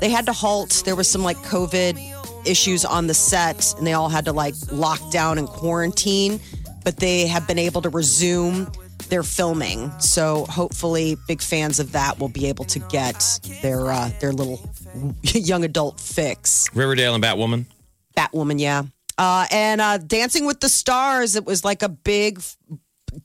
They 0.00 0.10
had 0.10 0.26
to 0.26 0.32
halt. 0.32 0.82
There 0.84 0.96
was 0.96 1.08
some 1.08 1.22
like 1.22 1.38
COVID 1.38 2.44
issues 2.46 2.84
on 2.84 3.06
the 3.06 3.14
set, 3.14 3.72
and 3.78 3.86
they 3.86 3.94
all 3.94 4.10
had 4.10 4.26
to 4.26 4.32
like 4.32 4.54
lock 4.70 5.10
down 5.10 5.38
and 5.38 5.48
quarantine. 5.48 6.38
But 6.84 6.98
they 6.98 7.26
have 7.28 7.46
been 7.48 7.58
able 7.58 7.80
to 7.82 7.88
resume 7.88 8.70
their 9.08 9.22
filming. 9.22 9.90
So 10.00 10.46
hopefully, 10.46 11.16
big 11.28 11.40
fans 11.40 11.80
of 11.80 11.92
that 11.92 12.18
will 12.18 12.28
be 12.28 12.46
able 12.48 12.64
to 12.66 12.78
get 12.78 13.22
their 13.62 13.90
uh, 13.90 14.10
their 14.20 14.32
little 14.32 14.68
young 15.22 15.64
adult 15.64 16.00
fix. 16.00 16.66
Riverdale 16.74 17.14
and 17.14 17.22
Batwoman. 17.22 17.64
Batwoman, 18.16 18.60
yeah. 18.60 18.84
Uh, 19.18 19.46
and 19.50 19.80
uh, 19.80 19.98
Dancing 19.98 20.46
with 20.46 20.60
the 20.60 20.68
Stars, 20.68 21.36
it 21.36 21.44
was 21.44 21.64
like 21.64 21.82
a 21.82 21.88
big 21.88 22.42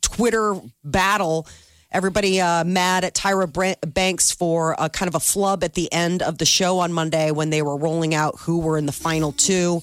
Twitter 0.01 0.55
battle. 0.83 1.47
Everybody 1.91 2.39
uh, 2.39 2.63
mad 2.63 3.03
at 3.03 3.13
Tyra 3.13 3.75
Banks 3.93 4.31
for 4.31 4.75
a 4.79 4.89
kind 4.89 5.09
of 5.09 5.15
a 5.15 5.19
flub 5.19 5.63
at 5.63 5.73
the 5.73 5.91
end 5.91 6.21
of 6.21 6.37
the 6.37 6.45
show 6.45 6.79
on 6.79 6.93
Monday 6.93 7.31
when 7.31 7.49
they 7.49 7.61
were 7.61 7.75
rolling 7.75 8.15
out 8.15 8.39
who 8.39 8.59
were 8.59 8.77
in 8.77 8.85
the 8.85 8.93
final 8.93 9.33
two. 9.33 9.81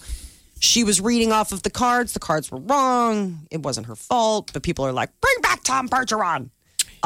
She 0.60 0.84
was 0.84 1.00
reading 1.00 1.32
off 1.32 1.52
of 1.52 1.62
the 1.62 1.70
cards. 1.70 2.12
The 2.12 2.18
cards 2.20 2.50
were 2.50 2.58
wrong. 2.58 3.46
It 3.50 3.62
wasn't 3.62 3.86
her 3.86 3.94
fault, 3.96 4.50
but 4.52 4.62
people 4.62 4.84
are 4.84 4.92
like, 4.92 5.10
bring 5.20 5.36
back 5.42 5.62
Tom 5.64 5.88
Bergeron. 5.88 6.50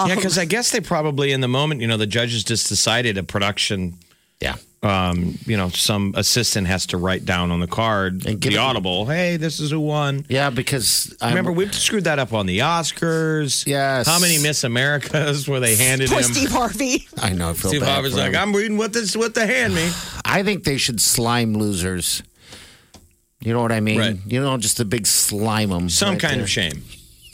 Yeah, 0.06 0.14
because 0.14 0.38
I 0.38 0.46
guess 0.46 0.70
they 0.70 0.80
probably 0.80 1.32
in 1.32 1.40
the 1.42 1.48
moment, 1.48 1.80
you 1.82 1.86
know, 1.86 1.98
the 1.98 2.06
judges 2.06 2.44
just 2.44 2.68
decided 2.68 3.18
a 3.18 3.22
production. 3.22 3.98
Yeah. 4.40 4.56
Um, 4.82 5.38
you 5.46 5.56
know, 5.56 5.68
some 5.68 6.12
assistant 6.16 6.66
has 6.66 6.86
to 6.86 6.96
write 6.96 7.24
down 7.24 7.52
on 7.52 7.60
the 7.60 7.68
card 7.68 8.26
And 8.26 8.40
give 8.40 8.52
the 8.52 8.58
it- 8.58 8.60
audible. 8.60 9.06
Hey, 9.06 9.36
this 9.36 9.60
is 9.60 9.70
who 9.70 9.78
won. 9.78 10.24
Yeah, 10.28 10.50
because 10.50 11.14
I 11.20 11.28
Remember, 11.28 11.52
we've 11.52 11.72
screwed 11.74 12.04
that 12.04 12.18
up 12.18 12.32
on 12.32 12.46
the 12.46 12.60
Oscars. 12.60 13.64
Yes. 13.66 14.06
How 14.06 14.18
many 14.18 14.38
Miss 14.38 14.64
Americas 14.64 15.46
were 15.48 15.60
they 15.60 15.76
handed 15.76 16.08
Poor 16.08 16.18
him? 16.18 16.24
Steve 16.24 16.50
Harvey. 16.50 17.06
I 17.20 17.30
know. 17.34 17.50
I 17.50 17.52
feel 17.52 17.68
Steve 17.70 17.82
bad 17.82 17.92
Harvey's 17.92 18.16
like, 18.16 18.32
him. 18.32 18.40
I'm 18.40 18.56
reading 18.56 18.76
what 18.78 18.92
this 18.92 19.16
what 19.16 19.34
they 19.36 19.46
hand 19.46 19.74
me. 19.74 19.90
I 20.24 20.42
think 20.42 20.64
they 20.64 20.78
should 20.78 21.00
slime 21.00 21.54
losers. 21.54 22.22
You 23.42 23.52
know 23.52 23.60
what 23.62 23.72
I 23.72 23.80
mean? 23.80 23.98
Right. 23.98 24.16
You 24.26 24.40
know, 24.40 24.56
just 24.56 24.80
a 24.80 24.84
big 24.84 25.06
slime 25.06 25.70
them. 25.70 25.88
Some 25.88 26.16
kind 26.18 26.40
of 26.40 26.48
shame. 26.48 26.82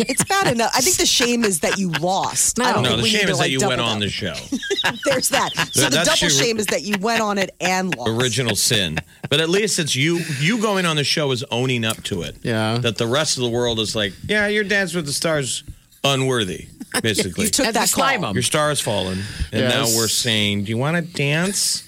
It's 0.00 0.22
bad 0.24 0.52
enough. 0.52 0.70
I 0.76 0.80
think 0.80 0.96
the 0.96 1.06
shame 1.06 1.42
is 1.44 1.58
that 1.60 1.76
you 1.76 1.90
lost. 1.90 2.60
I 2.60 2.72
don't 2.72 2.84
No, 2.84 2.90
think 2.90 2.98
the 2.98 3.02
we 3.02 3.08
need 3.10 3.18
shame 3.18 3.26
to, 3.26 3.32
is 3.32 3.38
that 3.38 3.44
like, 3.44 3.50
you 3.50 3.66
went 3.66 3.80
on 3.80 3.94
down. 3.94 4.00
the 4.00 4.08
show. 4.08 4.34
There's 5.04 5.28
that. 5.30 5.50
So 5.72 5.80
That- 5.80 5.90
the 5.90 6.04
double 6.04 6.18
your- 6.20 6.30
shame 6.30 6.58
is 6.58 6.66
that 6.66 6.82
you 6.82 6.94
went 7.00 7.20
on 7.20 7.36
it 7.36 7.52
and 7.60 7.94
lost. 7.96 8.08
Original 8.10 8.54
sin. 8.54 8.98
But 9.28 9.40
at 9.40 9.48
least 9.50 9.78
it's 9.80 9.96
you 9.96 10.20
you 10.38 10.62
going 10.62 10.86
on 10.86 10.94
the 10.96 11.02
show 11.04 11.32
is 11.32 11.42
owning 11.50 11.84
up 11.84 12.00
to 12.04 12.22
it. 12.22 12.36
Yeah. 12.44 12.78
That 12.78 12.96
the 12.96 13.08
rest 13.08 13.38
of 13.38 13.42
the 13.42 13.50
world 13.50 13.80
is 13.80 13.96
like, 13.96 14.12
yeah, 14.28 14.46
your 14.46 14.62
dance 14.64 14.94
with 14.94 15.04
the 15.06 15.12
stars 15.12 15.64
unworthy, 16.04 16.68
basically. 17.02 17.46
You 17.46 17.50
took 17.50 17.66
And 17.66 17.74
that 17.74 17.88
slime 17.88 18.20
call. 18.20 18.30
'em. 18.30 18.36
Your 18.36 18.42
star 18.44 18.68
has 18.68 18.80
fallen. 18.80 19.18
And 19.52 19.62
Yes. 19.62 19.74
now 19.74 19.98
we're 19.98 20.06
saying, 20.06 20.62
Do 20.64 20.70
you 20.70 20.78
want 20.78 20.94
to 20.96 21.02
dance? 21.12 21.82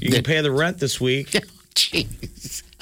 You 0.00 0.10
can 0.10 0.24
pay 0.24 0.40
the 0.40 0.50
rent 0.50 0.78
this 0.78 1.00
week. 1.00 1.28
Jeez. 1.76 2.06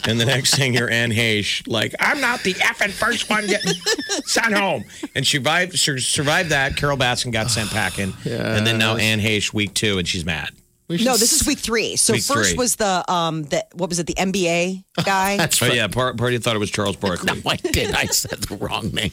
And 0.06 0.20
the 0.20 0.26
next 0.26 0.54
thing 0.54 0.74
you're 0.74 0.90
Anne 0.90 1.10
Heche, 1.10 1.66
like, 1.66 1.94
I'm 1.98 2.20
not 2.20 2.42
the 2.42 2.54
effing 2.54 2.90
first 2.90 3.30
one 3.30 3.46
getting 3.46 3.72
sent 4.26 4.54
home. 4.54 4.84
And 5.14 5.26
she 5.26 5.38
survived, 5.38 5.78
sur- 5.78 5.98
survived 5.98 6.50
that. 6.50 6.76
Carole 6.76 6.98
Baskin 6.98 7.32
got 7.32 7.50
sent 7.50 7.70
packing. 7.70 8.12
And 8.26 8.66
then 8.66 8.78
now 8.78 8.96
Anne 8.96 9.20
Heche, 9.20 9.52
week 9.52 9.74
two, 9.74 9.98
and 9.98 10.06
she's 10.06 10.24
mad. 10.24 10.50
We 10.88 10.98
should 10.98 11.06
No, 11.06 11.16
this 11.16 11.32
is 11.32 11.46
week 11.46 11.58
three. 11.60 11.96
So 11.96 12.12
Week 12.12 12.22
first 12.22 12.50
three. 12.50 12.58
was 12.58 12.76
the 12.76 13.10
um 13.10 13.44
the 13.44 13.64
what 13.72 13.88
was 13.88 13.98
it 13.98 14.06
the 14.06 14.14
NBA 14.14 14.84
guy, 15.04 15.36
That's 15.38 15.62
Oh, 15.62 15.66
right. 15.66 15.76
yeah. 15.76 15.86
Par- 15.88 16.14
Party 16.14 16.38
thought 16.38 16.56
it 16.56 16.58
was 16.58 16.70
Charles 16.70 16.96
Barkley. 16.96 17.40
No, 17.44 17.50
I 17.50 17.56
did. 17.56 17.94
I 17.94 18.06
said 18.06 18.38
the 18.40 18.56
wrong 18.56 18.90
name. 18.90 19.10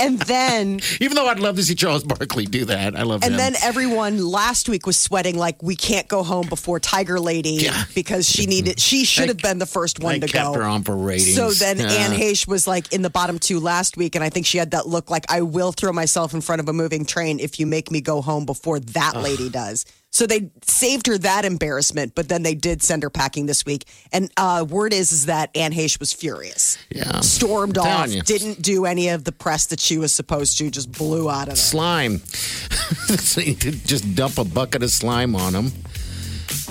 and 0.00 0.18
then 0.20 0.80
Even 1.00 1.16
though 1.16 1.26
I'd 1.28 1.38
love 1.38 1.56
to 1.56 1.62
see 1.62 1.74
Charles 1.74 2.02
Barkley 2.02 2.46
do 2.46 2.64
that, 2.64 2.96
I 2.96 3.02
love 3.02 3.22
and 3.22 3.32
him. 3.34 3.38
then 3.38 3.54
everyone 3.62 4.24
last 4.24 4.68
week 4.70 4.86
was 4.86 4.96
sweating 4.96 5.36
like 5.36 5.62
we 5.62 5.76
can't 5.76 6.08
go 6.08 6.22
home 6.22 6.48
before 6.48 6.80
Tiger 6.80 7.20
Lady 7.20 7.50
Yeah. 7.60 7.84
because 7.94 8.26
she 8.28 8.46
needed 8.46 8.80
she 8.80 9.04
should 9.04 9.28
have 9.28 9.38
been 9.38 9.58
the 9.58 9.66
first 9.66 10.00
one 10.00 10.14
I 10.14 10.18
to 10.20 10.26
kept 10.26 10.46
go. 10.46 10.54
her 10.54 10.62
on 10.62 10.82
for 10.82 10.96
ratings. 10.96 11.36
So 11.36 11.50
then 11.50 11.78
Yeah. 11.78 11.86
Anne 11.92 12.18
Heche 12.18 12.48
was 12.48 12.66
like 12.66 12.90
in 12.92 13.02
the 13.02 13.10
bottom 13.10 13.38
two 13.38 13.60
last 13.60 13.98
week, 13.98 14.14
and 14.14 14.24
I 14.24 14.30
think 14.30 14.46
she 14.46 14.56
had 14.56 14.70
that 14.70 14.86
look 14.88 15.10
like 15.10 15.26
I 15.30 15.42
will 15.42 15.72
throw 15.72 15.92
myself 15.92 16.32
in 16.32 16.40
front 16.40 16.60
of 16.60 16.68
a 16.70 16.72
moving 16.72 17.04
train 17.04 17.38
if 17.38 17.60
you 17.60 17.66
make 17.66 17.90
me 17.90 18.00
go 18.00 18.22
home 18.22 18.46
before 18.46 18.80
that 18.80 19.16
lady 19.16 19.50
does. 19.50 19.84
So 20.14 20.28
they 20.28 20.48
saved 20.64 21.08
her 21.08 21.18
that 21.18 21.44
embarrassment, 21.44 22.14
but 22.14 22.28
then 22.28 22.44
they 22.44 22.54
did 22.54 22.84
send 22.84 23.02
her 23.02 23.10
packing 23.10 23.46
this 23.46 23.66
week. 23.66 23.84
And 24.12 24.30
uh, 24.36 24.64
word 24.68 24.92
is 24.92 25.10
is 25.10 25.26
that 25.26 25.50
Anne 25.56 25.72
Heche 25.72 25.98
was 25.98 26.12
furious, 26.12 26.78
Yeah. 26.88 27.18
stormed 27.18 27.78
off, 27.78 28.08
you. 28.10 28.22
didn't 28.22 28.62
do 28.62 28.86
any 28.86 29.08
of 29.08 29.24
the 29.24 29.32
press 29.32 29.66
that 29.66 29.80
she 29.80 29.98
was 29.98 30.12
supposed 30.14 30.56
to, 30.58 30.70
just 30.70 30.92
blew 30.92 31.28
out 31.28 31.42
of 31.42 31.46
there. 31.48 31.56
slime. 31.56 32.18
so 32.20 33.40
you 33.40 33.54
just 33.56 34.14
dump 34.14 34.38
a 34.38 34.44
bucket 34.44 34.84
of 34.84 34.90
slime 34.90 35.34
on 35.34 35.52
him 35.52 35.72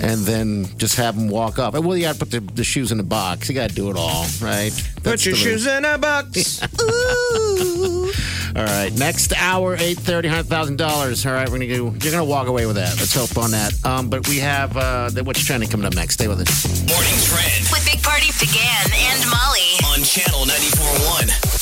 and 0.02 0.20
then 0.22 0.66
just 0.78 0.96
have 0.96 1.16
them 1.16 1.28
walk 1.28 1.58
off. 1.58 1.74
Well, 1.74 1.96
you 1.96 2.02
got 2.04 2.14
to 2.14 2.18
put 2.18 2.30
the, 2.30 2.40
the 2.40 2.64
shoes 2.64 2.90
in 2.92 2.98
the 2.98 3.04
box. 3.04 3.48
You 3.48 3.54
got 3.54 3.70
to 3.70 3.74
do 3.74 3.90
it 3.90 3.96
all, 3.96 4.26
right? 4.40 4.72
Put 5.02 5.24
your 5.24 5.34
shoes 5.34 5.66
in 5.66 5.84
a 5.84 5.98
box. 5.98 6.60
Ooh. 6.82 8.10
All 8.56 8.62
right. 8.64 8.92
Next 8.96 9.32
hour, 9.36 9.76
eight 9.78 9.98
thirty, 9.98 10.28
hundred 10.28 10.46
thousand 10.46 10.76
dollars. 10.76 11.26
All 11.26 11.32
right, 11.32 11.48
we're 11.48 11.58
gonna 11.58 11.66
go. 11.66 11.84
You're 12.02 12.12
gonna 12.12 12.24
walk 12.24 12.46
away 12.46 12.66
with 12.66 12.76
that. 12.76 12.96
Let's 12.98 13.14
hope 13.14 13.36
on 13.42 13.50
that. 13.50 13.72
Um, 13.84 14.08
but 14.08 14.28
we 14.28 14.38
have 14.38 14.76
uh, 14.76 15.10
the 15.10 15.24
what's 15.24 15.44
trending 15.44 15.68
coming 15.68 15.86
up 15.86 15.94
next. 15.94 16.14
Stay 16.14 16.28
with 16.28 16.40
us. 16.40 16.64
Morning 16.88 17.18
Trend 17.24 17.66
With 17.72 17.84
Big 17.84 18.00
Party 18.02 18.28
DeGan 18.28 18.92
and 18.94 19.20
Molly. 19.28 19.74
on 19.92 20.04
Channel 20.04 20.44
94.1. 20.46 21.53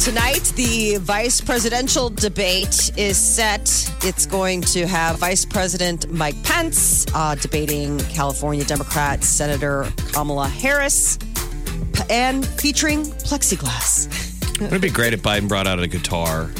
Tonight, 0.00 0.54
the 0.56 0.96
vice 0.96 1.42
presidential 1.42 2.08
debate 2.08 2.90
is 2.96 3.18
set. 3.18 3.68
It's 4.02 4.24
going 4.24 4.62
to 4.62 4.86
have 4.86 5.18
Vice 5.18 5.44
President 5.44 6.10
Mike 6.10 6.42
Pence 6.42 7.04
uh, 7.14 7.34
debating 7.34 7.98
California 7.98 8.64
Democrat 8.64 9.22
Senator 9.22 9.92
Kamala 10.12 10.48
Harris 10.48 11.18
and 12.08 12.46
featuring 12.46 13.02
plexiglass. 13.02 14.08
Wouldn't 14.52 14.72
it 14.72 14.80
be 14.80 14.88
great 14.88 15.12
if 15.12 15.20
Biden 15.20 15.48
brought 15.48 15.66
out 15.66 15.78
a 15.78 15.86
guitar? 15.86 16.50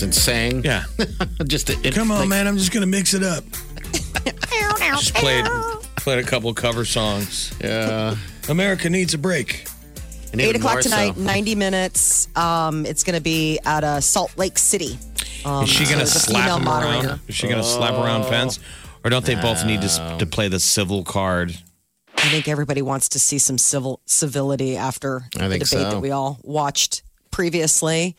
And 0.00 0.14
sang? 0.14 0.62
Yeah. 0.62 0.84
just 1.44 1.70
it, 1.70 1.92
Come 1.92 2.12
on, 2.12 2.20
like, 2.20 2.28
man. 2.28 2.46
I'm 2.46 2.56
just 2.56 2.70
going 2.70 2.82
to 2.82 2.86
mix 2.86 3.14
it 3.14 3.24
up. 3.24 3.42
Just 4.80 5.14
played, 5.16 5.44
played 5.96 6.24
a 6.24 6.26
couple 6.26 6.54
cover 6.54 6.84
songs. 6.84 7.52
Yeah. 7.60 8.14
America 8.48 8.88
needs 8.88 9.12
a 9.12 9.18
break. 9.18 9.66
And 10.32 10.40
Eight 10.40 10.56
o'clock 10.56 10.74
more 10.74 10.82
so. 10.82 10.90
tonight, 10.90 11.16
90 11.16 11.54
minutes. 11.54 12.28
Um, 12.36 12.84
it's 12.84 13.02
going 13.02 13.14
to 13.16 13.22
be 13.22 13.58
at 13.64 13.82
uh, 13.84 14.00
Salt 14.00 14.36
Lake 14.36 14.58
City. 14.58 14.98
Um, 15.44 15.64
Is 15.64 15.70
she 15.70 15.84
going 15.86 15.98
to 16.00 16.06
so 16.06 16.18
slap 16.18 16.58
him 16.58 16.64
moderator. 16.64 17.08
around? 17.08 17.20
Is 17.28 17.34
she 17.34 17.46
going 17.46 17.58
to 17.58 17.66
slap 17.66 17.94
around 17.94 18.24
Pence? 18.24 18.58
Or 19.04 19.10
don't 19.10 19.24
they 19.24 19.36
both 19.36 19.64
need 19.64 19.80
to, 19.82 20.16
to 20.18 20.26
play 20.26 20.48
the 20.48 20.60
civil 20.60 21.04
card? 21.04 21.56
I 22.16 22.28
think 22.30 22.48
everybody 22.48 22.82
wants 22.82 23.08
to 23.10 23.18
see 23.18 23.38
some 23.38 23.56
civil 23.58 24.00
civility 24.06 24.76
after 24.76 25.22
I 25.38 25.48
the 25.48 25.54
debate 25.54 25.68
so. 25.68 25.90
that 25.90 26.00
we 26.00 26.10
all 26.10 26.38
watched 26.42 27.02
previously. 27.30 28.16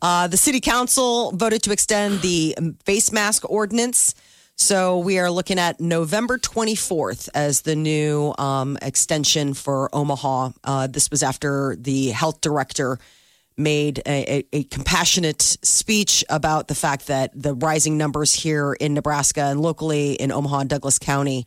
Uh, 0.00 0.26
the 0.26 0.36
city 0.36 0.60
council 0.60 1.32
voted 1.32 1.62
to 1.64 1.72
extend 1.72 2.22
the 2.22 2.56
face 2.84 3.12
mask 3.12 3.48
ordinance. 3.48 4.14
So 4.56 4.98
we 4.98 5.18
are 5.18 5.30
looking 5.30 5.58
at 5.58 5.80
November 5.80 6.38
24th 6.38 7.28
as 7.34 7.60
the 7.60 7.76
new 7.76 8.34
um, 8.38 8.78
extension 8.80 9.54
for 9.54 9.94
Omaha. 9.94 10.50
Uh, 10.64 10.86
this 10.86 11.10
was 11.10 11.22
after 11.22 11.76
the 11.78 12.08
health 12.08 12.40
director 12.40 12.98
made 13.58 14.00
a, 14.06 14.38
a, 14.38 14.44
a 14.52 14.64
compassionate 14.64 15.42
speech 15.42 16.24
about 16.28 16.68
the 16.68 16.74
fact 16.74 17.06
that 17.06 17.30
the 17.34 17.54
rising 17.54 17.96
numbers 17.96 18.32
here 18.32 18.74
in 18.74 18.94
Nebraska 18.94 19.42
and 19.42 19.60
locally 19.60 20.14
in 20.14 20.32
Omaha 20.32 20.60
and 20.60 20.70
Douglas 20.70 20.98
County 20.98 21.46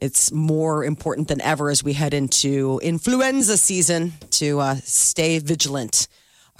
it's 0.00 0.30
more 0.30 0.84
important 0.84 1.28
than 1.28 1.40
ever 1.40 1.70
as 1.70 1.82
we 1.82 1.92
head 1.92 2.14
into 2.14 2.80
influenza 2.82 3.56
season 3.56 4.12
to 4.30 4.60
uh, 4.60 4.76
stay 4.76 5.38
vigilant. 5.40 6.06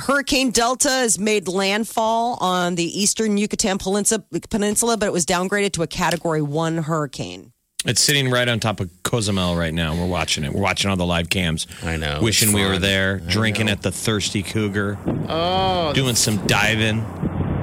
Hurricane 0.01 0.51
Delta 0.53 0.89
has 0.89 1.19
made 1.19 1.49
landfall 1.49 2.39
on 2.41 2.77
the 2.77 2.85
eastern 2.85 3.37
Yucatan 3.37 3.79
Peninsula, 3.79 4.23
Peninsula, 4.49 4.97
but 4.97 5.07
it 5.07 5.13
was 5.13 5.27
downgraded 5.27 5.73
to 5.73 5.83
a 5.83 5.87
Category 5.89 6.41
One 6.41 6.79
hurricane. 6.79 7.53
It's 7.85 8.01
sitting 8.01 8.31
right 8.31 8.49
on 8.49 8.61
top 8.61 8.81
of 8.81 8.91
Cozumel 9.03 9.57
right 9.57 9.75
now. 9.75 9.95
We're 9.95 10.07
watching 10.07 10.45
it. 10.45 10.53
We're 10.53 10.61
watching 10.63 10.91
all 10.91 10.97
the 10.97 11.07
live 11.07 11.31
cams. 11.31 11.67
I 11.83 11.97
know. 11.97 12.21
Wishing 12.23 12.53
we 12.53 12.65
were 12.65 12.79
there, 12.79 13.21
I 13.27 13.31
drinking 13.31 13.67
know. 13.67 13.73
at 13.73 13.83
the 13.83 13.91
Thirsty 13.93 14.43
Cougar, 14.43 14.99
Oh, 15.29 15.93
doing 15.95 16.15
some 16.15 16.45
diving. 16.47 16.99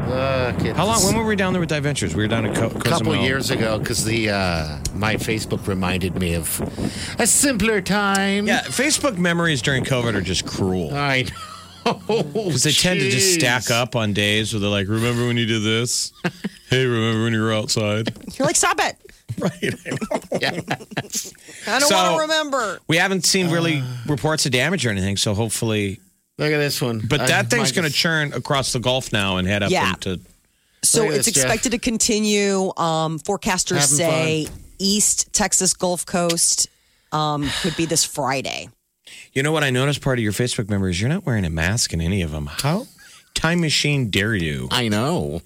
look, 0.08 0.56
it's 0.66 0.78
How 0.78 0.86
long? 0.86 1.04
When 1.06 1.16
were 1.18 1.26
we 1.26 1.36
down 1.38 1.54
there 1.54 1.60
with 1.62 1.70
Diventures? 1.70 2.16
We 2.16 2.24
were 2.24 2.28
down 2.28 2.46
at 2.46 2.56
Co- 2.56 2.68
a 2.68 2.82
couple 2.82 3.16
years 3.16 3.50
ago 3.50 3.78
because 3.80 4.04
the 4.06 4.30
uh, 4.30 4.80
my 4.94 5.16
Facebook 5.16 5.68
reminded 5.68 6.16
me 6.16 6.34
of 6.36 6.62
a 7.20 7.28
simpler 7.28 7.82
time. 7.82 8.46
Yeah, 8.48 8.62
Facebook 8.64 9.18
memories 9.18 9.62
during 9.62 9.84
COVID 9.86 10.16
are 10.16 10.22
just 10.22 10.46
cruel. 10.46 10.94
I 10.94 11.24
know. 11.24 11.30
Because 11.86 12.64
they 12.64 12.72
tend 12.72 13.00
to 13.00 13.10
just 13.10 13.36
stack 13.36 13.70
up 13.70 13.96
on 13.96 14.14
days 14.14 14.54
where 14.54 14.60
they're 14.60 14.70
like, 14.70 14.88
remember 14.88 15.28
when 15.28 15.38
you 15.38 15.46
did 15.46 15.62
this? 15.64 16.12
hey, 16.70 16.86
remember 16.86 17.24
when 17.24 17.34
you 17.34 17.42
were 17.42 17.54
outside? 17.54 18.12
You're 18.38 18.48
like, 18.48 18.56
stop 18.56 18.80
it! 18.80 18.98
right. 19.40 19.54
I 21.68 21.80
don't 21.80 21.90
So- 21.90 21.96
want 21.96 22.16
to 22.16 22.22
remember. 22.22 22.80
We 22.88 22.98
haven't 22.98 23.26
seen 23.26 23.50
really 23.52 23.84
reports 24.08 24.46
of 24.46 24.52
damage 24.52 24.86
or 24.86 24.90
anything, 24.90 25.18
so 25.18 25.34
hopefully. 25.34 26.00
Look 26.38 26.52
at 26.52 26.58
this 26.58 26.82
one. 26.82 27.02
But 27.08 27.22
I- 27.22 27.28
that 27.28 27.50
thing's 27.50 27.70
mine 27.76 27.82
going 27.84 27.92
to 27.92 27.96
churn 27.96 28.34
across 28.34 28.74
the 28.74 28.80
Gulf 28.80 29.12
now 29.14 29.38
and 29.38 29.48
head 29.48 29.64
up 29.64 29.72
Yeah. 29.72 29.90
into. 29.90 30.20
So 30.84 31.02
Look 31.04 31.12
at 31.12 31.16
it's 31.18 31.26
this, 31.26 31.36
Jeff. 31.36 31.46
expected 31.46 31.72
to 31.72 31.80
continue. 31.80 32.72
Um, 32.78 33.20
forecasters 33.20 33.80
Having 33.80 33.98
say 33.98 34.48
East 34.78 35.34
Texas 35.34 35.74
Gulf 35.74 36.06
Coast 36.06 36.68
um, 37.12 37.50
could 37.62 37.76
be 37.76 37.86
this 37.86 38.04
Friday. 38.06 38.70
You 39.34 39.44
know 39.44 39.52
what 39.52 39.64
I 39.64 39.70
noticed? 39.70 40.02
Part 40.02 40.18
of 40.20 40.24
your 40.24 40.32
Facebook 40.34 40.70
members, 40.70 41.00
you're 41.00 41.10
not 41.10 41.26
wearing 41.26 41.46
a 41.46 41.50
mask 41.50 41.94
in 41.94 42.02
any 42.02 42.22
of 42.22 42.32
them. 42.32 42.48
How 42.48 42.88
time 43.34 43.62
machine 43.62 44.10
dare 44.10 44.36
you? 44.36 44.68
I 44.72 44.88
know. 44.88 45.42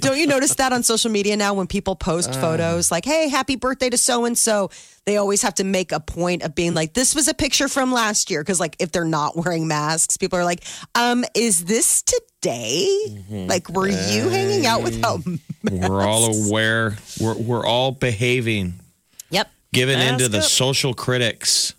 Don't 0.00 0.18
you 0.18 0.26
notice 0.26 0.54
that 0.56 0.72
on 0.72 0.82
social 0.82 1.10
media 1.10 1.36
now 1.36 1.54
when 1.54 1.66
people 1.66 1.94
post 1.96 2.30
Uh. 2.30 2.40
photos 2.40 2.90
like, 2.90 3.04
hey, 3.04 3.28
happy 3.28 3.56
birthday 3.56 3.88
to 3.90 3.98
so 3.98 4.24
and 4.24 4.36
so? 4.36 4.70
They 5.06 5.16
always 5.16 5.42
have 5.42 5.54
to 5.56 5.64
make 5.64 5.92
a 5.92 6.00
point 6.00 6.42
of 6.42 6.54
being 6.54 6.74
like, 6.74 6.92
this 6.94 7.14
was 7.14 7.28
a 7.28 7.34
picture 7.34 7.68
from 7.68 7.92
last 7.92 8.30
year. 8.30 8.42
Cause 8.42 8.58
like 8.58 8.76
if 8.78 8.90
they're 8.90 9.04
not 9.04 9.36
wearing 9.36 9.68
masks, 9.68 10.16
people 10.16 10.38
are 10.38 10.44
like, 10.44 10.64
um, 10.94 11.24
is 11.34 11.64
this 11.66 12.02
today? 12.02 12.88
Mm-hmm. 13.08 13.46
Like, 13.46 13.68
were 13.68 13.88
you 13.88 14.28
hanging 14.28 14.66
out 14.66 14.82
without 14.82 15.20
We're 15.70 16.02
all 16.02 16.48
aware. 16.48 16.96
We're, 17.20 17.34
we're 17.34 17.66
all 17.66 17.92
behaving, 17.92 18.74
Yep. 19.30 19.50
giving 19.72 19.98
in 19.98 20.18
to 20.18 20.24
Mask 20.24 20.30
the 20.32 20.38
up. 20.38 20.44
social 20.44 20.94
critics. 20.94 21.74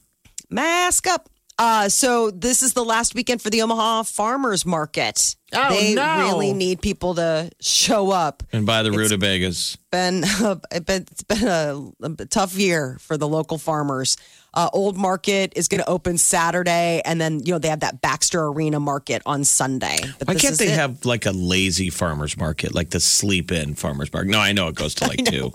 Mask 0.51 1.07
up. 1.07 1.29
Uh, 1.57 1.89
so 1.89 2.31
this 2.31 2.63
is 2.63 2.73
the 2.73 2.83
last 2.83 3.13
weekend 3.13 3.41
for 3.41 3.51
the 3.51 3.61
Omaha 3.61 4.03
Farmers 4.03 4.65
Market. 4.65 5.35
Oh, 5.53 5.69
they 5.69 5.93
no. 5.93 6.17
really 6.17 6.53
need 6.53 6.81
people 6.81 7.13
to 7.15 7.51
show 7.59 8.09
up. 8.09 8.41
And 8.51 8.65
by 8.65 8.81
the 8.81 8.91
rutabagas. 8.91 9.77
been 9.91 10.23
it's 10.71 11.23
been 11.23 11.47
a, 11.47 11.91
a 12.01 12.25
tough 12.25 12.55
year 12.55 12.97
for 12.99 13.15
the 13.15 13.27
local 13.27 13.57
farmers. 13.57 14.17
Uh, 14.53 14.69
Old 14.73 14.97
Market 14.97 15.53
is 15.55 15.67
going 15.67 15.81
to 15.81 15.89
open 15.89 16.17
Saturday, 16.17 17.01
and 17.05 17.21
then 17.21 17.41
you 17.45 17.53
know 17.53 17.59
they 17.59 17.69
have 17.69 17.81
that 17.81 18.01
Baxter 18.01 18.43
Arena 18.47 18.79
Market 18.79 19.21
on 19.25 19.43
Sunday. 19.43 19.99
But 20.19 20.29
Why 20.29 20.35
can't 20.35 20.57
they 20.57 20.67
it. 20.67 20.79
have 20.79 21.05
like 21.05 21.25
a 21.25 21.31
lazy 21.31 21.89
farmer's 21.89 22.35
market, 22.37 22.73
like 22.73 22.89
the 22.89 22.99
sleep 22.99 23.51
in 23.51 23.75
farmer's 23.75 24.11
market? 24.11 24.31
No, 24.31 24.39
I 24.39 24.51
know 24.51 24.67
it 24.67 24.75
goes 24.75 24.95
to 24.95 25.07
like 25.07 25.23
two. 25.25 25.53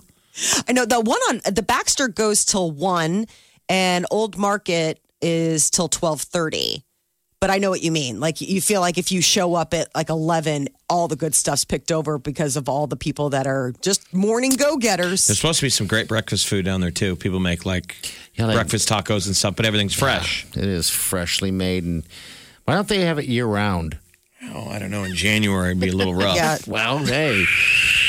I 0.69 0.73
know 0.73 0.85
the 0.85 1.01
one 1.01 1.21
on 1.29 1.41
the 1.53 1.63
Baxter 1.63 2.09
goes 2.09 2.45
till 2.45 2.71
one, 2.71 3.27
and 3.69 4.07
Old 4.11 4.37
Market 4.37 5.01
is 5.21 5.71
till 5.71 5.89
twelve 5.89 6.21
thirty. 6.23 6.83
But 7.39 7.51
I 7.51 7.59
know 7.59 7.69
what 7.69 7.83
you 7.83 7.93
mean. 7.93 8.19
Like 8.19 8.41
you 8.41 8.61
feel 8.63 8.81
like 8.81 8.97
if 8.97 9.13
you 9.13 9.21
show 9.21 9.55
up 9.55 9.75
at 9.75 9.95
like 9.95 10.09
eleven, 10.09 10.69
all 10.89 11.07
the 11.07 11.17
good 11.17 11.35
stuff's 11.35 11.65
picked 11.67 11.93
over 11.93 12.17
because 12.19 12.57
of 12.57 12.67
all 12.69 12.87
the 12.87 12.97
people 12.97 13.31
that 13.31 13.47
are 13.47 13.75
just 13.83 14.13
morning 14.15 14.53
go 14.53 14.79
getters. 14.79 15.27
There's 15.27 15.39
supposed 15.39 15.61
to 15.61 15.67
be 15.67 15.71
some 15.71 15.87
great 15.87 16.09
breakfast 16.09 16.47
food 16.49 16.65
down 16.65 16.81
there 16.81 16.91
too. 16.91 17.15
People 17.15 17.39
make 17.39 17.67
like 17.67 17.95
Yeah, 18.35 18.47
like- 18.47 18.55
breakfast 18.57 18.89
tacos 18.89 19.27
and 19.27 19.37
stuff, 19.37 19.55
but 19.55 19.67
everything's 19.67 19.95
fresh. 19.95 20.47
It 20.57 20.65
is 20.65 20.89
freshly 20.89 21.51
made, 21.51 21.85
and 21.85 22.05
why 22.65 22.75
don't 22.75 22.89
they 22.89 23.03
have 23.03 23.19
it 23.19 23.27
year 23.27 23.47
round? 23.47 23.99
Oh, 24.55 24.69
I 24.71 24.79
don't 24.79 24.91
know. 24.91 25.05
In 25.05 25.15
January, 25.15 25.71
it'd 25.73 25.81
be 25.81 25.89
a 25.89 25.93
little 25.93 26.15
rough. 26.25 26.37
Yeah. 26.37 26.57
Well, 26.67 26.99
hey, 27.05 27.45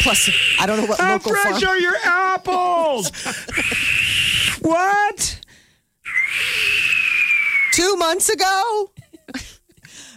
Plus, 0.01 0.29
I 0.59 0.65
don't 0.65 0.77
know 0.79 0.85
what 0.85 0.99
local 0.99 1.35
farm. 1.35 1.63
are 1.63 1.79
your 1.79 1.95
apples? 2.03 3.11
what? 4.61 5.39
Two 7.73 7.95
months 7.97 8.29
ago. 8.29 8.91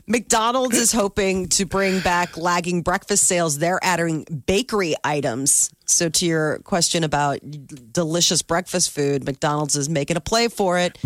McDonald's 0.07 0.77
is 0.77 0.91
hoping 0.91 1.47
to 1.51 1.65
bring 1.65 2.01
back 2.01 2.37
lagging 2.37 2.83
breakfast 2.83 3.25
sales. 3.29 3.59
They're 3.59 3.79
adding 3.81 4.25
bakery 4.47 4.97
items. 5.05 5.71
So, 5.87 6.09
to 6.09 6.27
your 6.27 6.59
question 6.61 7.05
about 7.05 7.39
delicious 7.93 8.43
breakfast 8.43 8.91
food, 8.91 9.25
McDonald's 9.25 9.77
is 9.77 9.89
making 9.89 10.17
a 10.17 10.21
play 10.21 10.49
for 10.49 10.79
it. 10.79 10.99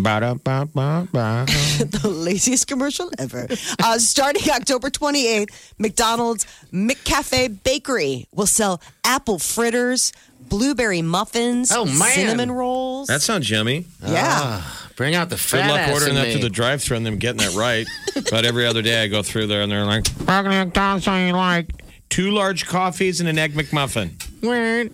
The 1.85 2.09
laziest 2.09 2.67
commercial 2.67 3.11
ever. 3.19 3.47
Uh, 3.83 3.99
starting 3.99 4.51
October 4.51 4.89
28th, 4.91 5.51
McDonald's 5.79 6.47
McCafe 6.73 7.63
Bakery 7.63 8.27
will 8.33 8.47
sell 8.47 8.81
apple 9.05 9.39
fritters, 9.39 10.13
blueberry 10.49 11.03
muffins, 11.03 11.73
Oh, 11.73 11.85
man. 11.85 12.13
cinnamon 12.13 12.53
rolls. 12.53 13.09
That 13.09 13.23
sounds 13.23 13.49
yummy. 13.51 13.87
yeah. 14.03 14.25
Ah, 14.27 14.91
bring 14.97 15.15
out 15.15 15.31
the 15.31 15.37
Good 15.51 15.67
luck 15.67 15.81
ass 15.81 15.93
ordering 15.93 16.11
in 16.11 16.17
that 16.17 16.29
me. 16.29 16.35
to 16.35 16.39
the 16.41 16.51
drive-thru 16.51 16.97
and 16.97 17.05
them 17.07 17.19
getting 17.19 17.39
that 17.39 17.55
right. 17.55 17.87
but 18.31 18.45
every 18.45 18.67
other 18.67 18.83
day 18.83 19.03
I 19.03 19.09
go 19.09 19.23
through 19.23 19.47
there 19.49 19.63
and 19.63 19.71
they're 19.73 19.85
like, 19.85 20.07
"Welcome 20.27 20.53
to 20.53 20.65
McDonald's, 20.65 21.07
how 21.07 21.17
you 21.17 21.33
like 21.33 21.71
two 22.11 22.31
large 22.31 22.67
coffees 22.67 23.21
and 23.21 23.29
an 23.29 23.39
egg 23.39 23.55
McMuffin." 23.55 24.21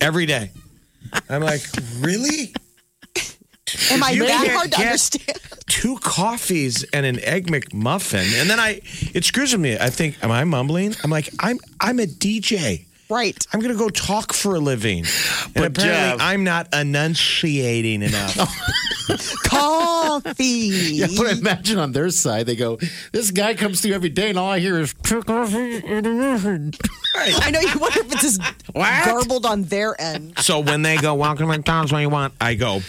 every 0.00 0.26
day. 0.26 0.50
I'm 1.28 1.42
like, 1.42 1.62
really? 1.98 2.54
Am 3.90 4.02
I 4.02 4.10
You 4.10 4.26
that 4.26 4.44
can't 4.44 4.52
hard 4.52 4.72
to 4.72 4.76
get- 4.78 4.86
understand? 4.86 5.40
Two 5.70 5.98
coffees 6.00 6.82
and 6.92 7.06
an 7.06 7.20
egg 7.20 7.46
McMuffin, 7.46 8.40
and 8.40 8.50
then 8.50 8.58
I 8.58 8.80
it 9.14 9.24
screws 9.24 9.52
with 9.52 9.60
me. 9.60 9.78
I 9.78 9.88
think, 9.88 10.22
am 10.22 10.30
I 10.32 10.42
mumbling? 10.44 10.94
I'm 11.04 11.10
like, 11.10 11.30
I'm 11.38 11.58
I'm 11.80 12.00
a 12.00 12.06
DJ. 12.06 12.86
Right. 13.08 13.36
I'm 13.52 13.58
going 13.60 13.72
to 13.72 13.78
go 13.78 13.88
talk 13.88 14.32
for 14.32 14.54
a 14.54 14.60
living. 14.60 14.98
And 15.04 15.52
But, 15.54 15.64
apparently, 15.78 15.82
Jeff- 15.90 16.20
I'm 16.20 16.44
not 16.44 16.72
enunciating 16.72 18.02
enough. 18.02 18.36
Coffee. 19.44 20.44
Yeah, 20.44 21.06
but 21.16 21.38
imagine 21.38 21.78
on 21.78 21.90
their 21.92 22.10
side, 22.10 22.46
they 22.46 22.54
go, 22.56 22.78
"This 23.12 23.30
guy 23.32 23.54
comes 23.54 23.80
through 23.80 23.94
every 23.94 24.08
day, 24.10 24.30
and 24.30 24.38
all 24.38 24.50
I 24.50 24.60
hear 24.60 24.78
is 24.78 24.94
two 25.02 25.22
coffee 25.22 25.82
and 25.84 26.06
a 26.06 26.10
muffin." 26.10 26.72
I 27.16 27.50
know 27.50 27.60
you 27.60 27.78
wonder 27.78 28.00
if 28.00 28.12
it's 28.12 28.22
just 28.22 28.40
garbled 28.74 29.44
on 29.46 29.64
their 29.64 30.00
end. 30.00 30.38
so 30.38 30.60
when 30.60 30.82
they 30.82 30.96
go, 30.96 31.14
welcome 31.16 31.48
to 31.50 31.56
McDonald's, 31.56 31.90
what 31.92 31.98
do 31.98 32.02
you 32.02 32.08
want? 32.08 32.34
I 32.40 32.54
go, 32.54 32.80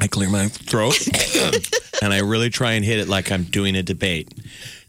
I 0.00 0.06
clear 0.08 0.28
my 0.28 0.48
throat, 0.48 1.06
and 2.02 2.12
I 2.12 2.20
really 2.20 2.50
try 2.50 2.72
and 2.72 2.84
hit 2.84 2.98
it 2.98 3.08
like 3.08 3.30
I'm 3.30 3.44
doing 3.44 3.76
a 3.76 3.82
debate. 3.82 4.32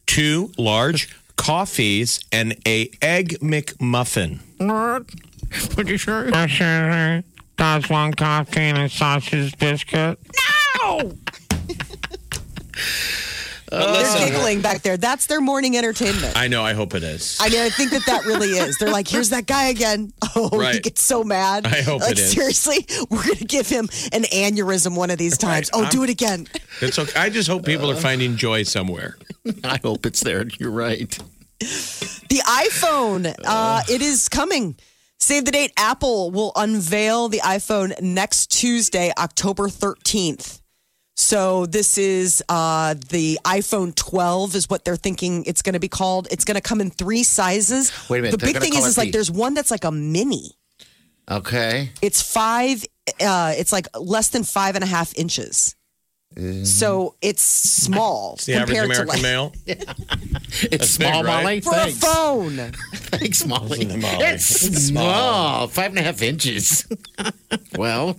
Two 0.05 0.51
large 0.57 1.09
coffees 1.35 2.19
and 2.31 2.55
a 2.67 2.89
egg 3.01 3.37
McMuffin. 3.41 4.39
What 5.75 5.87
you 5.87 5.97
sure? 5.97 6.29
That's 7.57 7.89
one 7.89 8.13
coffee 8.13 8.61
and 8.61 8.77
a 8.77 8.89
sausage 8.89 9.57
biscuit. 9.57 10.19
They're 13.71 14.27
giggling 14.29 14.61
back 14.61 14.81
there. 14.81 14.97
That's 14.97 15.25
their 15.25 15.41
morning 15.41 15.75
entertainment. 15.77 16.37
I 16.37 16.47
know. 16.47 16.63
I 16.63 16.73
hope 16.73 16.93
it 16.95 17.03
is. 17.03 17.37
I 17.41 17.49
mean, 17.49 17.61
I 17.61 17.69
think 17.69 17.91
that 17.91 18.05
that 18.05 18.25
really 18.25 18.49
is. 18.49 18.77
They're 18.77 18.91
like, 18.91 19.07
here's 19.07 19.29
that 19.29 19.45
guy 19.47 19.67
again. 19.69 20.11
Oh, 20.37 20.49
he 20.49 20.57
Right. 20.57 20.83
gets 20.83 21.01
so 21.01 21.23
mad. 21.23 21.65
I 21.65 21.81
hope 21.81 22.01
like, 22.01 22.11
it 22.11 22.19
is. 22.19 22.31
Seriously, 22.33 22.85
we're 23.09 23.23
going 23.23 23.37
to 23.37 23.45
give 23.45 23.69
him 23.69 23.87
an 24.11 24.23
aneurysm 24.23 24.97
one 24.97 25.09
of 25.09 25.17
these 25.17 25.37
times. 25.37 25.69
Right. 25.73 25.87
Oh, 25.87 25.89
do 25.89 25.99
I'm- 25.99 26.03
it 26.05 26.09
again. 26.11 26.47
It's 26.81 26.99
okay. 26.99 27.17
I 27.17 27.29
just 27.29 27.47
hope 27.47 27.65
people 27.65 27.89
are 27.89 27.95
finding 27.95 28.35
joy 28.35 28.63
somewhere. 28.63 29.17
I 29.63 29.79
hope 29.81 30.05
it's 30.05 30.19
there. 30.19 30.45
You're 30.59 30.71
right. 30.71 31.09
The 31.59 32.41
iPhone, 32.45 33.33
uh, 33.45 33.81
it 33.89 34.01
is 34.01 34.27
coming. 34.27 34.75
Save 35.19 35.45
the 35.45 35.51
date. 35.51 35.71
Apple 35.77 36.31
will 36.31 36.51
unveil 36.57 37.29
the 37.29 37.39
iPhone 37.39 37.99
next 38.01 38.47
Tuesday, 38.51 39.13
October 39.17 39.69
13th. 39.69 40.59
So 41.17 41.65
this 41.65 41.97
is 41.97 42.43
uh, 42.49 42.95
the 43.09 43.39
iPhone 43.45 43.95
12 43.95 44.55
is 44.55 44.69
what 44.69 44.83
they're 44.83 44.97
thinking 44.97 45.45
it's 45.45 45.61
going 45.61 45.73
to 45.73 45.79
be 45.79 45.87
called. 45.87 46.27
It's 46.29 46.43
going 46.43 46.55
to 46.55 46.61
come 46.61 46.81
in 46.81 46.89
three 46.91 47.23
sizes. 47.23 47.91
Wait 48.09 48.19
a 48.19 48.21
minute, 48.23 48.31
The 48.31 48.37
they're 48.45 48.53
big 48.53 48.61
thing 48.61 48.73
call 48.73 48.85
is, 48.85 48.97
like 48.97 49.11
there's 49.13 49.31
one 49.31 49.53
that's 49.53 49.71
like 49.71 49.85
a 49.85 49.91
mini. 49.91 50.51
Okay. 51.31 51.89
It's 52.01 52.21
five. 52.21 52.83
Uh, 53.21 53.53
it's 53.57 53.71
like 53.71 53.87
less 53.97 54.29
than 54.29 54.43
five 54.43 54.75
and 54.75 54.83
a 54.83 54.87
half 54.87 55.15
inches. 55.17 55.75
So 56.65 57.15
it's 57.21 57.41
small 57.41 58.33
It's 58.33 58.45
the 58.45 58.55
average 58.55 58.77
compared 58.77 58.91
to 58.91 59.01
American 59.03 59.07
like 59.07 59.21
male. 59.21 59.53
It's 60.63 60.69
That's 60.69 60.89
small, 60.89 61.21
big, 61.21 61.25
right? 61.27 61.43
Molly. 61.43 61.61
for 61.61 61.71
Thanks. 61.71 61.97
a 61.97 62.01
phone. 62.01 62.57
Thanks, 62.93 63.45
Molly. 63.45 63.85
Molly. 63.85 64.25
It's 64.25 64.45
small. 64.87 65.67
Five 65.67 65.91
and 65.91 65.99
a 65.99 66.01
half 66.01 66.21
inches. 66.21 66.85
well, 67.77 68.17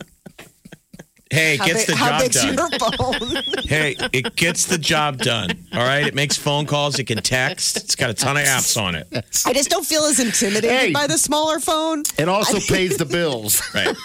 Hey, 1.28 1.54
it 1.54 1.60
How, 1.60 1.66
gets 1.66 1.86
big, 1.86 1.86
the 1.88 1.96
how 1.96 2.08
job 2.10 2.20
big's 2.22 2.36
done. 2.36 2.54
your 2.54 2.68
phone? 2.78 3.42
Hey, 3.66 3.96
it 4.12 4.36
gets 4.36 4.66
the 4.66 4.78
job 4.78 5.18
done. 5.18 5.50
All 5.72 5.80
right. 5.82 6.06
It 6.06 6.14
makes 6.14 6.36
phone 6.36 6.66
calls. 6.66 7.00
It 7.00 7.04
can 7.04 7.18
text. 7.20 7.76
It's 7.78 7.96
got 7.96 8.10
a 8.10 8.14
ton 8.14 8.36
of 8.36 8.44
apps 8.44 8.80
on 8.80 8.94
it. 8.94 9.08
I 9.44 9.52
just 9.52 9.68
don't 9.68 9.84
feel 9.84 10.02
as 10.04 10.20
intimidated 10.20 10.70
Hey. 10.70 10.92
by 10.92 11.08
the 11.08 11.18
smaller 11.18 11.58
phone. 11.58 12.04
it 12.16 12.28
also 12.28 12.60
pays 12.72 12.96
the 12.96 13.04
bills. 13.16 13.60
Right. 13.74 13.96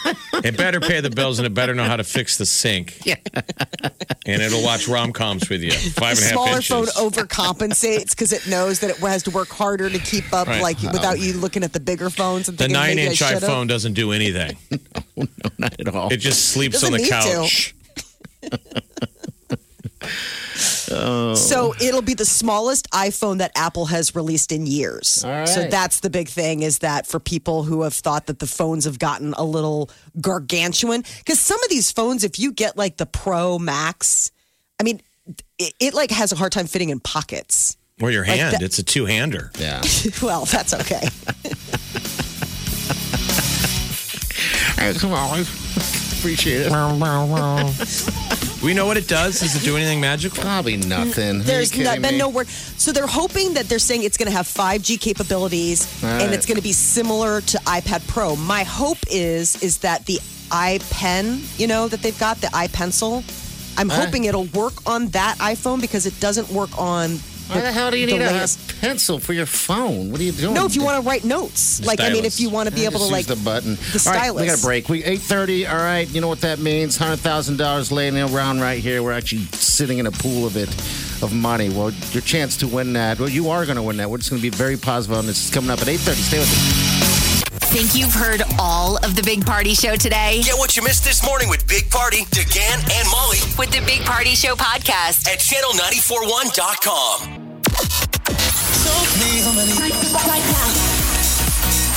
It 0.44 0.58
better 0.58 0.80
pay 0.80 1.00
the 1.00 1.12
bills 1.12 1.38
and 1.38 1.46
it 1.46 1.54
better 1.54 1.76
know 1.76 1.84
how 1.84 1.96
to 1.98 2.04
fix 2.04 2.40
the 2.40 2.46
sink. 2.48 3.06
Yeah. 3.06 3.18
And 4.26 4.42
it'll 4.42 4.64
watch 4.64 4.88
rom 4.88 5.14
coms 5.14 5.48
with 5.48 5.62
you. 5.62 5.72
Five 5.74 6.18
The 6.18 6.24
and 6.26 6.36
a 6.38 6.40
half 6.56 6.64
smaller 6.64 6.80
inches. 6.86 6.94
phone 6.94 7.12
overcompensates 7.12 8.12
because 8.12 8.34
it 8.34 8.48
knows 8.48 8.80
that 8.80 8.90
it 8.90 8.98
has 8.98 9.22
to 9.24 9.32
work 9.32 9.50
harder 9.50 9.90
to 9.92 10.00
keep 10.00 10.32
up, 10.34 10.48
Right. 10.48 10.62
like 10.62 10.82
without 10.82 11.20
you 11.20 11.34
looking 11.34 11.64
at 11.64 11.74
the 11.74 11.80
bigger 11.80 12.10
phones 12.10 12.50
and 12.50 12.58
the 12.58 12.68
nine-inch 12.68 13.20
iPhone 13.20 13.68
doesn't 13.68 13.94
do 13.94 14.12
anything. 14.12 14.58
no, 14.72 14.78
no, 15.18 15.28
Not 15.60 15.80
at 15.80 15.88
all. 15.94 16.12
It 16.12 16.18
just 16.18 16.50
sleeps 16.52 16.82
Doesn't 16.82 16.94
on 16.96 17.00
the 17.00 17.08
need 17.12 17.22
to. 17.24 17.34
couch. 17.34 17.76
So 20.92 21.74
it'll 21.82 22.02
be 22.02 22.14
the 22.14 22.26
smallest 22.26 22.90
iPhone 22.92 23.38
that 23.40 23.52
Apple 23.56 23.86
has 23.86 24.14
released 24.16 24.52
in 24.52 24.66
years. 24.68 25.24
All 25.24 25.32
right. 25.32 25.48
So 25.48 25.68
that's 25.68 26.02
the 26.02 26.10
big 26.10 26.28
thing 26.28 26.62
is 26.64 26.80
that 26.80 27.08
for 27.08 27.20
people 27.20 27.64
who 27.64 27.84
have 27.84 27.94
thought 27.94 28.26
that 28.28 28.40
the 28.40 28.46
phones 28.48 28.86
have 28.86 29.00
gotten 29.00 29.34
a 29.34 29.44
little 29.44 29.90
gargantuan, 30.20 31.04
because 31.20 31.40
some 31.40 31.62
of 31.64 31.70
these 31.70 31.92
phones, 31.92 32.24
if 32.24 32.40
you 32.40 32.52
get 32.52 32.78
like 32.78 32.98
the 32.98 33.06
Pro 33.06 33.58
Max, 33.58 34.32
I 34.80 34.84
mean, 34.84 35.02
it, 35.58 35.74
it 35.80 35.94
like 35.94 36.12
has 36.12 36.32
a 36.32 36.36
hard 36.36 36.52
time 36.52 36.68
fitting 36.68 36.90
in 36.90 37.00
pockets. 37.00 37.78
Or 38.02 38.12
your 38.12 38.26
Like 38.26 38.40
hand. 38.40 38.56
that- 38.56 38.62
It's 38.62 38.78
a 38.80 38.84
two 38.84 39.06
hander. 39.06 39.52
yeah. 39.58 39.82
well, 40.22 40.46
that's 40.46 40.74
okay. 40.74 41.08
Thanks, 44.76 45.04
Molly. 45.04 45.46
Appreciate 46.22 46.68
it. 46.68 46.72
We 48.62 48.76
know 48.76 48.86
what 48.86 48.96
it 48.96 49.08
does. 49.08 49.40
Does 49.40 49.56
it 49.56 49.66
do 49.66 49.76
anything 49.76 50.00
magical? 50.00 50.44
Probably 50.44 50.78
nothing. 50.78 51.38
Are 51.42 51.44
There's 51.44 51.76
you 51.76 51.84
no, 51.84 51.94
been 51.94 52.14
me? 52.14 52.18
no 52.20 52.30
word. 52.30 52.48
So 52.48 52.92
they're 52.92 53.08
hoping 53.08 53.56
that 53.56 53.68
they're 53.68 53.80
saying 53.80 54.04
it's 54.04 54.18
going 54.18 54.30
to 54.30 54.38
have 54.38 54.46
5G 54.46 55.02
capabilities 55.02 55.88
All 56.04 56.10
and 56.12 56.22
right. 56.26 56.34
it's 56.34 56.46
going 56.46 56.58
to 56.58 56.62
be 56.62 56.72
similar 56.72 57.42
to 57.42 57.58
iPad 57.60 58.08
Pro. 58.08 58.36
My 58.36 58.62
hope 58.64 59.00
is 59.10 59.62
is 59.64 59.80
that 59.80 60.06
the 60.06 60.20
iPen, 60.52 61.42
you 61.60 61.66
know, 61.66 61.88
that 61.88 62.04
they've 62.04 62.20
got 62.20 62.38
the 62.38 62.48
iPencil, 62.48 63.24
I'm 63.80 63.90
All 63.90 63.98
right. 63.98 64.06
hoping 64.06 64.26
it'll 64.26 64.46
work 64.46 64.74
on 64.88 65.08
that 65.08 65.38
iPhone 65.40 65.82
because 65.82 66.06
it 66.06 66.20
doesn't 66.20 66.50
work 66.50 66.78
on. 66.78 67.18
Why 67.52 67.62
the 67.62 67.72
hell 67.72 67.92
do 67.92 67.98
you 67.98 68.06
need 68.06 68.22
a 68.22 68.32
latest- 68.32 68.80
pencil 68.82 69.20
for 69.20 69.34
your 69.34 69.46
phone? 69.46 70.12
What 70.12 70.20
are 70.20 70.24
you 70.24 70.32
doing? 70.32 70.54
No, 70.54 70.66
if 70.66 70.76
you 70.76 70.84
want 70.84 71.02
to 71.04 71.08
write 71.08 71.24
notes, 71.24 71.84
like 71.86 72.00
I 72.00 72.10
mean, 72.10 72.26
if 72.26 72.40
you 72.40 72.50
want 72.50 72.70
to 72.70 72.76
be 72.76 72.86
able 72.86 73.00
to 73.00 73.06
like 73.06 73.28
use 73.28 73.38
the 73.38 73.44
button. 73.44 73.76
the 73.76 74.04
All 74.08 74.14
right, 74.14 74.34
we 74.34 74.46
got 74.46 74.60
a 74.60 74.62
break. 74.62 74.90
We 74.90 75.04
eight 75.04 75.22
thirty. 75.22 75.66
All 75.68 75.76
right, 75.76 76.08
you 76.10 76.22
know 76.22 76.28
what 76.28 76.42
that 76.42 76.60
means? 76.60 76.98
Hundred 76.98 77.20
thousand 77.20 77.58
dollars 77.58 77.92
laying 77.92 78.18
around 78.18 78.62
right 78.62 78.80
here. 78.80 79.04
We're 79.04 79.14
actually 79.14 79.44
sitting 79.52 80.00
in 80.00 80.08
a 80.08 80.12
pool 80.12 80.46
of 80.46 80.58
it, 80.58 80.70
of 81.22 81.34
money. 81.34 81.70
Well, 81.70 81.92
your 82.12 82.22
chance 82.22 82.58
to 82.58 82.68
win 82.68 82.94
that. 82.94 83.20
Well, 83.20 83.30
you 83.30 83.50
are 83.50 83.66
going 83.66 83.78
to 83.78 83.84
win 83.84 83.98
that. 83.98 84.10
We're 84.10 84.18
just 84.18 84.30
going 84.30 84.42
to 84.42 84.50
be 84.52 84.56
very 84.56 84.78
positive 84.78 85.18
on 85.18 85.26
this. 85.28 85.48
It's 85.48 85.54
coming 85.54 85.70
up 85.70 85.80
at 85.82 85.88
eight 85.88 86.00
thirty. 86.00 86.22
Stay 86.22 86.40
with 86.40 86.48
us. 86.48 87.02
Think 87.72 87.96
you've 87.96 88.14
heard 88.14 88.42
all 88.60 88.98
of 88.98 89.16
the 89.16 89.24
Big 89.24 89.46
Party 89.46 89.74
Show 89.74 89.96
today? 89.96 90.42
Get 90.44 90.58
what 90.58 90.76
you 90.76 90.84
missed 90.84 91.06
this 91.06 91.24
morning 91.26 91.48
with 91.48 91.66
Big 91.68 91.90
Party, 91.90 92.26
DeGan, 92.26 93.00
and 93.00 93.08
Molly 93.10 93.38
With 93.58 93.72
the 93.72 93.80
Big 93.86 94.02
Party 94.02 94.36
Show 94.36 94.56
podcast. 94.56 95.26
at 95.30 95.40
channel941.com. 95.40 97.41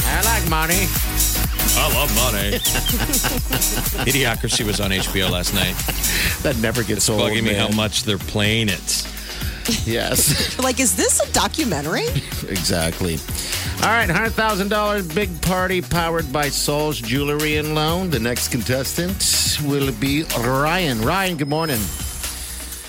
I 0.07 0.21
like 0.27 0.49
money. 0.51 0.87
I 1.77 1.89
love 1.95 2.15
money. 2.15 2.51
Idiocracy 4.05 4.65
was 4.67 4.79
on 4.81 4.91
HBO 4.91 5.31
last 5.31 5.55
night. 5.55 5.75
That 6.43 6.59
never 6.61 6.83
gets 6.83 7.09
old. 7.09 7.23
Bugging 7.23 7.45
me 7.45 7.53
man. 7.53 7.71
how 7.71 7.77
much 7.77 8.03
they're 8.05 8.19
playing 8.19 8.69
it. 8.69 9.09
Yes, 9.87 10.59
like, 10.63 10.79
is 10.79 10.95
this 10.95 11.21
a 11.27 11.33
documentary? 11.33 12.07
exactly. 12.49 13.15
All 13.83 13.89
right, 13.89 14.11
hundred 14.11 14.35
thousand 14.35 14.69
dollars 14.69 15.09
big 15.09 15.41
party 15.41 15.81
powered 15.81 16.31
by 16.31 16.51
Sol's 16.51 17.01
Jewelry 17.01 17.57
and 17.57 17.75
Loan. 17.75 18.11
The 18.11 18.21
next 18.21 18.49
contestant 18.49 19.59
will 19.65 19.91
be 19.95 20.25
Ryan. 20.39 21.01
Ryan, 21.01 21.39
good 21.39 21.49
morning. 21.49 21.81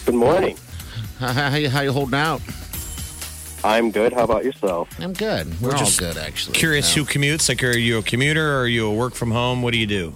Good 0.05 0.15
morning. 0.15 0.57
How, 1.19 1.31
how, 1.31 1.69
how 1.69 1.81
you 1.81 1.93
holding 1.93 2.19
out? 2.19 2.41
I'm 3.65 3.89
good. 3.89 4.13
How 4.13 4.23
about 4.23 4.45
yourself? 4.45 4.89
I'm 4.99 5.13
good. 5.13 5.59
We're, 5.59 5.71
all 5.71 5.77
just 5.77 5.99
good, 5.99 6.17
actually. 6.17 6.53
Curious 6.53 6.95
Yeah. 6.95 7.03
who 7.03 7.09
commutes? 7.09 7.49
Like, 7.49 7.63
are 7.63 7.75
you 7.75 7.97
a 7.97 8.03
commuter 8.03 8.53
or 8.57 8.59
are 8.61 8.67
you 8.67 8.85
a 8.87 8.93
work 8.93 9.15
from 9.15 9.31
home? 9.31 9.63
What 9.63 9.73
do 9.73 9.79
you 9.79 9.87
do? 9.87 10.13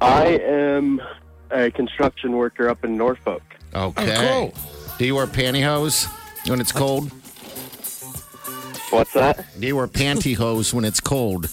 I 0.00 0.38
am 0.38 1.02
a 1.50 1.70
construction 1.70 2.32
worker 2.32 2.70
up 2.70 2.82
in 2.82 2.96
Norfolk. 2.96 3.42
Okay. 3.74 4.16
Oh, 4.32 4.52
do 4.98 5.04
you 5.04 5.14
wear 5.14 5.26
pantyhose 5.26 6.06
when 6.48 6.60
it's 6.62 6.72
cold? 6.72 7.10
What's 8.90 9.12
that? 9.12 9.44
Do 9.60 9.66
you 9.66 9.76
wear 9.76 9.86
pantyhose 9.88 10.72
when 10.72 10.84
it's 10.84 11.00
cold? 11.00 11.48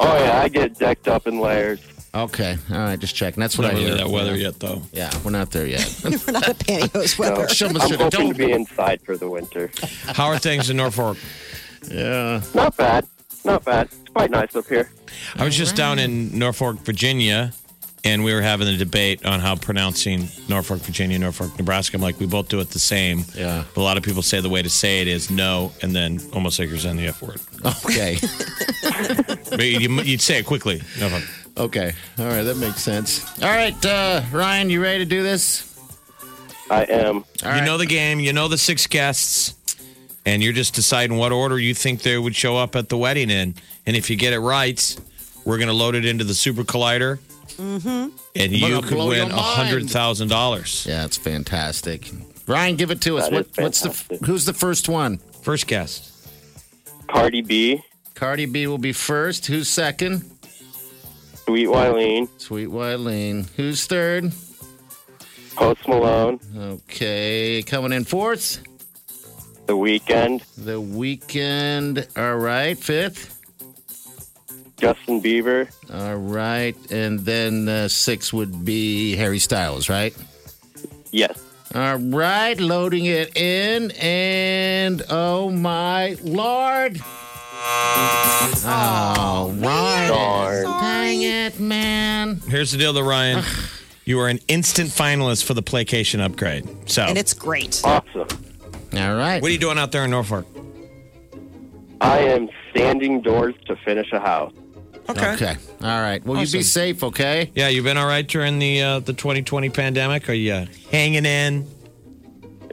Oh 0.00 0.16
yeah, 0.18 0.40
I 0.42 0.48
get 0.48 0.78
decked 0.78 1.08
up 1.08 1.26
in 1.26 1.38
layers. 1.40 1.80
Okay. 2.24 2.56
All 2.70 2.76
right. 2.76 2.98
Just 2.98 3.14
checking. 3.14 3.40
That's 3.40 3.58
what 3.58 3.64
Not 3.64 3.72
I 3.72 3.74
really 3.74 3.86
hear. 3.88 3.96
that 3.96 4.08
weather 4.08 4.36
yet, 4.36 4.58
though. 4.60 4.82
Yeah, 4.92 5.10
we're 5.24 5.30
not 5.32 5.50
there 5.50 5.66
yet. 5.66 6.00
We're 6.04 6.32
not 6.32 6.48
a 6.48 6.54
pantyhose 6.54 7.18
weather. 7.18 7.48
Someone 7.48 7.82
I'm 7.82 7.88
should 7.88 8.00
have 8.00 8.12
hoping 8.12 8.32
to 8.32 8.34
told 8.34 8.36
be 8.38 8.52
inside 8.52 9.02
for 9.02 9.16
the 9.16 9.28
winter. 9.28 9.70
How 10.06 10.26
are 10.26 10.38
things 10.38 10.70
in 10.70 10.76
Norfolk? 10.76 11.18
Yeah. 11.90 12.42
Not 12.54 12.76
bad. 12.76 13.06
Not 13.44 13.64
bad. 13.64 13.86
It's 13.92 14.10
quite 14.12 14.30
nice 14.30 14.54
up 14.56 14.66
here. 14.66 14.90
I 15.36 15.44
was 15.44 15.56
just 15.56 15.76
down 15.76 15.98
in 15.98 16.36
Norfolk, 16.38 16.78
Virginia, 16.80 17.52
and 18.06 18.22
we 18.24 18.32
were 18.32 18.40
having 18.42 18.68
a 18.68 18.76
debate 18.76 19.24
on 19.26 19.40
how 19.40 19.56
pronouncing 19.56 20.28
Norfolk, 20.48 20.80
Virginia, 20.80 21.18
Norfolk, 21.18 21.56
Nebraska. 21.58 21.96
I'm 21.96 22.02
like, 22.02 22.20
we 22.20 22.26
both 22.26 22.48
do 22.48 22.60
it 22.60 22.70
the 22.70 22.78
same. 22.78 23.24
Yeah. 23.34 23.64
But 23.74 23.80
a 23.80 23.84
lot 23.84 23.96
of 23.96 24.02
people 24.02 24.22
say 24.22 24.40
the 24.40 24.48
way 24.48 24.62
to 24.62 24.70
say 24.70 25.00
it 25.00 25.08
is 25.08 25.30
no, 25.30 25.72
and 25.82 25.94
then 25.94 26.20
almost 26.32 26.58
like 26.58 26.68
you're 26.68 26.78
saying 26.78 26.96
the 26.96 27.08
F 27.08 27.22
word. 27.22 27.40
Okay. 27.84 28.18
But 29.48 29.64
you, 29.64 30.02
you'd 30.02 30.20
say 30.20 30.38
it 30.38 30.46
quickly. 30.46 30.82
Norfolk. 30.98 31.22
okay. 31.56 31.92
All 32.18 32.26
right. 32.26 32.42
That 32.42 32.56
makes 32.56 32.82
sense. 32.82 33.24
All 33.42 33.48
right, 33.48 33.86
uh, 33.86 34.22
Ryan, 34.32 34.70
you 34.70 34.82
ready 34.82 34.98
to 34.98 35.04
do 35.04 35.22
this? 35.22 35.72
I 36.70 36.82
am. 36.84 37.16
All 37.16 37.24
you 37.44 37.48
right. 37.48 37.64
know 37.64 37.78
the 37.78 37.86
game. 37.86 38.18
You 38.20 38.32
know 38.32 38.48
the 38.48 38.58
six 38.58 38.86
guests, 38.86 39.54
and 40.24 40.42
you're 40.42 40.52
just 40.52 40.74
deciding 40.74 41.16
what 41.16 41.32
order 41.32 41.58
you 41.58 41.74
think 41.74 42.02
they 42.02 42.18
would 42.18 42.34
show 42.34 42.56
up 42.56 42.74
at 42.76 42.88
the 42.88 42.98
wedding 42.98 43.30
in. 43.30 43.54
And 43.86 43.96
if 43.96 44.10
you 44.10 44.16
get 44.16 44.32
it 44.32 44.40
right, 44.40 44.96
we're 45.44 45.58
going 45.58 45.68
to 45.68 45.74
load 45.74 45.94
it 45.94 46.04
into 46.04 46.24
the 46.24 46.34
Super 46.34 46.64
Collider, 46.64 47.18
mm-hmm. 47.56 48.16
and 48.34 48.52
you 48.52 48.68
gonna 48.68 48.86
could 48.86 48.98
win 48.98 49.28
your 49.28 49.36
a 49.36 49.40
hundred 49.40 49.82
mind. 49.84 49.90
thousand 49.90 50.28
dollars. 50.28 50.86
Yeah, 50.88 51.04
it's 51.04 51.16
fantastic. 51.16 52.10
Ryan, 52.46 52.76
give 52.76 52.90
it 52.90 53.00
to 53.02 53.18
us. 53.18 53.28
That 53.28 53.46
What, 53.56 53.74
is 53.74 53.82
the 54.08 54.18
who's 54.26 54.44
the 54.44 54.52
first 54.52 54.88
one? 54.88 55.18
First 55.42 55.66
guest. 55.66 56.12
Cardi 57.08 57.42
B, 57.42 57.82
Cardi 58.14 58.46
B 58.46 58.66
will 58.66 58.78
be 58.78 58.92
first. 58.92 59.46
Who's 59.46 59.68
second? 59.68 60.22
Sweet 61.44 61.68
Wileen, 61.68 62.28
Sweet 62.38 62.68
Wileen. 62.68 63.48
Who's 63.56 63.86
third? 63.86 64.32
Post 65.54 65.86
Malone, 65.88 66.38
Okay, 66.56 67.62
coming 67.62 67.92
in 67.92 68.04
fourth. 68.04 68.62
The 69.66 69.72
Weeknd, 69.72 70.42
The 70.56 70.80
Weeknd. 70.80 72.06
All 72.18 72.36
right, 72.36 72.76
fifth. 72.78 73.35
Justin 74.76 75.22
Bieber, 75.22 75.70
All 75.92 76.16
right, 76.16 76.76
and 76.90 77.20
then 77.20 77.68
uh, 77.68 77.88
six 77.88 78.32
would 78.32 78.64
be 78.64 79.16
Harry 79.16 79.38
Styles, 79.38 79.88
right? 79.88 80.14
yes. 81.12 81.42
All 81.74 81.96
right, 81.96 82.58
loading 82.60 83.06
it 83.06 83.36
in, 83.36 83.90
and 83.92 85.02
oh 85.10 85.50
my 85.50 86.16
lord! 86.22 87.00
Oh, 88.68 89.54
Ryan! 89.58 90.08
Darn. 90.08 90.64
Dang 90.64 91.22
it, 91.22 91.58
man! 91.60 92.40
Here's 92.48 92.70
the 92.72 92.78
deal, 92.78 92.92
though, 92.92 93.02
Ryan. 93.06 93.42
you 94.04 94.20
are 94.20 94.28
an 94.28 94.40
instant 94.48 94.90
finalist 94.90 95.44
for 95.44 95.54
the 95.54 95.62
Playcation 95.62 96.20
upgrade. 96.20 96.66
So, 96.88 97.02
And 97.02 97.18
it's 97.18 97.34
great. 97.34 97.80
Awesome. 97.84 98.28
All 98.94 99.14
right. 99.16 99.42
what 99.42 99.48
are 99.48 99.52
you 99.52 99.58
doing 99.58 99.78
out 99.78 99.92
there 99.92 100.04
in 100.04 100.10
Norfolk? 100.10 100.46
I 102.00 102.18
am 102.20 102.48
sanding 102.74 103.20
doors 103.22 103.54
to 103.66 103.76
finish 103.76 104.12
a 104.12 104.20
house. 104.20 104.52
Okay. 105.08 105.56
All 105.82 106.00
right. 106.00 106.24
Well, 106.24 106.36
you 106.36 106.42
Awesome. 106.42 106.58
be 106.58 106.62
safe, 106.64 107.04
okay? 107.04 107.50
Yeah, 107.54 107.68
you've 107.68 107.84
been 107.84 107.96
all 107.96 108.06
right 108.06 108.26
during 108.26 108.58
the 108.58 108.82
uh, 108.82 108.98
the 109.00 109.12
2020 109.12 109.70
pandemic? 109.70 110.28
Are 110.28 110.32
you 110.32 110.52
uh, 110.52 110.66
hanging 110.90 111.24
in? 111.24 111.66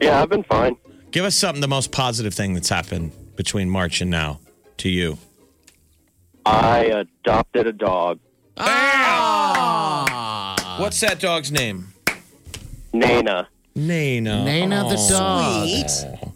Yeah, 0.02 0.20
I've 0.22 0.28
been 0.28 0.42
fine. 0.44 0.76
Give 1.10 1.24
us 1.24 1.36
something 1.36 1.60
the 1.60 1.68
most 1.68 1.92
positive 1.92 2.34
thing 2.34 2.54
that's 2.54 2.68
happened 2.68 3.12
between 3.36 3.70
March 3.70 4.00
and 4.00 4.10
now 4.10 4.40
to 4.78 4.88
you. 4.88 5.18
I 6.44 6.84
adopted 6.86 7.66
a 7.66 7.72
dog, 7.72 8.18
Ah! 8.56 10.76
What's 10.80 11.00
that 11.00 11.20
dog's 11.20 11.52
name? 11.52 11.88
Nana. 12.92 13.48
Nana. 13.74 14.44
Nana 14.44 14.84
the 14.88 15.06
dog. 15.10 15.68
Sweet. 15.68 16.30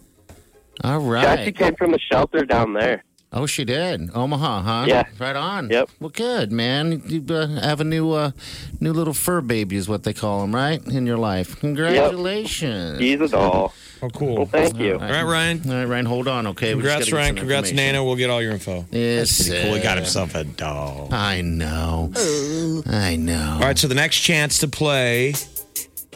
All 0.83 0.99
She 1.21 1.27
actually 1.27 1.51
came 1.51 1.75
from 1.75 1.91
the 1.91 1.99
shelter 1.99 2.45
down 2.45 2.73
there. 2.73 3.03
Oh, 3.31 3.45
she 3.45 3.63
did. 3.63 4.09
Omaha, 4.15 4.61
huh? 4.61 4.85
Yeah. 4.87 5.03
Right 5.19 5.35
on. 5.35 5.69
Yep. 5.69 5.89
Well, 5.99 6.09
good, 6.09 6.51
man. 6.51 7.03
You 7.05 7.23
uh, 7.29 7.47
have 7.61 7.79
a 7.79 7.83
new, 7.83 8.11
uh, 8.11 8.31
new 8.79 8.91
little 8.91 9.13
fur 9.13 9.41
baby, 9.41 9.75
is 9.75 9.87
what 9.87 10.03
they 10.03 10.13
call 10.13 10.41
them, 10.41 10.55
right? 10.55 10.83
In 10.87 11.05
your 11.05 11.17
life. 11.17 11.59
Congratulations. 11.59 12.99
He's 12.99 13.21
a 13.21 13.27
doll. 13.27 13.73
Oh, 14.01 14.09
cool. 14.09 14.27
Well, 14.27 14.35
cool. 14.37 14.45
thank 14.47 14.79
you. 14.79 14.93
All 14.93 14.99
right, 14.99 15.23
Ryan. 15.23 15.61
All 15.69 15.75
right, 15.75 15.85
Ryan, 15.85 16.05
hold 16.07 16.27
on, 16.27 16.47
okay? 16.47 16.71
Congrats, 16.71 17.11
Ryan. 17.11 17.35
Congrats, 17.35 17.69
information. 17.69 17.93
Nana. 17.93 18.03
We'll 18.03 18.15
get 18.15 18.31
all 18.31 18.41
your 18.41 18.53
info. 18.53 18.85
Yes. 18.89 19.47
Cool. 19.47 19.75
He 19.75 19.79
got 19.81 19.97
himself 19.97 20.33
a 20.33 20.43
doll. 20.43 21.09
I 21.11 21.41
know. 21.41 22.11
I 22.87 23.15
know. 23.15 23.53
All 23.55 23.67
right, 23.67 23.77
so 23.77 23.87
the 23.87 23.95
next 23.95 24.21
chance 24.21 24.57
to 24.59 24.67
play 24.67 25.35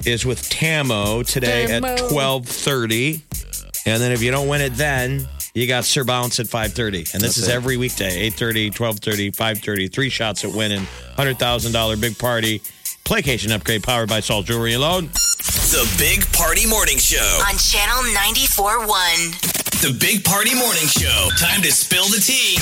is 0.05 0.25
with 0.25 0.49
Tamo 0.49 1.21
today 1.23 1.67
Tamo. 1.67 1.87
at 1.87 1.99
12:30. 1.99 3.21
And 3.85 4.01
then 4.01 4.11
if 4.11 4.23
you 4.23 4.31
don't 4.31 4.47
win 4.47 4.61
it 4.61 4.73
then, 4.75 5.27
you 5.53 5.67
got 5.67 5.85
Sir 5.85 6.03
Bounce 6.03 6.39
at 6.39 6.47
5:30. 6.47 7.13
And 7.13 7.21
this 7.21 7.35
That's 7.35 7.37
is 7.37 7.47
it. 7.47 7.53
every 7.53 7.77
weekday, 7.77 8.29
8:30, 8.29 8.71
12:30, 8.71 9.31
5:30. 9.31 9.87
Three 9.91 10.09
shots 10.09 10.43
at 10.43 10.51
winning 10.51 10.87
$100,000 11.17 11.99
big 12.01 12.17
party. 12.17 12.61
Playcation 13.05 13.51
upgrade 13.51 13.83
powered 13.83 14.09
by 14.09 14.19
Salt 14.21 14.45
Jewelry 14.45 14.73
alone. 14.73 15.09
The 15.73 15.95
Big 15.97 16.31
Party 16.31 16.65
Morning 16.65 16.97
Show. 16.97 17.41
On 17.49 17.57
Channel 17.57 18.03
94.1. 18.13 19.81
The 19.81 19.97
Big 19.99 20.23
Party 20.23 20.55
Morning 20.55 20.87
Show. 20.87 21.29
Time 21.37 21.61
to 21.61 21.71
spill 21.71 22.05
the 22.05 22.19
tea. 22.19 22.57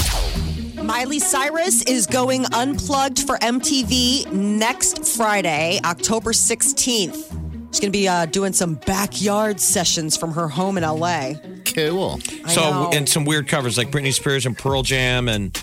Miley 0.81 1.19
Cyrus 1.19 1.83
is 1.83 2.07
going 2.07 2.45
unplugged 2.53 3.19
for 3.27 3.37
MTV 3.37 4.31
next 4.31 5.05
Friday, 5.05 5.79
October 5.85 6.33
16th. 6.33 7.40
She's 7.71 7.79
going 7.79 7.91
to 7.91 7.97
be 7.97 8.07
uh, 8.07 8.25
doing 8.25 8.53
some 8.53 8.75
backyard 8.75 9.59
sessions 9.59 10.17
from 10.17 10.33
her 10.33 10.47
home 10.49 10.77
in 10.77 10.83
LA. 10.83 11.33
Cool. 11.65 12.19
I 12.45 12.53
So 12.53 12.61
know. 12.61 12.89
and 12.93 13.07
some 13.07 13.23
weird 13.25 13.47
covers 13.47 13.77
like 13.77 13.91
Britney 13.91 14.13
Spears 14.13 14.45
and 14.45 14.57
Pearl 14.57 14.83
Jam 14.83 15.29
and 15.29 15.55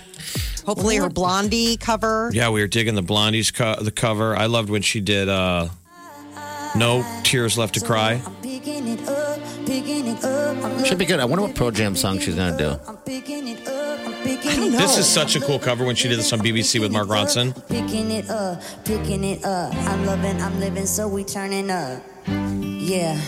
Hopefully, 0.64 0.96
her 0.96 1.08
Blondie 1.08 1.76
cover. 1.78 2.30
yeah, 2.34 2.50
we 2.50 2.60
were 2.60 2.66
digging 2.66 2.94
the 2.94 3.02
Blondie's 3.02 3.50
co- 3.50 3.76
the 3.80 3.90
cover. 3.90 4.36
I 4.36 4.46
loved 4.46 4.68
when 4.70 4.82
she 4.82 5.00
did 5.00 5.28
uh 5.28 5.68
No 6.74 7.04
Tears 7.24 7.56
Left 7.58 7.74
to 7.74 7.80
Cry. 7.80 8.20
Should 10.84 10.98
be 10.98 11.04
good. 11.04 11.20
I 11.20 11.24
wonder 11.24 11.42
what 11.44 11.54
Pearl 11.54 11.70
Jam 11.70 11.96
song 11.96 12.18
she's 12.18 12.34
going 12.34 12.56
to 12.56 12.58
do. 12.58 12.70
I 12.70 14.56
don't 14.56 14.72
know. 14.72 14.78
This 14.78 14.98
is 14.98 15.06
such 15.08 15.36
a 15.36 15.40
cool 15.40 15.58
cover 15.58 15.84
when 15.84 15.96
she 15.96 16.08
did 16.08 16.18
this 16.18 16.32
on 16.32 16.40
BBC 16.40 16.80
with 16.80 16.92
Mark 16.92 17.08
Ronson. 17.08 17.54
Picking 17.68 18.10
it 18.10 18.28
up, 18.30 18.62
picking 18.84 19.24
it 19.24 19.44
up. 19.44 19.74
I'm 19.74 20.04
loving, 20.06 20.40
I'm 20.40 20.58
living, 20.60 20.86
so 20.86 21.08
we 21.08 21.24
turning 21.24 21.70
up. 21.70 22.02
Yeah, 22.26 23.18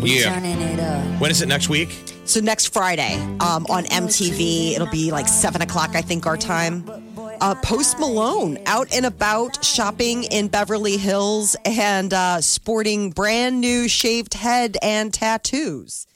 we 0.00 0.18
Yeah. 0.20 0.34
turning 0.34 0.60
it 0.60 0.80
up. 0.80 1.20
When 1.20 1.30
is 1.30 1.42
it 1.42 1.46
next 1.48 1.68
week? 1.68 2.12
So 2.24 2.40
next 2.40 2.72
Friday 2.72 3.14
um, 3.40 3.66
on 3.68 3.84
MTV, 3.84 4.72
it'll 4.74 4.88
be 4.90 5.10
like 5.12 5.28
seven 5.28 5.62
o'clock, 5.62 5.90
I 5.94 6.02
think, 6.02 6.26
our 6.26 6.36
time. 6.36 6.84
Uh, 7.40 7.54
Post 7.56 7.98
Malone 7.98 8.58
out 8.66 8.92
and 8.94 9.04
about 9.04 9.62
shopping 9.64 10.24
in 10.24 10.48
Beverly 10.48 10.96
Hills 10.96 11.54
and 11.64 12.12
uh, 12.12 12.40
sporting 12.40 13.10
brand 13.10 13.60
new 13.60 13.88
shaved 13.88 14.34
head 14.34 14.76
and 14.82 15.12
tattoos. 15.12 16.06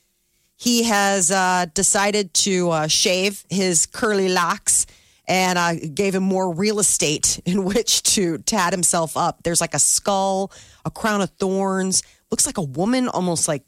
He 0.56 0.84
has 0.84 1.30
uh, 1.30 1.66
decided 1.74 2.32
to 2.34 2.70
uh, 2.70 2.86
shave 2.86 3.44
his 3.50 3.86
curly 3.86 4.28
locks 4.28 4.86
and 5.28 5.58
uh, 5.58 5.74
gave 5.94 6.14
him 6.14 6.22
more 6.22 6.52
real 6.52 6.80
estate 6.80 7.40
in 7.46 7.64
which 7.64 8.02
to 8.14 8.38
tat 8.38 8.72
himself 8.72 9.16
up. 9.16 9.42
There's 9.42 9.60
like 9.60 9.74
a 9.74 9.78
skull, 9.78 10.50
a 10.84 10.90
crown 10.90 11.20
of 11.20 11.30
thorns. 11.30 12.02
Looks 12.30 12.46
like 12.46 12.58
a 12.58 12.62
woman, 12.62 13.08
almost 13.08 13.46
like 13.46 13.62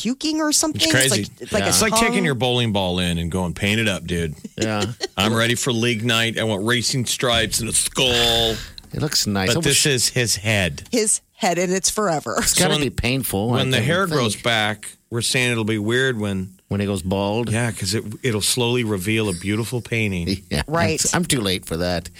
puking 0.00 0.40
or 0.40 0.52
something. 0.52 0.80
It's 0.82 0.90
crazy. 0.90 1.22
like, 1.22 1.40
it's 1.40 1.52
like, 1.52 1.64
a 1.64 1.68
It's 1.68 1.82
like 1.82 1.94
taking 1.94 2.24
your 2.24 2.34
bowling 2.34 2.72
ball 2.72 2.98
in 2.98 3.18
and 3.18 3.30
going, 3.30 3.54
paint 3.54 3.80
it 3.80 3.88
up, 3.88 4.04
dude. 4.06 4.34
Yeah. 4.56 4.84
I'm 5.16 5.34
ready 5.34 5.54
for 5.54 5.72
league 5.72 6.04
night. 6.04 6.38
I 6.38 6.44
want 6.44 6.64
racing 6.64 7.06
stripes 7.06 7.60
and 7.60 7.68
a 7.68 7.72
skull. 7.72 8.54
It 8.92 9.00
looks 9.00 9.26
nice. 9.26 9.54
But 9.54 9.64
this 9.64 9.86
is 9.86 10.08
his 10.08 10.36
head. 10.36 10.86
his 10.90 11.20
head 11.32 11.58
and 11.58 11.72
it's 11.72 11.90
forever. 11.90 12.36
It's 12.38 12.54
got 12.54 12.68
to 12.68 12.74
So 12.74 12.80
be 12.80 12.90
painful. 12.90 13.50
When 13.50 13.70
the 13.70 13.80
hair 13.80 14.06
think. 14.06 14.16
grows 14.18 14.36
back, 14.36 14.96
we're 15.10 15.22
saying 15.22 15.50
it'll 15.50 15.64
be 15.64 15.78
weird 15.78 16.18
when, 16.18 16.54
When 16.68 16.80
it 16.80 16.86
goes 16.86 17.02
bald. 17.02 17.50
yeah, 17.50 17.70
because 17.70 17.94
it, 17.94 18.04
it'll 18.22 18.40
slowly 18.40 18.84
reveal 18.84 19.28
a 19.28 19.34
beautiful 19.34 19.80
painting. 19.80 20.42
Yeah. 20.50 20.62
Right. 20.66 21.02
I'm 21.14 21.24
too 21.24 21.40
late 21.40 21.64
for 21.64 21.78
that. 21.78 22.10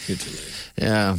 Yeah. 0.77 1.17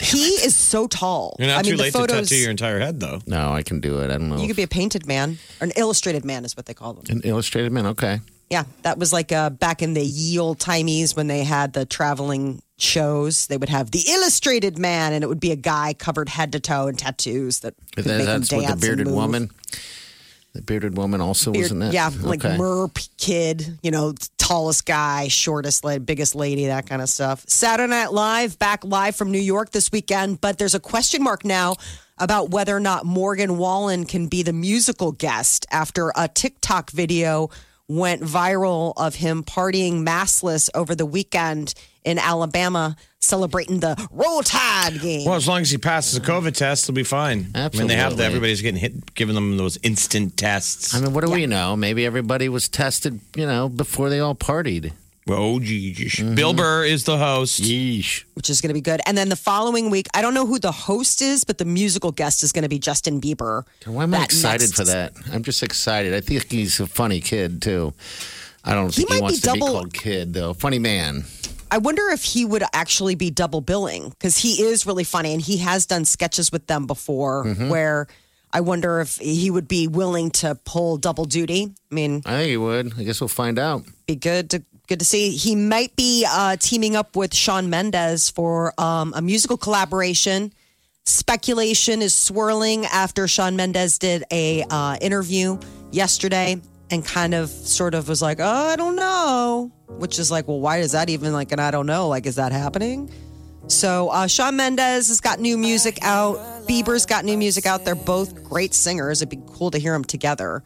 He 0.00 0.18
is 0.44 0.54
so 0.54 0.86
tall. 0.86 1.36
You're 1.38 1.48
not 1.48 1.58
I 1.58 1.62
mean, 1.62 1.72
too 1.72 1.76
the 1.78 1.82
late 1.84 1.92
photos, 1.92 2.16
to 2.16 2.22
tattoo 2.34 2.36
your 2.36 2.50
entire 2.50 2.78
head, 2.78 3.00
though. 3.00 3.20
No, 3.26 3.52
I 3.52 3.62
can 3.62 3.80
do 3.80 4.00
it. 4.00 4.06
I 4.10 4.18
don't 4.18 4.28
know. 4.28 4.36
You 4.38 4.46
could 4.46 4.56
be 4.56 4.62
a 4.62 4.68
painted 4.68 5.06
man 5.06 5.38
or 5.60 5.64
an 5.64 5.72
illustrated 5.76 6.24
man, 6.24 6.44
is 6.44 6.56
what 6.56 6.66
they 6.66 6.74
call 6.74 6.92
them. 6.94 7.04
An 7.08 7.22
illustrated 7.24 7.72
man. 7.72 7.86
Okay. 7.86 8.20
Yeah, 8.50 8.64
that 8.82 8.98
was 8.98 9.12
like 9.12 9.32
uh, 9.32 9.50
back 9.50 9.82
in 9.82 9.94
the 9.94 10.04
ye 10.04 10.38
old 10.38 10.58
timies 10.58 11.16
when 11.16 11.26
they 11.26 11.42
had 11.42 11.72
the 11.72 11.84
traveling 11.84 12.62
shows. 12.78 13.46
They 13.48 13.56
would 13.56 13.70
have 13.70 13.90
the 13.90 14.04
illustrated 14.08 14.78
man, 14.78 15.12
and 15.12 15.24
it 15.24 15.26
would 15.26 15.40
be 15.40 15.50
a 15.50 15.56
guy 15.56 15.94
covered 15.94 16.28
head 16.28 16.52
to 16.52 16.60
toe 16.60 16.86
in 16.86 16.96
tattoos 16.96 17.60
that 17.60 17.74
could 17.96 18.04
That- 18.04 18.18
make 18.18 18.28
him 18.28 18.40
that's 18.40 18.48
dance 18.48 18.62
what 18.62 18.74
the 18.80 18.86
bearded 18.86 19.08
woman. 19.08 19.50
The 20.56 20.62
bearded 20.62 20.96
woman 20.96 21.20
also 21.20 21.52
Beard- 21.52 21.64
was 21.64 21.72
in 21.72 21.78
that. 21.80 21.92
Yeah, 21.92 22.10
like 22.22 22.44
Okay. 22.44 22.56
Merp 22.56 23.08
kid, 23.18 23.78
you 23.82 23.90
know, 23.90 24.14
tallest 24.38 24.86
guy, 24.86 25.28
shortest, 25.28 25.84
biggest 26.04 26.34
lady, 26.34 26.66
that 26.66 26.88
kind 26.88 27.02
of 27.02 27.08
stuff. 27.10 27.44
Saturday 27.46 27.90
Night 27.90 28.12
Live 28.12 28.58
back 28.58 28.84
live 28.84 29.14
from 29.16 29.30
New 29.30 29.38
York 29.40 29.70
this 29.72 29.92
weekend, 29.92 30.40
but 30.40 30.56
there's 30.56 30.74
a 30.74 30.80
question 30.80 31.22
mark 31.22 31.44
now 31.44 31.74
about 32.18 32.50
whether 32.50 32.74
or 32.74 32.80
not 32.80 33.04
Morgan 33.04 33.58
Wallen 33.58 34.06
can 34.06 34.28
be 34.28 34.42
the 34.42 34.52
musical 34.52 35.12
guest 35.12 35.66
after 35.70 36.10
a 36.16 36.26
TikTok 36.28 36.90
video 36.90 37.50
went 37.88 38.22
viral 38.22 38.94
of 38.96 39.16
him 39.16 39.44
partying 39.44 40.04
massless 40.04 40.70
over 40.74 40.94
the 40.94 41.06
weekend 41.06 41.74
in 42.06 42.18
Alabama, 42.18 42.96
celebrating 43.18 43.80
the 43.80 44.08
Roll 44.10 44.42
Tide 44.42 45.00
game. 45.00 45.26
Well, 45.26 45.34
as 45.34 45.46
long 45.48 45.60
as 45.60 45.70
he 45.70 45.76
passes 45.76 46.16
a 46.16 46.20
COVID 46.22 46.54
test, 46.54 46.86
he'll 46.86 46.94
be 46.94 47.02
fine. 47.02 47.48
I 47.54 47.68
mean, 47.74 47.88
they 47.88 47.96
have 47.96 48.12
Absolutely. 48.12 48.16
the, 48.16 48.24
everybody's 48.24 48.62
getting 48.62 48.80
hit, 48.80 49.14
giving 49.14 49.34
them 49.34 49.56
those 49.56 49.76
instant 49.82 50.36
tests. 50.36 50.94
I 50.94 51.00
mean, 51.00 51.12
what 51.12 51.24
do 51.24 51.30
we 51.30 51.46
know? 51.46 51.76
Maybe 51.76 52.06
everybody 52.06 52.48
was 52.48 52.68
tested, 52.68 53.20
you 53.34 53.44
know, 53.44 53.68
before 53.68 54.08
they 54.08 54.20
all 54.20 54.34
partied. 54.36 54.92
Oh, 55.28 55.58
geez. 55.58 55.96
Mm-hmm. 55.98 56.36
Bill 56.36 56.54
Burr 56.54 56.84
is 56.84 57.02
the 57.02 57.18
host. 57.18 57.60
Yeesh. 57.60 58.22
which 58.34 58.48
is 58.48 58.60
going 58.60 58.68
to 58.68 58.74
be 58.74 58.80
good. 58.80 59.00
And 59.06 59.18
then 59.18 59.28
the 59.28 59.34
following 59.34 59.90
week, 59.90 60.06
I 60.14 60.22
don't 60.22 60.34
know 60.34 60.46
who 60.46 60.60
the 60.60 60.70
host 60.70 61.20
is, 61.20 61.42
but 61.42 61.58
the 61.58 61.64
musical 61.64 62.12
guest 62.12 62.44
is 62.44 62.52
going 62.52 62.62
to 62.62 62.68
be 62.68 62.78
Justin 62.78 63.20
Bieber. 63.20 63.64
Why 63.86 64.04
am 64.04 64.14
I 64.14 64.22
excited 64.22 64.60
next- 64.68 64.76
for 64.76 64.84
that? 64.84 65.14
I'm 65.32 65.42
just 65.42 65.64
excited. 65.64 66.14
I 66.14 66.20
think 66.20 66.48
he's 66.48 66.78
a 66.78 66.86
funny 66.86 67.20
kid 67.20 67.60
too. 67.60 67.92
I 68.64 68.74
don't 68.74 68.94
He 68.94 69.02
think 69.02 69.08
he, 69.08 69.14
might 69.16 69.22
wants 69.22 69.40
be 69.40 69.48
to 69.48 69.52
be 69.54 69.58
double- 69.58 69.72
called 69.72 69.92
kid 69.94 70.32
though. 70.32 70.52
Funny 70.54 70.78
man. 70.78 71.24
I 71.70 71.78
wonder 71.78 72.02
if 72.10 72.22
he 72.22 72.44
would 72.44 72.62
actually 72.72 73.14
be 73.16 73.30
double 73.30 73.60
billing 73.60 74.10
because 74.10 74.38
he 74.38 74.62
is 74.62 74.86
really 74.86 75.04
funny 75.04 75.32
and 75.32 75.42
he 75.42 75.58
has 75.58 75.86
done 75.86 76.04
sketches 76.04 76.50
with 76.52 76.66
them 76.66 76.86
before 76.86 77.44
Mm-hmm. 77.44 77.68
where 77.68 78.06
I 78.52 78.60
wonder 78.60 79.00
if 79.00 79.16
he 79.16 79.50
would 79.50 79.68
be 79.68 79.86
willing 79.88 80.30
to 80.42 80.54
pull 80.64 80.96
double 80.96 81.24
duty. 81.24 81.74
I 81.90 81.94
mean, 81.94 82.22
I 82.24 82.38
think 82.38 82.50
he 82.50 82.56
would. 82.56 82.92
I 82.98 83.02
guess 83.02 83.20
we'll 83.20 83.28
find 83.28 83.58
out. 83.58 83.82
be 84.06 84.16
good 84.16 84.48
to 84.50 84.62
good 84.86 85.00
to 85.00 85.04
see. 85.04 85.30
He 85.36 85.54
might 85.56 85.94
be 85.96 86.24
uh, 86.28 86.56
teaming 86.60 86.94
up 86.96 87.16
with 87.16 87.34
Shawn 87.34 87.68
Mendes 87.68 88.30
for 88.30 88.72
um, 88.80 89.12
a 89.16 89.20
musical 89.20 89.56
collaboration. 89.56 90.52
Speculation 91.04 92.02
is 92.02 92.14
swirling 92.14 92.86
after 92.86 93.28
Shawn 93.28 93.56
Mendes 93.56 93.98
did 93.98 94.24
a 94.32 94.64
uh, 94.70 94.96
interview 95.00 95.58
yesterday 95.90 96.60
and 96.90 97.04
kind 97.04 97.34
of 97.34 97.48
sort 97.48 97.94
of 97.94 98.08
was 98.08 98.22
like, 98.22 98.38
"Oh, 98.40 98.44
I 98.44 98.76
don't 98.76 98.96
know," 98.96 99.72
which 99.88 100.18
is 100.18 100.30
like, 100.30 100.48
well, 100.48 100.60
why 100.60 100.78
is 100.78 100.92
that 100.92 101.08
even 101.08 101.32
like 101.32 101.52
an 101.52 101.60
I 101.60 101.70
don't 101.70 101.86
know? 101.86 102.08
Like, 102.08 102.26
is 102.26 102.36
that 102.36 102.52
happening? 102.52 103.10
So 103.68 104.08
uh, 104.10 104.26
Shawn 104.26 104.56
Mendes 104.56 105.08
has 105.08 105.20
got 105.20 105.40
new 105.40 105.58
music 105.58 105.98
out. 106.02 106.36
Bieber's 106.68 107.04
got 107.04 107.24
new 107.24 107.36
music 107.36 107.66
out. 107.66 107.84
They're 107.84 107.94
both 107.94 108.44
great 108.44 108.74
singers. 108.74 109.22
It'd 109.22 109.30
be 109.30 109.44
cool 109.52 109.70
to 109.72 109.78
hear 109.78 109.92
them 109.92 110.04
together. 110.04 110.62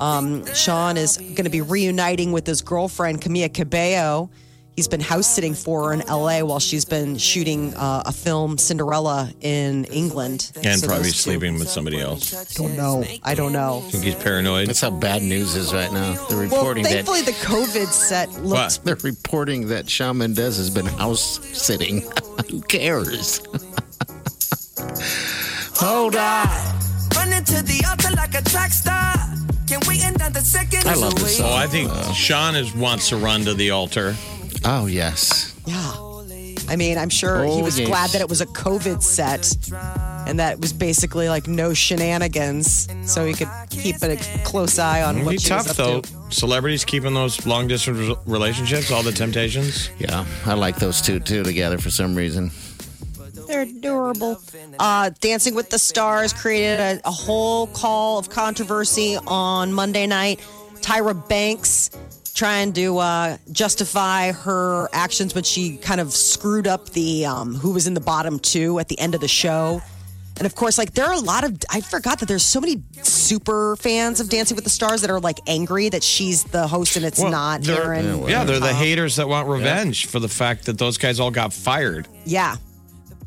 Um, 0.00 0.46
Shawn 0.54 0.96
is 0.96 1.18
going 1.18 1.44
to 1.44 1.50
be 1.50 1.60
reuniting 1.60 2.32
with 2.32 2.46
his 2.46 2.62
girlfriend 2.62 3.20
Camila 3.20 3.52
Cabello. 3.52 4.30
He's 4.80 4.88
been 4.88 5.00
house 5.00 5.26
sitting 5.26 5.52
for 5.52 5.88
her 5.88 5.92
in 5.92 6.00
LA 6.08 6.40
while 6.42 6.58
she's 6.58 6.86
been 6.86 7.18
shooting 7.18 7.74
uh, 7.74 8.02
a 8.06 8.12
film 8.12 8.56
Cinderella 8.56 9.30
in 9.42 9.84
England. 9.84 10.50
And 10.64 10.80
So 10.80 10.86
probably 10.86 11.10
sleeping 11.10 11.58
with 11.58 11.68
somebody 11.68 12.00
else. 12.00 12.54
Don't 12.54 12.78
know. 12.78 13.04
I 13.22 13.34
don't 13.34 13.52
know. 13.52 13.80
think 13.90 14.04
he's 14.04 14.14
paranoid. 14.14 14.68
That's 14.68 14.80
how 14.80 14.88
bad 14.88 15.20
news 15.22 15.54
is 15.54 15.74
right 15.74 15.92
now. 15.92 16.14
They're 16.30 16.38
Well, 16.38 16.44
reporting 16.48 16.84
that 16.84 16.92
thankfully 17.04 17.20
the 17.20 17.32
COVID 17.32 17.88
set 17.88 18.32
looked. 18.42 18.82
they're 18.82 18.96
reporting 19.02 19.68
that 19.68 19.86
Shawn 19.90 20.16
Mendes 20.16 20.56
has 20.56 20.70
been 20.70 20.86
house 20.86 21.44
sitting. 21.52 22.00
Who 22.50 22.62
cares? 22.62 23.40
Hold 25.76 26.16
on. 26.16 26.46
Running 27.16 27.44
to 27.44 27.62
the 27.62 27.84
altar 27.86 28.14
like 28.16 28.34
a 28.34 28.40
track 28.48 28.72
star. 28.72 29.12
Can 29.68 29.80
we 29.86 30.00
end 30.02 30.22
on 30.22 30.32
the 30.32 30.40
second? 30.40 30.88
I 30.88 30.94
love 30.94 31.14
this 31.16 31.38
Oh. 31.38 31.52
I 31.52 31.66
think 31.66 31.92
Shawn 32.14 32.56
is 32.56 32.74
wants 32.74 33.10
to 33.10 33.18
run 33.18 33.44
to 33.44 33.52
the 33.52 33.72
altar. 33.72 34.16
Oh 34.64 34.86
yes. 34.86 35.54
Yeah. 35.66 35.94
I 36.68 36.76
mean, 36.76 36.98
I'm 36.98 37.08
sure 37.08 37.42
he 37.44 37.50
Oh, 37.50 37.64
was 37.64 37.78
yes. 37.80 37.88
glad 37.88 38.10
that 38.10 38.20
it 38.20 38.28
was 38.28 38.40
a 38.40 38.46
COVID 38.46 39.02
set 39.02 39.56
and 40.28 40.38
that 40.38 40.52
it 40.54 40.60
was 40.60 40.72
basically 40.72 41.28
like 41.28 41.48
no 41.48 41.74
shenanigans. 41.74 42.88
So 43.12 43.24
he 43.26 43.34
could 43.34 43.48
keep 43.70 43.96
a 44.02 44.16
close 44.44 44.78
eye 44.78 45.02
on 45.02 45.16
It'd 45.16 45.26
what 45.26 45.32
be 45.32 45.38
tough 45.38 45.66
was 45.68 45.70
up 45.70 45.76
though. 45.76 46.00
to. 46.02 46.10
Celebrities 46.34 46.84
keeping 46.84 47.12
those 47.14 47.44
long 47.44 47.66
distance 47.66 48.16
relationships, 48.26 48.92
all 48.92 49.02
the 49.02 49.10
temptations. 49.10 49.90
Yeah, 49.98 50.24
I 50.46 50.54
like 50.54 50.76
those 50.76 51.00
two 51.00 51.18
too 51.18 51.42
together 51.42 51.78
for 51.78 51.90
some 51.90 52.14
reason. 52.14 52.52
They're 53.48 53.62
adorable. 53.62 54.40
Uh, 54.78 55.10
Dancing 55.20 55.56
with 55.56 55.70
the 55.70 55.78
Stars 55.78 56.32
created 56.32 56.78
a, 56.78 57.00
a 57.04 57.10
whole 57.10 57.66
call 57.68 58.18
of 58.18 58.30
controversy 58.30 59.18
on 59.26 59.72
Monday 59.72 60.06
night. 60.06 60.38
Tyra 60.82 61.28
Banks 61.28 61.90
trying 62.40 62.72
to 62.72 62.96
uh, 62.96 63.36
justify 63.52 64.32
her 64.32 64.88
actions 64.94 65.34
when 65.34 65.44
she 65.44 65.76
kind 65.76 66.00
of 66.00 66.10
screwed 66.10 66.66
up 66.66 66.88
the 66.90 67.26
um, 67.26 67.54
who 67.54 67.70
was 67.72 67.86
in 67.86 67.92
the 67.92 68.00
bottom 68.00 68.38
two 68.38 68.78
at 68.78 68.88
the 68.88 68.98
end 68.98 69.14
of 69.14 69.20
the 69.20 69.28
show. 69.28 69.82
And 70.38 70.46
of 70.46 70.54
course, 70.54 70.78
like 70.78 70.94
there 70.94 71.04
are 71.04 71.12
a 71.12 71.18
lot 71.18 71.44
of 71.44 71.58
I 71.68 71.82
forgot 71.82 72.18
that 72.20 72.26
there's 72.28 72.42
so 72.46 72.58
many 72.58 72.82
super 73.02 73.76
fans 73.76 74.20
of 74.20 74.30
Dancing 74.30 74.54
with 74.54 74.64
the 74.64 74.70
Stars 74.70 75.02
that 75.02 75.10
are 75.10 75.20
like 75.20 75.38
angry 75.46 75.90
that 75.90 76.02
she's 76.02 76.44
the 76.44 76.66
host 76.66 76.96
and 76.96 77.04
it's 77.04 77.20
Well, 77.20 77.30
not 77.30 77.60
they're- 77.60 77.82
Erin. 77.92 78.26
Yeah, 78.26 78.44
they're 78.44 78.58
the 78.58 78.68
Tom. 78.68 78.76
haters 78.76 79.16
that 79.16 79.28
want 79.28 79.46
revenge 79.46 80.06
for 80.06 80.18
the 80.18 80.28
fact 80.28 80.64
that 80.64 80.78
those 80.78 80.96
guys 80.96 81.20
all 81.20 81.30
got 81.30 81.52
fired. 81.52 82.08
Yeah. 82.24 82.56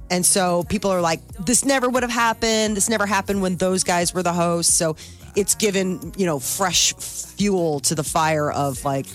And 0.10 0.26
so 0.26 0.64
people 0.64 0.90
are 0.90 1.02
like, 1.02 1.20
this 1.38 1.64
never 1.64 1.88
would 1.88 2.02
have 2.02 2.12
happened. 2.12 2.76
This 2.76 2.90
never 2.90 3.06
happened 3.06 3.44
when 3.44 3.58
those 3.58 3.84
guys 3.84 4.12
were 4.12 4.24
the 4.24 4.34
hosts. 4.34 4.74
So 4.74 4.96
it's 5.36 5.56
given, 5.56 6.14
you 6.18 6.26
know, 6.26 6.40
fresh 6.40 6.94
fuel 6.94 7.80
to 7.82 7.96
the 7.96 8.04
fire 8.04 8.52
of 8.52 8.84
like, 8.86 9.06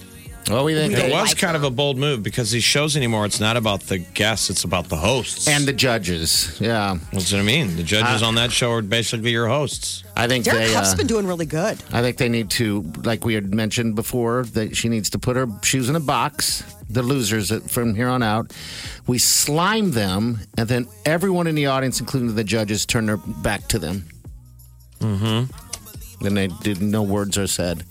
Well, 0.50 0.64
we 0.64 0.74
think 0.74 0.94
We 0.94 1.00
It 1.00 1.12
was 1.12 1.28
like 1.28 1.38
kind 1.38 1.56
of 1.56 1.62
a 1.64 1.70
bold 1.70 1.98
move 1.98 2.22
because 2.22 2.50
these 2.50 2.64
shows 2.64 2.96
anymore, 2.96 3.26
it's 3.26 3.40
not 3.40 3.56
about 3.56 3.82
the 3.82 3.98
guests, 3.98 4.50
it's 4.50 4.64
about 4.64 4.88
the 4.88 4.96
hosts. 4.96 5.46
and 5.46 5.66
the 5.66 5.72
judges. 5.72 6.58
Yeah, 6.60 6.98
That's 7.12 7.32
what 7.32 7.40
I 7.40 7.44
mean. 7.44 7.76
The 7.76 7.82
judges 7.82 8.22
on 8.22 8.34
that 8.36 8.50
show 8.50 8.72
are 8.72 8.82
basically 8.82 9.30
your 9.30 9.46
hosts. 9.48 10.04
I 10.16 10.26
think 10.26 10.44
Derek 10.44 10.68
they. 10.68 10.74
Hough's 10.74 10.94
uh, 10.94 10.96
been 10.96 11.06
doing 11.06 11.26
really 11.26 11.46
good. 11.46 11.78
I 11.92 12.00
think 12.02 12.16
they 12.16 12.28
need 12.28 12.50
to, 12.50 12.82
like 13.04 13.24
we 13.24 13.34
had 13.34 13.52
mentioned 13.54 13.94
before, 13.94 14.44
that 14.54 14.76
she 14.76 14.88
needs 14.88 15.10
to 15.10 15.18
put 15.18 15.36
her 15.36 15.46
shoes 15.62 15.88
in 15.88 15.96
a 15.96 16.00
box. 16.00 16.64
The 16.90 17.02
losers 17.02 17.52
from 17.70 17.94
here 17.94 18.08
on 18.08 18.22
out, 18.22 18.50
we 19.06 19.18
slime 19.18 19.90
them, 19.90 20.40
and 20.56 20.66
then 20.66 20.88
everyone 21.04 21.46
in 21.46 21.54
the 21.54 21.66
audience, 21.66 22.00
including 22.00 22.34
the 22.34 22.44
judges, 22.44 22.86
turn 22.86 23.04
their 23.04 23.18
back 23.18 23.68
to 23.68 23.78
them. 23.78 24.06
Mm-hmm. 25.00 25.67
Then 26.20 26.34
they 26.34 26.48
did. 26.48 26.82
No 26.82 27.02
words 27.02 27.38
are 27.38 27.46
said. 27.46 27.84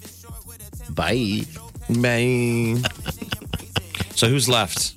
Bye. 0.90 1.42
Bye. 1.90 2.82
so 4.16 4.28
who's 4.28 4.50
left? 4.50 4.96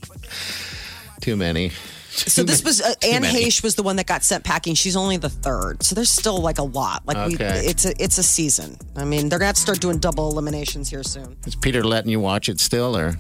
Too 1.21 1.37
many. 1.37 1.71
So 2.11 2.43
this 2.43 2.65
was 2.65 2.83
uh, 2.83 2.93
Anne 3.03 3.23
many. 3.23 3.45
Heche 3.45 3.63
was 3.63 3.77
the 3.77 3.83
one 3.83 3.97
that 3.97 4.07
got 4.07 4.25
sent 4.25 4.45
packing. 4.45 4.75
She's 4.75 4.97
only 4.97 5.17
the 5.17 5.29
third, 5.29 5.83
so 5.83 5.95
there's 5.95 6.11
still 6.11 6.39
like 6.39 6.59
a 6.59 6.63
lot. 6.63 7.03
Like 7.07 7.29
we, 7.29 7.37
it's 7.39 7.85
a 7.87 8.03
it's 8.03 8.19
a 8.19 8.23
season. 8.23 8.77
I 8.97 9.05
mean, 9.05 9.29
they're 9.29 9.39
gonna 9.39 9.47
have 9.47 9.55
to 9.55 9.61
start 9.61 9.81
doing 9.81 9.99
double 9.99 10.31
eliminations 10.31 10.91
here 10.91 11.03
soon. 11.03 11.37
Is 11.47 11.55
Peter 11.55 11.83
letting 11.85 12.11
you 12.11 12.21
watch 12.21 12.49
it 12.49 12.61
still, 12.61 12.97
or 12.97 13.17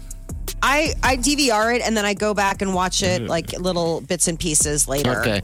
I 0.62 0.94
I 1.02 1.16
DVR 1.16 1.76
it 1.76 1.82
and 1.82 1.96
then 1.96 2.04
I 2.04 2.14
go 2.14 2.34
back 2.34 2.62
and 2.62 2.74
watch 2.74 3.02
it 3.02 3.22
like 3.22 3.58
little 3.58 4.00
bits 4.02 4.28
and 4.28 4.38
pieces 4.38 4.88
later. 4.88 5.20
okay? 5.20 5.42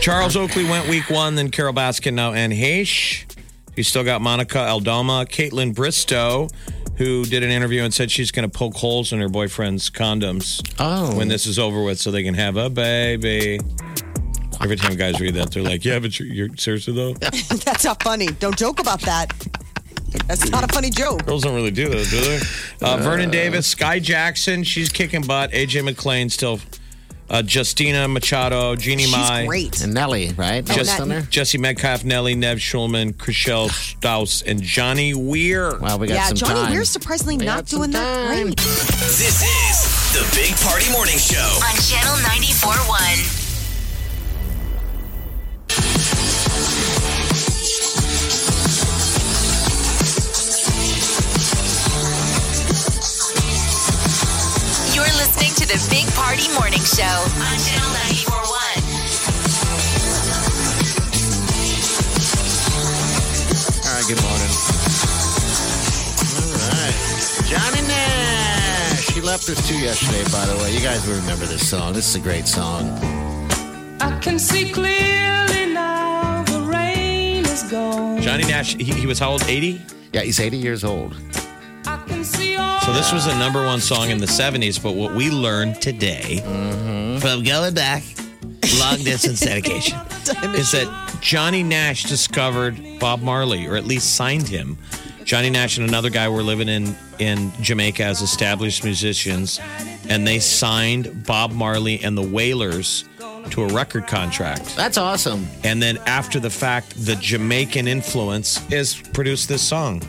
Charles 0.00 0.34
Oakley 0.36 0.64
went 0.64 0.88
week 0.88 1.08
one, 1.10 1.36
then 1.36 1.50
Carole 1.50 1.74
Baskin, 1.74 2.14
now 2.14 2.32
Anne 2.32 2.50
Heche. 2.50 3.24
You 3.76 3.82
still 3.82 4.04
got 4.04 4.20
Monica 4.20 4.60
Aldama, 4.68 5.26
Kaitlyn 5.28 5.74
Bristowe, 5.74 6.50
who 6.96 7.24
did 7.24 7.42
an 7.42 7.50
interview 7.50 7.82
and 7.82 7.92
said 7.92 8.10
she's 8.10 8.30
going 8.30 8.48
to 8.48 8.58
poke 8.58 8.74
holes 8.74 9.12
in 9.12 9.20
her 9.20 9.28
boyfriend's 9.28 9.88
condoms 9.88 10.60
Oh, 10.78 11.16
when 11.16 11.28
this 11.28 11.46
is 11.46 11.58
over 11.58 11.82
with 11.82 11.98
so 11.98 12.10
they 12.10 12.22
can 12.22 12.34
have 12.34 12.56
a 12.56 12.68
baby. 12.68 13.58
Every 14.60 14.76
time 14.76 14.94
guys 14.96 15.18
read 15.20 15.34
that, 15.34 15.50
they're 15.50 15.62
like, 15.62 15.84
yeah, 15.84 15.98
but 15.98 16.18
you're, 16.20 16.28
you're 16.28 16.56
seriously 16.56 16.92
though? 16.94 17.14
That's 17.64 17.84
not 17.84 18.02
funny. 18.02 18.26
Don't 18.26 18.56
joke 18.56 18.78
about 18.78 19.00
that. 19.02 19.32
That's 20.28 20.50
not 20.50 20.62
a 20.62 20.72
funny 20.72 20.90
joke. 20.90 21.24
Girls 21.24 21.42
don't 21.42 21.54
really 21.54 21.70
do 21.70 21.88
that, 21.88 22.06
do 22.10 22.20
they? 22.20 22.40
Uh, 22.86 22.98
Vernon 22.98 23.30
Davis, 23.30 23.74
Skai 23.74 24.00
Jackson, 24.02 24.62
she's 24.62 24.90
kicking 24.90 25.22
butt. 25.22 25.50
AJ 25.52 25.84
McLean 25.84 26.28
still. 26.28 26.60
Uh, 27.32 27.42
Justina 27.48 28.06
Machado, 28.06 28.76
Jeannie 28.76 29.04
She's 29.04 29.12
Mai. 29.12 29.46
great. 29.46 29.80
and 29.80 29.94
Nelly, 29.94 30.32
right? 30.36 30.62
Oh, 30.70 30.74
Just 30.74 30.90
that- 30.90 31.00
on 31.00 31.08
there. 31.08 31.22
Jesse 31.22 31.56
Metcalfe, 31.56 32.04
Nelly, 32.04 32.34
Nev 32.34 32.58
Schulman, 32.58 33.14
Chrishell 33.14 33.70
Stause, 33.70 34.42
and 34.46 34.62
Johnny 34.62 35.14
Weir. 35.14 35.78
Wow, 35.78 35.96
we 35.96 36.08
got 36.08 36.14
Yeah, 36.14 36.26
some 36.28 36.36
Johnny 36.36 36.54
time. 36.60 36.72
Weir's 36.72 36.90
surprisingly 36.90 37.38
We 37.38 37.46
not 37.46 37.56
got 37.60 37.68
some 37.70 37.78
doing 37.80 37.90
that 37.92 38.28
time. 38.28 38.44
great. 38.48 38.56
This 38.58 39.42
is 39.42 40.12
the 40.12 40.28
Big 40.38 40.54
Party 40.60 40.90
Morning 40.92 41.16
Show. 41.16 41.38
On 41.38 41.74
Channel 41.80 42.16
94.1. 42.18 43.41
listening 55.22 55.54
to 55.54 55.66
the 55.66 55.72
the 55.72 55.88
Big 55.88 56.06
Party 56.12 56.52
Morning 56.52 56.84
Show 56.84 57.02
on 57.02 57.56
Channel 57.64 57.88
941. 58.12 58.52
All 63.80 63.94
right, 63.96 64.04
good 64.04 64.20
morning. 64.20 64.52
All 66.28 66.68
right. 66.68 66.92
Johnny 67.48 67.88
Nash. 67.88 69.08
He 69.14 69.22
left 69.22 69.48
us 69.48 69.66
too 69.66 69.78
yesterday, 69.78 70.24
by 70.24 70.44
the 70.44 70.56
way. 70.62 70.74
You 70.74 70.80
guys 70.80 71.06
will 71.06 71.16
remember 71.16 71.46
this 71.46 71.66
song. 71.66 71.94
This 71.94 72.06
is 72.06 72.16
a 72.16 72.20
great 72.20 72.46
song. 72.46 72.90
I 74.02 74.18
can 74.20 74.38
see 74.38 74.70
clearly 74.70 75.72
now 75.72 76.42
the 76.42 76.60
rain 76.60 77.46
is 77.46 77.62
gone. 77.62 78.20
Johnny 78.20 78.44
Nash, 78.44 78.74
he, 78.74 78.84
he 78.84 79.06
was 79.06 79.18
how 79.18 79.30
old? 79.30 79.42
80? 79.44 79.80
Yeah, 80.12 80.20
he's 80.20 80.38
80 80.38 80.58
years 80.58 80.84
old. 80.84 81.16
So 82.08 82.92
this 82.92 83.12
was 83.12 83.26
a 83.26 83.38
number 83.38 83.64
one 83.64 83.80
song 83.80 84.10
in 84.10 84.18
the 84.18 84.26
70s, 84.26 84.82
but 84.82 84.94
what 84.94 85.14
we 85.14 85.30
learned 85.30 85.80
today 85.80 86.38
from 87.20 87.42
going 87.44 87.74
back, 87.74 88.02
long 88.78 88.98
distance 89.04 89.40
dedication, 89.40 89.98
is 90.54 90.72
that 90.72 91.18
Johnny 91.20 91.62
Nash 91.62 92.04
discovered 92.04 92.76
Bob 92.98 93.22
Marley, 93.22 93.66
or 93.66 93.76
at 93.76 93.84
least 93.84 94.16
signed 94.16 94.48
him. 94.48 94.76
Johnny 95.24 95.50
Nash 95.50 95.78
and 95.78 95.88
another 95.88 96.10
guy 96.10 96.28
were 96.28 96.42
living 96.42 96.68
in, 96.68 96.96
in 97.20 97.52
Jamaica 97.62 98.02
as 98.02 98.20
established 98.20 98.82
musicians, 98.82 99.60
and 100.08 100.26
they 100.26 100.40
signed 100.40 101.24
Bob 101.24 101.52
Marley 101.52 102.02
and 102.02 102.18
the 102.18 102.22
Wailers 102.22 103.04
to 103.50 103.62
a 103.62 103.68
record 103.68 104.06
contract. 104.06 104.76
That's 104.76 104.98
awesome. 104.98 105.46
And 105.62 105.80
then 105.80 105.98
after 106.06 106.40
the 106.40 106.50
fact, 106.50 106.94
the 107.06 107.14
Jamaican 107.16 107.86
influence 107.86 108.60
is 108.72 108.94
produced 108.96 109.48
this 109.48 109.62
song. 109.62 110.02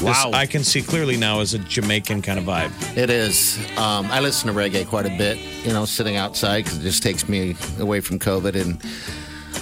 This, 0.00 0.24
Wow. 0.24 0.30
I 0.32 0.46
can 0.46 0.62
see 0.64 0.82
clearly 0.82 1.16
now 1.16 1.40
as 1.40 1.54
a 1.54 1.58
Jamaican 1.58 2.22
kind 2.22 2.38
of 2.38 2.44
vibe. 2.44 2.70
It 2.96 3.10
is. 3.10 3.58
Um, 3.76 4.06
I 4.06 4.20
listen 4.20 4.52
to 4.52 4.54
reggae 4.58 4.86
quite 4.86 5.06
a 5.06 5.16
bit, 5.16 5.38
you 5.64 5.72
know, 5.72 5.84
sitting 5.84 6.16
outside 6.16 6.64
because 6.64 6.78
it 6.78 6.82
just 6.82 7.02
takes 7.02 7.28
me 7.28 7.56
away 7.80 8.00
from 8.00 8.18
COVID 8.18 8.54
and 8.60 8.80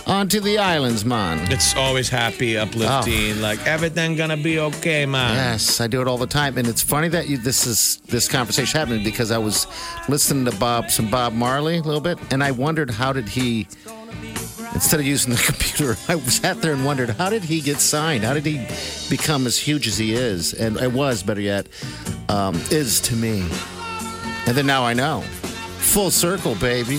onto 0.06 0.40
the 0.40 0.58
islands, 0.58 1.04
man. 1.04 1.50
It's 1.50 1.74
always 1.74 2.08
happy, 2.08 2.56
uplifting, 2.56 3.40
like 3.40 3.64
everything 3.66 4.14
gonna 4.14 4.36
be 4.36 4.58
okay, 4.60 5.06
man. 5.06 5.34
Yes, 5.34 5.80
I 5.80 5.86
do 5.86 6.00
it 6.00 6.06
all 6.06 6.18
the 6.18 6.26
time, 6.26 6.58
and 6.58 6.68
it's 6.68 6.82
funny 6.82 7.08
that 7.08 7.28
you, 7.28 7.38
this 7.38 7.66
is 7.66 7.96
this 8.06 8.28
conversation 8.28 8.78
happening 8.78 9.02
because 9.02 9.30
I 9.30 9.38
was 9.38 9.66
listening 10.08 10.44
to 10.44 10.56
Bob 10.58 10.90
some 10.90 11.10
Bob 11.10 11.32
Marley 11.32 11.78
a 11.78 11.82
little 11.82 12.00
bit, 12.00 12.18
and 12.30 12.42
I 12.44 12.50
wondered 12.52 12.90
how 12.90 13.12
did 13.12 13.28
he. 13.28 13.66
Instead 14.76 15.00
of 15.00 15.06
using 15.06 15.32
the 15.32 15.42
computer, 15.46 15.96
I 16.06 16.18
sat 16.20 16.60
there 16.60 16.74
and 16.74 16.84
wondered 16.84 17.08
how 17.08 17.30
did 17.30 17.42
he 17.42 17.62
get 17.62 17.80
signed? 17.80 18.24
How 18.24 18.34
did 18.34 18.44
he 18.44 18.58
become 19.08 19.46
as 19.46 19.58
huge 19.58 19.86
as 19.86 19.96
he 19.96 20.12
is? 20.12 20.52
And 20.52 20.76
it 20.76 20.92
was, 20.92 21.22
better 21.22 21.40
yet, 21.40 21.66
um, 22.28 22.56
is 22.70 23.00
to 23.00 23.16
me. 23.16 23.40
And 24.46 24.54
then 24.54 24.66
now 24.66 24.84
I 24.84 24.92
know. 24.92 25.22
Full 25.78 26.10
circle, 26.10 26.56
baby. 26.56 26.96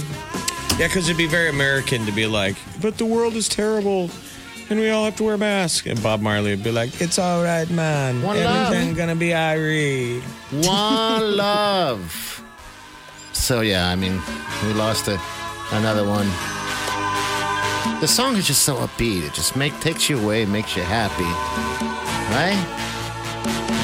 Yeah, 0.79 0.87
because 0.87 1.07
it'd 1.07 1.19
be 1.19 1.27
very 1.27 1.49
American 1.49 2.03
to 2.07 2.11
be 2.11 2.25
like, 2.25 2.55
but 2.81 2.97
the 2.97 3.05
world 3.05 3.35
is 3.35 3.47
terrible. 3.47 4.09
And 4.71 4.79
we 4.79 4.89
all 4.89 5.05
have 5.05 5.15
to 5.17 5.23
wear 5.23 5.37
masks. 5.37 5.85
And 5.85 6.01
Bob 6.01 6.19
Marley 6.19 6.49
would 6.49 6.63
be 6.63 6.71
like, 6.71 6.99
it's 6.99 7.19
all 7.19 7.43
right, 7.43 7.69
man. 7.69 8.23
One 8.23 8.43
love. 8.43 8.97
Gonna 8.97 9.15
be 9.15 9.29
Irie. 9.29 10.19
One 10.65 11.37
love. 11.37 12.43
So 13.33 13.61
yeah, 13.61 13.87
I 13.87 13.95
mean, 13.95 14.19
we 14.65 14.73
lost 14.73 15.07
a, 15.07 15.21
another 15.73 16.03
one. 16.07 16.27
The 17.99 18.07
song 18.07 18.35
is 18.35 18.45
just 18.45 18.61
so 18.61 18.75
upbeat. 18.75 19.23
It 19.25 19.33
just 19.33 19.55
make 19.55 19.77
takes 19.79 20.07
you 20.09 20.19
away, 20.19 20.45
makes 20.45 20.75
you 20.75 20.83
happy, 20.83 21.23
right? 22.31 22.55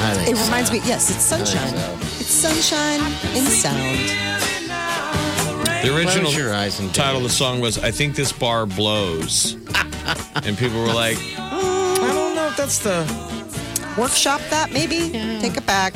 I 0.06 0.14
think 0.14 0.28
It 0.30 0.36
so. 0.36 0.44
reminds 0.44 0.70
me, 0.70 0.80
yes, 0.84 1.10
it's 1.10 1.20
sunshine. 1.24 1.68
so. 1.70 1.98
It's 2.20 2.26
sunshine 2.26 3.00
in 3.36 3.44
sound. 3.44 3.98
The 5.84 5.94
original 5.96 6.30
your 6.32 6.54
eyes 6.54 6.78
and 6.78 6.94
title 6.94 7.16
of 7.18 7.22
the 7.24 7.28
song 7.28 7.60
was 7.60 7.78
I 7.78 7.90
Think 7.90 8.14
This 8.14 8.30
Bar 8.32 8.66
Blows. 8.66 9.54
and 10.44 10.56
people 10.56 10.80
were 10.80 10.92
like, 10.94 11.18
I 11.36 11.96
don't 12.12 12.36
know 12.36 12.46
if 12.48 12.56
that's 12.56 12.78
the. 12.78 13.04
Workshop 13.98 14.40
that 14.50 14.72
maybe. 14.72 15.10
Take 15.40 15.56
it 15.56 15.66
back. 15.66 15.92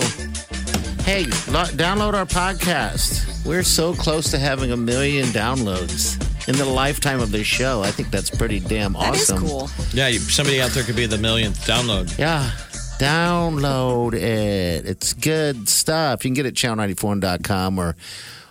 Hey, 1.04 1.26
lo- 1.52 1.66
download 1.74 2.14
our 2.14 2.26
podcast. 2.26 3.46
We're 3.46 3.64
so 3.64 3.94
close 3.94 4.30
to 4.32 4.38
having 4.40 4.72
a 4.72 4.78
million 4.78 5.26
downloads 5.28 6.18
in 6.48 6.56
the 6.56 6.66
lifetime 6.66 7.20
of 7.20 7.32
this 7.32 7.48
show. 7.48 7.82
I 7.82 7.90
think 7.92 8.12
that's 8.12 8.30
pretty 8.30 8.60
damn 8.60 8.94
That 8.94 9.16
is 9.16 9.30
awesome. 9.32 9.48
cool. 9.48 9.70
Yeah, 9.94 10.08
you, 10.10 10.20
somebody 10.20 10.62
out 10.62 10.72
there 10.72 10.84
could 10.84 10.96
be 10.96 11.06
the 11.08 11.18
millionth 11.18 11.66
download. 11.66 12.16
Yeah. 12.20 12.52
Download 13.00 14.14
it. 14.14 14.86
It's 14.86 15.14
good 15.14 15.68
stuff. 15.68 16.24
You 16.24 16.30
can 16.30 16.36
get 16.36 16.46
it 16.46 16.50
at 16.50 16.54
channel94.com 16.78 17.80
or 17.80 17.96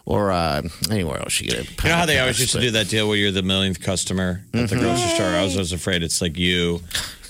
or 0.04 0.32
uh, 0.32 0.62
anywhere 0.90 1.20
else 1.20 1.40
you 1.40 1.48
get 1.48 1.60
it. 1.60 1.82
You 1.84 1.90
know 1.90 1.96
how 1.96 2.06
they 2.06 2.18
always 2.18 2.40
used 2.40 2.52
to 2.52 2.60
do 2.60 2.72
that 2.72 2.88
deal 2.88 3.06
where 3.08 3.16
you're 3.16 3.30
the 3.30 3.42
millionth 3.42 3.80
customer 3.80 4.42
at 4.52 4.68
the 4.68 4.76
grocery 4.76 5.08
store? 5.10 5.26
I 5.26 5.44
was 5.44 5.54
always 5.54 5.72
afraid 5.72 6.02
it's 6.02 6.20
like 6.20 6.36
you 6.36 6.80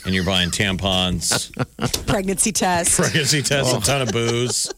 and 0.07 0.15
you're 0.15 0.25
buying 0.25 0.51
tampons, 0.51 1.53
Pregnancy 2.07 2.51
test. 2.51 2.99
pregnancy 2.99 3.43
tests, 3.43 3.73
a 3.75 3.81
ton 3.81 4.03
of 4.03 4.09
booze. 4.13 4.73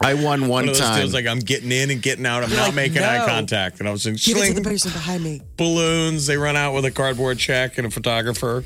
I 0.00 0.14
won 0.14 0.42
one 0.42 0.48
One 0.50 0.62
of 0.64 0.66
those 0.70 0.80
time. 0.80 0.98
deals 1.00 1.14
like 1.14 1.26
I'm 1.26 1.38
getting 1.38 1.72
in 1.72 1.90
and 1.90 2.02
getting 2.02 2.26
out. 2.26 2.42
I'm 2.42 2.50
You're 2.50 2.58
not 2.58 2.66
like, 2.66 2.74
making 2.74 3.02
eye 3.02 3.24
contact. 3.26 3.78
And 3.80 3.88
I 3.88 3.92
was 3.92 4.06
in 4.06 4.16
Give 4.16 4.36
it 4.36 4.48
to 4.48 4.54
the 4.54 4.60
person 4.60 4.90
behind 4.92 5.22
me. 5.22 5.40
balloons. 5.56 6.26
They 6.26 6.36
run 6.36 6.56
out 6.56 6.74
with 6.74 6.84
a 6.84 6.90
cardboard 6.90 7.38
check 7.38 7.78
and 7.78 7.86
a 7.86 7.90
photographer. 7.90 8.64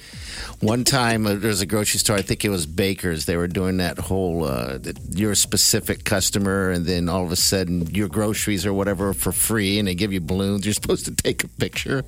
One 0.60 0.82
time, 0.82 1.26
uh, 1.26 1.34
there 1.34 1.48
was 1.50 1.60
a 1.60 1.66
grocery 1.66 2.00
store. 2.00 2.16
I 2.16 2.22
think 2.22 2.44
it 2.44 2.48
was 2.48 2.66
Baker's. 2.66 3.26
They 3.26 3.36
were 3.36 3.46
doing 3.46 3.76
that 3.76 3.98
whole 3.98 4.44
uh, 4.44 4.78
that 4.78 4.98
you're 5.14 5.30
a 5.32 5.36
specific 5.36 6.02
customer, 6.04 6.70
and 6.70 6.84
then 6.84 7.08
all 7.08 7.24
of 7.24 7.30
a 7.30 7.36
sudden, 7.36 7.86
your 7.94 8.08
groceries 8.08 8.66
or 8.66 8.72
whatever 8.72 9.12
for 9.12 9.30
free, 9.30 9.78
and 9.78 9.86
they 9.86 9.94
give 9.94 10.12
you 10.12 10.20
balloons. 10.20 10.64
You're 10.66 10.74
supposed 10.74 11.04
to 11.04 11.14
take 11.14 11.44
a 11.44 11.48
picture. 11.48 12.02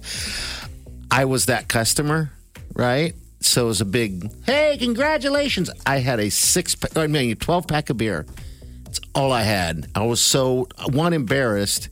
I 1.12 1.26
was 1.26 1.46
that 1.46 1.68
customer, 1.68 2.32
right? 2.74 3.14
So 3.40 3.64
it 3.64 3.68
was 3.68 3.80
a 3.80 3.84
big, 3.84 4.28
hey, 4.46 4.76
congratulations! 4.78 5.70
I 5.86 5.98
had 5.98 6.18
a 6.18 6.30
six, 6.30 6.74
pack, 6.74 6.96
I 6.96 7.06
mean, 7.06 7.36
twelve 7.36 7.68
pack 7.68 7.88
of 7.90 7.98
beer. 7.98 8.26
That's 9.12 9.22
all 9.24 9.32
I 9.32 9.42
had. 9.42 9.88
I 9.94 10.04
was 10.06 10.20
so 10.20 10.68
one 10.92 11.12
embarrassed. 11.12 11.88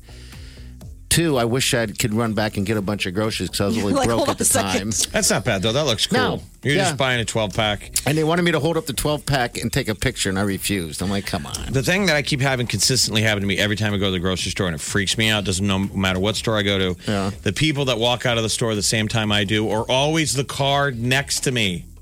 Two, 1.10 1.38
I 1.38 1.46
wish 1.46 1.72
I 1.72 1.86
could 1.86 2.12
run 2.12 2.34
back 2.34 2.58
and 2.58 2.66
get 2.66 2.76
a 2.76 2.82
bunch 2.82 3.06
of 3.06 3.14
groceries 3.14 3.48
because 3.48 3.60
I 3.62 3.66
was 3.66 3.78
really 3.78 3.92
Like, 3.94 4.06
broke 4.08 4.28
at 4.28 4.36
the 4.38 4.44
time. 4.44 4.90
That's 5.10 5.30
not 5.30 5.42
bad 5.44 5.62
though. 5.62 5.72
That 5.72 5.84
looks 5.86 6.06
cool. 6.06 6.18
No. 6.18 6.42
You're 6.62 6.74
Yeah. 6.76 6.84
just 6.84 6.98
buying 6.98 7.18
a 7.18 7.24
12 7.24 7.54
pack. 7.54 7.90
And 8.06 8.16
they 8.16 8.24
wanted 8.24 8.42
me 8.42 8.52
to 8.52 8.60
hold 8.60 8.76
up 8.76 8.84
the 8.86 8.92
12 8.92 9.24
pack 9.24 9.56
and 9.56 9.72
take 9.72 9.88
a 9.88 9.94
picture, 9.94 10.28
and 10.28 10.38
I 10.38 10.42
refused. 10.42 11.00
I'm 11.02 11.08
like, 11.08 11.24
come 11.24 11.46
on. 11.46 11.72
The 11.72 11.82
thing 11.82 12.06
that 12.06 12.14
I 12.16 12.20
keep 12.22 12.40
having 12.40 12.66
consistently 12.66 13.22
happen 13.22 13.40
to 13.40 13.46
me 13.46 13.56
every 13.58 13.74
time 13.74 13.94
I 13.94 13.96
go 13.96 14.04
to 14.06 14.10
the 14.10 14.18
grocery 14.18 14.50
store 14.50 14.66
and 14.66 14.74
it 14.74 14.80
freaks 14.82 15.16
me 15.16 15.30
out, 15.30 15.44
doesn't 15.44 15.66
no 15.66 15.78
matter 15.78 16.20
what 16.20 16.36
store 16.36 16.58
I 16.58 16.62
go 16.62 16.78
to. 16.94 17.00
Yeah. 17.10 17.30
The 17.42 17.52
people 17.54 17.86
that 17.86 17.98
walk 17.98 18.26
out 18.26 18.36
of 18.36 18.42
the 18.42 18.50
store 18.50 18.74
the 18.74 18.82
same 18.82 19.08
time 19.08 19.32
I 19.32 19.44
do 19.44 19.68
are 19.70 19.84
always 19.90 20.34
the 20.34 20.44
car 20.44 20.90
next 20.90 21.40
to 21.40 21.52
me. 21.52 21.84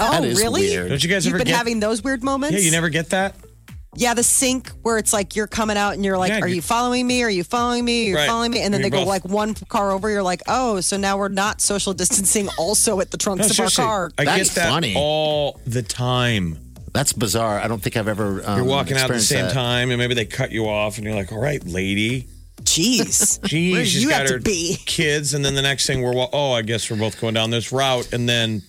Oh, 0.00 0.20
really? 0.20 0.62
weird. 0.68 0.88
Don't 0.88 1.02
you 1.02 1.08
guys 1.08 1.24
You've 1.24 1.34
ever 1.34 1.38
been 1.44 1.52
get 1.52 1.56
having 1.56 1.78
those 1.80 2.02
weird 2.02 2.24
moments? 2.24 2.56
Yeah, 2.56 2.62
you 2.64 2.72
never 2.72 2.88
get 2.88 3.10
that? 3.10 3.36
Yeah, 3.96 4.14
the 4.14 4.22
sync 4.22 4.70
where 4.82 4.98
it's 4.98 5.12
like 5.12 5.34
you're 5.36 5.46
coming 5.46 5.76
out 5.76 5.94
and 5.94 6.04
you're 6.04 6.18
like, 6.18 6.30
Yeah, 6.30 6.40
"Are 6.40 6.48
you- 6.48 6.56
you 6.56 6.62
following 6.62 7.06
me? 7.06 7.22
Are 7.22 7.30
you 7.30 7.44
following 7.44 7.84
me? 7.84 8.06
You're 8.06 8.16
Right. 8.16 8.28
following 8.28 8.50
me?" 8.52 8.60
And 8.60 8.72
then 8.72 8.80
You're 8.82 8.90
they 8.90 8.96
go 8.96 9.00
both- 9.02 9.08
like 9.08 9.24
one 9.24 9.54
car 9.54 9.92
over. 9.92 10.08
You're 10.10 10.22
like, 10.22 10.42
"Oh, 10.48 10.80
so 10.80 10.96
now 10.96 11.16
we're 11.16 11.28
not 11.28 11.60
social 11.60 11.92
distancing 11.94 12.48
also 12.58 13.00
at 13.00 13.10
the 13.10 13.16
trunks 13.16 13.40
No, 13.40 13.46
of 13.46 13.52
seriously. 13.56 13.84
our 13.84 14.10
car." 14.10 14.12
I 14.18 14.24
That's 14.24 14.48
get 14.50 14.54
that 14.56 14.68
funny. 14.70 14.94
all 14.96 15.60
the 15.66 15.82
time. 15.82 16.58
That's 16.92 17.12
bizarre. 17.12 17.58
I 17.60 17.68
don't 17.68 17.82
think 17.82 17.96
I've 17.96 18.08
ever. 18.08 18.42
Um, 18.46 18.56
You're 18.56 18.64
walking 18.64 18.96
out 18.96 19.04
at 19.04 19.08
the 19.08 19.14
experienced 19.16 19.28
same 19.28 19.44
that. 19.46 19.52
time 19.52 19.90
and 19.90 19.98
maybe 19.98 20.14
they 20.14 20.24
cut 20.24 20.50
you 20.52 20.66
off 20.68 20.96
and 20.96 21.04
you're 21.06 21.14
like, 21.14 21.30
all 21.32 21.38
right, 21.40 21.64
lady. 21.66 22.26
Jeez, 22.62 23.40
Geez, 23.44 23.72
Where 23.74 23.84
she's 23.84 24.02
you 24.02 24.08
got 24.08 24.20
have 24.20 24.26
to 24.28 24.32
her 24.34 24.38
be. 24.40 24.78
kids. 24.86 25.34
And 25.34 25.44
then 25.44 25.54
the 25.54 25.62
next 25.62 25.86
thing 25.86 26.02
we're, 26.02 26.14
wa- 26.14 26.28
oh, 26.32 26.52
I 26.52 26.62
guess 26.62 26.90
we're 26.90 26.96
both 26.96 27.20
going 27.20 27.34
down 27.34 27.50
this 27.50 27.70
route. 27.70 28.12
And 28.12 28.28
then, 28.28 28.62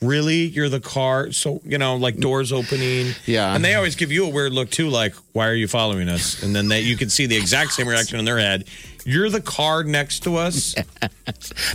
really? 0.00 0.46
You're 0.46 0.68
the 0.68 0.80
car? 0.80 1.32
So, 1.32 1.60
you 1.64 1.78
know, 1.78 1.96
like 1.96 2.16
doors 2.16 2.52
opening. 2.52 3.12
Yeah. 3.24 3.54
And 3.54 3.64
they 3.64 3.74
always 3.74 3.96
give 3.96 4.12
you 4.12 4.26
a 4.26 4.28
weird 4.28 4.52
look 4.52 4.70
too, 4.70 4.88
like, 4.88 5.14
why 5.32 5.48
are 5.48 5.54
you 5.54 5.68
following 5.68 6.08
us? 6.08 6.42
And 6.42 6.54
then 6.54 6.68
they, 6.68 6.80
you 6.80 6.96
can 6.96 7.08
see 7.10 7.26
the 7.26 7.36
exact 7.36 7.72
same 7.72 7.88
reaction 7.88 8.18
in 8.18 8.24
their 8.24 8.38
head. 8.38 8.64
You're 9.04 9.30
the 9.30 9.40
car 9.40 9.84
next 9.84 10.20
to 10.24 10.36
us. 10.36 10.74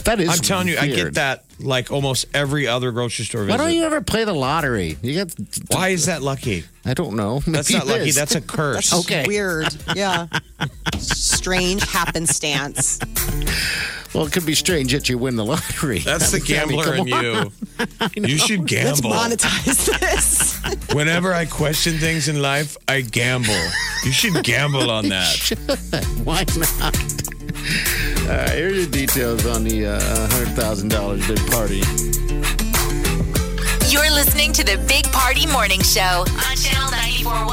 That 0.05 0.19
is. 0.19 0.29
I'm 0.29 0.37
telling 0.39 0.67
you, 0.67 0.77
I 0.77 0.87
get 0.87 0.95
weird. 0.95 1.13
that 1.15 1.43
like 1.59 1.91
almost 1.91 2.25
every 2.33 2.67
other 2.67 2.91
grocery 2.91 3.25
store 3.25 3.45
Why 3.45 3.57
don't 3.57 3.73
you 3.73 3.83
ever 3.83 4.01
play 4.01 4.23
the 4.23 4.33
lottery? 4.33 4.97
You 5.01 5.13
get. 5.13 5.35
Why 5.69 5.89
is 5.89 6.05
that 6.05 6.21
lucky? 6.21 6.63
I 6.85 6.93
don't 6.95 7.15
know. 7.15 7.41
That's 7.45 7.71
not 7.71 7.85
lucky. 7.87 8.09
is. 8.09 8.15
That's 8.15 8.35
a 8.35 8.41
curse. 8.57 8.93
Okay. 8.93 9.23
weird. 9.27 9.67
Yeah, 9.95 10.27
strange 10.97 11.83
happenstance. 11.89 12.99
Well, 14.13 14.25
it 14.25 14.33
could 14.33 14.45
be 14.45 14.55
strange 14.55 14.91
that 14.91 15.07
you 15.07 15.17
win 15.17 15.35
the 15.37 15.45
lottery. 15.45 15.99
That's 15.99 16.31
the 16.31 16.39
gambler 16.41 16.95
in 16.95 17.13
on. 17.13 17.23
you. 17.23 17.51
You 18.15 18.37
should 18.37 18.67
gamble. 18.67 19.09
Let's 19.11 19.43
monetize 19.45 19.99
this. 19.99 20.61
Whenever 20.93 21.33
I 21.33 21.45
question 21.45 21.97
things 21.97 22.27
in 22.27 22.41
life, 22.41 22.77
I 22.87 23.01
gamble. 23.01 23.53
You 24.03 24.11
should 24.11 24.43
gamble 24.43 24.91
on 24.91 25.07
that. 25.09 25.37
Why 26.23 26.43
not? 26.57 26.97
All 28.29 28.37
right, 28.37 28.49
here 28.51 28.67
are 28.67 28.71
your 28.71 28.87
details 28.87 29.45
on 29.45 29.63
the 29.63 29.85
uh, 29.87 29.99
$100,000 29.99 31.27
big 31.27 31.51
party. 31.51 32.20
You're 33.91 34.07
listening 34.07 34.55
to 34.55 34.63
the 34.63 34.79
Big 34.87 35.03
Party 35.11 35.43
Morning 35.51 35.83
Show 35.83 36.23
on 36.23 36.55
Channel 36.55 36.87
941. 37.27 37.43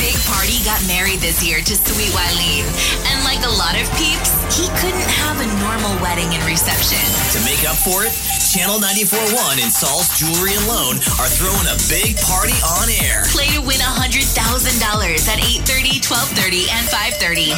Big 0.00 0.16
Party 0.24 0.64
got 0.64 0.80
married 0.88 1.20
this 1.20 1.44
year 1.44 1.60
to 1.60 1.74
Sweet 1.76 2.08
Wileen. 2.16 2.64
And 3.12 3.20
like 3.20 3.44
a 3.44 3.52
lot 3.52 3.76
of 3.76 3.84
peeps, 4.00 4.32
he 4.48 4.64
couldn't 4.80 5.04
have 5.20 5.44
a 5.44 5.48
normal 5.60 5.92
wedding 6.00 6.32
and 6.32 6.40
reception. 6.48 7.04
To 7.36 7.38
make 7.44 7.68
up 7.68 7.76
for 7.76 8.08
it, 8.08 8.16
Channel 8.48 8.80
94.1 8.80 9.60
and 9.60 9.68
Sol's 9.68 10.08
Jewelry 10.16 10.56
and 10.56 10.64
Loan 10.64 10.96
are 11.20 11.28
throwing 11.36 11.68
a 11.68 11.76
big 11.92 12.16
party 12.24 12.56
on 12.64 12.88
air. 13.04 13.28
Play 13.28 13.52
to 13.52 13.60
win 13.60 13.84
$100,000 13.84 14.24
at 14.24 15.36
8.30, 15.68 16.00
12.30, 16.00 16.64
and 16.72 16.88
5.30. 16.88 17.52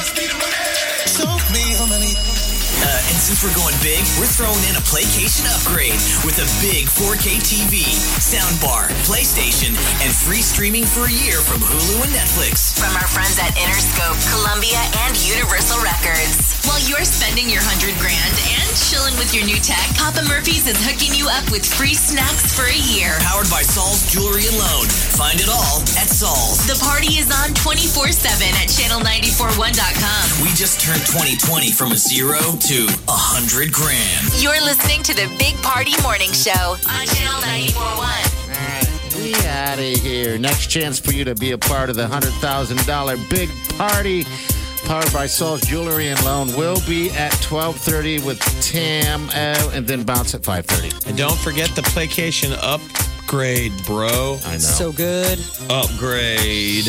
And 3.11 3.19
since 3.19 3.43
we're 3.43 3.59
going 3.59 3.75
big, 3.83 4.07
we're 4.23 4.31
throwing 4.31 4.63
in 4.71 4.79
a 4.79 4.85
Playcation 4.87 5.43
upgrade 5.51 5.99
with 6.23 6.39
a 6.39 6.47
big 6.63 6.87
4K 6.87 7.43
TV, 7.43 7.83
soundbar, 8.23 8.87
PlayStation, 9.03 9.75
and 9.99 10.15
free 10.15 10.39
streaming 10.39 10.87
for 10.87 11.11
a 11.11 11.15
year 11.27 11.43
from 11.43 11.59
Hulu 11.59 12.07
and 12.07 12.15
Netflix. 12.15 12.79
From 12.79 12.95
our 12.95 13.11
friends 13.11 13.35
at 13.43 13.51
Interscope, 13.59 14.15
Columbia, 14.31 14.79
and 15.03 15.19
Universal 15.27 15.83
Records. 15.83 16.63
While 16.71 16.79
you're 16.87 17.03
spending 17.03 17.51
your 17.51 17.67
100 17.67 17.99
grand 17.99 18.35
and 18.47 18.69
chilling 18.79 19.19
with 19.19 19.35
your 19.35 19.43
new 19.43 19.59
tech, 19.59 19.91
Papa 19.99 20.23
Murphy's 20.31 20.71
is 20.71 20.79
hooking 20.87 21.11
you 21.11 21.27
up 21.27 21.51
with 21.51 21.67
free 21.67 21.99
snacks 21.99 22.55
for 22.55 22.71
a 22.71 22.81
year. 22.95 23.19
Powered 23.27 23.51
by 23.51 23.67
Sol's 23.67 24.07
Jewelry 24.07 24.47
and 24.47 24.55
Loan. 24.55 24.87
Find 25.19 25.43
it 25.43 25.51
all 25.51 25.83
at 25.99 26.07
Sol's. 26.07 26.63
The 26.71 26.79
party 26.79 27.19
is 27.19 27.27
on 27.35 27.59
24 27.59 28.15
7 28.15 28.55
at 28.55 28.71
channel941.com. 28.71 30.47
We 30.47 30.55
just 30.55 30.79
turned 30.79 31.03
2020 31.11 31.75
from 31.75 31.91
a 31.91 31.99
zero 31.99 32.39
to 32.71 32.87
a 33.09 33.13
hundred 33.13 33.73
grand. 33.73 34.29
You're 34.43 34.61
listening 34.63 35.03
to 35.05 35.15
the 35.15 35.29
Big 35.39 35.57
Party 35.63 35.93
Morning 36.03 36.33
Show 36.33 36.77
on 36.89 37.07
Channel 37.07 37.41
941. 37.41 39.23
We 39.23 39.35
out 39.47 39.79
of 39.79 40.03
here. 40.03 40.39
Next 40.39 40.67
chance 40.69 40.99
for 40.99 41.13
you 41.13 41.25
to 41.25 41.35
be 41.35 41.53
a 41.53 41.59
part 41.59 41.91
of 41.91 41.97
the 41.97 42.07
$100,000 42.07 43.31
big 43.31 43.49
party 43.77 44.25
powered 44.85 45.13
by 45.13 45.27
Sol's 45.27 45.61
Jewelry 45.63 46.09
and 46.09 46.23
Loan 46.25 46.49
will 46.57 46.81
be 46.87 47.11
at 47.11 47.33
12:30 47.43 48.25
with 48.25 48.41
Tam 48.63 49.29
uh, 49.31 49.71
and 49.73 49.87
then 49.87 50.03
bounce 50.03 50.35
at 50.35 50.43
5:30. 50.43 51.07
And 51.07 51.17
don't 51.17 51.39
forget 51.39 51.69
the 51.77 51.83
Playcation 51.83 52.53
upgrade, 53.31 53.73
bro. 53.87 54.39
I 54.45 54.55
know. 54.55 54.59
So 54.59 54.91
good. 54.91 55.39
Upgrade. 55.71 56.89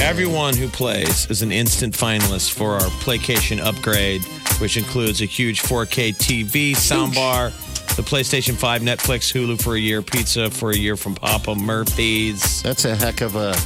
Everyone 0.00 0.56
who 0.56 0.68
plays 0.68 1.28
is 1.28 1.42
an 1.42 1.50
instant 1.50 1.94
finalist 1.94 2.52
for 2.52 2.74
our 2.74 2.88
Playcation 3.02 3.58
upgrade, 3.58 4.22
which 4.60 4.76
includes 4.76 5.20
a 5.20 5.24
huge 5.24 5.62
4K 5.62 6.14
TV, 6.14 6.72
soundbar, 6.76 7.50
the 7.96 8.02
PlayStation 8.02 8.54
5, 8.54 8.82
Netflix, 8.82 9.32
Hulu 9.32 9.60
for 9.60 9.74
a 9.74 9.78
year, 9.80 10.00
pizza 10.00 10.48
for 10.48 10.70
a 10.70 10.76
year 10.76 10.96
from 10.96 11.16
Papa 11.16 11.56
Murphy's. 11.56 12.62
That's 12.62 12.84
a 12.84 12.94
heck 12.94 13.20
of 13.20 13.34
a 13.34 13.56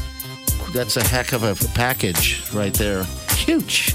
that's 0.72 0.96
a 0.96 1.04
heck 1.04 1.32
of 1.34 1.42
a 1.42 1.54
package 1.74 2.42
right 2.54 2.72
there. 2.72 3.04
Huge. 3.32 3.92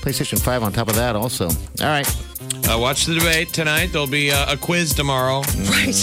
PlayStation 0.00 0.42
5 0.42 0.62
on 0.62 0.72
top 0.72 0.88
of 0.88 0.96
that 0.96 1.14
also. 1.14 1.48
All 1.48 1.88
right. 1.88 2.23
Uh, 2.68 2.78
watch 2.78 3.04
the 3.04 3.14
debate 3.14 3.48
tonight. 3.52 3.92
There'll 3.92 4.06
be 4.06 4.30
uh, 4.30 4.52
a 4.52 4.56
quiz 4.56 4.94
tomorrow. 4.94 5.40
Right. 5.40 5.94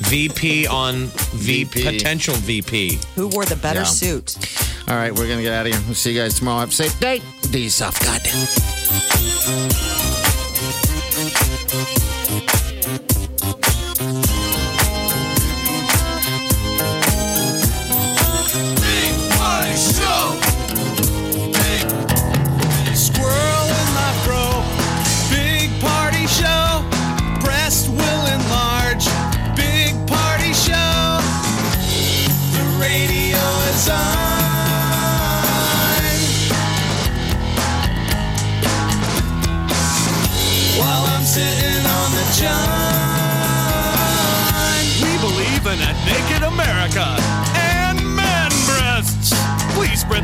VP 0.00 0.66
on 0.66 1.06
v- 1.06 1.64
VP. 1.64 1.84
potential 1.98 2.34
VP. 2.34 2.98
Who 3.14 3.28
wore 3.28 3.44
the 3.44 3.56
better 3.56 3.80
Yeah. 3.80 3.84
suit? 3.84 4.36
All 4.88 4.96
right, 4.96 5.12
we're 5.14 5.26
going 5.26 5.38
to 5.38 5.42
get 5.44 5.52
out 5.52 5.66
of 5.66 5.72
here. 5.72 5.82
We'll 5.86 5.94
see 5.94 6.12
you 6.12 6.20
guys 6.20 6.34
tomorrow. 6.34 6.60
Have 6.60 6.70
a 6.70 6.72
safe 6.72 6.98
day. 6.98 7.22
Do 7.52 7.58
yourself 7.60 7.98
good. 8.00 8.26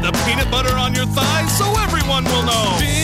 The 0.06 0.12
peanut 0.24 0.48
butter 0.52 0.76
on 0.76 0.94
your 0.94 1.06
thighs 1.06 1.58
so 1.58 1.64
everyone 1.80 2.22
will 2.24 2.44
know. 2.44 2.95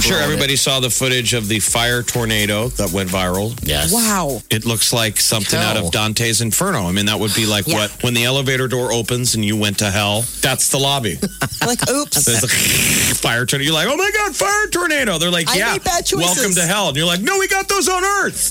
Sure, 0.00 0.20
everybody 0.20 0.56
saw 0.56 0.80
the 0.80 0.88
footage 0.88 1.34
of 1.34 1.48
the 1.48 1.58
fire 1.60 2.02
tornado 2.02 2.68
that 2.68 2.92
went 2.92 3.10
viral. 3.10 3.58
Yes. 3.66 3.92
Wow. 3.92 4.40
It 4.48 4.64
looks 4.64 4.92
like 4.92 5.20
something 5.20 5.58
out 5.58 5.76
of 5.76 5.90
Dante's 5.90 6.40
Inferno. 6.40 6.86
I 6.88 6.92
mean, 6.92 7.06
that 7.06 7.18
would 7.18 7.34
be 7.34 7.44
like 7.46 7.66
Yeah. 7.66 7.74
what 7.80 8.02
when 8.02 8.14
the 8.14 8.24
elevator 8.24 8.68
door 8.68 8.90
opens 8.92 9.34
and 9.34 9.44
you 9.44 9.56
went 9.56 9.80
to 9.80 9.90
hell. 9.90 10.22
That's 10.40 10.70
the 10.70 10.78
lobby. 10.78 11.18
Like, 11.66 11.90
oops. 11.90 12.24
There's 12.24 12.44
a 12.44 12.48
fire 13.16 13.44
tornado. 13.44 13.66
You're 13.72 13.74
like, 13.74 13.88
oh 13.88 13.96
my 13.96 14.10
god, 14.16 14.34
fire 14.34 14.68
tornado. 14.68 15.18
They're 15.18 15.30
like, 15.30 15.48
I 15.48 15.56
yeah, 15.56 15.72
made 15.72 15.84
bad 15.84 16.06
choices. 16.06 16.36
welcome 16.36 16.54
to 16.54 16.62
hell. 16.62 16.88
And 16.88 16.96
you're 16.96 17.04
like, 17.04 17.20
no, 17.20 17.36
we 17.38 17.46
got 17.48 17.68
those 17.68 17.88
on 17.88 18.02
Earth. 18.04 18.48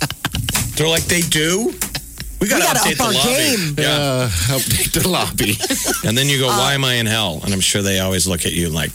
They're 0.76 0.90
like, 0.90 1.04
they 1.06 1.22
do. 1.22 1.74
We 2.40 2.48
got 2.50 2.58
to 2.60 2.64
gotta 2.66 2.80
update 2.80 2.92
up 2.92 2.98
the 2.98 3.04
our 3.06 3.14
lobby. 3.14 3.32
game. 3.32 3.76
Yeah. 3.80 3.98
Uh, 3.98 4.30
update 4.54 5.02
the 5.02 5.08
lobby. 5.10 5.58
And 6.08 6.16
then 6.16 6.28
you 6.28 6.38
go, 6.38 6.50
Uh, 6.50 6.58
why 6.58 6.74
am 6.76 6.84
I 6.86 6.96
in 6.96 7.08
hell? 7.08 7.40
And 7.44 7.54
I'm 7.54 7.62
sure 7.62 7.82
they 7.82 8.00
always 8.00 8.28
look 8.28 8.46
at 8.46 8.52
you 8.54 8.70
like, 8.70 8.92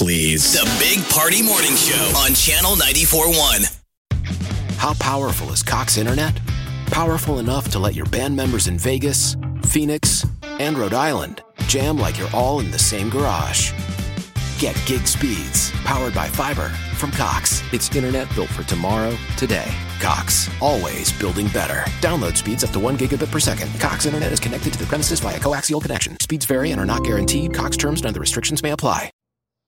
please. 0.00 0.54
The 0.54 0.64
Big 0.78 1.06
Party 1.10 1.42
Morning 1.42 1.76
Show 1.76 2.12
on 2.16 2.32
Channel 2.32 2.72
94.1. 2.72 4.78
How 4.78 4.94
powerful 4.94 5.52
is 5.52 5.62
Cox 5.62 5.98
Internet? 5.98 6.40
Powerful 6.86 7.38
enough 7.38 7.68
to 7.72 7.78
let 7.78 7.94
your 7.94 8.06
band 8.06 8.34
members 8.34 8.66
in 8.66 8.78
Vegas, 8.78 9.36
Phoenix, 9.66 10.24
and 10.58 10.78
Rhode 10.78 10.94
Island 10.94 11.42
jam 11.68 11.98
like 11.98 12.18
you're 12.18 12.30
all 12.32 12.60
in 12.60 12.70
the 12.70 12.78
same 12.78 13.10
garage. 13.10 13.72
Get 14.58 14.74
gig 14.86 15.06
speeds 15.06 15.70
powered 15.84 16.14
by 16.14 16.28
fiber 16.28 16.70
from 16.96 17.10
Cox. 17.10 17.62
It's 17.70 17.94
internet 17.94 18.34
built 18.34 18.48
for 18.48 18.62
tomorrow, 18.62 19.14
today. 19.36 19.70
Cox, 20.00 20.48
always 20.62 21.12
building 21.12 21.48
better. 21.48 21.84
Download 22.00 22.38
speeds 22.38 22.64
up 22.64 22.70
to 22.70 22.80
1 22.80 22.96
gigabit 22.96 23.30
per 23.30 23.38
second. 23.38 23.70
Cox 23.78 24.06
Internet 24.06 24.32
is 24.32 24.40
connected 24.40 24.72
to 24.72 24.78
the 24.78 24.86
premises 24.86 25.20
via 25.20 25.38
coaxial 25.38 25.82
connection. 25.82 26.18
Speeds 26.20 26.46
vary 26.46 26.70
and 26.70 26.80
are 26.80 26.86
not 26.86 27.04
guaranteed. 27.04 27.52
Cox 27.52 27.76
terms 27.76 28.00
and 28.00 28.08
other 28.08 28.20
restrictions 28.20 28.62
may 28.62 28.70
apply. 28.70 29.10